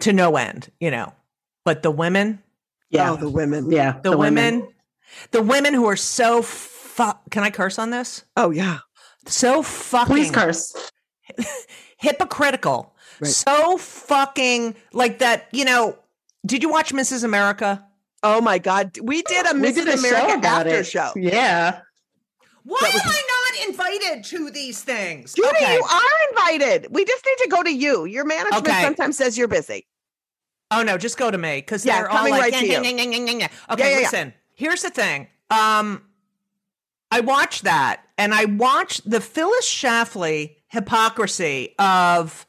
to 0.00 0.12
no 0.12 0.36
end, 0.36 0.70
you 0.80 0.90
know. 0.90 1.12
But 1.64 1.82
the 1.82 1.90
women, 1.90 2.42
Yeah. 2.90 3.12
Oh, 3.12 3.16
the 3.16 3.28
women. 3.28 3.70
yeah. 3.70 4.00
the, 4.02 4.16
women, 4.16 4.66
the 5.30 5.42
women 5.42 5.74
who 5.74 5.86
are 5.86 5.96
so 5.96 6.42
fuck. 6.42 7.22
can 7.30 7.42
I 7.42 7.50
curse 7.50 7.78
on 7.78 7.90
this? 7.90 8.24
Oh, 8.36 8.50
yeah. 8.50 8.78
So 9.26 9.62
fucking 9.62 10.14
Please 10.14 10.30
curse. 10.30 10.74
Hypocritical. 12.00 12.94
Right. 13.20 13.30
So 13.30 13.76
fucking 13.78 14.74
like 14.92 15.18
that, 15.20 15.48
you 15.52 15.64
know. 15.64 15.98
Did 16.46 16.62
you 16.62 16.70
watch 16.70 16.92
Mrs. 16.94 17.22
America? 17.22 17.84
Oh, 18.22 18.40
my 18.40 18.58
God. 18.58 18.96
We 19.02 19.20
did 19.22 19.46
a 19.46 19.54
We 19.54 19.68
Mrs. 19.68 19.74
did 19.74 19.88
a 19.88 19.92
America 19.98 20.30
show 20.32 20.38
about 20.38 20.66
after 20.66 20.80
it. 20.80 20.86
show. 20.86 21.12
Yeah. 21.16 21.80
Why 22.64 22.78
was- 22.82 22.94
am 22.94 23.08
I 23.10 23.22
not 23.58 23.68
invited 23.68 24.24
to 24.24 24.50
these 24.50 24.82
things? 24.82 25.34
Judy, 25.34 25.48
Okay. 25.48 25.74
you 25.74 25.82
are 25.82 26.28
invited. 26.30 26.86
We 26.90 27.04
just 27.04 27.24
need 27.26 27.36
to 27.44 27.48
go 27.48 27.62
to 27.62 27.70
you. 27.72 28.04
Your 28.06 28.24
management 28.24 28.66
Okay. 28.68 28.82
sometimes 28.82 29.16
says 29.18 29.36
you're 29.36 29.48
busy. 29.48 29.86
Oh 30.70 30.82
no, 30.82 30.96
just 30.96 31.18
go 31.18 31.30
to 31.30 31.36
me 31.38 31.56
because 31.56 31.84
Yeah, 31.84 31.96
they're 31.96 32.10
all 32.10 32.30
like, 32.30 32.40
right 32.40 32.52
to 32.54 32.66
"Yeah, 32.66 32.80
you." 32.80 32.84
yeah, 32.84 32.90
yeah, 32.90 33.02
yeah, 33.02 33.16
yeah, 33.18 33.24
yeah." 33.32 33.38
Yeah, 33.40 33.48
Okay, 33.74 33.90
yeah, 33.90 33.96
yeah. 33.96 34.02
listen. 34.04 34.34
Here's 34.54 34.82
the 34.82 34.90
thing. 34.90 35.26
Um, 35.50 36.04
I 37.10 37.20
watched 37.20 37.64
that, 37.64 38.02
and 38.16 38.32
I 38.32 38.44
watched 38.44 39.08
the 39.10 39.20
Phyllis 39.20 39.66
Schlafly 39.68 40.56
hypocrisy 40.70 41.74
of, 41.78 42.46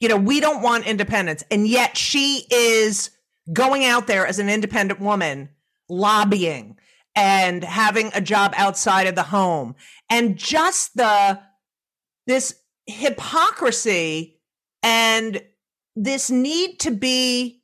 you 0.00 0.08
know, 0.08 0.16
we 0.16 0.40
don't 0.40 0.62
want 0.62 0.86
independence, 0.86 1.42
and 1.50 1.66
yet 1.66 1.96
she 1.96 2.46
is 2.50 3.10
going 3.52 3.84
out 3.84 4.06
there 4.06 4.26
as 4.26 4.38
an 4.38 4.48
independent 4.48 5.00
woman, 5.00 5.48
lobbying 5.88 6.76
and 7.14 7.64
having 7.64 8.10
a 8.14 8.20
job 8.20 8.52
outside 8.56 9.06
of 9.06 9.14
the 9.14 9.22
home, 9.22 9.74
and 10.10 10.36
just 10.36 10.94
the 10.96 11.40
this 12.26 12.54
hypocrisy 12.86 14.38
and 14.82 15.42
this 15.94 16.30
need 16.30 16.78
to 16.80 16.90
be 16.90 17.62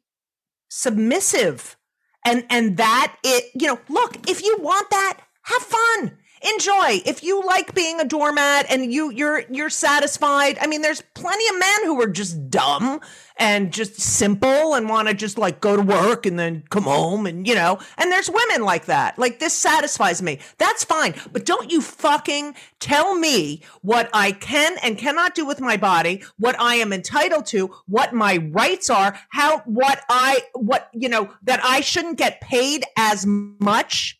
submissive. 0.68 1.76
And 2.24 2.46
and 2.48 2.76
that 2.76 3.16
it 3.24 3.50
you 3.60 3.66
know 3.66 3.80
look 3.88 4.28
if 4.30 4.42
you 4.42 4.56
want 4.60 4.88
that 4.90 5.20
have 5.42 5.62
fun 5.62 6.16
enjoy. 6.42 7.02
If 7.04 7.22
you 7.22 7.42
like 7.42 7.74
being 7.74 8.00
a 8.00 8.04
doormat 8.04 8.66
and 8.68 8.92
you 8.92 9.10
you're 9.10 9.44
you're 9.50 9.70
satisfied. 9.70 10.58
I 10.60 10.66
mean, 10.66 10.82
there's 10.82 11.02
plenty 11.14 11.46
of 11.48 11.58
men 11.58 11.84
who 11.84 12.00
are 12.02 12.08
just 12.08 12.50
dumb 12.50 13.00
and 13.36 13.72
just 13.72 14.00
simple 14.00 14.74
and 14.74 14.88
want 14.88 15.08
to 15.08 15.14
just 15.14 15.38
like 15.38 15.60
go 15.60 15.76
to 15.76 15.82
work 15.82 16.26
and 16.26 16.38
then 16.38 16.64
come 16.70 16.84
home 16.84 17.26
and 17.26 17.46
you 17.46 17.54
know. 17.54 17.78
And 17.98 18.10
there's 18.10 18.30
women 18.30 18.62
like 18.62 18.86
that. 18.86 19.18
Like 19.18 19.38
this 19.38 19.54
satisfies 19.54 20.22
me. 20.22 20.38
That's 20.58 20.84
fine. 20.84 21.14
But 21.32 21.46
don't 21.46 21.70
you 21.70 21.80
fucking 21.80 22.54
tell 22.80 23.14
me 23.14 23.62
what 23.82 24.10
I 24.12 24.32
can 24.32 24.76
and 24.82 24.98
cannot 24.98 25.34
do 25.34 25.46
with 25.46 25.60
my 25.60 25.76
body, 25.76 26.22
what 26.38 26.58
I 26.60 26.76
am 26.76 26.92
entitled 26.92 27.46
to, 27.46 27.68
what 27.86 28.12
my 28.12 28.38
rights 28.52 28.90
are, 28.90 29.18
how 29.30 29.58
what 29.60 30.02
I 30.08 30.42
what 30.54 30.88
you 30.92 31.08
know 31.08 31.32
that 31.42 31.60
I 31.64 31.80
shouldn't 31.80 32.18
get 32.18 32.40
paid 32.40 32.84
as 32.96 33.24
much 33.26 34.18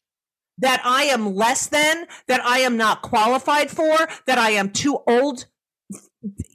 that 0.59 0.81
I 0.85 1.05
am 1.05 1.35
less 1.35 1.67
than, 1.69 2.07
that 2.29 2.45
I 2.45 2.59
am 2.59 2.77
not 2.77 3.03
qualified 3.03 3.71
for, 3.71 3.97
that 4.27 4.39
I 4.39 4.51
am 4.51 4.71
too 4.71 4.99
old. 5.07 5.47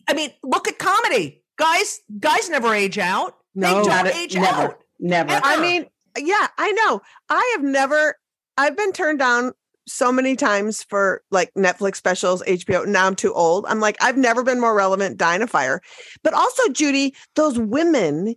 I 0.08 0.14
mean, 0.14 0.32
look 0.44 0.68
at 0.68 0.80
comedy. 0.80 1.44
Guys, 1.58 2.02
guys 2.20 2.50
never 2.50 2.74
age 2.74 2.98
out. 2.98 3.36
No, 3.56 3.84
they 3.84 3.90
don't 3.90 4.08
age 4.16 4.36
never, 4.36 4.48
out. 4.48 4.80
Never. 5.00 5.32
Ever. 5.32 5.46
I 5.46 5.60
mean, 5.60 5.88
yeah, 6.18 6.48
I 6.58 6.72
know. 6.72 7.02
I 7.30 7.56
have 7.56 7.64
never. 7.64 8.16
I've 8.58 8.78
been 8.78 8.94
turned 8.94 9.20
down 9.20 9.54
so 9.88 10.12
many 10.12 10.36
times 10.36 10.84
for 10.84 11.24
like 11.32 11.52
Netflix 11.56 11.96
specials, 11.96 12.44
HBO. 12.44 12.86
Now 12.86 13.08
I'm 13.08 13.16
too 13.16 13.34
old. 13.34 13.66
I'm 13.68 13.80
like, 13.80 13.98
I've 14.02 14.18
never 14.18 14.44
been 14.44 14.60
more 14.60 14.76
relevant. 14.76 15.18
Dying 15.18 15.42
of 15.42 15.50
fire, 15.50 15.82
but 16.24 16.34
also 16.34 16.70
Judy, 16.72 17.16
those 17.36 17.58
women 17.58 18.36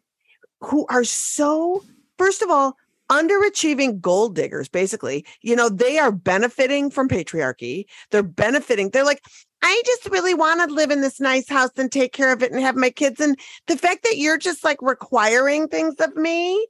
who 0.60 0.86
are 0.88 1.04
so. 1.04 1.84
First 2.18 2.42
of 2.42 2.50
all, 2.50 2.76
underachieving 3.10 4.00
gold 4.00 4.34
diggers 4.36 4.68
basically 4.68 5.26
you 5.42 5.56
know 5.56 5.68
they 5.68 5.98
are 5.98 6.12
benefiting 6.12 6.90
from 6.90 7.08
patriarchy 7.08 7.84
they're 8.10 8.22
benefiting 8.22 8.88
they're 8.90 9.04
like 9.04 9.22
i 9.62 9.82
just 9.84 10.06
really 10.10 10.32
want 10.32 10.60
to 10.66 10.72
live 10.74 10.90
in 10.90 11.00
this 11.00 11.18
nice 11.20 11.48
house 11.48 11.70
and 11.76 11.90
take 11.90 12.12
care 12.12 12.32
of 12.32 12.42
it 12.42 12.52
and 12.52 12.60
have 12.60 12.76
my 12.76 12.88
kids 12.90 13.20
and 13.20 13.36
the 13.66 13.76
fact 13.76 14.04
that 14.04 14.16
you're 14.16 14.38
just 14.38 14.62
like 14.64 14.80
requiring 14.80 15.66
things 15.68 15.94
of 15.96 16.14
me 16.16 16.66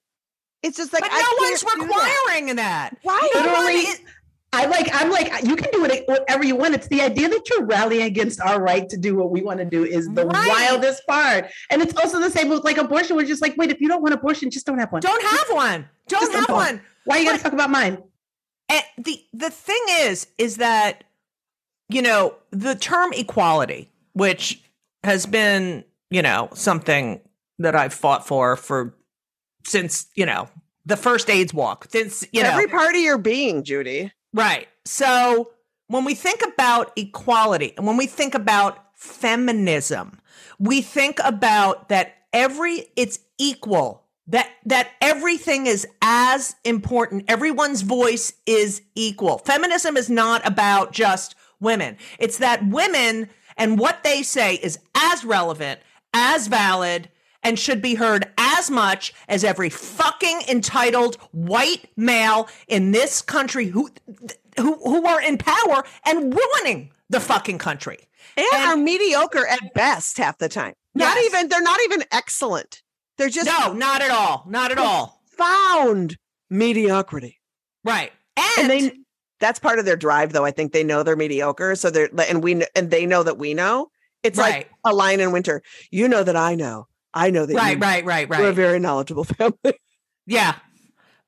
it's 0.62 0.76
just 0.76 0.92
like 0.92 1.02
but 1.02 1.10
I 1.12 1.18
no 1.20 1.44
one's 1.48 1.62
can't 1.62 1.80
that. 1.88 2.20
requiring 2.26 2.56
that. 2.56 2.96
Why? 3.02 3.30
No 3.34 3.40
one 3.40 3.48
Literally, 3.50 3.74
is- 3.80 4.00
I 4.52 4.66
like. 4.66 4.88
I'm 4.92 5.10
like. 5.10 5.30
You 5.44 5.54
can 5.56 5.70
do 5.70 5.84
it 5.84 6.04
whatever 6.08 6.44
you 6.44 6.56
want. 6.56 6.74
It's 6.74 6.88
the 6.88 7.00
idea 7.02 7.28
that 7.28 7.48
you're 7.48 7.64
rallying 7.66 8.02
against 8.02 8.40
our 8.40 8.60
right 8.60 8.88
to 8.88 8.96
do 8.96 9.14
what 9.14 9.30
we 9.30 9.42
want 9.42 9.58
to 9.60 9.64
do 9.64 9.84
is 9.84 10.08
the 10.12 10.26
Right. 10.26 10.48
wildest 10.48 11.06
part. 11.06 11.46
And 11.70 11.80
it's 11.82 11.94
also 11.96 12.18
the 12.18 12.30
same 12.30 12.48
with 12.48 12.64
like 12.64 12.76
abortion. 12.76 13.16
We're 13.16 13.26
just 13.26 13.42
like, 13.42 13.56
wait, 13.56 13.70
if 13.70 13.80
you 13.80 13.86
don't 13.88 14.02
want 14.02 14.12
abortion, 14.14 14.50
just 14.50 14.66
don't 14.66 14.78
have 14.78 14.90
one. 14.90 15.02
don't 15.02 15.22
have 15.22 15.46
one. 15.50 15.88
Don't 16.08 16.20
Just 16.20 16.32
have 16.32 16.46
don't. 16.48 16.56
one. 16.56 16.80
Why 17.04 17.16
are 17.16 17.18
you 17.20 17.24
going 17.26 17.36
to 17.36 17.42
talk 17.42 17.52
about 17.52 17.70
mine? 17.70 18.02
And 18.68 18.82
the 18.98 19.22
the 19.32 19.50
thing 19.50 19.82
is, 20.00 20.26
is 20.38 20.56
that 20.56 21.04
you 21.88 22.02
know 22.02 22.34
the 22.50 22.74
term 22.74 23.12
equality, 23.12 23.88
which 24.14 24.62
has 25.04 25.26
been 25.26 25.84
you 26.10 26.22
know 26.22 26.48
something 26.54 27.20
that 27.60 27.76
I've 27.76 27.94
fought 27.94 28.26
for 28.26 28.56
for 28.56 28.94
since 29.64 30.06
you 30.16 30.26
know 30.26 30.48
the 30.86 30.96
first 30.96 31.30
AIDS 31.30 31.54
walk, 31.54 31.86
since 31.90 32.26
you 32.32 32.42
know 32.42 32.50
every 32.50 32.66
part 32.66 32.94
of 32.96 33.00
your 33.00 33.18
being 33.18 33.62
judy 33.64 34.12
Right. 34.32 34.68
So 34.84 35.50
when 35.88 36.04
we 36.04 36.14
think 36.14 36.42
about 36.42 36.92
equality 36.96 37.74
and 37.76 37.86
when 37.86 37.96
we 37.96 38.06
think 38.06 38.34
about 38.34 38.78
feminism, 38.94 40.20
we 40.58 40.82
think 40.82 41.18
about 41.24 41.88
that 41.88 42.16
every 42.32 42.86
it's 42.96 43.18
equal. 43.38 44.04
That 44.26 44.48
that 44.66 44.90
everything 45.00 45.66
is 45.66 45.88
as 46.00 46.54
important. 46.64 47.24
Everyone's 47.26 47.82
voice 47.82 48.32
is 48.46 48.80
equal. 48.94 49.38
Feminism 49.38 49.96
is 49.96 50.08
not 50.08 50.46
about 50.46 50.92
just 50.92 51.34
women. 51.58 51.96
It's 52.20 52.38
that 52.38 52.64
women 52.64 53.28
and 53.56 53.78
what 53.78 54.04
they 54.04 54.22
say 54.22 54.54
is 54.54 54.78
as 54.94 55.24
relevant, 55.24 55.80
as 56.14 56.46
valid, 56.46 57.08
and 57.42 57.58
should 57.58 57.80
be 57.82 57.94
heard 57.94 58.28
as 58.38 58.70
much 58.70 59.12
as 59.28 59.44
every 59.44 59.70
fucking 59.70 60.42
entitled 60.48 61.16
white 61.32 61.86
male 61.96 62.48
in 62.68 62.92
this 62.92 63.22
country 63.22 63.66
who 63.66 63.90
who 64.58 64.74
who 64.76 65.06
are 65.06 65.20
in 65.22 65.38
power 65.38 65.84
and 66.04 66.34
ruining 66.34 66.90
the 67.08 67.20
fucking 67.20 67.58
country. 67.58 67.98
and, 68.36 68.46
are 68.52 68.76
mediocre 68.76 69.46
at 69.46 69.72
best 69.74 70.18
half 70.18 70.38
the 70.38 70.48
time 70.48 70.74
not 70.94 71.16
Yes. 71.16 71.26
even 71.26 71.48
they're 71.48 71.62
not 71.62 71.80
even 71.84 72.04
excellent 72.12 72.82
they're 73.16 73.28
just 73.28 73.46
No, 73.46 73.72
not 73.74 74.00
at 74.02 74.10
all. 74.10 74.44
Not 74.48 74.70
at 74.72 74.78
all. 74.78 75.20
found 75.36 76.16
mediocrity 76.50 77.38
Right. 77.84 78.12
and 78.36 78.46
And, 78.58 78.70
they 78.70 78.92
that's 79.40 79.58
part 79.58 79.78
of 79.78 79.84
their 79.86 79.96
drive 79.96 80.32
though 80.32 80.44
i 80.44 80.50
think 80.50 80.72
they 80.72 80.84
know 80.84 81.02
they're 81.02 81.16
mediocre 81.16 81.74
so 81.74 81.90
they're 81.90 82.10
and 82.28 82.42
we 82.42 82.62
and 82.76 82.90
they 82.90 83.06
know 83.06 83.22
that 83.22 83.38
we 83.38 83.54
know 83.54 83.90
it's 84.22 84.38
right, 84.38 84.68
like 84.68 84.70
a 84.84 84.94
Lion 84.94 85.20
in 85.20 85.32
Winter 85.32 85.62
you 85.90 86.06
know 86.08 86.22
that 86.22 86.36
i 86.36 86.54
know 86.54 86.86
i 87.14 87.30
know 87.30 87.46
that 87.46 87.54
right, 87.56 87.76
you, 87.76 87.82
right, 87.82 88.04
right, 88.04 88.28
we're 88.28 88.36
a 88.36 88.46
right. 88.46 88.54
very 88.54 88.78
knowledgeable 88.78 89.24
family 89.38 89.74
Yeah. 90.30 90.54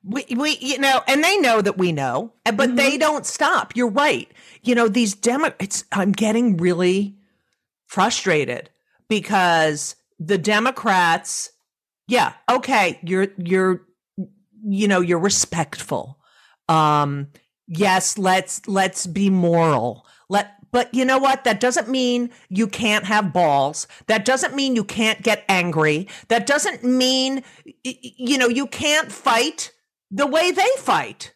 We, 0.05 0.25
we, 0.37 0.59
you 0.61 0.79
know, 0.79 1.03
and 1.07 1.23
they 1.23 1.39
know 1.39 1.61
that 1.61 1.79
we 1.79 1.93
know, 1.93 2.33
uh, 2.47 2.53
but 2.53 2.77
they 2.77 2.99
don't 2.99 3.27
stop. 3.27 3.77
You're 3.77 3.91
right. 3.91 4.31
You 4.63 4.75
know, 4.75 4.89
these 4.89 5.15
demo, 5.15 5.53
it's, 5.61 5.85
I'm 5.93 6.13
getting 6.13 6.57
really 6.57 7.17
frustrated 7.87 8.71
because 9.09 9.97
the 10.19 10.39
Democrats, 10.39 11.51
yeah, 12.09 12.33
okay, 12.51 12.99
you're, 13.03 13.29
you're, 13.39 13.83
you 14.65 14.89
know, 14.89 15.01
you're 15.01 15.19
respectful. 15.19 16.19
Um, 16.69 17.29
yes, 17.67 18.19
let's, 18.19 18.67
let's 18.67 19.07
be 19.07 19.31
moral. 19.31 20.07
Let, 20.29 20.53
but 20.73 20.93
you 20.95 21.05
know 21.05 21.19
what? 21.19 21.45
That 21.45 21.61
doesn't 21.61 21.89
mean 21.89 22.31
you 22.49 22.67
can't 22.67 23.05
have 23.05 23.33
balls. 23.33 23.87
That 24.07 24.25
doesn't 24.25 24.57
mean 24.57 24.75
you 24.75 24.85
can't 24.85 25.23
get 25.23 25.45
angry. 25.49 26.09
That 26.29 26.47
doesn't 26.47 26.83
mean, 26.83 27.45
you 27.85 28.39
know, 28.39 28.49
you 28.49 28.67
can't 28.67 29.13
fight 29.13 29.71
the 30.11 30.27
way 30.27 30.51
they 30.51 30.69
fight. 30.79 31.35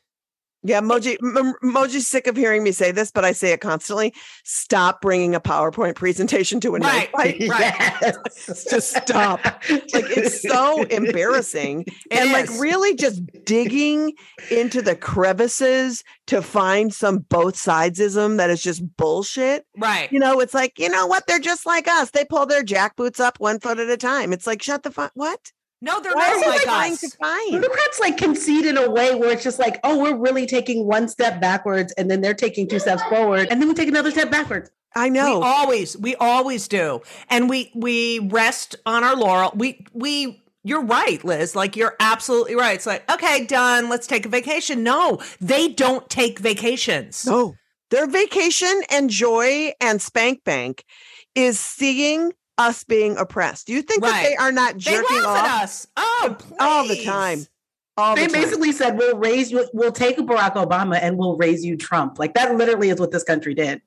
Yeah 0.67 0.81
moji 0.81 1.17
moji's 1.63 2.07
sick 2.07 2.27
of 2.27 2.37
hearing 2.37 2.63
me 2.63 2.73
say 2.73 2.91
this 2.93 3.11
but 3.11 3.25
i 3.25 3.33
say 3.33 3.53
it 3.53 3.61
constantly. 3.61 4.13
Stop 4.45 5.01
bringing 5.01 5.35
a 5.35 5.41
powerpoint 5.41 5.95
presentation 5.97 6.61
to 6.61 6.77
a 6.77 6.79
Right, 6.79 7.11
fight. 7.11 7.49
right. 7.49 8.15
Just 8.47 8.97
stop. 8.97 9.41
like 9.45 9.61
it's 9.93 10.43
so 10.49 10.83
embarrassing. 10.85 11.87
And 12.11 12.33
like 12.33 12.49
really 12.61 12.95
just 12.95 13.23
digging 13.45 14.13
into 14.51 14.83
the 14.83 14.97
crevices 14.97 16.03
to 16.29 16.43
find 16.43 16.93
some 16.93 17.19
both 17.19 17.55
sidesism 17.57 18.37
that 18.39 18.51
is 18.51 18.63
just 18.63 18.83
bullshit. 18.97 19.65
Right. 19.77 20.11
you 20.13 20.19
know 20.19 20.41
it's 20.41 20.55
like 20.55 20.79
you 20.79 20.89
know 20.89 21.07
what? 21.07 21.27
They're 21.27 21.39
just 21.39 21.67
like 21.67 21.89
us. 21.89 22.11
They 22.11 22.25
pull 22.25 22.47
their 22.47 22.63
jackboots 22.65 23.21
up 23.21 23.39
one 23.41 23.61
foot 23.61 23.79
at 23.79 23.89
a 23.89 23.97
time. 23.97 24.33
It's 24.33 24.47
like 24.47 24.63
shut 24.63 24.83
the 24.83 24.91
fuck 24.91 25.13
what 25.15 25.53
No, 25.87 26.01
they're 26.01 26.13
why 26.15 26.29
not 26.29 26.45
are 26.47 26.51
like 26.51 26.63
trying 26.63 26.93
us. 26.95 27.01
to 27.01 27.11
find 27.17 27.53
Democrats 27.53 28.01
like 28.01 28.17
concede 28.19 28.67
in 28.67 28.77
a 28.77 28.91
way 28.91 29.15
where 29.15 29.31
it's 29.31 29.45
just 29.45 29.59
like, 29.61 29.79
oh, 29.85 30.03
we're 30.03 30.17
really 30.17 30.45
taking 30.47 30.85
one 30.85 31.09
step 31.09 31.41
backwards 31.41 31.93
and 31.93 32.11
then 32.11 32.21
they're 32.21 32.35
taking 32.35 32.69
two 32.69 32.81
steps 32.81 33.03
forward 33.05 33.47
and 33.51 33.61
then 33.63 33.69
we 33.69 33.75
take 33.75 33.89
another 33.89 34.11
step 34.11 34.31
backwards. 34.31 34.71
i 34.97 35.09
know 35.09 35.39
We 35.39 35.47
always, 35.47 35.97
we 35.97 36.17
always 36.17 36.67
do, 36.69 37.01
and 37.31 37.49
we 37.49 37.71
we 37.75 38.19
rest 38.19 38.77
on 38.85 39.05
our 39.05 39.17
laurel. 39.17 39.53
We 39.55 39.87
we. 39.93 40.43
You're 40.65 40.83
right, 40.83 41.23
Lizz. 41.25 41.55
Like 41.55 41.77
you're 41.77 41.95
absolutely 42.01 42.57
right. 42.57 42.75
It's 42.75 42.87
like 42.87 43.09
okay, 43.09 43.45
done. 43.47 43.89
Let's 43.89 44.09
take 44.09 44.27
a 44.27 44.29
vacation. 44.29 44.83
No, 44.83 45.21
they 45.41 45.69
don't 45.69 46.11
take 46.11 46.41
vacations. 46.41 47.25
No, 47.25 47.55
their 47.91 48.09
vacation 48.09 48.83
and 48.91 49.09
joy 49.09 49.73
and 49.81 50.03
spank 50.03 50.43
bank 50.43 50.85
is 51.37 51.61
seeing 51.61 52.33
us 52.59 52.85
being 52.85 53.17
oppressed. 53.17 53.67
Do 53.67 53.73
you 53.73 53.83
think 53.83 54.03
that 54.03 54.23
they 54.23 54.37
are 54.37 54.53
not 54.53 54.75
They 54.75 54.81
jerking 54.93 55.17
laugh 55.19 55.27
off 55.27 55.45
at 55.47 55.63
us. 55.65 55.87
Oh, 55.97 56.37
all 56.61 56.87
the 56.89 57.05
time? 57.05 57.47
All 57.99 58.15
the 58.15 58.23
They 58.23 58.27
time. 58.29 58.43
basically 58.43 58.73
said, 58.73 58.97
we'll 58.97 59.17
raise 59.19 59.51
you, 59.51 59.69
we'll 59.73 59.93
take 59.93 60.17
Barack 60.19 60.55
Obama 60.55 60.99
and 61.01 61.19
we'll 61.19 61.37
raise 61.37 61.65
you 61.65 61.77
Trump. 61.77 62.19
Like 62.19 62.35
that 62.35 62.55
literally 62.55 62.91
is 62.91 62.99
what 63.01 63.11
this 63.11 63.25
country 63.25 63.55
did. 63.55 63.83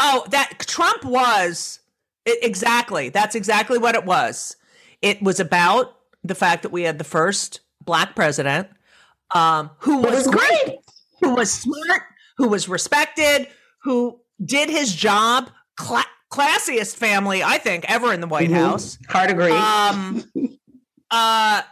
Oh, 0.00 0.24
that 0.30 0.54
Trump 0.60 1.04
was 1.04 1.80
it, 2.24 2.38
exactly. 2.42 3.08
That's 3.08 3.34
exactly 3.34 3.78
what 3.78 3.94
it 3.94 4.04
was. 4.04 4.56
It 5.02 5.22
was 5.22 5.40
about 5.40 5.96
the 6.24 6.34
fact 6.34 6.62
that 6.62 6.72
we 6.72 6.82
had 6.82 6.98
the 6.98 7.04
first 7.04 7.60
black 7.84 8.14
president, 8.14 8.68
um, 9.34 9.70
who 9.78 10.00
It 10.04 10.10
was, 10.10 10.26
was 10.26 10.34
great. 10.34 10.78
who 11.22 11.34
was 11.34 11.50
smart, 11.50 12.02
who 12.36 12.48
was 12.48 12.68
respected, 12.68 13.48
who 13.82 14.20
did 14.44 14.68
his 14.68 14.94
job. 14.94 15.50
Cla- 15.76 16.04
classiest 16.30 16.96
family, 16.96 17.42
I 17.42 17.58
think, 17.58 17.84
ever 17.88 18.12
in 18.12 18.20
the 18.20 18.26
White 18.26 18.50
Mhm. 18.50 18.54
House. 18.54 18.98
Hard 19.08 19.30
agree. 19.30 19.50
Um, 19.52 20.24
uh, 21.10 21.62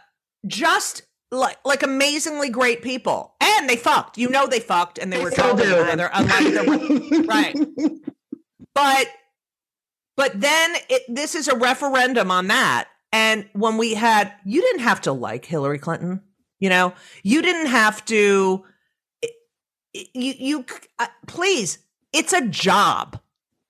just 0.45 1.03
like 1.31 1.57
like 1.65 1.83
amazingly 1.83 2.49
great 2.49 2.81
people, 2.81 3.35
and 3.41 3.69
they 3.69 3.75
fucked. 3.75 4.17
You 4.17 4.29
know, 4.29 4.47
they 4.47 4.59
fucked, 4.59 4.97
and 4.97 5.11
they, 5.11 5.17
They 5.17 5.23
were 5.23 5.31
still 5.31 5.51
talking 5.51 5.65
do. 5.65 5.75
to 5.75 5.85
each 5.85 5.93
other. 5.93 6.09
Unlike 6.13 6.43
the 6.53 7.25
right. 7.27 7.55
but 8.73 9.07
but 10.15 10.39
then 10.39 10.75
it, 10.89 11.03
this 11.07 11.35
is 11.35 11.47
a 11.47 11.55
referendum 11.55 12.31
on 12.31 12.47
that 12.47 12.87
and 13.13 13.47
when 13.53 13.77
we 13.77 13.93
had 13.93 14.33
you 14.45 14.61
didn't 14.61 14.81
have 14.81 14.99
to 15.01 15.11
like 15.11 15.45
hillary 15.45 15.77
clinton 15.79 16.21
you 16.59 16.67
know 16.69 16.91
you 17.23 17.41
didn't 17.43 17.67
have 17.67 18.03
to 18.05 18.63
you 19.93 20.33
you 20.37 20.65
uh, 20.99 21.07
please, 21.27 21.79
it's 22.13 22.33
a 22.33 22.45
job. 22.47 23.19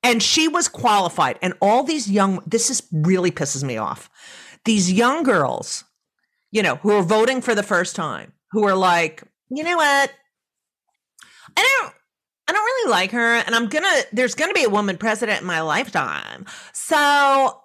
And 0.03 0.21
she 0.21 0.47
was 0.47 0.67
qualified 0.67 1.37
and 1.41 1.53
all 1.61 1.83
these 1.83 2.09
young 2.09 2.41
this 2.45 2.69
is 2.69 2.83
really 2.91 3.31
pisses 3.31 3.63
me 3.63 3.77
off. 3.77 4.09
These 4.65 4.91
young 4.91 5.23
girls, 5.23 5.83
you 6.51 6.61
know, 6.61 6.75
who 6.77 6.91
are 6.91 7.03
voting 7.03 7.41
for 7.41 7.55
the 7.55 7.63
first 7.63 7.95
time, 7.95 8.33
who 8.51 8.65
are 8.65 8.75
like, 8.75 9.23
"You 9.49 9.63
know 9.63 9.75
what? 9.77 10.11
I 11.57 11.77
don't 11.81 11.93
I 12.47 12.53
don't 12.53 12.63
really 12.63 12.91
like 12.91 13.11
her 13.11 13.35
and 13.35 13.53
I'm 13.53 13.67
going 13.67 13.83
to 13.83 14.07
there's 14.13 14.35
going 14.35 14.49
to 14.49 14.55
be 14.55 14.63
a 14.63 14.69
woman 14.69 14.97
president 14.97 15.41
in 15.41 15.47
my 15.47 15.61
lifetime. 15.61 16.45
So, 16.73 16.95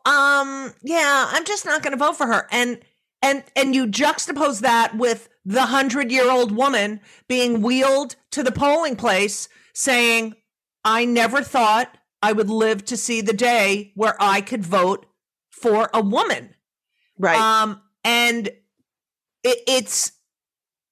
um 0.06 0.72
yeah, 0.82 1.28
I'm 1.30 1.44
just 1.44 1.64
not 1.64 1.82
going 1.82 1.92
to 1.92 2.04
vote 2.04 2.16
for 2.16 2.26
her." 2.26 2.48
And 2.50 2.80
and 3.20 3.44
and 3.54 3.74
you 3.74 3.86
juxtapose 3.86 4.60
that 4.60 4.96
with 4.96 5.28
the 5.44 5.60
100-year-old 5.60 6.52
woman 6.52 7.00
being 7.28 7.62
wheeled 7.62 8.16
to 8.30 8.42
the 8.42 8.52
polling 8.52 8.96
place 8.96 9.48
saying, 9.74 10.34
"I 10.84 11.04
never 11.04 11.42
thought 11.42 11.96
I 12.22 12.32
would 12.32 12.48
live 12.50 12.84
to 12.86 12.96
see 12.96 13.20
the 13.20 13.32
day 13.32 13.92
where 13.94 14.16
I 14.20 14.40
could 14.40 14.64
vote 14.64 15.06
for 15.50 15.90
a 15.92 16.00
woman." 16.02 16.54
Right. 17.18 17.38
Um 17.38 17.80
and 18.04 18.48
it, 19.44 19.58
it's 19.66 20.12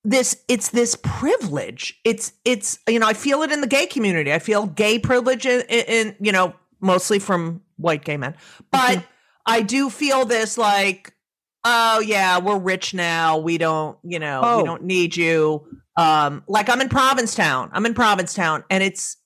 this 0.05 0.43
it's 0.49 0.71
this 0.71 0.97
privilege 1.03 2.01
it's 2.05 2.33
it's 2.47 2.79
you 2.89 2.99
know 2.99 3.07
i 3.07 3.13
feel 3.13 3.43
it 3.43 3.53
in 3.53 3.61
the 3.61 3.67
gay 3.67 3.85
community 3.87 4.33
i 4.33 4.39
feel 4.39 4.67
gay 4.67 4.99
privilege 4.99 5.45
in, 5.45 5.61
in, 5.69 6.17
you 6.21 6.33
know 6.33 6.55
mostly 6.81 7.19
from 7.19 7.61
white 7.77 8.03
gay 8.03 8.17
men 8.17 8.35
but 8.71 8.81
Mm-hmm. 8.99 9.05
i 9.45 9.61
do 9.61 9.91
feel 9.91 10.25
this 10.25 10.57
like 10.57 11.13
oh 11.65 12.01
yeah 12.01 12.39
we're 12.39 12.59
rich 12.59 12.95
now 12.95 13.37
we 13.37 13.59
don't 13.59 13.99
you 14.03 14.19
know 14.19 14.41
we 14.41 14.63
Oh. 14.63 14.65
don't 14.65 14.85
need 14.85 15.17
you 15.19 15.67
um 15.99 16.45
like 16.49 16.71
i'm 16.71 16.81
in 16.81 16.89
provincetown 16.89 17.69
i'm 17.75 17.85
in 17.85 17.93
provincetown 17.93 18.65
and 18.71 18.83
it's 18.83 19.19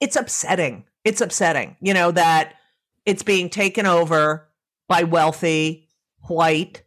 it's 0.00 0.16
upsetting 0.16 0.85
it's 1.06 1.22
upsetting 1.22 1.76
you 1.80 1.94
know 1.94 2.10
that 2.10 2.54
it's 3.06 3.22
being 3.22 3.48
taken 3.48 3.86
over 3.86 4.48
by 4.88 5.04
wealthy 5.04 5.88
white 6.28 6.82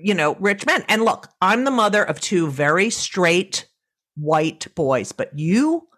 you 0.00 0.14
know, 0.14 0.34
rich 0.36 0.66
men. 0.66 0.84
And 0.88 1.04
look, 1.04 1.28
I'm 1.40 1.64
the 1.64 1.70
mother 1.70 2.02
of 2.02 2.20
two 2.20 2.50
very 2.50 2.90
straight 2.90 3.68
white 4.16 4.66
boys, 4.74 5.12
but 5.12 5.36
you, 5.38 5.88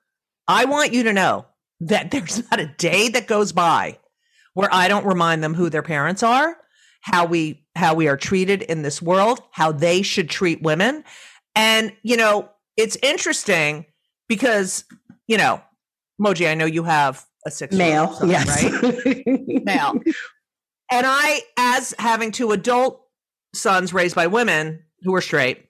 I 0.48 0.64
want 0.64 0.92
you 0.92 1.04
to 1.04 1.12
know 1.12 1.46
that 1.80 2.10
there's 2.10 2.48
not 2.50 2.60
a 2.60 2.74
day 2.78 3.08
that 3.08 3.26
goes 3.26 3.52
by 3.52 3.98
where 4.54 4.72
I 4.72 4.88
don't 4.88 5.06
remind 5.06 5.44
them 5.44 5.54
who 5.54 5.68
their 5.68 5.82
parents 5.82 6.22
are, 6.22 6.56
how 7.02 7.26
we 7.26 7.62
how 7.74 7.94
we 7.94 8.08
are 8.08 8.16
treated 8.16 8.62
in 8.62 8.80
this 8.82 9.02
world, 9.02 9.40
how 9.50 9.70
they 9.70 10.00
should 10.00 10.30
treat 10.30 10.62
women. 10.62 11.04
And 11.54 11.92
you 12.02 12.16
know, 12.16 12.48
it's 12.76 12.96
interesting 13.02 13.84
because, 14.28 14.84
you 15.26 15.36
know, 15.36 15.60
Moji, 16.20 16.50
I 16.50 16.54
know 16.54 16.64
you 16.64 16.84
have 16.84 17.24
a 17.46 17.50
six 17.50 17.74
Male, 17.74 18.18
yes. 18.26 18.62
right? 18.62 19.24
Male. 19.64 20.00
And 20.88 21.04
I, 21.04 21.40
as 21.56 21.94
having 21.98 22.30
two 22.30 22.52
adult 22.52 23.04
sons 23.52 23.92
raised 23.92 24.14
by 24.14 24.28
women 24.28 24.84
who 25.02 25.12
are 25.16 25.20
straight, 25.20 25.66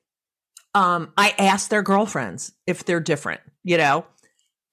um, 0.74 1.10
I 1.16 1.34
asked 1.38 1.70
their 1.70 1.80
girlfriends 1.80 2.52
if 2.66 2.84
they're 2.84 3.00
different, 3.00 3.40
you 3.64 3.78
know? 3.78 4.04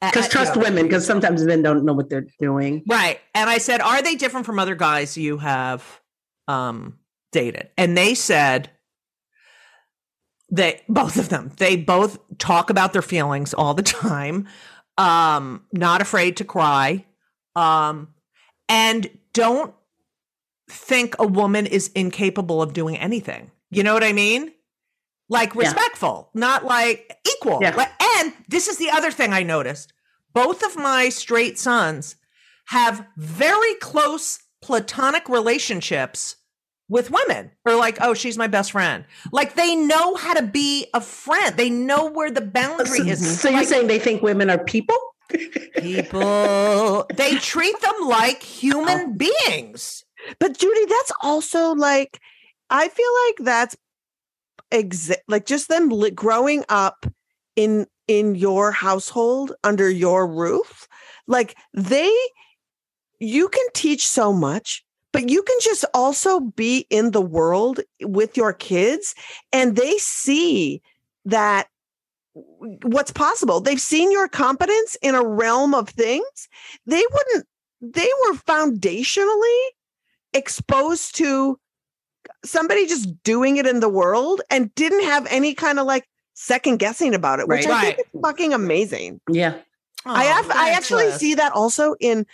Because 0.02 0.28
trust 0.28 0.56
you 0.56 0.62
know, 0.62 0.68
women, 0.68 0.84
because 0.84 1.06
sometimes 1.06 1.46
men 1.46 1.62
don't 1.62 1.86
know 1.86 1.94
what 1.94 2.10
they're 2.10 2.28
doing. 2.40 2.84
Right. 2.90 3.22
And 3.34 3.50
I 3.50 3.58
said, 3.58 3.80
Are 3.80 4.02
they 4.02 4.16
different 4.16 4.46
from 4.46 4.60
other 4.60 4.76
guys 4.76 5.18
you 5.18 5.38
have 5.38 6.02
um 6.50 7.00
dated? 7.32 7.70
And 7.78 7.98
they 7.98 8.14
said 8.14 8.70
they 10.52 10.82
both 10.90 11.18
of 11.18 11.30
them, 11.30 11.52
they 11.58 11.78
both 11.78 12.20
talk 12.38 12.70
about 12.70 12.92
their 12.92 13.02
feelings 13.02 13.54
all 13.54 13.74
the 13.74 13.84
time, 13.84 14.48
um, 14.98 15.66
not 15.72 16.02
afraid 16.02 16.38
to 16.38 16.46
cry, 16.46 17.06
um, 17.56 18.14
and 18.70 19.10
don't 19.34 19.74
think 20.70 21.16
a 21.20 21.28
woman 21.28 21.66
is 21.66 21.90
incapable 21.90 22.62
of 22.62 22.74
doing 22.74 22.98
anything. 22.98 23.52
You 23.70 23.84
know 23.84 23.94
what 23.94 24.04
I 24.04 24.14
mean? 24.14 24.52
Like 25.30 25.54
Yeah. 25.56 25.62
respectful, 25.62 26.30
not 26.34 26.66
like 26.66 27.18
equal. 27.28 27.60
Yeah. 27.62 27.90
And 28.18 28.34
this 28.48 28.68
is 28.68 28.78
the 28.78 28.90
other 28.92 29.12
thing 29.12 29.34
I 29.34 29.44
noticed. 29.44 29.94
Both 30.34 30.64
of 30.64 30.76
my 30.76 31.10
straight 31.10 31.58
sons 31.60 32.16
have 32.68 33.06
very 33.18 33.76
close 33.76 34.40
platonic 34.62 35.28
relationships 35.28 36.38
with 36.94 37.10
women. 37.10 37.50
Or 37.66 37.76
like 37.76 37.98
oh 38.02 38.14
she's 38.14 38.38
my 38.38 38.48
best 38.48 38.72
friend. 38.72 39.04
Like 39.32 39.56
they 39.56 39.76
know 39.76 40.14
how 40.16 40.36
to 40.36 40.44
be 40.44 40.86
a 40.94 41.02
friend. 41.02 41.58
They 41.58 41.70
know 41.70 42.10
where 42.10 42.30
the 42.30 42.42
boundary 42.42 43.00
So, 43.00 43.04
is. 43.06 43.42
so 43.42 43.50
you're 43.50 43.64
saying 43.64 43.88
they 43.88 44.00
think 44.00 44.22
women 44.22 44.50
are 44.52 44.64
people? 44.64 44.98
people. 45.78 47.08
They 47.16 47.36
treat 47.38 47.80
them 47.82 47.96
like 48.06 48.44
human 48.44 49.00
oh. 49.00 49.28
beings. 49.48 50.06
But 50.40 50.58
Judy, 50.58 50.86
that's 50.86 51.12
also 51.24 51.74
like 51.74 52.22
I 52.70 52.88
feel 52.88 53.12
like 53.28 53.46
that's 53.46 53.76
exa- 54.72 55.24
like 55.28 55.48
just 55.48 55.70
them 55.70 55.90
li- 55.90 56.12
growing 56.12 56.64
up 56.70 57.08
in 57.56 57.88
in 58.08 58.36
your 58.36 58.72
household 58.72 59.54
under 59.64 59.90
your 59.90 60.28
roof. 60.28 60.88
Like 61.28 61.58
they 61.74 62.16
you 63.20 63.48
can 63.48 63.66
teach 63.74 64.06
so 64.06 64.32
much, 64.32 64.83
but 65.14 65.30
you 65.30 65.42
can 65.44 65.58
just 65.62 65.86
also 65.94 66.42
be 66.42 66.86
in 66.90 67.12
the 67.12 67.22
world 67.22 67.80
with 68.02 68.36
your 68.36 68.52
kids 68.52 69.16
and 69.54 69.78
they 69.78 69.98
see 70.00 70.82
that 71.24 71.70
what's 72.34 73.12
possible. 73.12 73.62
They've 73.62 73.80
seen 73.80 74.12
your 74.12 74.28
competence 74.28 74.98
in 75.02 75.16
a 75.16 75.24
realm 75.24 75.74
of 75.74 75.88
things. 75.88 76.50
They 76.86 77.04
wouldn't 77.14 77.48
they 77.82 78.10
were 78.28 78.34
foundationally 78.36 79.60
exposed 80.34 81.16
to 81.18 81.60
somebody 82.46 82.88
just 82.88 83.22
doing 83.24 83.58
it 83.58 83.68
in 83.68 83.82
the 83.82 83.90
world 83.90 84.42
and 84.50 84.74
didn't 84.76 85.04
have 85.04 85.28
any 85.30 85.54
kind 85.54 85.80
of 85.80 85.86
like 85.86 86.08
second 86.34 86.78
guessing 86.80 87.14
about 87.14 87.40
it, 87.40 87.48
which 87.48 87.66
Right. 87.66 87.76
I 87.76 87.82
think 87.82 87.98
Right. 87.98 88.06
is 88.16 88.22
fucking 88.22 88.54
amazing. 88.54 89.20
Yeah. 89.30 89.56
Oh, 90.06 90.12
I 90.12 90.26
Oh, 90.26 90.34
have, 90.34 90.52
I 90.52 90.70
actually 90.72 91.12
see 91.12 91.36
that 91.36 91.52
also 91.54 91.96
in 92.00 92.26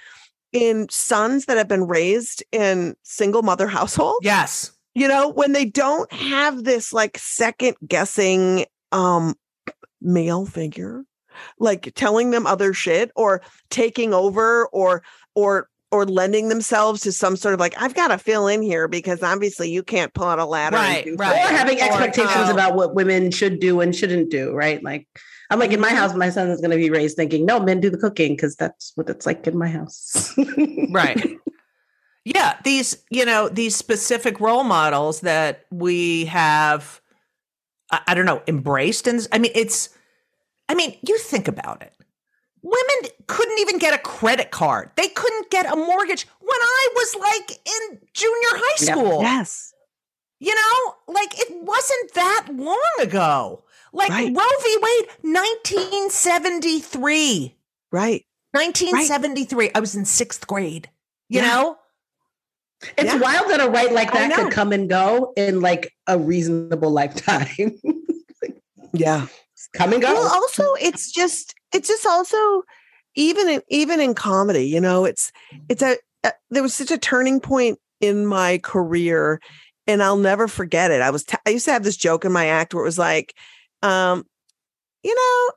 in 0.52 0.88
sons 0.90 1.46
that 1.46 1.58
have 1.58 1.68
been 1.68 1.88
raised 1.88 2.44
in 2.52 2.96
single 3.04 3.42
mother 3.44 3.68
households. 3.68 4.20
yes 4.26 4.72
You 4.96 5.08
know, 5.08 5.30
when 5.30 5.52
they 5.54 5.66
don't 5.66 6.12
have 6.12 6.64
this 6.64 6.92
like 6.94 7.18
second 7.18 7.76
guessing 7.88 8.66
um 8.92 9.36
male 10.02 10.46
figure 10.46 11.04
like 11.60 11.92
telling 11.96 12.32
them 12.32 12.48
other 12.48 12.74
shit 12.74 13.12
or 13.16 13.42
taking 13.70 14.14
over 14.14 14.68
or 14.68 15.04
or 15.36 15.70
or 15.92 16.06
lending 16.06 16.50
themselves 16.50 17.02
to 17.02 17.12
some 17.12 17.36
sort 17.36 17.54
of 17.54 17.60
like 17.60 17.74
I've 17.82 17.96
got 17.96 18.10
to 18.10 18.18
fill 18.18 18.48
in 18.48 18.62
here 18.62 18.88
because 18.88 19.24
obviously 19.24 19.70
you 19.72 19.82
can't 19.84 20.14
pull 20.14 20.26
out 20.26 20.38
a 20.40 20.46
ladder 20.46 20.76
and 20.78 20.86
Right, 20.96 21.06
do 21.06 21.16
right. 21.16 21.32
Or 21.32 21.40
something. 21.40 21.56
having 21.58 21.80
Or, 21.80 21.84
expectations 21.86 22.50
um, 22.50 22.52
about 22.52 22.76
what 22.76 22.94
women 22.96 23.32
should 23.32 23.60
do 23.60 23.82
and 23.82 23.96
shouldn't 23.96 24.30
do, 24.30 24.52
right? 24.54 24.84
Like, 24.84 25.08
I'm 25.50 25.60
like, 25.60 25.72
in 25.72 25.80
my 25.80 25.90
house, 25.90 26.14
my 26.14 26.30
son 26.30 26.50
is 26.50 26.62
going 26.62 26.72
to 26.72 26.78
be 26.78 26.90
raised 26.90 27.16
thinking, 27.16 27.46
no, 27.46 27.60
men 27.60 27.80
do 27.80 27.90
the 27.90 27.98
cooking 27.98 28.36
because 28.36 28.56
that's 28.56 28.92
what 28.96 29.10
it's 29.10 29.26
like 29.26 29.48
in 29.48 29.58
my 29.58 29.68
house. 29.68 30.38
right 30.92 31.38
yeah 32.26 32.58
these 32.66 32.98
you 33.10 33.24
know 33.26 33.48
these 33.50 33.76
specific 33.76 34.40
role 34.42 34.64
models 34.64 35.22
that 35.22 35.66
we 35.72 36.26
have 36.26 37.02
I, 37.92 38.02
I 38.08 38.14
don't 38.14 38.26
know 38.26 38.42
embraced 38.46 39.08
and 39.08 39.26
i 39.32 39.38
mean 39.40 39.52
it's 39.56 39.90
i 40.68 40.76
mean 40.76 40.98
you 41.08 41.18
think 41.18 41.48
about 41.48 41.82
it 41.82 41.94
women 42.62 43.12
couldn't 43.28 43.58
even 43.60 43.78
get 43.80 43.94
a 43.94 43.98
credit 44.00 44.52
card 44.52 44.92
they 44.98 45.08
couldn't 45.08 45.50
get 45.50 45.72
a 45.72 45.76
mortgage 45.78 46.28
when 46.42 46.60
i 46.62 46.88
was 46.94 47.16
like 47.16 47.52
in 47.52 48.00
junior 48.14 48.50
high 48.52 48.86
Yeah. 48.86 48.94
school 48.94 49.22
Yes. 49.22 49.74
you 50.40 50.54
know 50.54 50.96
like 51.08 51.40
it 51.40 51.48
wasn't 51.64 52.14
that 52.16 52.48
long 52.52 52.96
ago 53.00 53.64
like 53.94 54.10
Right. 54.10 54.36
roe 54.36 54.58
v 54.64 54.78
wade 54.82 55.08
1973 55.24 57.56
Right. 57.92 58.26
1973 58.52 59.72
i 59.76 59.80
was 59.80 59.96
in 59.96 60.06
sixth 60.06 60.46
grade 60.48 60.90
you 61.30 61.42
Yeah. 61.42 61.48
know 61.48 61.78
It's 62.98 63.14
Yeah. 63.14 63.20
wild 63.20 63.50
that 63.52 63.60
a 63.60 63.70
right 63.70 63.92
like 63.92 64.12
that 64.14 64.34
could 64.34 64.52
come 64.54 64.72
and 64.72 64.90
go 64.90 65.34
in 65.36 65.60
like 65.62 65.92
a 66.08 66.18
reasonable 66.18 66.90
lifetime. 67.00 67.78
Yeah. 68.94 69.28
come 69.74 69.92
and 69.94 70.02
go. 70.02 70.14
Well, 70.14 70.34
also 70.34 70.64
it's 70.80 71.12
just 71.12 71.54
it's 71.74 71.90
just 71.90 72.06
also 72.06 72.64
even 73.16 73.50
in 73.50 73.62
even 73.68 74.00
in 74.00 74.14
comedy, 74.16 74.66
you 74.68 74.80
know, 74.80 75.04
it's 75.04 75.34
it's 75.68 75.82
a, 75.84 75.98
a 76.24 76.32
there 76.52 76.64
was 76.64 76.74
such 76.74 76.90
a 76.90 76.98
turning 76.98 77.42
point 77.42 77.80
in 78.00 78.26
my 78.26 78.60
career 78.60 79.42
and 79.86 80.02
I'll 80.02 80.16
never 80.18 80.48
forget 80.48 80.90
it. 80.90 81.02
I 81.02 81.10
was 81.10 81.26
t- 81.26 81.36
I 81.46 81.50
used 81.50 81.66
to 81.66 81.74
have 81.74 81.84
this 81.84 81.98
joke 81.98 82.24
in 82.24 82.32
my 82.32 82.46
act 82.46 82.74
where 82.74 82.84
it 82.84 82.88
was 82.88 82.98
like 82.98 83.36
um 83.84 84.26
you 85.04 85.16
know, 85.16 85.52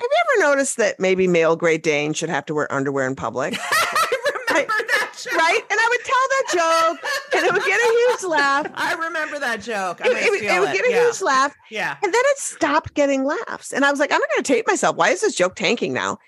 have 0.00 0.08
you 0.10 0.42
ever 0.42 0.50
noticed 0.52 0.76
that 0.76 1.00
maybe 1.00 1.26
male 1.26 1.56
Great 1.56 1.82
Dane 1.82 2.12
should 2.12 2.28
have 2.28 2.46
to 2.46 2.54
wear 2.54 2.72
underwear 2.72 3.06
in 3.06 3.16
public? 3.16 3.54
I 3.58 4.66
remember 4.66 4.84
that 4.92 5.12
joke. 5.22 5.32
right? 5.34 5.60
And 5.70 5.78
I 5.80 5.88
would 5.90 6.04
tell 6.04 6.28
that 6.28 6.98
joke, 7.00 7.10
and 7.34 7.46
it 7.46 7.52
would 7.52 7.64
get 7.64 7.80
a 7.80 7.92
huge 7.92 8.30
laugh. 8.30 8.66
I 8.74 8.94
remember 8.94 9.38
that 9.40 9.60
joke. 9.60 10.00
I 10.00 10.08
It, 10.08 10.16
it 10.16 10.30
would- 10.30 10.42
it 10.42 10.60
would 10.60 10.72
get 10.72 10.86
a 10.86 10.90
yeah. 10.90 11.02
huge 11.04 11.20
laugh, 11.20 11.54
Yeah. 11.70 11.96
and 12.02 12.14
then 12.14 12.22
it 12.24 12.38
stopped 12.38 12.94
getting 12.94 13.24
laughs. 13.24 13.72
And 13.72 13.84
I 13.84 13.90
was 13.90 13.98
like, 14.00 14.12
I'm 14.12 14.20
not 14.20 14.28
going 14.30 14.42
to 14.44 14.52
tape 14.52 14.66
myself. 14.68 14.96
Why 14.96 15.10
is 15.10 15.20
this 15.20 15.34
joke 15.34 15.56
tanking 15.56 15.92
now? 15.92 16.18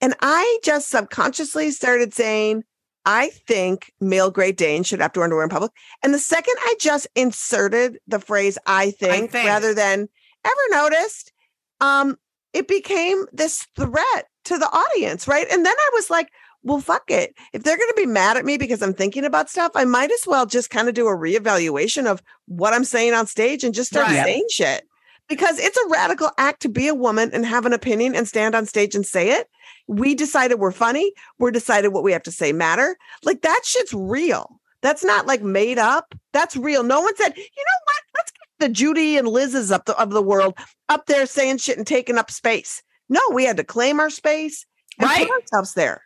And 0.00 0.14
I 0.20 0.58
just 0.64 0.88
subconsciously 0.90 1.70
started 1.70 2.12
saying, 2.12 2.64
I 3.06 3.30
think 3.46 3.92
male 4.00 4.30
Great 4.30 4.56
Danes 4.56 4.86
should 4.86 5.00
have 5.00 5.12
to 5.12 5.20
wear 5.20 5.24
underwear 5.24 5.44
in 5.44 5.50
public. 5.50 5.70
And 6.02 6.12
the 6.12 6.18
second 6.18 6.54
I 6.60 6.74
just 6.80 7.06
inserted 7.14 7.98
the 8.08 8.18
phrase 8.18 8.58
I 8.66 8.90
think, 8.90 9.30
think. 9.30 9.46
rather 9.46 9.72
than 9.74 10.08
ever 10.44 10.82
noticed, 10.82 11.32
um, 11.80 12.16
it 12.52 12.68
became 12.68 13.26
this 13.32 13.66
threat 13.76 14.26
to 14.44 14.58
the 14.58 14.68
audience, 14.68 15.26
right? 15.26 15.46
And 15.50 15.64
then 15.64 15.74
I 15.76 15.90
was 15.94 16.10
like, 16.10 16.28
well, 16.62 16.80
fuck 16.80 17.10
it. 17.10 17.34
If 17.52 17.62
they're 17.62 17.76
going 17.76 17.90
to 17.90 17.94
be 17.96 18.06
mad 18.06 18.36
at 18.36 18.44
me 18.44 18.56
because 18.56 18.82
I'm 18.82 18.94
thinking 18.94 19.24
about 19.24 19.50
stuff, 19.50 19.72
I 19.74 19.84
might 19.84 20.10
as 20.10 20.26
well 20.26 20.46
just 20.46 20.70
kind 20.70 20.88
of 20.88 20.94
do 20.94 21.06
a 21.08 21.16
reevaluation 21.16 22.06
of 22.06 22.22
what 22.46 22.72
I'm 22.72 22.84
saying 22.84 23.12
on 23.12 23.26
stage 23.26 23.64
and 23.64 23.74
just 23.74 23.90
start 23.90 24.06
Right. 24.06 24.24
saying 24.24 24.46
shit. 24.50 24.84
Because 25.28 25.58
it's 25.58 25.76
a 25.76 25.88
radical 25.88 26.30
act 26.36 26.60
to 26.62 26.68
be 26.68 26.86
a 26.88 26.94
woman 26.94 27.30
and 27.32 27.46
have 27.46 27.64
an 27.66 27.72
opinion 27.72 28.14
and 28.14 28.28
stand 28.28 28.54
on 28.54 28.66
stage 28.66 28.94
and 28.94 29.06
say 29.06 29.30
it. 29.30 29.48
We 29.86 30.14
decided 30.14 30.58
we're 30.58 30.70
funny. 30.70 31.12
We're 31.38 31.50
decided 31.50 31.88
what 31.88 32.02
we 32.02 32.12
have 32.12 32.22
to 32.24 32.32
say 32.32 32.52
matter. 32.52 32.96
Like 33.22 33.42
that 33.42 33.62
shit's 33.64 33.94
real. 33.94 34.60
That's 34.82 35.02
not 35.02 35.26
like 35.26 35.42
made 35.42 35.78
up. 35.78 36.14
That's 36.32 36.56
real. 36.56 36.82
No 36.82 37.00
one 37.00 37.16
said, 37.16 37.34
you 37.36 37.42
know 37.42 37.80
what? 37.84 38.02
Let's 38.16 38.32
the 38.58 38.68
Judy 38.68 39.16
and 39.16 39.26
Lizz's 39.28 39.70
up 39.70 39.84
the, 39.86 39.96
of 40.00 40.10
the 40.10 40.22
world 40.22 40.54
up 40.88 41.06
there 41.06 41.26
saying 41.26 41.58
shit 41.58 41.76
and 41.78 41.86
taking 41.86 42.18
up 42.18 42.30
space. 42.30 42.82
No, 43.08 43.20
we 43.32 43.44
had 43.44 43.56
to 43.58 43.64
claim 43.64 44.00
our 44.00 44.10
space 44.10 44.66
and 44.98 45.08
Right. 45.08 45.28
put 45.28 45.42
ourselves 45.42 45.74
there. 45.74 46.02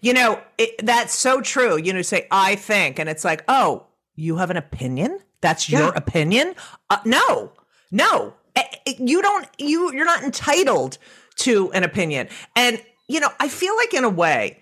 You 0.00 0.12
know, 0.14 0.40
it, 0.58 0.84
that's 0.84 1.16
so 1.16 1.40
true. 1.40 1.78
You 1.78 1.92
know, 1.92 2.02
say, 2.02 2.26
I 2.30 2.56
think. 2.56 2.98
And 2.98 3.08
it's 3.08 3.24
like, 3.24 3.44
oh, 3.48 3.86
you 4.16 4.36
have 4.36 4.50
an 4.50 4.56
opinion? 4.56 5.20
That's 5.40 5.70
your 5.70 5.88
opinion? 5.94 6.54
Uh, 6.90 6.98
no, 7.04 7.52
no. 7.90 8.34
Eh, 8.56 8.62
eh, 8.86 8.94
You 8.98 9.22
don't, 9.22 9.46
you, 9.58 9.92
you're 9.92 10.04
not 10.04 10.22
entitled 10.22 10.98
to 11.36 11.70
an 11.72 11.84
opinion. 11.84 12.28
And, 12.56 12.82
you 13.08 13.20
know, 13.20 13.30
I 13.38 13.48
feel 13.48 13.74
like 13.76 13.94
in 13.94 14.04
a 14.04 14.10
way, 14.10 14.59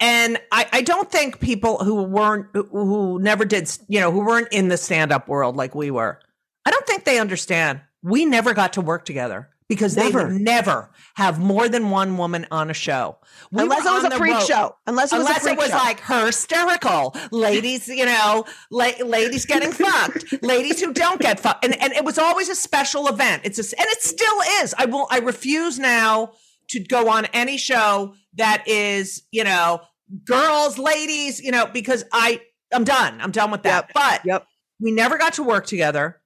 and 0.00 0.38
I, 0.50 0.66
I 0.72 0.82
don't 0.82 1.10
think 1.10 1.40
people 1.40 1.78
who 1.84 2.02
weren't, 2.02 2.46
who- 2.54 3.18
never 3.20 3.44
did, 3.44 3.70
you 3.88 4.00
know, 4.00 4.10
who 4.10 4.20
weren't 4.24 4.48
in 4.52 4.68
the 4.68 4.76
stand 4.76 5.12
up 5.12 5.28
world 5.28 5.56
like 5.56 5.74
we 5.74 5.90
were, 5.90 6.18
I 6.64 6.70
don't 6.70 6.86
think 6.86 7.04
they 7.04 7.18
understand. 7.18 7.80
We 8.02 8.24
never 8.24 8.54
got 8.54 8.72
to 8.74 8.80
work 8.80 9.04
together 9.04 9.48
because 9.68 9.94
they 9.94 10.04
Never. 10.10 10.26
would 10.26 10.40
never 10.40 10.90
have 11.14 11.38
more 11.38 11.68
than 11.68 11.90
one 11.90 12.16
woman 12.18 12.44
on 12.50 12.70
a 12.70 12.74
show. 12.74 13.18
We 13.52 13.62
Unless 13.62 13.86
it 13.86 13.90
was 13.92 14.04
a 14.04 14.10
freak 14.16 14.34
road- 14.34 14.46
show. 14.46 14.74
Unless 14.86 15.12
it 15.12 15.18
was 15.18 15.26
Unless 15.28 15.46
it 15.46 15.56
was 15.58 15.68
show. 15.68 15.76
like 15.76 16.00
hysterical 16.04 17.14
ladies, 17.30 17.86
you 17.86 18.04
know, 18.06 18.44
la- 18.70 18.90
ladies 19.04 19.44
getting 19.46 19.70
fucked, 19.84 20.42
ladies 20.42 20.80
who 20.80 20.92
don't 20.92 21.20
get 21.20 21.38
fucked, 21.38 21.64
and 21.64 21.80
and 21.80 21.92
it 21.92 22.04
was 22.04 22.18
always 22.18 22.48
a 22.48 22.54
special 22.56 23.06
event. 23.08 23.42
It's 23.44 23.58
a, 23.58 23.78
and 23.78 23.86
it 23.90 24.02
still 24.02 24.40
is. 24.62 24.74
I 24.78 24.86
will. 24.86 25.06
I 25.10 25.18
refuse 25.20 25.78
now 25.78 26.32
to 26.70 26.80
go 26.80 27.08
on 27.08 27.26
any 27.26 27.56
show 27.56 28.14
that 28.34 28.64
is, 28.66 29.22
you 29.30 29.44
know, 29.44 29.80
girls, 30.24 30.78
ladies, 30.78 31.40
you 31.40 31.50
know, 31.50 31.66
because 31.66 32.04
I 32.12 32.40
I'm 32.72 32.84
done. 32.84 33.20
I'm 33.20 33.30
done 33.32 33.50
with 33.50 33.62
that. 33.64 33.86
Yep. 33.88 33.90
But 33.94 34.20
Yep. 34.24 34.46
we 34.80 34.92
never 34.92 35.18
got 35.18 35.34
to 35.34 35.42
work 35.42 35.66
together. 35.66 36.20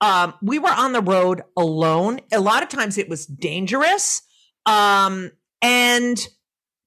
Um, 0.00 0.34
we 0.42 0.58
were 0.58 0.70
on 0.70 0.92
the 0.92 1.00
road 1.00 1.42
alone. 1.56 2.20
A 2.32 2.40
lot 2.40 2.62
of 2.62 2.68
times 2.68 2.98
it 2.98 3.08
was 3.08 3.26
dangerous. 3.26 4.22
Um, 4.66 5.32
and 5.62 6.18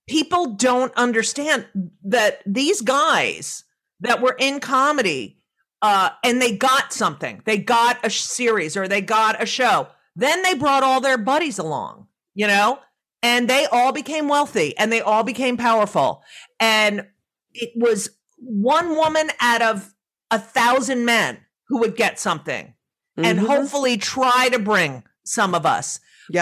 people 0.07 0.53
don't 0.55 0.93
understand 0.95 1.65
that 2.03 2.41
these 2.45 2.81
guys 2.81 3.63
that 4.01 4.21
were 4.21 4.35
in 4.39 4.59
comedy, 4.59 5.39
uh, 5.81 6.09
and 6.23 6.41
they 6.41 6.55
got 6.55 6.93
something, 6.93 7.41
they 7.45 7.57
got 7.57 8.05
a 8.05 8.09
series 8.09 8.77
or 8.77 8.87
they 8.87 9.01
got 9.01 9.41
a 9.41 9.45
show. 9.45 9.87
Then 10.15 10.43
they 10.43 10.53
brought 10.53 10.83
all 10.83 11.01
their 11.01 11.17
buddies 11.17 11.57
along, 11.57 12.07
you 12.35 12.47
know, 12.47 12.79
and 13.23 13.49
they 13.49 13.65
all 13.67 13.91
became 13.91 14.27
wealthy 14.27 14.77
and 14.77 14.91
they 14.91 15.01
all 15.01 15.23
became 15.23 15.57
powerful. 15.57 16.23
And 16.59 17.07
it 17.53 17.71
was 17.75 18.09
one 18.37 18.95
woman 18.95 19.29
out 19.39 19.61
of 19.61 19.93
a 20.31 20.39
thousand 20.39 21.05
men 21.05 21.39
who 21.67 21.79
would 21.79 21.95
get 21.95 22.19
something 22.19 22.73
and 23.17 23.39
Mhm. 23.39 23.45
hopefully 23.47 23.97
try 23.97 24.49
to 24.49 24.57
bring 24.59 25.03
some 25.25 25.53
of 25.53 25.65
us. 25.65 25.99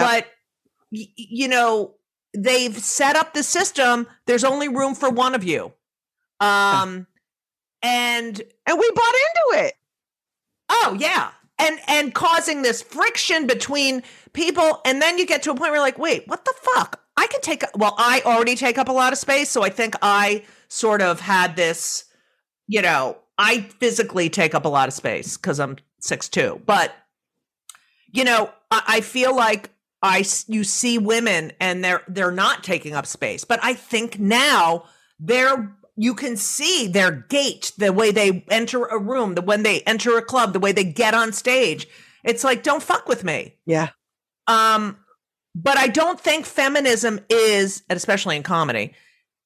But 0.08 0.26
y- 0.92 1.12
you 1.16 1.48
know, 1.48 1.96
they've 2.36 2.76
set 2.82 3.16
up 3.16 3.34
the 3.34 3.42
system. 3.42 4.06
There's 4.26 4.44
only 4.44 4.68
room 4.68 4.94
for 4.94 5.10
one 5.10 5.34
of 5.34 5.44
you. 5.44 5.72
Um, 6.38 7.06
and 7.82 8.40
and 8.66 8.78
we 8.78 8.90
bought 8.94 9.14
into 9.14 9.64
it. 9.66 9.74
oh 10.70 10.96
yeah, 10.98 11.32
and 11.60 11.78
and 11.86 12.14
causing 12.14 12.62
this 12.62 12.82
friction 12.82 13.46
between 13.46 14.02
people, 14.32 14.80
and 14.84 15.00
then 15.00 15.18
you 15.18 15.26
get 15.26 15.42
to 15.44 15.50
a 15.50 15.54
point 15.54 15.70
where 15.70 15.74
you're 15.74 15.80
like, 15.80 15.98
wait, 15.98 16.26
what 16.26 16.44
the 16.44 16.54
fuck? 16.60 17.00
I 17.16 17.26
can 17.26 17.40
take. 17.40 17.62
Well, 17.74 17.94
I 17.98 18.22
already 18.24 18.56
take 18.56 18.78
up 18.78 18.88
a 18.88 18.92
lot 18.92 19.12
of 19.12 19.18
space, 19.18 19.50
so 19.50 19.62
I 19.62 19.70
think 19.70 19.94
I 20.02 20.44
sort 20.68 21.02
of 21.02 21.20
had 21.20 21.56
this. 21.56 22.04
You 22.66 22.82
know, 22.82 23.18
I 23.36 23.60
physically 23.78 24.30
take 24.30 24.54
up 24.54 24.64
a 24.64 24.68
lot 24.68 24.88
of 24.88 24.94
space 24.94 25.36
because 25.36 25.60
I'm 25.60 25.76
six 26.00 26.28
two, 26.28 26.60
but 26.66 26.94
you 28.12 28.24
know, 28.24 28.50
I, 28.70 28.82
I 28.86 29.00
feel 29.00 29.34
like 29.34 29.70
i 30.02 30.24
you 30.46 30.64
see 30.64 30.96
women 30.96 31.52
and 31.60 31.84
they're 31.84 32.02
they're 32.08 32.30
not 32.30 32.64
taking 32.64 32.94
up 32.94 33.06
space, 33.06 33.44
but 33.44 33.60
I 33.62 33.74
think 33.74 34.18
now 34.18 34.84
they're 35.18 35.74
you 36.00 36.14
can 36.14 36.34
see 36.34 36.88
their 36.88 37.10
gait, 37.10 37.72
the 37.76 37.92
way 37.92 38.10
they 38.10 38.42
enter 38.48 38.86
a 38.86 38.98
room, 38.98 39.34
the 39.34 39.42
when 39.42 39.64
they 39.64 39.82
enter 39.82 40.16
a 40.16 40.22
club, 40.22 40.54
the 40.54 40.58
way 40.58 40.72
they 40.72 40.82
get 40.82 41.12
on 41.12 41.30
stage. 41.30 41.86
It's 42.24 42.42
like 42.42 42.62
don't 42.62 42.82
fuck 42.82 43.06
with 43.06 43.22
me. 43.22 43.56
Yeah. 43.66 43.90
Um, 44.46 44.96
but 45.54 45.76
I 45.76 45.88
don't 45.88 46.18
think 46.18 46.46
feminism 46.46 47.20
is, 47.28 47.82
and 47.90 47.98
especially 47.98 48.36
in 48.36 48.42
comedy, 48.42 48.94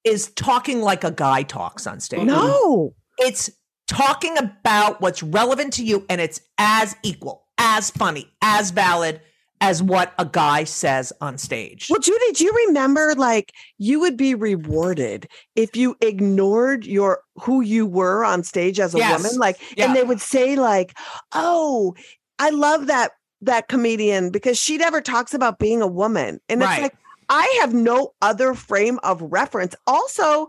is 0.04 0.28
talking 0.36 0.80
like 0.80 1.02
a 1.02 1.10
guy 1.10 1.42
talks 1.42 1.88
on 1.88 1.98
stage. 1.98 2.22
No. 2.22 2.94
It's 3.18 3.50
talking 3.88 4.38
about 4.38 5.00
what's 5.00 5.24
relevant 5.24 5.72
to 5.72 5.84
you 5.84 6.06
and 6.08 6.20
it's 6.20 6.40
as 6.56 6.94
equal, 7.02 7.48
as 7.58 7.90
funny, 7.90 8.30
as 8.42 8.70
valid 8.70 9.20
as 9.64 9.82
what 9.82 10.12
a 10.18 10.26
guy 10.26 10.62
says 10.64 11.10
on 11.22 11.38
stage. 11.38 11.88
Well, 11.88 11.98
Judy, 11.98 12.32
do 12.32 12.44
you 12.44 12.52
remember 12.66 13.14
like 13.16 13.50
you 13.78 13.98
would 14.00 14.16
be 14.16 14.34
rewarded 14.34 15.26
if 15.56 15.74
you 15.74 15.96
ignored 16.02 16.84
your 16.84 17.20
who 17.36 17.62
you 17.62 17.86
were 17.86 18.26
on 18.26 18.42
stage 18.42 18.78
as 18.78 18.94
a 18.94 18.98
Yes. 18.98 19.22
woman? 19.22 19.38
Like, 19.38 19.58
Yeah. 19.76 19.86
and 19.86 19.96
they 19.96 20.04
would 20.04 20.20
say, 20.20 20.56
like, 20.56 20.94
oh, 21.32 21.94
I 22.38 22.50
love 22.50 22.88
that 22.88 23.12
that 23.40 23.68
comedian 23.68 24.30
because 24.30 24.58
she 24.58 24.76
never 24.76 25.00
talks 25.00 25.32
about 25.34 25.58
being 25.58 25.80
a 25.82 25.86
woman. 25.86 26.40
And 26.48 26.62
it's 26.62 26.78
like, 26.78 26.94
I 27.28 27.58
have 27.60 27.72
no 27.74 28.12
other 28.22 28.54
frame 28.54 28.98
of 29.02 29.20
reference. 29.22 29.74
Also, 29.86 30.48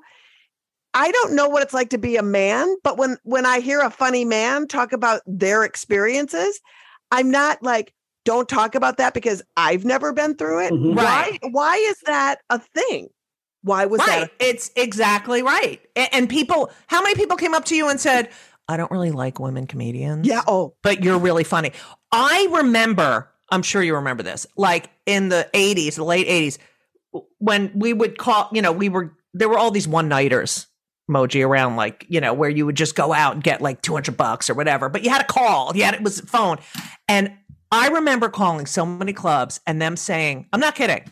I 0.94 1.12
don't 1.12 1.34
know 1.34 1.48
what 1.50 1.64
it's 1.64 1.74
like 1.74 1.90
to 1.90 1.98
be 1.98 2.18
a 2.18 2.24
man, 2.24 2.74
but 2.84 2.98
when 2.98 3.18
when 3.24 3.46
I 3.46 3.62
hear 3.62 3.80
a 3.80 3.90
funny 3.90 4.26
man 4.26 4.68
talk 4.68 4.92
about 4.92 5.22
their 5.26 5.64
experiences, 5.64 6.60
I'm 7.12 7.32
not 7.32 7.64
like, 7.64 7.94
don't 8.26 8.50
talk 8.50 8.76
about 8.76 8.98
that 8.98 9.14
because 9.14 9.42
I've 9.56 9.86
never 9.86 10.12
been 10.14 10.36
through 10.36 10.66
it. 10.66 10.74
Mhm. 10.74 10.96
Right. 10.98 11.40
Why 11.42 11.50
why 11.52 11.76
is 11.78 12.00
that 12.06 12.40
a 12.50 12.60
thing? 12.60 13.08
Why 13.62 13.86
was 13.86 14.00
right. 14.00 14.22
that? 14.22 14.32
it's 14.40 14.70
exactly 14.76 15.42
right. 15.42 15.82
A- 15.96 16.14
And 16.14 16.30
people, 16.30 16.72
how 16.88 17.02
many 17.02 17.16
people 17.16 17.36
came 17.38 17.54
up 17.56 17.66
to 17.66 17.76
you 17.76 17.90
and 17.90 18.00
said, 18.00 18.30
I 18.68 18.78
don't 18.78 18.92
really 18.92 19.12
like 19.12 19.40
women 19.40 19.66
comedians? 19.66 20.28
Yeah. 20.28 20.42
Oh, 20.48 20.76
but 20.84 21.04
you're 21.04 21.18
really 21.18 21.44
funny. 21.44 21.72
I 22.12 22.48
remember, 22.52 23.30
I'm 23.52 23.64
sure 23.64 23.82
you 23.82 23.96
remember 23.96 24.22
this, 24.22 24.46
like 24.56 24.90
in 25.08 25.30
the 25.30 25.50
80s, 25.54 25.96
the 25.96 26.04
late 26.04 26.28
80s, 26.28 26.60
when 27.40 27.72
we 27.74 27.94
would 27.94 28.18
call, 28.18 28.50
you 28.52 28.62
know, 28.62 28.72
we 28.72 28.90
were, 28.90 29.14
there 29.34 29.50
were 29.50 29.58
all 29.58 29.72
these 29.72 29.88
one 29.88 30.08
nighters 30.10 30.68
emoji 31.10 31.46
around, 31.46 31.76
like, 31.76 32.06
you 32.10 32.20
know, 32.22 32.34
where 32.34 32.50
you 32.50 32.66
would 32.66 32.76
just 32.76 32.96
go 32.96 33.14
out 33.14 33.34
and 33.36 33.44
get 33.44 33.62
like 33.62 33.82
200 33.82 34.16
bucks 34.18 34.50
or 34.50 34.54
whatever, 34.56 34.90
but 34.90 35.04
you 35.04 35.10
had 35.10 35.22
a 35.22 35.26
call, 35.26 35.76
you 35.76 35.84
had, 35.84 35.94
it 35.94 36.02
was 36.04 36.20
phone. 36.22 36.58
And 37.08 37.32
I 37.76 37.90
remember 37.90 38.30
calling 38.30 38.66
so 38.66 38.86
many 38.86 39.14
clubs 39.14 39.60
and 39.68 39.82
them 39.82 39.98
saying, 39.98 40.48
I'm 40.54 40.60
not 40.60 40.76
kidding. 40.76 41.04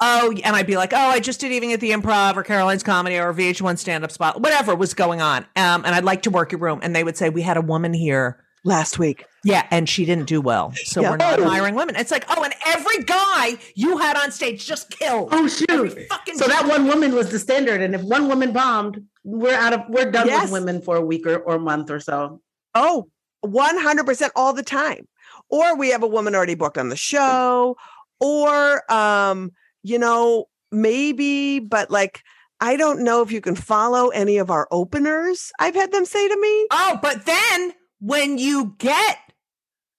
Oh, 0.00 0.32
and 0.44 0.56
I'd 0.56 0.66
be 0.66 0.76
like, 0.76 0.92
oh, 0.92 0.96
I 0.96 1.20
just 1.20 1.40
did 1.40 1.52
Evening 1.52 1.72
at 1.72 1.80
the 1.80 1.90
Improv 1.90 2.36
or 2.36 2.42
Caroline's 2.42 2.82
Comedy 2.82 3.18
or 3.18 3.32
VH1 3.32 3.78
stand 3.78 4.02
up 4.04 4.10
spot, 4.10 4.40
whatever 4.40 4.74
was 4.74 4.94
going 4.94 5.20
on. 5.20 5.42
Um, 5.56 5.84
and 5.84 5.88
I'd 5.88 6.04
like 6.04 6.22
to 6.22 6.30
work 6.30 6.50
your 6.52 6.60
room. 6.60 6.80
And 6.82 6.94
they 6.94 7.04
would 7.04 7.16
say, 7.16 7.30
we 7.30 7.42
had 7.42 7.56
a 7.56 7.60
woman 7.60 7.92
here 7.94 8.42
last 8.64 8.98
week. 8.98 9.24
yeah, 9.44 9.66
and 9.72 9.88
she 9.88 10.04
didn't 10.04 10.26
do 10.28 10.40
well. 10.40 10.72
So 10.84 11.00
Yeah. 11.02 11.10
we're 11.10 11.16
not 11.16 11.40
Oh. 11.40 11.48
hiring 11.48 11.74
women. 11.74 11.96
It's 11.96 12.12
like, 12.12 12.24
oh, 12.28 12.44
and 12.44 12.54
every 12.66 13.02
guy 13.04 13.56
you 13.74 13.98
had 13.98 14.16
on 14.16 14.30
stage 14.30 14.64
just 14.66 14.88
killed. 14.90 15.30
Oh 15.32 15.48
shoot! 15.48 15.98
Fucking 16.08 16.36
So 16.38 16.46
that 16.46 16.66
one 16.68 16.86
woman 16.86 17.12
was 17.12 17.30
the 17.32 17.40
standard, 17.40 17.80
and 17.80 17.92
if 17.92 18.02
one 18.02 18.28
woman 18.28 18.52
bombed, 18.52 19.02
we're 19.24 19.54
out 19.56 19.72
of 19.72 19.80
we're 19.88 20.12
done 20.12 20.28
Yes. 20.28 20.42
with 20.44 20.52
women 20.52 20.80
for 20.80 20.94
a 20.96 21.00
week 21.00 21.26
or, 21.26 21.38
or 21.38 21.58
month 21.58 21.90
or 21.90 21.98
so. 21.98 22.40
Oh, 22.76 23.08
100% 23.44 24.30
all 24.36 24.52
the 24.52 24.62
time. 24.62 25.08
Or 25.52 25.76
we 25.76 25.90
have 25.90 26.02
a 26.02 26.08
woman 26.08 26.34
already 26.34 26.56
booked 26.56 26.78
on 26.78 26.88
the 26.88 26.96
show 26.96 27.76
or 28.18 28.92
um 28.92 29.52
you 29.82 29.98
know 29.98 30.46
maybe 30.70 31.58
but 31.58 31.90
like 31.90 32.22
I 32.60 32.76
don't 32.76 33.02
know 33.02 33.22
if 33.22 33.32
you 33.32 33.40
can 33.40 33.56
follow 33.56 34.10
any 34.10 34.38
of 34.38 34.48
our 34.48 34.68
openers. 34.70 35.50
I've 35.58 35.74
had 35.74 35.90
them 35.90 36.04
say 36.04 36.28
to 36.28 36.40
me. 36.40 36.66
Oh, 36.70 36.96
but 37.02 37.26
then 37.26 37.72
when 37.98 38.38
you 38.38 38.76
get, 38.78 39.18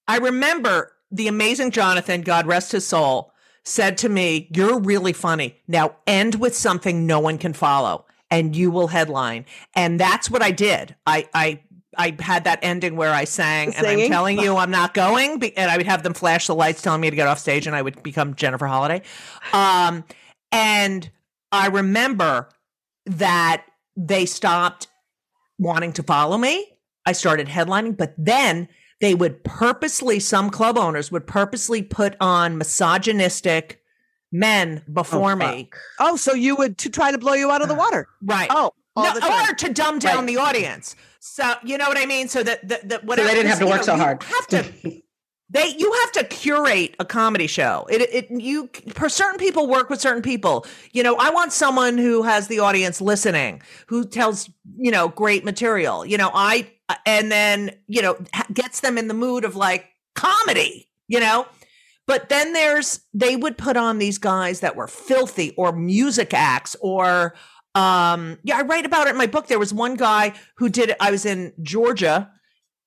I 0.08 0.20
remember 0.20 0.93
the 1.12 1.28
amazing 1.28 1.72
Jonathan, 1.72 2.22
God 2.22 2.47
rest 2.47 2.72
his 2.72 2.88
soul, 2.88 3.34
said 3.66 3.97
to 3.97 4.08
me, 4.08 4.49
You're 4.56 4.80
really 4.80 5.12
funny. 5.12 5.58
Now 5.68 5.97
end 6.08 6.36
with 6.36 6.56
something 6.56 7.06
no 7.06 7.20
one 7.20 7.38
can 7.38 7.51
follow 7.51 8.06
and 8.32 8.56
you 8.56 8.72
will 8.72 8.88
headline. 8.88 9.45
And 9.76 9.99
that's 9.99 10.32
what 10.32 10.41
I 10.41 10.51
did. 10.51 10.95
I, 11.06 11.28
I, 11.34 11.64
I 11.97 12.15
had 12.19 12.43
that 12.45 12.59
ending 12.61 12.95
where 12.95 13.13
I 13.13 13.23
sang, 13.25 13.73
and 13.75 13.85
I'm 13.85 14.09
telling 14.09 14.39
you, 14.39 14.55
I'm 14.57 14.71
not 14.71 14.93
going. 14.93 15.39
be- 15.39 15.55
And 15.57 15.69
I 15.69 15.77
would 15.77 15.85
have 15.85 16.03
them 16.03 16.13
flash 16.13 16.47
the 16.47 16.55
lights, 16.55 16.81
telling 16.81 17.01
me 17.01 17.09
to 17.09 17.15
get 17.15 17.27
off 17.27 17.39
stage, 17.39 17.67
and 17.67 17.75
I 17.75 17.81
would 17.81 18.01
become 18.03 18.35
Jennifer 18.35 18.65
Holliday. 18.67 19.01
Um, 19.53 20.03
and 20.51 21.09
I 21.51 21.67
remember 21.67 22.49
that 23.05 23.65
they 23.95 24.25
stopped 24.25 24.87
wanting 25.59 25.93
to 25.93 26.03
follow 26.03 26.37
me. 26.37 26.69
I 27.05 27.11
started 27.11 27.47
headlining, 27.47 27.97
but 27.97 28.13
then 28.17 28.67
they 29.01 29.13
would 29.13 29.43
purposely, 29.43 30.19
some 30.19 30.49
club 30.49 30.77
owners 30.77 31.11
would 31.11 31.27
purposely 31.27 31.81
put 31.83 32.15
on 32.21 32.57
misogynistic 32.57 33.81
men 34.31 34.81
before 34.91 35.35
me. 35.35 35.69
Oh, 35.99 36.15
so 36.15 36.33
you 36.33 36.55
would 36.55 36.77
to 36.79 36.89
try 36.89 37.11
to 37.11 37.17
blow 37.17 37.33
you 37.33 37.51
out 37.51 37.61
of 37.61 37.67
the 37.67 37.75
water. 37.75 38.07
Right. 38.23 38.47
Oh, 38.49 38.71
No, 38.95 39.11
or 39.11 39.53
to 39.55 39.73
dumb 39.73 39.99
down 39.99 40.17
Right. 40.19 40.27
the 40.27 40.37
audience. 40.37 40.95
So 41.19 41.55
you 41.63 41.77
know 41.77 41.87
what 41.87 41.97
I 41.97 42.05
mean. 42.05 42.27
So 42.27 42.43
that 42.43 42.67
that, 42.67 42.89
that 42.89 43.01
So 43.01 43.07
whatever. 43.07 43.27
they 43.27 43.33
didn't 43.35 43.49
have 43.49 43.59
to 43.59 43.65
work 43.65 43.77
know, 43.77 43.81
so 43.83 43.95
hard. 43.97 44.21
Have 44.23 44.47
to. 44.47 45.01
They 45.49 45.67
you 45.77 45.91
have 46.01 46.11
to 46.13 46.23
curate 46.25 46.95
a 46.99 47.05
comedy 47.05 47.47
show. 47.47 47.85
It 47.89 48.01
it 48.01 48.31
you 48.31 48.69
for 48.93 49.07
certain 49.09 49.39
people 49.39 49.67
work 49.67 49.89
with 49.89 50.01
certain 50.01 50.21
people. 50.23 50.65
You 50.93 51.03
know, 51.03 51.15
I 51.15 51.29
want 51.29 51.53
someone 51.53 51.97
who 51.97 52.23
has 52.23 52.47
the 52.47 52.59
audience 52.59 53.01
listening, 53.01 53.61
who 53.87 54.03
tells 54.05 54.49
you 54.77 54.91
know 54.91 55.09
great 55.09 55.43
material. 55.45 56.05
You 56.05 56.17
know, 56.17 56.31
I 56.33 56.69
and 57.05 57.31
then 57.31 57.71
you 57.87 58.01
know 58.01 58.17
gets 58.53 58.79
them 58.79 58.97
in 58.97 59.07
the 59.07 59.13
mood 59.13 59.45
of 59.45 59.55
like 59.55 59.85
comedy. 60.15 60.89
You 61.07 61.19
know. 61.19 61.45
But 62.05 62.27
then 62.27 62.51
there's 62.53 62.99
they 63.13 63.35
would 63.37 63.57
put 63.57 63.77
on 63.77 63.97
these 63.97 64.17
guys 64.17 64.59
that 64.59 64.75
were 64.75 64.87
filthy 64.87 65.53
or 65.55 65.71
music 65.71 66.33
acts 66.33 66.75
or 66.81 67.33
um 67.76 68.38
yeah, 68.43 68.57
I 68.57 68.61
write 68.63 68.86
about 68.86 69.07
it 69.07 69.11
in 69.11 69.17
my 69.17 69.28
book. 69.28 69.47
There 69.47 69.59
was 69.59 69.74
one 69.74 69.95
guy 69.95 70.34
who 70.57 70.69
did 70.69 70.89
it. 70.91 70.97
I 70.99 71.11
was 71.11 71.26
in 71.26 71.53
Georgia, 71.61 72.32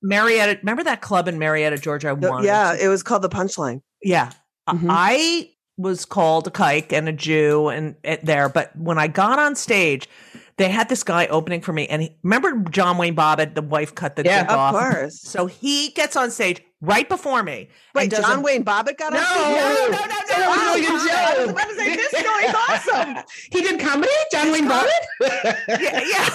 Marietta. 0.02 0.58
Remember 0.62 0.84
that 0.84 1.00
club 1.00 1.28
in 1.28 1.38
Marietta, 1.38 1.78
Georgia? 1.78 2.10
I 2.10 2.14
The- 2.14 2.40
yeah, 2.44 2.74
it 2.78 2.88
was 2.88 3.02
called 3.02 3.22
the 3.22 3.28
punchline. 3.28 3.80
yeah. 4.02 4.30
I- 4.68 4.72
Mhm. 4.74 4.86
I 4.90 5.50
was 5.78 6.04
called 6.04 6.46
a 6.46 6.50
kike 6.50 6.92
and 6.92 7.08
a 7.08 7.12
Jew 7.12 7.68
and, 7.68 7.96
and 8.02 8.18
there, 8.22 8.48
but 8.48 8.74
when 8.76 8.98
I 8.98 9.06
got 9.08 9.38
on 9.38 9.54
stage, 9.54 10.08
they 10.56 10.70
had 10.70 10.88
this 10.88 11.02
guy 11.02 11.26
opening 11.26 11.60
for 11.60 11.72
me. 11.72 11.86
And 11.86 12.02
he, 12.02 12.16
remember 12.22 12.56
John 12.70 12.96
Wayne 12.96 13.14
Bobbitt, 13.14 13.54
the 13.54 13.62
wife 13.62 13.94
cut 13.94 14.16
the 14.16 14.24
Yeah. 14.24 14.42
dick 14.42 14.50
Of 14.52 14.56
off. 14.58 14.72
course. 14.74 15.20
So 15.20 15.46
he 15.46 15.90
gets 15.90 16.16
on 16.16 16.30
stage 16.30 16.62
right 16.80 17.08
before 17.08 17.42
me. 17.42 17.68
Wait, 17.94 18.12
and 18.12 18.22
John 18.24 18.42
Wayne 18.42 18.64
Bobbitt 18.64 18.98
got 18.98 19.12
No, 19.12 19.18
on 19.18 19.24
no, 19.24 19.88
no, 19.88 19.90
no, 19.90 20.06
no, 20.06 20.54
no, 20.56 20.74
you 20.74 20.88
I 20.88 21.54
was 21.66 21.76
say, 21.76 21.96
this 21.96 22.08
story's 22.08 22.54
awesome. 22.68 23.24
He 23.52 23.62
did 23.62 23.80
comedy, 23.80 24.10
John 24.32 24.52
Wayne 24.52 24.66
Bobbitt. 24.68 24.90
yeah, 25.80 26.02
yeah. 26.04 26.30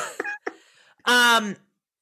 Um, 1.06 1.56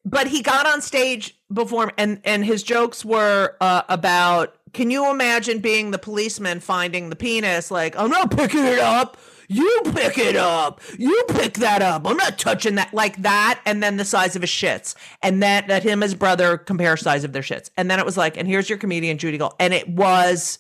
but 0.06 0.28
he 0.28 0.42
got 0.42 0.66
on 0.66 0.82
stage 0.82 1.38
before 1.52 1.92
and 1.98 2.22
and 2.24 2.46
his 2.46 2.64
jokes 2.64 3.04
were 3.04 3.56
uh, 3.62 3.84
about. 3.90 4.56
Can 4.72 4.92
you 4.92 5.10
imagine 5.10 5.60
being 5.62 5.90
the 5.90 5.98
policeman 5.98 6.60
finding 6.60 7.10
the 7.10 7.16
penis? 7.16 7.72
Like, 7.72 7.98
I'm 7.98 8.12
not 8.12 8.30
picking 8.30 8.64
it 8.64 8.78
up. 8.78 9.18
You 9.52 9.82
pick 9.96 10.20
it 10.20 10.36
up. 10.36 10.80
You 10.98 11.26
pick 11.28 11.56
that 11.56 11.82
up. 11.82 12.06
I'm 12.06 12.16
not 12.18 12.38
touching 12.38 12.76
that 12.76 12.94
like 12.94 13.20
that. 13.24 13.60
And 13.66 13.82
then 13.82 13.98
the 13.98 14.06
size 14.06 14.36
of 14.36 14.44
his 14.44 14.52
shits, 14.52 14.94
and 15.24 15.42
that 15.42 15.68
that 15.68 15.82
him 15.82 16.02
his 16.02 16.14
brother 16.14 16.56
compare 16.56 16.96
size 16.96 17.24
of 17.24 17.34
their 17.34 17.42
shits. 17.42 17.72
And 17.76 17.90
then 17.90 17.98
it 17.98 18.06
was 18.06 18.16
like, 18.16 18.38
and 18.38 18.48
here's 18.48 18.70
your 18.70 18.78
comedian 18.78 19.18
Judy 19.18 19.40
Gold, 19.40 19.56
and 19.60 19.74
it 19.74 19.90
was 19.90 20.60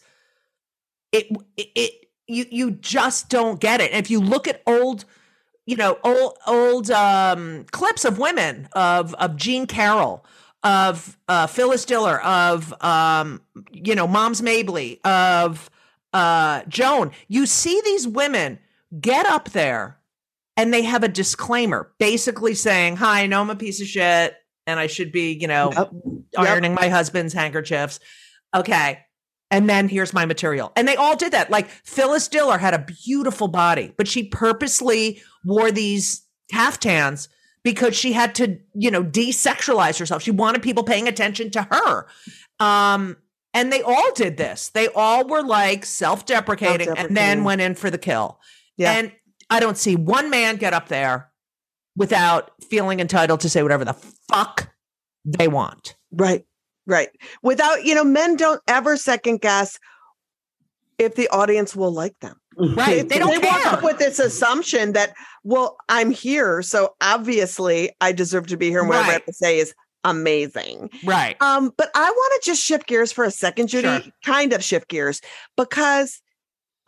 it 1.11 1.27
it, 1.55 1.67
it 1.75 1.91
you 2.27 2.45
you 2.49 2.71
just 2.71 3.29
don't 3.29 3.59
get 3.59 3.79
it. 3.79 3.91
And 3.91 4.03
if 4.03 4.09
you 4.09 4.19
look 4.19 4.47
at 4.47 4.63
old 4.65 5.05
you 5.67 5.75
know 5.75 5.99
old 6.03 6.37
old 6.47 6.89
um 6.89 7.65
clips 7.71 8.05
of 8.05 8.17
women 8.17 8.69
of 8.73 9.13
of 9.15 9.35
Jean 9.35 9.67
Carroll 9.67 10.25
of 10.63 11.15
uh 11.27 11.45
Phyllis 11.45 11.85
Diller 11.85 12.19
of 12.23 12.73
um 12.81 13.39
you 13.71 13.93
know 13.93 14.07
Moms 14.07 14.41
Mabley 14.41 14.99
of 15.03 15.69
uh 16.11 16.63
Joan 16.67 17.11
you 17.27 17.45
see 17.45 17.79
these 17.85 18.07
women 18.07 18.57
get 18.99 19.25
up 19.25 19.49
there 19.51 19.99
and 20.57 20.73
they 20.73 20.83
have 20.83 21.03
a 21.03 21.07
disclaimer 21.07 21.91
basically 21.99 22.55
saying 22.55 22.95
hi 22.95 23.21
I 23.21 23.27
know 23.27 23.41
I'm 23.41 23.49
a 23.49 23.55
piece 23.55 23.81
of 23.81 23.87
shit 23.87 24.35
and 24.65 24.79
I 24.79 24.87
should 24.87 25.11
be 25.11 25.33
you 25.33 25.47
know 25.47 25.71
Yep. 25.71 25.91
ironing 26.37 26.73
my 26.73 26.89
husband's 26.89 27.33
handkerchiefs 27.33 27.99
okay 28.55 28.99
and 29.51 29.69
then 29.69 29.89
here's 29.89 30.13
my 30.13 30.25
material. 30.25 30.71
And 30.75 30.87
they 30.87 30.95
all 30.95 31.15
did 31.15 31.31
that. 31.33 31.49
Like 31.49 31.69
Phyllis 31.69 32.27
Diller 32.27 32.57
had 32.57 32.73
a 32.73 32.85
beautiful 33.05 33.47
body, 33.47 33.93
but 33.97 34.07
she 34.07 34.23
purposely 34.23 35.21
wore 35.43 35.71
these 35.71 36.23
caftans 36.51 37.29
because 37.63 37.95
she 37.95 38.13
had 38.13 38.35
to, 38.35 38.59
you 38.75 38.91
know, 38.91 39.03
desexualize 39.03 39.99
herself. 39.99 40.21
She 40.21 40.31
wanted 40.31 40.61
people 40.61 40.83
paying 40.83 41.07
attention 41.07 41.49
to 41.51 41.63
her. 41.63 42.07
Um, 42.59 43.17
and 43.53 43.73
they 43.73 43.81
all 43.81 44.11
did 44.13 44.37
this. 44.37 44.69
They 44.69 44.87
all 44.89 45.27
were 45.27 45.41
like 45.41 45.83
self-deprecating, 45.83 46.89
and 46.95 47.17
then 47.17 47.43
went 47.43 47.61
in 47.61 47.73
for 47.73 47.89
the 47.89 47.97
kill. 47.97 48.39
Yeah. 48.79 48.93
And 48.93 49.11
I 49.51 49.59
don't 49.59 49.77
see 49.77 49.95
one 49.95 50.29
man 50.31 50.55
get 50.55 50.73
up 50.73 50.87
there 50.87 51.31
without 51.95 52.51
feeling 52.69 52.99
entitled 52.99 53.41
to 53.41 53.49
say 53.49 53.61
whatever 53.61 53.85
the 53.85 53.93
fuck 54.31 54.69
they 55.25 55.47
want. 55.47 55.95
Right. 56.11 56.45
Right. 56.87 57.09
Without, 57.43 57.83
you 57.83 57.93
know, 57.93 58.03
men 58.03 58.35
don't 58.35 58.61
ever 58.67 58.97
second 58.97 59.41
guess 59.41 59.77
if 60.97 61.13
the 61.15 61.27
audience 61.27 61.75
will 61.75 61.91
like 61.91 62.17
them. 62.19 62.35
Right. 62.57 63.07
They 63.07 63.19
don't 63.19 63.41
they 63.41 63.47
walk 63.47 63.61
care. 63.61 63.73
up 63.73 63.83
with 63.83 63.99
this 63.99 64.17
assumption 64.19 64.93
that, 64.93 65.13
well, 65.43 65.77
I'm 65.87 66.11
here, 66.11 66.61
so 66.61 66.95
obviously 67.01 67.91
I 68.01 68.11
deserve 68.11 68.47
to 68.47 68.57
be 68.57 68.69
here. 68.69 68.79
And 68.79 68.89
whatever 68.89 69.09
I 69.09 69.11
have 69.13 69.21
Right. 69.21 69.25
to 69.27 69.33
say 69.33 69.59
is 69.59 69.73
amazing. 70.03 70.89
Right. 71.05 71.41
Um, 71.41 71.73
but 71.77 71.89
I 71.95 72.09
want 72.09 72.41
to 72.43 72.49
just 72.49 72.61
shift 72.63 72.87
gears 72.87 73.11
for 73.11 73.23
a 73.23 73.31
second, 73.31 73.67
Judy. 73.67 73.87
Sure. 73.87 74.11
Kind 74.25 74.53
of 74.53 74.63
shift 74.63 74.87
gears 74.89 75.21
because 75.55 76.21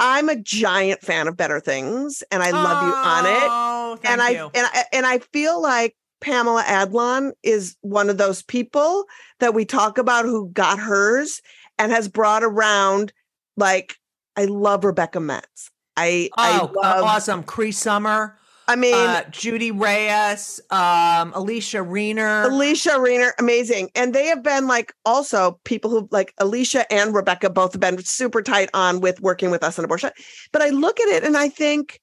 I'm 0.02 0.30
a 0.30 0.36
giant 0.36 1.02
fan 1.02 1.28
of 1.28 1.38
Better 1.38 1.60
Things, 1.60 2.24
and 2.32 2.42
I 2.42 2.50
love 2.50 2.84
you 2.84 2.94
on 2.94 3.26
it. 3.28 3.50
Oh, 3.52 3.98
thank 4.02 4.12
and 4.12 4.22
I 4.22 4.30
you. 4.32 4.52
and 4.56 4.68
I 4.74 4.84
and 4.92 5.06
I 5.06 5.20
feel 5.20 5.62
like 5.62 5.96
Pamela 6.22 6.64
Adlon 6.64 7.34
is 7.44 7.78
one 7.82 8.10
of 8.10 8.18
those 8.18 8.42
people 8.42 9.06
that 9.40 9.54
we 9.54 9.64
talk 9.64 10.00
about 10.00 10.26
who 10.26 10.50
got 10.50 10.80
hers 10.80 11.42
and 11.78 11.92
has 11.92 12.08
brought 12.08 12.44
around 12.44 13.14
like 13.58 13.96
I 14.36 14.46
love 14.46 14.84
Rebecca 14.84 15.20
Metz. 15.20 15.70
I 15.96 16.30
Oh, 16.36 16.42
I 16.42 16.58
love 16.58 17.04
awesome. 17.04 17.44
Cree 17.44 17.72
Summer, 17.72 18.40
I 18.72 18.78
mean 18.78 18.94
uh, 18.94 19.24
Judy 19.32 19.70
Reyes, 19.70 20.62
um, 20.70 21.34
Alysia 21.34 21.86
Reiner. 21.86 22.46
Alysia 22.48 22.98
Reiner, 22.98 23.32
amazing. 23.38 23.90
And 23.96 24.16
they 24.16 24.28
have 24.28 24.44
been 24.44 24.66
like 24.66 24.94
also 25.06 25.60
people 25.66 25.92
who 25.92 26.08
like 26.10 26.34
Alysia 26.40 26.86
and 26.90 27.14
Rebecca 27.14 27.50
both 27.50 27.74
have 27.74 27.82
been 27.82 28.02
super 28.02 28.42
tight 28.42 28.70
on 28.74 29.02
with 29.02 29.20
working 29.20 29.52
with 29.52 29.62
us 29.62 29.78
on 29.78 29.84
abortion. 29.84 30.12
But 30.54 30.62
I 30.62 30.70
look 30.70 31.02
at 31.02 31.10
it 31.10 31.26
and 31.26 31.36
I 31.36 31.50
think, 31.50 32.00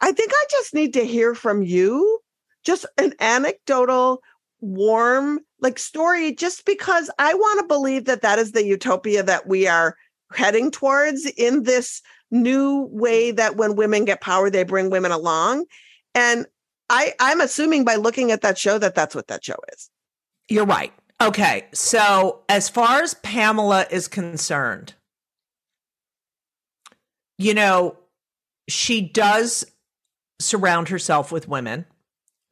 I 0.00 0.10
think 0.10 0.32
I 0.34 0.44
just 0.50 0.74
need 0.74 0.92
to 0.94 1.06
hear 1.06 1.36
from 1.36 1.62
you 1.62 2.18
just 2.64 2.84
an 2.98 3.14
anecdotal, 3.20 4.22
warm 4.60 5.38
like 5.60 5.78
story, 5.78 6.34
just 6.34 6.66
because 6.66 7.10
I 7.20 7.32
want 7.32 7.60
to 7.60 7.66
believe 7.66 8.06
that 8.06 8.22
that 8.22 8.40
is 8.40 8.50
the 8.50 8.66
utopia 8.66 9.22
that 9.22 9.46
we 9.46 9.68
are 9.68 9.94
heading 10.32 10.70
towards 10.70 11.26
in 11.26 11.64
this 11.64 12.02
new 12.30 12.88
way 12.92 13.30
that 13.32 13.56
when 13.56 13.76
women 13.76 14.04
get 14.04 14.20
power, 14.20 14.50
they 14.50 14.64
bring 14.64 14.90
women 14.90 15.12
along. 15.12 15.66
And 16.14 16.46
I, 16.88 17.14
I'm 17.20 17.40
assuming 17.40 17.84
by 17.84 17.96
looking 17.96 18.30
at 18.30 18.42
that 18.42 18.58
show 18.58 18.78
that 18.78 18.94
that's 18.94 19.14
what 19.14 19.28
that 19.28 19.44
show 19.44 19.56
is. 19.72 19.90
You're 20.48 20.66
right. 20.66 20.92
Okay. 21.20 21.66
So, 21.72 22.40
as 22.48 22.68
far 22.68 23.02
as 23.02 23.14
Pamela 23.14 23.86
is 23.90 24.08
concerned, 24.08 24.94
you 27.38 27.54
know, 27.54 27.96
she 28.68 29.00
does 29.00 29.66
surround 30.40 30.88
herself 30.88 31.30
with 31.30 31.46
women 31.46 31.84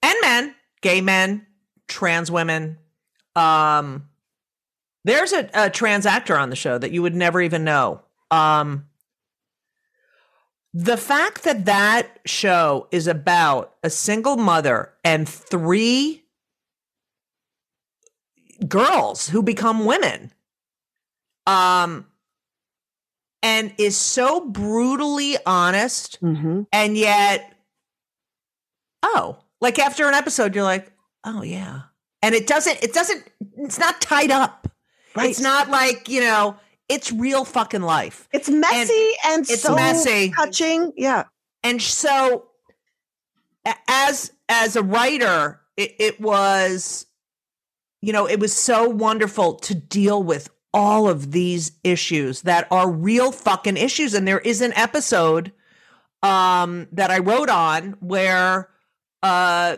and 0.02 0.14
men, 0.20 0.54
gay 0.82 1.00
men, 1.00 1.46
trans 1.88 2.30
women. 2.30 2.78
Um, 3.34 4.08
there's 5.08 5.32
a, 5.32 5.48
a 5.54 5.70
trans 5.70 6.06
actor 6.06 6.36
on 6.36 6.50
the 6.50 6.56
show 6.56 6.78
that 6.78 6.90
you 6.90 7.02
would 7.02 7.14
never 7.14 7.40
even 7.40 7.64
know. 7.64 8.02
Um, 8.30 8.86
the 10.74 10.96
fact 10.96 11.44
that 11.44 11.64
that 11.64 12.20
show 12.26 12.86
is 12.90 13.06
about 13.06 13.74
a 13.82 13.90
single 13.90 14.36
mother 14.36 14.92
and 15.04 15.28
three 15.28 16.24
girls 18.66 19.28
who 19.28 19.40
become 19.40 19.84
women 19.84 20.32
um 21.46 22.04
and 23.40 23.72
is 23.78 23.96
so 23.96 24.40
brutally 24.40 25.36
honest 25.46 26.20
Mm-hmm. 26.20 26.62
and 26.72 26.96
yet 26.96 27.54
oh, 29.02 29.38
like 29.60 29.78
after 29.78 30.08
an 30.08 30.14
episode, 30.14 30.54
you're 30.54 30.64
like, 30.64 30.92
oh 31.24 31.42
yeah, 31.42 31.82
and 32.22 32.34
it 32.34 32.46
doesn't, 32.46 32.82
it 32.82 32.92
doesn't, 32.92 33.24
it's 33.56 33.78
not 33.78 34.00
tied 34.00 34.30
up. 34.30 34.68
Right. 35.16 35.30
It's 35.30 35.40
not 35.40 35.70
like 35.70 36.08
you 36.08 36.20
know, 36.20 36.56
it's 36.88 37.12
real 37.12 37.44
fucking 37.44 37.82
life. 37.82 38.28
It's 38.32 38.48
messy 38.48 39.12
and, 39.26 39.42
it's 39.48 39.62
so 39.62 39.74
messy. 39.74 40.30
touching. 40.30 40.92
Yeah. 40.96 41.24
and 41.62 41.80
so 41.80 42.48
as 43.88 44.32
as 44.48 44.76
a 44.76 44.82
writer 44.82 45.60
it, 45.76 45.94
it 45.98 46.20
was 46.20 47.06
you 48.02 48.12
know 48.12 48.26
it 48.26 48.40
was 48.40 48.52
so 48.52 48.88
wonderful 48.88 49.54
to 49.54 49.74
deal 49.74 50.22
with 50.22 50.50
all 50.74 51.08
of 51.08 51.32
these 51.32 51.72
issues 51.82 52.42
that 52.42 52.68
are 52.70 52.90
real 52.90 53.32
fucking 53.32 53.76
issues 53.76 54.14
and 54.14 54.26
there 54.26 54.38
is 54.40 54.60
an 54.60 54.72
episode 54.74 55.52
um 56.22 56.88
that 56.92 57.10
i 57.10 57.18
wrote 57.18 57.48
on 57.48 57.96
where 58.00 58.68
uh 59.22 59.76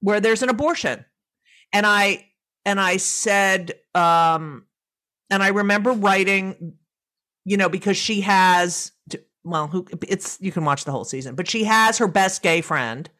where 0.00 0.20
there's 0.20 0.42
an 0.42 0.48
abortion 0.48 1.04
and 1.72 1.86
i 1.86 2.26
and 2.64 2.80
i 2.80 2.96
said 2.96 3.72
um 3.98 4.64
and 5.30 5.42
i 5.42 5.48
remember 5.48 5.92
writing 5.92 6.74
you 7.44 7.56
know 7.56 7.68
because 7.68 7.96
she 7.96 8.20
has 8.20 8.92
well 9.44 9.66
who 9.66 9.86
it's 10.06 10.38
you 10.40 10.52
can 10.52 10.64
watch 10.64 10.84
the 10.84 10.92
whole 10.92 11.04
season 11.04 11.34
but 11.34 11.48
she 11.48 11.64
has 11.64 11.98
her 11.98 12.08
best 12.08 12.42
gay 12.42 12.60
friend 12.60 13.10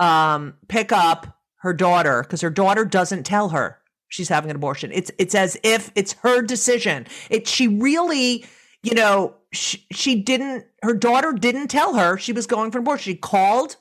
um 0.00 0.54
pick 0.68 0.92
up 0.92 1.38
her 1.56 1.74
daughter 1.74 2.22
because 2.22 2.40
her 2.40 2.50
daughter 2.50 2.84
doesn't 2.84 3.24
tell 3.24 3.50
her 3.50 3.80
she's 4.10 4.28
having 4.28 4.50
an 4.50 4.56
abortion. 4.56 4.90
It's 4.92 5.10
it's 5.18 5.34
as 5.34 5.56
if 5.62 5.90
it's 5.94 6.12
her 6.22 6.42
decision. 6.42 7.06
It 7.30 7.48
she 7.48 7.66
really 7.66 8.44
you 8.82 8.94
know 8.94 9.36
she, 9.52 9.86
she 9.90 10.20
didn't 10.20 10.66
her 10.82 10.94
daughter 10.94 11.32
didn't 11.32 11.68
tell 11.68 11.94
her 11.94 12.18
she 12.18 12.32
was 12.32 12.46
going 12.46 12.70
for 12.70 12.78
an 12.78 12.84
abortion. 12.84 13.12
She 13.12 13.16
called 13.16 13.76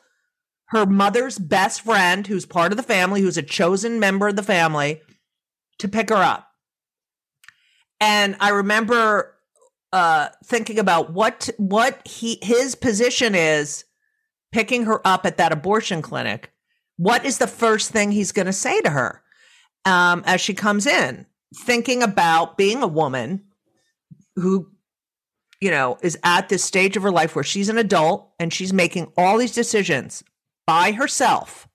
her 0.68 0.85
mother's 0.85 1.38
best 1.38 1.81
friend 1.81 2.26
who's 2.27 2.45
part 2.45 2.72
of 2.72 2.77
the 2.77 2.84
family 2.84 3.22
who's 3.22 3.38
a 3.38 3.43
chosen 3.43 3.99
member 3.99 4.30
of 4.30 4.35
the 4.35 4.43
family 4.43 5.01
to 5.80 5.88
pick 5.88 6.10
her 6.10 6.15
up. 6.15 6.47
And 7.99 8.35
i 8.39 8.49
remember 8.49 9.35
uh 9.91 10.30
thinking 10.45 10.77
about 10.77 11.11
what 11.11 11.49
what 11.57 12.07
he 12.07 12.38
his 12.41 12.76
position 12.76 13.34
is 13.34 13.85
picking 14.51 14.85
her 14.85 15.06
up 15.06 15.26
at 15.26 15.38
that 15.38 15.51
abortion 15.51 16.01
clinic. 16.01 16.51
What 16.97 17.26
is 17.26 17.38
the 17.38 17.47
first 17.47 17.91
thing 17.91 18.11
he's 18.11 18.31
going 18.31 18.45
to 18.45 18.53
say 18.53 18.81
to 18.81 18.89
her 18.89 19.23
um 19.85 20.23
as 20.26 20.41
she 20.41 20.53
comes 20.53 20.85
in? 20.85 21.26
Thinking 21.56 22.03
about 22.03 22.57
being 22.57 22.84
a 22.84 22.88
woman 22.88 23.45
who 24.35 24.69
you 25.60 25.72
know 25.72 25.97
is 26.01 26.18
at 26.23 26.49
this 26.49 26.64
stage 26.64 26.95
of 26.95 27.03
her 27.03 27.11
life 27.11 27.35
where 27.35 27.43
she's 27.43 27.69
an 27.69 27.77
adult 27.77 28.31
and 28.39 28.53
she's 28.53 28.72
making 28.72 29.11
all 29.18 29.38
these 29.38 29.53
decisions 29.53 30.23
by 30.68 30.91
herself 30.91 31.68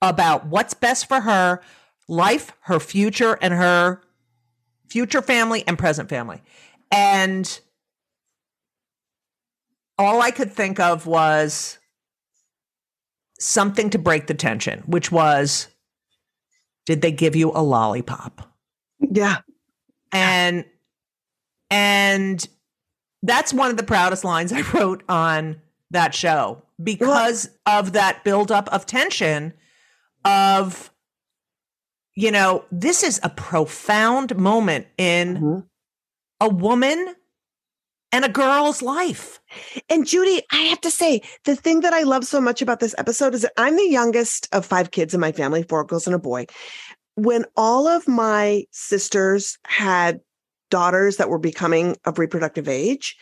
about 0.00 0.46
what's 0.46 0.74
best 0.74 1.08
for 1.08 1.20
her 1.20 1.60
life 2.10 2.52
her 2.62 2.80
future 2.80 3.38
and 3.40 3.54
her 3.54 4.02
future 4.88 5.22
family 5.22 5.64
and 5.66 5.78
present 5.78 6.08
family 6.08 6.42
and 6.90 7.60
all 9.98 10.22
I 10.22 10.30
could 10.30 10.52
think 10.52 10.80
of 10.80 11.06
was 11.06 11.78
something 13.38 13.90
to 13.90 13.98
break 13.98 14.26
the 14.26 14.34
tension, 14.34 14.82
which 14.86 15.12
was 15.12 15.68
did 16.86 17.02
they 17.02 17.12
give 17.12 17.36
you 17.36 17.52
a 17.54 17.62
lollipop? 17.62 18.50
Yeah. 18.98 19.38
And 20.12 20.64
and 21.70 22.46
that's 23.22 23.52
one 23.52 23.70
of 23.70 23.76
the 23.76 23.82
proudest 23.82 24.24
lines 24.24 24.52
I 24.52 24.62
wrote 24.72 25.02
on 25.08 25.60
that 25.90 26.14
show 26.14 26.62
because 26.82 27.50
of 27.66 27.92
that 27.92 28.24
buildup 28.24 28.68
of 28.68 28.86
tension 28.86 29.52
of 30.24 30.90
you 32.14 32.30
know, 32.30 32.64
this 32.70 33.02
is 33.02 33.20
a 33.22 33.30
profound 33.30 34.36
moment 34.36 34.86
in 34.98 35.36
mm-hmm. 35.36 35.58
a 36.40 36.48
woman 36.48 37.14
and 38.12 38.24
a 38.24 38.28
girl's 38.28 38.82
life. 38.82 39.40
And 39.88 40.06
Judy, 40.06 40.42
I 40.52 40.62
have 40.62 40.80
to 40.82 40.90
say, 40.90 41.22
the 41.44 41.54
thing 41.54 41.80
that 41.80 41.92
I 41.92 42.02
love 42.02 42.24
so 42.24 42.40
much 42.40 42.60
about 42.60 42.80
this 42.80 42.94
episode 42.98 43.34
is 43.34 43.42
that 43.42 43.52
I'm 43.56 43.76
the 43.76 43.88
youngest 43.88 44.48
of 44.52 44.66
five 44.66 44.90
kids 44.90 45.14
in 45.14 45.20
my 45.20 45.32
family, 45.32 45.62
four 45.62 45.84
girls 45.84 46.06
and 46.06 46.16
a 46.16 46.18
boy. 46.18 46.46
When 47.14 47.44
all 47.56 47.86
of 47.86 48.08
my 48.08 48.64
sisters 48.72 49.58
had 49.64 50.20
daughters 50.70 51.16
that 51.16 51.28
were 51.28 51.38
becoming 51.38 51.96
of 52.04 52.18
reproductive 52.18 52.68
age, 52.68 53.16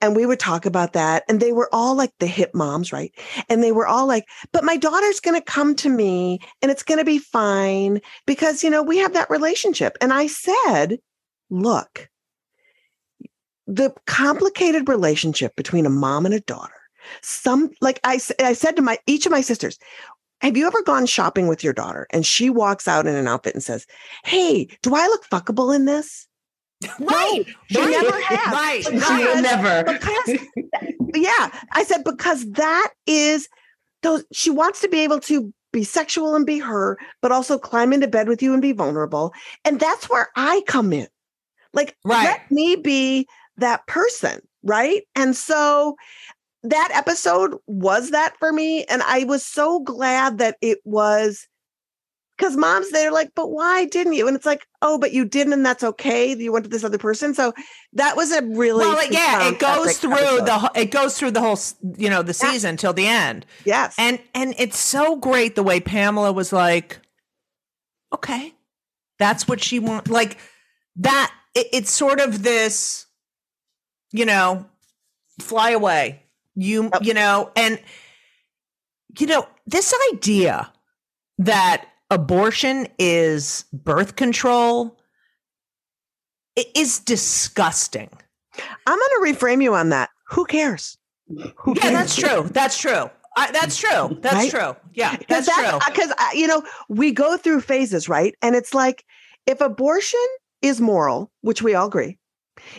and 0.00 0.16
we 0.16 0.26
would 0.26 0.38
talk 0.38 0.66
about 0.66 0.92
that, 0.92 1.24
and 1.28 1.40
they 1.40 1.52
were 1.52 1.68
all 1.72 1.94
like 1.94 2.12
the 2.18 2.26
hip 2.26 2.54
moms, 2.54 2.92
right? 2.92 3.12
And 3.48 3.62
they 3.62 3.72
were 3.72 3.86
all 3.86 4.06
like, 4.06 4.26
but 4.52 4.64
my 4.64 4.76
daughter's 4.76 5.20
going 5.20 5.38
to 5.40 5.44
come 5.44 5.74
to 5.76 5.88
me 5.88 6.40
and 6.62 6.70
it's 6.70 6.82
going 6.82 6.98
to 6.98 7.04
be 7.04 7.18
fine 7.18 8.00
because, 8.26 8.62
you 8.62 8.70
know, 8.70 8.82
we 8.82 8.98
have 8.98 9.14
that 9.14 9.30
relationship. 9.30 9.96
And 10.00 10.12
I 10.12 10.26
said, 10.26 10.98
look, 11.50 12.08
the 13.66 13.94
complicated 14.06 14.88
relationship 14.88 15.54
between 15.56 15.86
a 15.86 15.90
mom 15.90 16.26
and 16.26 16.34
a 16.34 16.40
daughter 16.40 16.74
some 17.22 17.70
like 17.80 18.00
I, 18.04 18.20
I 18.40 18.52
said 18.52 18.76
to 18.76 18.82
my 18.82 18.98
each 19.06 19.26
of 19.26 19.32
my 19.32 19.40
sisters 19.40 19.78
have 20.40 20.56
you 20.56 20.66
ever 20.66 20.82
gone 20.82 21.06
shopping 21.06 21.48
with 21.48 21.62
your 21.62 21.72
daughter 21.72 22.06
and 22.10 22.26
she 22.26 22.50
walks 22.50 22.88
out 22.88 23.06
in 23.06 23.14
an 23.14 23.28
outfit 23.28 23.54
and 23.54 23.62
says 23.62 23.86
hey 24.24 24.66
do 24.82 24.94
i 24.94 25.06
look 25.06 25.24
fuckable 25.28 25.74
in 25.74 25.84
this 25.84 26.26
Right. 26.98 27.44
she 27.68 27.78
right, 27.80 27.90
never 27.90 28.20
has 28.20 28.52
Right. 28.52 28.84
Because- 28.84 29.06
She 29.06 29.24
will 29.24 29.42
never. 29.42 29.84
because 29.84 30.38
yeah 31.14 31.50
i 31.72 31.82
said 31.84 32.04
because 32.04 32.48
that 32.52 32.92
is 33.06 33.48
those 34.02 34.24
she 34.32 34.48
wants 34.50 34.80
to 34.80 34.88
be 34.88 35.00
able 35.00 35.20
to 35.20 35.52
be 35.72 35.84
sexual 35.84 36.34
and 36.34 36.46
be 36.46 36.58
her 36.58 36.96
but 37.20 37.32
also 37.32 37.58
climb 37.58 37.92
into 37.92 38.06
bed 38.08 38.28
with 38.28 38.42
you 38.42 38.52
and 38.52 38.62
be 38.62 38.72
vulnerable 38.72 39.32
and 39.64 39.78
that's 39.80 40.08
where 40.08 40.28
i 40.36 40.62
come 40.66 40.92
in 40.92 41.08
like 41.74 41.96
Right. 42.04 42.24
let 42.24 42.50
me 42.50 42.76
be 42.76 43.26
that 43.56 43.86
person 43.86 44.40
right 44.62 45.02
and 45.14 45.36
so 45.36 45.96
that 46.62 46.90
episode 46.92 47.56
was 47.66 48.10
that 48.10 48.36
for 48.38 48.52
me 48.52 48.84
and 48.84 49.02
i 49.02 49.24
was 49.24 49.44
so 49.44 49.80
glad 49.80 50.38
that 50.38 50.56
it 50.62 50.78
was 50.84 51.46
because 52.40 52.56
moms 52.56 52.90
they're 52.90 53.12
like 53.12 53.30
but 53.34 53.50
why 53.50 53.84
didn't 53.84 54.14
you 54.14 54.26
and 54.26 54.34
it's 54.36 54.46
like 54.46 54.66
oh 54.80 54.96
but 54.98 55.12
you 55.12 55.24
didn't 55.26 55.52
and 55.52 55.64
that's 55.66 55.84
okay 55.84 56.34
you 56.34 56.50
went 56.52 56.64
to 56.64 56.70
this 56.70 56.82
other 56.84 56.96
person 56.98 57.34
so 57.34 57.52
that 57.92 58.16
was 58.16 58.32
a 58.32 58.42
really 58.42 58.78
well, 58.86 58.98
it- 58.98 59.12
yeah, 59.12 59.48
it 59.48 59.58
goes 59.58 59.98
through 59.98 60.12
episode. 60.14 60.46
the 60.46 60.70
it 60.74 60.90
goes 60.90 61.18
through 61.18 61.30
the 61.32 61.40
whole 61.40 61.58
you 61.98 62.08
know 62.08 62.22
the 62.22 62.28
Yeah. 62.40 62.50
season 62.52 62.76
till 62.76 62.92
the 62.94 63.06
end. 63.06 63.44
yes 63.64 63.94
And 63.98 64.18
and 64.34 64.54
it's 64.58 64.78
so 64.78 65.16
great 65.16 65.54
the 65.54 65.62
way 65.62 65.80
Pamela 65.80 66.32
was 66.32 66.52
like, 66.52 67.00
okay, 68.14 68.54
that's 69.18 69.46
what 69.46 69.62
she 69.62 69.78
wants. 69.78 70.10
Like 70.10 70.38
that, 70.96 71.32
it, 71.54 71.66
it's 71.72 71.90
sort 71.90 72.20
of 72.20 72.42
this, 72.42 73.06
you 74.12 74.24
know, 74.24 74.66
fly 75.40 75.70
away. 75.70 76.22
You 76.54 76.90
you 77.02 77.14
know, 77.14 77.50
and 77.56 77.78
you 79.18 79.26
know 79.26 79.46
this 79.66 79.94
idea 80.12 80.72
that 81.38 81.86
abortion 82.10 82.86
is 82.98 83.64
birth 83.72 84.16
control 84.16 84.98
i- 86.58 86.66
is 86.74 86.98
disgusting. 87.00 88.10
i'm 88.86 88.98
going 88.98 88.98
to 88.98 89.32
reframe 89.32 89.62
you 89.62 89.74
on 89.74 89.90
that 89.90 90.10
who 90.28 90.44
cares 90.44 90.98
who 91.56 91.74
Yeah, 91.76 91.90
that's 91.92 92.16
true. 92.16 92.48
That's 92.52 92.76
true. 92.78 93.08
I, 93.36 93.52
that's 93.52 93.76
true. 93.76 94.18
That's 94.20 94.34
Right? 94.34 94.50
true. 94.50 94.76
Yeah, 94.92 95.16
that's 95.28 95.46
true. 95.54 95.64
Uh, 95.64 95.78
because 95.86 96.10
uh, 96.10 96.28
you 96.34 96.48
know 96.48 96.64
we 96.88 97.12
go 97.12 97.36
through 97.36 97.60
phases 97.60 98.08
right 98.08 98.34
and 98.42 98.56
it's 98.56 98.74
like 98.74 99.04
if 99.46 99.60
abortion 99.60 100.18
is 100.62 100.80
moral 100.80 101.30
which 101.42 101.62
we 101.62 101.74
all 101.74 101.86
agree 101.86 102.18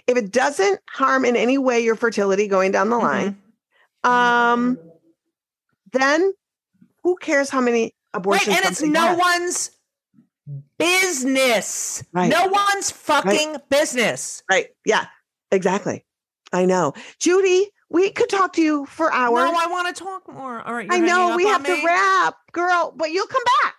if 0.08 0.18
it 0.18 0.32
doesn't 0.32 0.80
harm 0.90 1.24
in 1.26 1.36
any 1.38 1.58
way 1.58 1.80
your 1.80 1.96
fertility 1.96 2.48
going 2.48 2.72
down 2.72 2.90
the 2.90 2.98
mm-hmm. 2.98 3.34
line 4.04 4.54
um 4.58 4.78
then 5.94 6.34
who 7.04 7.16
cares 7.18 7.50
how 7.50 7.62
many 7.62 7.94
Right, 8.14 8.48
and 8.48 8.66
it's 8.66 8.82
no 8.82 9.00
has? 9.08 9.18
one's 9.18 9.72
business. 10.78 12.04
Right. 12.12 12.30
No 12.30 12.48
one's 12.48 12.92
fucking 12.92 13.58
business. 13.70 14.44
right 14.50 14.68
yeah 14.86 15.06
exactly 15.52 16.06
i 16.52 16.66
know 16.66 16.94
judy 17.20 17.70
we 17.90 18.10
could 18.12 18.30
talk 18.30 18.54
to 18.54 18.62
you 18.62 18.86
for 18.86 19.12
hours 19.14 19.52
No, 19.52 19.54
I 19.58 19.68
want 19.68 19.94
to 19.96 20.04
talk 20.04 20.32
more. 20.32 20.62
All 20.62 20.74
right, 20.74 20.88
I 20.90 21.00
know 21.00 21.36
we 21.36 21.44
on 21.46 21.52
have 21.52 21.62
me? 21.64 21.82
to 21.82 21.86
wrap 21.86 22.36
girl 22.54 22.94
but 22.96 23.12
you'll 23.12 23.28
come 23.28 23.44
back 23.64 23.76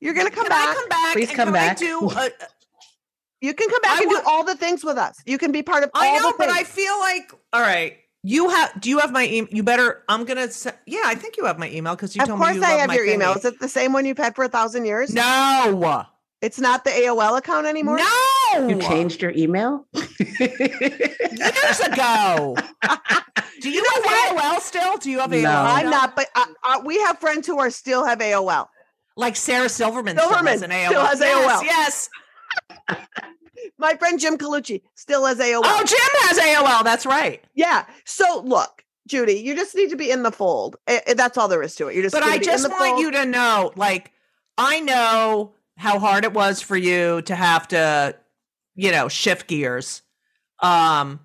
you're 0.00 0.14
gonna 0.14 0.30
come 0.30 0.44
Can 0.46 0.50
back 0.50 0.68
I 0.70 0.74
come 0.74 0.88
back? 0.88 1.12
Please 1.14 1.28
and 1.28 1.36
come 1.36 1.52
back. 1.52 1.78
Do? 1.78 2.10
A, 2.16 2.30
you 3.40 3.54
can 3.54 3.68
come 3.68 3.80
back 3.82 3.98
I 3.98 4.02
and 4.02 4.10
want- 4.10 4.24
do 4.24 4.30
all 4.30 4.44
the 4.44 4.56
things 4.56 4.84
with 4.84 4.96
us 4.98 5.16
you 5.26 5.38
can 5.38 5.52
be 5.52 5.62
part 5.62 5.84
of 5.84 5.90
all 5.94 6.02
I 6.02 6.18
know, 6.18 6.30
the 6.32 6.34
but 6.38 6.48
I 6.50 6.64
feel 6.64 6.98
like 7.00 7.32
all 7.52 7.60
right. 7.62 7.98
You 8.28 8.48
have? 8.50 8.80
Do 8.80 8.90
you 8.90 8.98
have 8.98 9.12
my 9.12 9.24
email? 9.28 9.48
You 9.52 9.62
better. 9.62 10.02
I'm 10.08 10.24
gonna. 10.24 10.50
Se- 10.50 10.72
yeah, 10.84 11.02
I 11.04 11.14
think 11.14 11.36
you 11.36 11.44
have 11.44 11.60
my 11.60 11.70
email 11.70 11.94
because 11.94 12.16
you 12.16 12.22
of 12.22 12.28
told 12.28 12.40
me 12.40 12.46
course 12.46 12.60
I 12.60 12.72
have 12.72 12.88
my 12.88 12.96
your 12.96 13.04
email. 13.04 13.34
Is 13.34 13.44
it 13.44 13.60
the 13.60 13.68
same 13.68 13.92
one 13.92 14.04
you've 14.04 14.18
had 14.18 14.34
for 14.34 14.44
a 14.44 14.48
thousand 14.48 14.84
years? 14.84 15.14
No. 15.14 16.06
It's 16.42 16.58
not 16.58 16.82
the 16.82 16.90
AOL 16.90 17.38
account 17.38 17.68
anymore? 17.68 17.98
No. 17.98 18.68
You 18.68 18.80
changed 18.80 19.22
your 19.22 19.30
email? 19.30 19.86
years 19.94 21.80
ago. 21.80 22.56
Do 23.60 23.70
you 23.70 23.82
know 23.82 24.10
have 24.10 24.36
AOL 24.36 24.60
still? 24.60 24.96
Do 24.98 25.08
you 25.08 25.20
have 25.20 25.30
AOL? 25.30 25.42
No. 25.42 25.50
I'm 25.50 25.88
not, 25.88 26.16
but 26.16 26.26
uh, 26.34 26.46
uh, 26.64 26.82
we 26.84 26.98
have 27.02 27.20
friends 27.20 27.46
who 27.46 27.60
are 27.60 27.70
still 27.70 28.04
have 28.04 28.18
AOL. 28.18 28.66
Like 29.16 29.36
Sarah 29.36 29.68
Silverman, 29.68 30.18
Silverman 30.18 30.58
still 30.58 30.68
has 30.70 30.70
an 30.70 30.70
AOL. 30.70 30.88
still 30.88 31.06
has 31.06 31.20
yes, 31.20 32.08
AOL. 32.88 32.88
Yes. 32.88 32.98
My 33.78 33.94
friend 33.96 34.18
Jim 34.18 34.38
Colucci 34.38 34.82
still 34.94 35.24
has 35.26 35.38
AOL. 35.38 35.62
Oh, 35.64 35.84
Jim 35.86 35.98
has 36.28 36.38
AOL. 36.38 36.84
That's 36.84 37.06
right. 37.06 37.44
Yeah. 37.54 37.86
So 38.04 38.42
look, 38.44 38.84
Judy, 39.06 39.34
you 39.34 39.54
just 39.54 39.74
need 39.74 39.90
to 39.90 39.96
be 39.96 40.10
in 40.10 40.22
the 40.22 40.32
fold. 40.32 40.76
That's 41.14 41.38
all 41.38 41.48
there 41.48 41.62
is 41.62 41.74
to 41.76 41.88
it. 41.88 41.94
You're 41.94 42.02
just. 42.04 42.14
But 42.14 42.24
I 42.24 42.38
just 42.38 42.68
want 42.68 42.90
fold. 42.90 43.00
you 43.00 43.10
to 43.12 43.24
know, 43.24 43.72
like, 43.76 44.12
I 44.58 44.80
know 44.80 45.54
how 45.76 45.98
hard 45.98 46.24
it 46.24 46.32
was 46.32 46.60
for 46.60 46.76
you 46.76 47.22
to 47.22 47.34
have 47.34 47.68
to, 47.68 48.16
you 48.74 48.90
know, 48.90 49.08
shift 49.08 49.46
gears. 49.46 50.02
Um, 50.62 51.20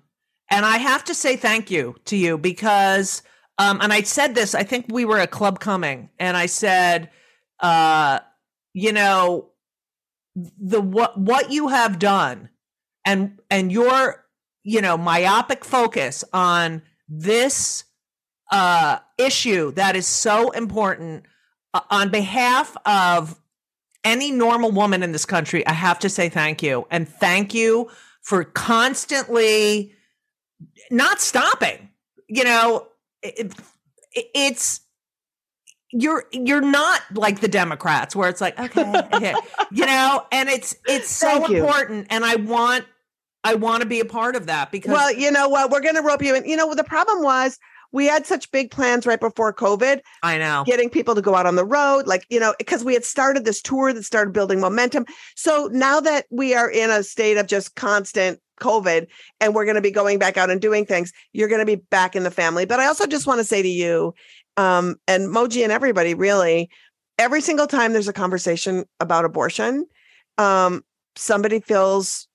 and 0.50 0.66
I 0.66 0.76
have 0.78 1.04
to 1.04 1.14
say 1.14 1.36
thank 1.36 1.70
you 1.70 1.96
to 2.04 2.16
you 2.16 2.36
because, 2.38 3.22
um, 3.58 3.80
and 3.80 3.92
I 3.92 4.02
said 4.02 4.34
this, 4.34 4.54
I 4.54 4.62
think 4.62 4.86
we 4.88 5.04
were 5.04 5.18
at 5.18 5.30
Club 5.30 5.60
Cumming, 5.60 6.10
and 6.18 6.36
I 6.36 6.46
said, 6.46 7.10
uh, 7.60 8.20
you 8.74 8.92
know, 8.92 9.48
the 10.34 10.80
what 10.80 11.18
what 11.18 11.50
you 11.52 11.68
have 11.68 11.98
done 11.98 12.48
and 13.04 13.38
and 13.50 13.70
your 13.72 14.24
you 14.62 14.80
know 14.80 14.96
myopic 14.96 15.64
focus 15.64 16.24
on 16.32 16.82
this 17.08 17.84
uh 18.50 18.98
issue 19.18 19.72
that 19.72 19.94
is 19.96 20.06
so 20.06 20.50
important 20.52 21.24
uh, 21.74 21.80
on 21.90 22.10
behalf 22.10 22.76
of 22.86 23.38
any 24.04 24.30
normal 24.30 24.70
woman 24.72 25.02
in 25.02 25.12
this 25.12 25.24
country 25.26 25.66
i 25.66 25.72
have 25.72 25.98
to 25.98 26.08
say 26.08 26.28
thank 26.28 26.62
you. 26.62 26.86
And 26.90 27.08
thank 27.08 27.54
you 27.54 27.90
for 28.22 28.44
constantly 28.44 29.92
not 30.90 31.20
stopping. 31.20 31.90
You 32.28 32.44
know 32.44 32.86
it, 33.22 33.52
it- 34.14 34.26
it's 34.34 34.80
you're 35.92 36.24
you're 36.32 36.62
not 36.62 37.02
like 37.14 37.40
the 37.40 37.48
democrats 37.48 38.16
where 38.16 38.28
it's 38.28 38.40
like 38.40 38.58
okay 38.60 39.02
okay 39.12 39.34
you 39.70 39.86
know 39.86 40.24
and 40.32 40.48
it's 40.48 40.74
it's 40.86 41.10
so 41.10 41.44
important 41.44 42.06
and 42.10 42.24
i 42.24 42.34
want 42.36 42.84
i 43.44 43.54
want 43.54 43.82
to 43.82 43.88
be 43.88 44.00
a 44.00 44.04
part 44.04 44.34
of 44.34 44.46
that 44.46 44.70
because 44.72 44.92
Well, 44.92 45.12
you 45.12 45.30
know 45.30 45.48
what? 45.48 45.70
We're 45.70 45.80
going 45.80 45.96
to 45.96 46.02
rope 46.02 46.22
you 46.22 46.34
in. 46.34 46.44
You 46.46 46.56
know, 46.56 46.74
the 46.74 46.84
problem 46.84 47.22
was 47.22 47.58
we 47.92 48.06
had 48.06 48.26
such 48.26 48.50
big 48.50 48.70
plans 48.70 49.06
right 49.06 49.20
before 49.20 49.52
COVID, 49.52 50.00
i 50.22 50.38
know 50.38 50.64
getting 50.66 50.88
people 50.88 51.14
to 51.14 51.22
go 51.22 51.34
out 51.34 51.46
on 51.46 51.56
the 51.56 51.64
road, 51.64 52.06
like, 52.06 52.24
you 52.30 52.40
know, 52.40 52.54
because 52.58 52.84
we 52.84 52.94
had 52.94 53.04
started 53.04 53.44
this 53.44 53.60
tour 53.60 53.92
that 53.92 54.04
started 54.04 54.32
building 54.32 54.60
momentum. 54.60 55.04
So 55.36 55.68
now 55.72 56.00
that 56.00 56.26
we 56.30 56.54
are 56.54 56.70
in 56.70 56.90
a 56.90 57.02
state 57.02 57.36
of 57.36 57.46
just 57.46 57.74
constant 57.74 58.40
COVID 58.60 59.08
and 59.40 59.54
we're 59.54 59.64
going 59.64 59.76
to 59.76 59.82
be 59.82 59.90
going 59.90 60.18
back 60.18 60.36
out 60.36 60.50
and 60.50 60.60
doing 60.60 60.86
things, 60.86 61.12
you're 61.32 61.48
going 61.48 61.60
to 61.60 61.66
be 61.66 61.76
back 61.76 62.16
in 62.16 62.22
the 62.22 62.30
family. 62.30 62.64
But 62.64 62.80
I 62.80 62.86
also 62.86 63.06
just 63.06 63.26
want 63.26 63.40
to 63.40 63.44
say 63.44 63.60
to 63.60 63.68
you, 63.68 64.14
um, 64.56 64.96
and 65.08 65.28
Moji 65.34 65.62
and 65.62 65.72
everybody 65.72 66.14
really, 66.14 66.70
every 67.18 67.40
single 67.40 67.66
time 67.66 67.92
there's 67.92 68.08
a 68.08 68.12
conversation 68.12 68.84
about 69.00 69.24
abortion, 69.24 69.86
um, 70.38 70.84
somebody 71.16 71.60
feels 71.60 72.28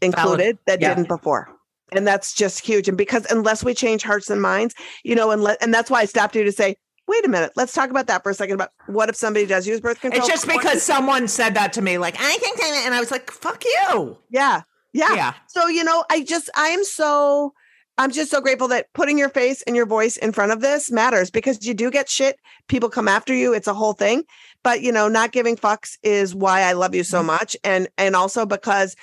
included 0.00 0.58
that 0.66 0.80
Yeah. 0.80 0.94
didn't 0.94 1.08
before. 1.08 1.48
And 1.92 2.06
that's 2.06 2.32
just 2.34 2.64
huge. 2.64 2.88
And 2.88 2.96
because 2.96 3.26
unless 3.30 3.62
we 3.62 3.74
change 3.74 4.02
hearts 4.02 4.30
and 4.30 4.40
minds, 4.40 4.74
you 5.04 5.14
know, 5.14 5.30
and 5.30 5.42
let, 5.42 5.62
and 5.62 5.72
that's 5.74 5.90
why 5.90 6.00
I 6.00 6.04
stopped 6.06 6.34
you 6.34 6.42
to 6.44 6.52
say, 6.52 6.76
wait 7.06 7.24
a 7.26 7.28
minute, 7.28 7.52
let's 7.56 7.72
talk 7.74 7.90
about 7.90 8.06
that 8.06 8.22
for 8.22 8.30
a 8.30 8.34
second. 8.34 8.54
About 8.54 8.70
what 8.86 9.08
if 9.10 9.16
somebody 9.16 9.44
does 9.44 9.66
use 9.66 9.80
birth 9.80 10.00
control? 10.00 10.20
it's 10.20 10.28
just 10.28 10.46
because 10.48 10.82
someone 10.82 11.28
said 11.28 11.54
that 11.54 11.72
to 11.74 11.82
me 11.82 11.98
like 11.98 12.16
i 12.18 12.36
think 12.38 12.58
and 12.62 12.94
i 12.94 13.00
was 13.00 13.10
like 13.10 13.30
fuck 13.30 13.62
you 13.64 14.16
yeah, 14.30 14.62
yeah, 14.92 15.14
yeah 15.14 15.34
So, 15.48 15.66
you 15.68 15.84
know, 15.84 16.04
I 16.10 16.22
just, 16.22 16.48
I 16.56 16.68
am 16.68 16.84
so, 16.84 17.52
I'm 17.98 18.10
just 18.10 18.30
so 18.30 18.40
grateful 18.40 18.68
that 18.68 18.86
putting 18.94 19.18
your 19.18 19.28
face 19.28 19.62
and 19.62 19.76
your 19.76 19.86
voice 19.86 20.16
in 20.16 20.32
front 20.32 20.52
of 20.52 20.60
this 20.60 20.90
matters 20.90 21.30
because 21.30 21.64
you 21.66 21.74
do 21.74 21.90
get 21.90 22.08
shit. 22.08 22.38
People 22.68 22.88
come 22.88 23.06
after 23.06 23.34
you. 23.34 23.52
It's 23.52 23.68
a 23.68 23.74
whole 23.74 23.92
thing. 23.92 24.24
But, 24.64 24.80
you 24.80 24.92
know, 24.92 25.08
not 25.08 25.32
giving 25.32 25.56
fucks 25.56 25.98
is 26.02 26.34
why 26.34 26.62
I 26.62 26.72
love 26.72 26.94
you 26.94 27.04
so 27.04 27.22
much. 27.22 27.56
And, 27.64 27.88
and 27.98 28.16
also 28.16 28.46
because 28.46 28.96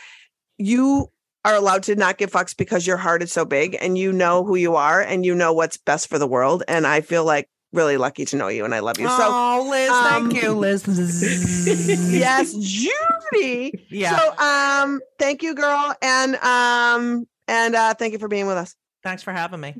you 0.57 1.09
are 1.45 1.55
allowed 1.55 1.83
to 1.83 1.95
not 1.95 2.17
give 2.17 2.31
fucks 2.31 2.55
because 2.55 2.85
your 2.85 2.97
heart 2.97 3.23
is 3.23 3.31
so 3.31 3.45
big 3.45 3.77
and 3.79 3.97
you 3.97 4.11
know 4.11 4.43
who 4.43 4.55
you 4.55 4.75
are 4.75 5.01
and 5.01 5.25
you 5.25 5.33
know 5.35 5.53
what's 5.53 5.77
best 5.77 6.09
for 6.09 6.17
the 6.19 6.27
world. 6.27 6.63
And 6.67 6.85
I 6.85 7.01
feel 7.01 7.23
like 7.23 7.47
really 7.71 7.97
lucky 7.97 8.25
to 8.25 8.35
know 8.35 8.47
you 8.47 8.65
and 8.65 8.73
I 8.73 8.79
love 8.79 8.99
you. 8.99 9.07
So, 9.07 9.17
oh 9.19 9.67
Lizz 9.69 9.89
um, 9.91 10.29
thank 10.29 10.43
you 10.43 10.53
Lizz 10.53 12.11
yes, 12.11 12.53
Judy. 12.53 13.85
yeah 13.89 14.17
So 14.17 14.43
um 14.43 14.99
thank 15.19 15.43
you 15.43 15.53
girl 15.53 15.93
and 16.01 16.35
um 16.37 17.27
and 17.47 17.75
uh 17.75 17.93
thank 17.93 18.13
you 18.13 18.19
for 18.19 18.27
being 18.27 18.47
with 18.47 18.57
us. 18.57 18.75
Thanks 19.03 19.23
for 19.23 19.31
having 19.31 19.61
me 19.61 19.75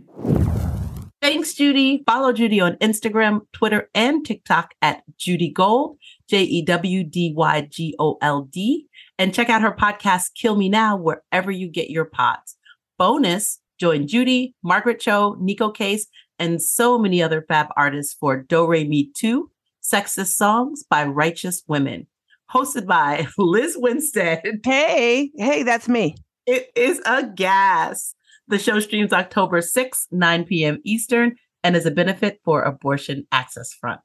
Thanks, 1.22 1.54
Judy. 1.54 2.02
Follow 2.06 2.32
Judy 2.32 2.62
on 2.62 2.76
Instagram, 2.78 3.42
Twitter, 3.52 3.90
and 3.94 4.26
TikTok 4.26 4.74
at 4.82 5.04
Judy 5.18 5.52
Gold, 5.52 5.98
J 6.30 6.44
E 6.44 6.62
W 6.64 7.04
D 7.04 7.34
Y 7.36 7.68
G 7.70 7.94
O 8.00 8.18
L 8.22 8.44
D. 8.44 8.88
And 9.18 9.34
check 9.34 9.50
out 9.50 9.62
her 9.62 9.74
podcast, 9.74 10.34
Kill 10.36 10.56
Me 10.56 10.70
Now, 10.70 10.96
wherever 10.96 11.52
you 11.52 11.68
get 11.68 11.90
your 11.90 12.06
pods. 12.06 12.56
Bonus, 12.98 13.60
join 13.78 14.08
Judy, 14.08 14.56
Margaret 14.64 15.02
Cho, 15.02 15.36
Neko 15.42 15.76
Case, 15.76 16.08
and 16.40 16.62
so 16.62 16.98
many 16.98 17.22
other 17.22 17.42
fab 17.42 17.68
artists 17.76 18.14
for 18.14 18.38
Do 18.38 18.66
Re 18.66 18.86
Mi 18.86 19.12
Too, 19.14 19.52
Sexist 19.84 20.36
Songs 20.36 20.86
by 20.90 21.04
Righteous 21.04 21.64
Women. 21.68 22.08
Hosted 22.54 22.88
by 22.88 23.28
Lizz 23.38 23.76
Winstead. 23.78 24.62
Hey, 24.64 25.32
hey, 25.36 25.64
that's 25.64 25.90
me. 25.90 26.16
It 26.46 26.72
is 26.78 27.02
a 27.06 27.28
gas. 27.28 28.16
The 28.50 28.60
show 28.60 28.80
streams 28.80 29.14
October 29.14 29.62
6, 29.62 30.08
9 30.10 30.46
p.m. 30.46 30.80
Eastern, 30.84 31.36
and 31.64 31.76
is 31.76 31.86
a 31.86 31.92
benefit 31.92 32.40
for 32.44 32.64
Abortion 32.64 33.28
Access 33.32 33.72
Front. 33.74 34.00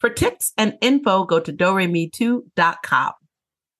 For 0.00 0.10
tips 0.10 0.52
and 0.58 0.76
info, 0.80 1.24
go 1.24 1.38
to 1.38 1.52
doremi2.com. 1.52 3.12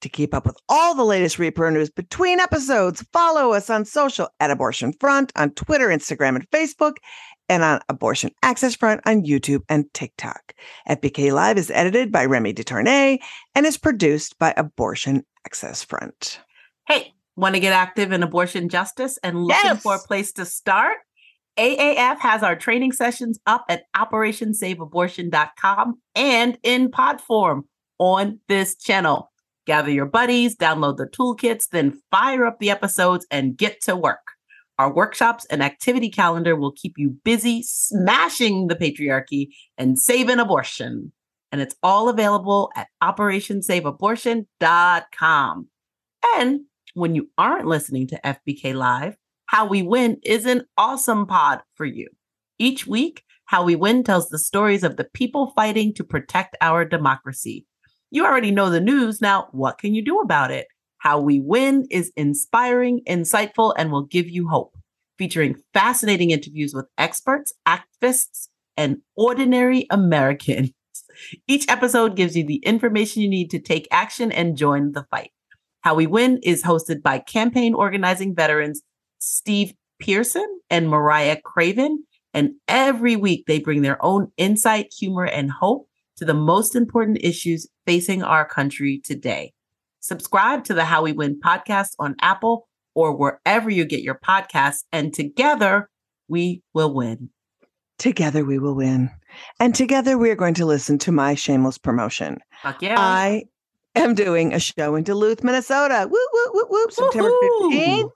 To 0.00 0.08
keep 0.10 0.34
up 0.34 0.44
with 0.44 0.58
all 0.68 0.94
the 0.94 1.04
latest 1.04 1.38
Repro 1.38 1.72
news 1.72 1.88
between 1.88 2.38
episodes, 2.38 3.02
follow 3.14 3.52
us 3.52 3.70
on 3.70 3.86
social 3.86 4.28
at 4.40 4.50
Abortion 4.50 4.92
Front 5.00 5.32
on 5.36 5.52
Twitter, 5.52 5.88
Instagram, 5.88 6.36
and 6.36 6.50
Facebook, 6.50 6.96
and 7.48 7.62
on 7.62 7.80
Abortion 7.88 8.30
Access 8.42 8.74
Front 8.74 9.00
on 9.06 9.22
YouTube 9.24 9.62
and 9.68 9.92
TikTok. 9.94 10.54
FBK 10.88 11.32
Live 11.32 11.58
is 11.58 11.70
edited 11.70 12.12
by 12.12 12.24
Remy 12.24 12.54
DeTournay 12.54 13.18
and 13.54 13.66
is 13.66 13.76
produced 13.78 14.38
by 14.38 14.52
Abortion 14.56 15.24
Access 15.46 15.82
Front. 15.82 16.40
Hey, 16.86 17.12
want 17.36 17.54
to 17.54 17.60
get 17.60 17.72
active 17.72 18.12
in 18.12 18.22
abortion 18.22 18.68
justice 18.68 19.18
and 19.22 19.44
looking 19.44 19.60
Yes. 19.64 19.82
for 19.82 19.96
a 19.96 19.98
place 19.98 20.32
to 20.34 20.44
start? 20.44 20.96
AAF 21.58 22.18
has 22.18 22.42
our 22.42 22.56
training 22.56 22.92
sessions 22.92 23.38
up 23.46 23.64
at 23.68 23.84
operationsaveabortion.com 23.96 25.94
and 26.14 26.58
in 26.62 26.90
pod 26.90 27.20
form 27.20 27.64
on 27.98 28.40
this 28.48 28.76
channel. 28.76 29.30
Gather 29.66 29.90
your 29.90 30.06
buddies, 30.06 30.56
download 30.56 30.96
the 30.96 31.06
toolkits, 31.06 31.68
then 31.70 32.00
fire 32.10 32.44
up 32.44 32.58
the 32.58 32.70
episodes 32.70 33.26
and 33.30 33.56
get 33.56 33.80
to 33.82 33.96
work. 33.96 34.32
Our 34.78 34.92
workshops 34.92 35.46
and 35.46 35.62
activity 35.62 36.10
calendar 36.10 36.54
will 36.56 36.72
keep 36.72 36.94
you 36.96 37.16
busy 37.24 37.62
smashing 37.62 38.66
the 38.66 38.74
patriarchy 38.74 39.50
and 39.78 39.96
saving 39.98 40.40
abortion. 40.40 41.12
And 41.52 41.60
it's 41.60 41.76
all 41.82 42.08
available 42.08 42.72
at 42.74 42.88
operationsaveabortion.com. 43.02 45.68
And 46.36 46.60
when 46.94 47.14
you 47.14 47.30
aren't 47.38 47.66
listening 47.66 48.08
to 48.08 48.20
FBK 48.24 48.74
Live, 48.74 49.16
How 49.46 49.66
We 49.66 49.82
Win 49.82 50.18
is 50.24 50.46
an 50.46 50.64
awesome 50.76 51.26
pod 51.26 51.60
for 51.76 51.84
you. 51.84 52.08
Each 52.58 52.84
week, 52.86 53.22
How 53.44 53.62
We 53.62 53.76
Win 53.76 54.02
tells 54.02 54.28
the 54.28 54.38
stories 54.38 54.82
of 54.82 54.96
the 54.96 55.04
people 55.04 55.52
fighting 55.54 55.94
to 55.94 56.02
protect 56.02 56.56
our 56.60 56.84
democracy. 56.84 57.64
You 58.10 58.24
already 58.24 58.50
know 58.50 58.70
the 58.70 58.80
news. 58.80 59.20
Now, 59.20 59.46
what 59.52 59.78
can 59.78 59.94
you 59.94 60.04
do 60.04 60.18
about 60.20 60.50
it? 60.50 60.66
How 61.04 61.20
We 61.20 61.38
Win 61.38 61.86
is 61.90 62.10
inspiring, 62.16 63.02
insightful, 63.06 63.74
and 63.76 63.92
will 63.92 64.06
give 64.06 64.26
you 64.30 64.48
hope, 64.48 64.74
featuring 65.18 65.56
fascinating 65.74 66.30
interviews 66.30 66.72
with 66.72 66.86
experts, 66.96 67.52
activists, 67.68 68.48
and 68.74 69.02
ordinary 69.14 69.86
Americans. 69.90 70.72
Each 71.46 71.68
episode 71.68 72.16
gives 72.16 72.34
you 72.34 72.44
the 72.46 72.62
information 72.64 73.20
you 73.20 73.28
need 73.28 73.50
to 73.50 73.58
take 73.58 73.86
action 73.90 74.32
and 74.32 74.56
join 74.56 74.92
the 74.92 75.04
fight. 75.10 75.30
How 75.82 75.94
We 75.94 76.06
Win 76.06 76.40
is 76.42 76.62
hosted 76.62 77.02
by 77.02 77.18
campaign 77.18 77.74
organizing 77.74 78.34
veterans 78.34 78.80
Steve 79.18 79.74
Pearson 80.00 80.60
and 80.70 80.88
Mariah 80.88 81.36
Craven. 81.44 82.04
And 82.32 82.52
every 82.66 83.14
week 83.14 83.44
they 83.46 83.60
bring 83.60 83.82
their 83.82 84.02
own 84.02 84.32
insight, 84.38 84.92
humor, 84.98 85.26
and 85.26 85.50
hope 85.50 85.86
to 86.16 86.24
the 86.24 86.32
most 86.32 86.74
important 86.74 87.18
issues 87.20 87.68
facing 87.86 88.22
our 88.22 88.48
country 88.48 89.02
today. 89.04 89.53
Subscribe 90.04 90.64
to 90.64 90.74
the 90.74 90.84
How 90.84 91.02
We 91.02 91.12
Win 91.12 91.40
podcast 91.40 91.92
on 91.98 92.14
Apple 92.20 92.68
or 92.94 93.16
wherever 93.16 93.70
you 93.70 93.86
get 93.86 94.02
your 94.02 94.20
podcasts, 94.22 94.84
and 94.92 95.14
together 95.14 95.88
we 96.28 96.62
will 96.74 96.92
win. 96.92 97.30
Together 97.98 98.44
we 98.44 98.58
will 98.58 98.74
win. 98.74 99.10
And 99.58 99.74
together 99.74 100.18
we 100.18 100.28
are 100.28 100.36
going 100.36 100.52
to 100.54 100.66
listen 100.66 100.98
to 100.98 101.10
my 101.10 101.34
shameless 101.34 101.78
promotion. 101.78 102.36
Fuck 102.62 102.82
yeah. 102.82 102.96
I 102.98 103.44
am 103.94 104.14
doing 104.14 104.52
a 104.52 104.60
show 104.60 104.94
in 104.94 105.04
Duluth, 105.04 105.42
Minnesota. 105.42 106.06
Woo, 106.06 106.28
woo, 106.34 106.50
woo, 106.52 106.66
woo. 106.68 106.86
September 106.90 107.30
Woohoo. 107.30 107.72
15th. 107.72 108.10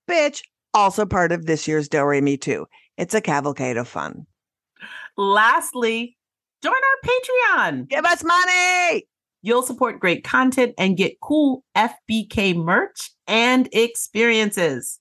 Bitch, 0.08 0.40
also 0.74 1.04
part 1.04 1.32
of 1.32 1.46
this 1.46 1.68
year's 1.68 1.88
Do 1.88 2.04
Re 2.04 2.20
Mi 2.20 2.36
Too. 2.36 2.66
It's 2.96 3.14
a 3.14 3.20
cavalcade 3.20 3.76
of 3.76 3.88
fun. 3.88 4.26
Lastly, 5.16 6.16
join 6.62 6.72
our 6.72 7.10
Patreon. 7.58 7.88
Give 7.88 8.04
us 8.04 8.24
money. 8.24 9.06
You'll 9.42 9.62
support 9.62 10.00
great 10.00 10.22
content 10.24 10.74
and 10.76 10.96
get 10.96 11.20
cool 11.20 11.64
FBK 11.76 12.54
merch 12.56 13.10
and 13.26 13.68
experiences. 13.72 14.98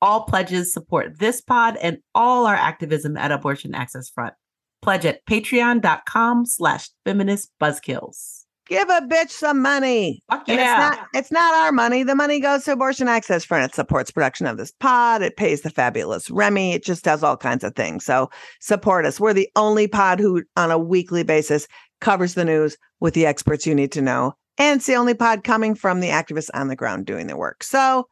All 0.00 0.24
pledges 0.24 0.72
support 0.72 1.18
this 1.18 1.40
pod 1.40 1.76
and 1.76 1.98
all 2.14 2.46
our 2.46 2.54
activism 2.54 3.16
at 3.16 3.32
Abortion 3.32 3.74
Access 3.74 4.08
Front. 4.08 4.34
Pledge 4.82 5.06
at 5.06 5.24
patreon.com 5.26 6.46
slash 6.46 6.90
feminist 7.04 7.50
buzzkills. 7.60 8.42
Give 8.68 8.88
a 8.88 9.00
bitch 9.02 9.30
some 9.30 9.60
money. 9.60 10.22
Fuck 10.30 10.48
And 10.48 10.58
yeah. 10.58 10.88
it's 10.88 10.96
not 10.96 11.08
it's 11.14 11.32
not 11.32 11.54
our 11.54 11.72
money. 11.72 12.04
The 12.04 12.14
money 12.14 12.40
goes 12.40 12.64
to 12.64 12.72
Abortion 12.72 13.08
Access 13.08 13.44
Front. 13.44 13.70
It 13.70 13.74
supports 13.74 14.10
production 14.10 14.46
of 14.46 14.56
this 14.56 14.72
pod. 14.80 15.20
It 15.22 15.36
pays 15.36 15.62
the 15.62 15.70
fabulous 15.70 16.30
Remy. 16.30 16.72
It 16.72 16.84
just 16.84 17.04
does 17.04 17.22
all 17.22 17.36
kinds 17.36 17.64
of 17.64 17.74
things. 17.74 18.04
So 18.04 18.30
support 18.60 19.04
us. 19.04 19.18
We're 19.20 19.34
the 19.34 19.48
only 19.56 19.88
pod 19.88 20.20
who 20.20 20.44
on 20.56 20.70
a 20.70 20.78
weekly 20.78 21.22
basis 21.22 21.66
covers 22.00 22.34
the 22.34 22.44
news 22.44 22.76
with 23.00 23.14
the 23.14 23.26
experts 23.26 23.66
you 23.66 23.74
need 23.74 23.92
to 23.92 24.02
know. 24.02 24.34
And 24.58 24.78
it's 24.78 24.86
the 24.86 24.96
only 24.96 25.14
pod 25.14 25.44
coming 25.44 25.74
from 25.74 26.00
the 26.00 26.08
activists 26.08 26.50
on 26.54 26.68
the 26.68 26.76
ground 26.76 27.04
doing 27.04 27.26
the 27.26 27.36
work. 27.36 27.64
So 27.64 28.06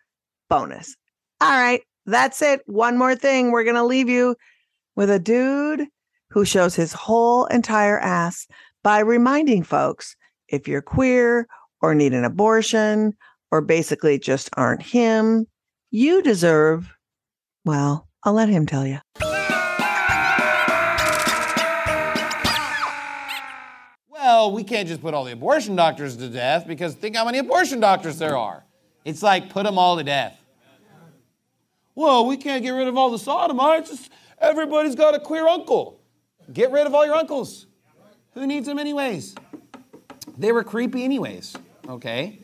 bonus. 0.48 0.96
All 1.40 1.50
right. 1.50 1.80
That's 2.06 2.42
it. 2.42 2.62
One 2.66 2.98
more 2.98 3.14
thing. 3.14 3.50
We're 3.50 3.64
gonna 3.64 3.86
leave 3.86 4.08
you 4.08 4.34
with 4.96 5.10
a 5.10 5.18
dude 5.18 5.86
who 6.30 6.44
shows 6.44 6.74
his 6.74 6.92
whole 6.92 7.46
entire 7.46 7.98
ass 7.98 8.46
by 8.82 9.00
reminding 9.00 9.62
folks 9.62 10.16
if 10.48 10.66
you're 10.66 10.82
queer 10.82 11.46
or 11.82 11.94
need 11.94 12.12
an 12.12 12.24
abortion 12.24 13.14
or 13.50 13.60
basically 13.60 14.18
just 14.18 14.48
aren't 14.56 14.82
him, 14.82 15.46
you 15.90 16.22
deserve, 16.22 16.92
well, 17.64 18.08
I'll 18.22 18.32
let 18.32 18.48
him 18.48 18.66
tell 18.66 18.86
you. 18.86 18.98
Well, 24.08 24.52
we 24.52 24.62
can't 24.62 24.86
just 24.86 25.02
put 25.02 25.14
all 25.14 25.24
the 25.24 25.32
abortion 25.32 25.74
doctors 25.74 26.16
to 26.18 26.28
death 26.28 26.66
because 26.66 26.94
think 26.94 27.16
how 27.16 27.24
many 27.24 27.38
abortion 27.38 27.80
doctors 27.80 28.18
there 28.18 28.36
are. 28.36 28.64
It's 29.04 29.22
like 29.22 29.50
put 29.50 29.64
them 29.64 29.78
all 29.78 29.96
to 29.96 30.04
death. 30.04 30.38
Well, 31.94 32.26
we 32.26 32.36
can't 32.36 32.62
get 32.62 32.70
rid 32.70 32.86
of 32.86 32.96
all 32.96 33.10
the 33.10 33.18
sodomites. 33.18 34.08
Everybody's 34.38 34.94
got 34.94 35.14
a 35.14 35.20
queer 35.20 35.48
uncle. 35.48 35.99
Get 36.52 36.72
rid 36.72 36.86
of 36.86 36.94
all 36.94 37.06
your 37.06 37.14
uncles. 37.14 37.66
Who 38.34 38.46
needs 38.46 38.66
them 38.66 38.78
anyways? 38.78 39.34
They 40.38 40.52
were 40.52 40.64
creepy 40.64 41.04
anyways. 41.04 41.56
Okay. 41.88 42.40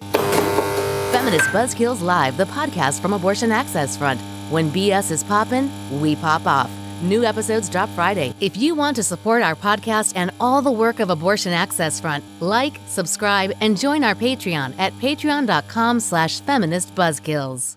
Feminist 1.13 1.49
Buzzkills 1.51 2.03
Live, 2.03 2.37
the 2.37 2.45
podcast 2.45 3.01
from 3.01 3.13
Abortion 3.13 3.51
Access 3.51 3.97
Front. 3.97 4.21
When 4.51 4.71
BS 4.71 5.11
is 5.11 5.25
poppin', 5.25 5.71
we 6.01 6.15
pop 6.17 6.47
off. 6.47 6.71
New 7.03 7.25
episodes 7.25 7.69
drop 7.69 7.89
Friday. 7.91 8.33
If 8.41 8.57
you 8.57 8.75
want 8.75 8.97
to 8.97 9.03
support 9.03 9.43
our 9.43 9.55
podcast 9.55 10.13
and 10.17 10.31
all 10.41 10.63
the 10.63 10.71
work 10.71 11.01
of 11.01 11.11
Abortion 11.11 11.53
Access 11.53 12.01
Front, 12.01 12.25
like, 12.41 12.79
subscribe, 12.87 13.53
and 13.61 13.79
join 13.79 14.05
our 14.05 14.15
Patreon 14.15 14.75
at 14.79 14.93
patreon.com 14.95 16.01
slash 16.01 16.41
feministbuzzkills. 16.43 17.76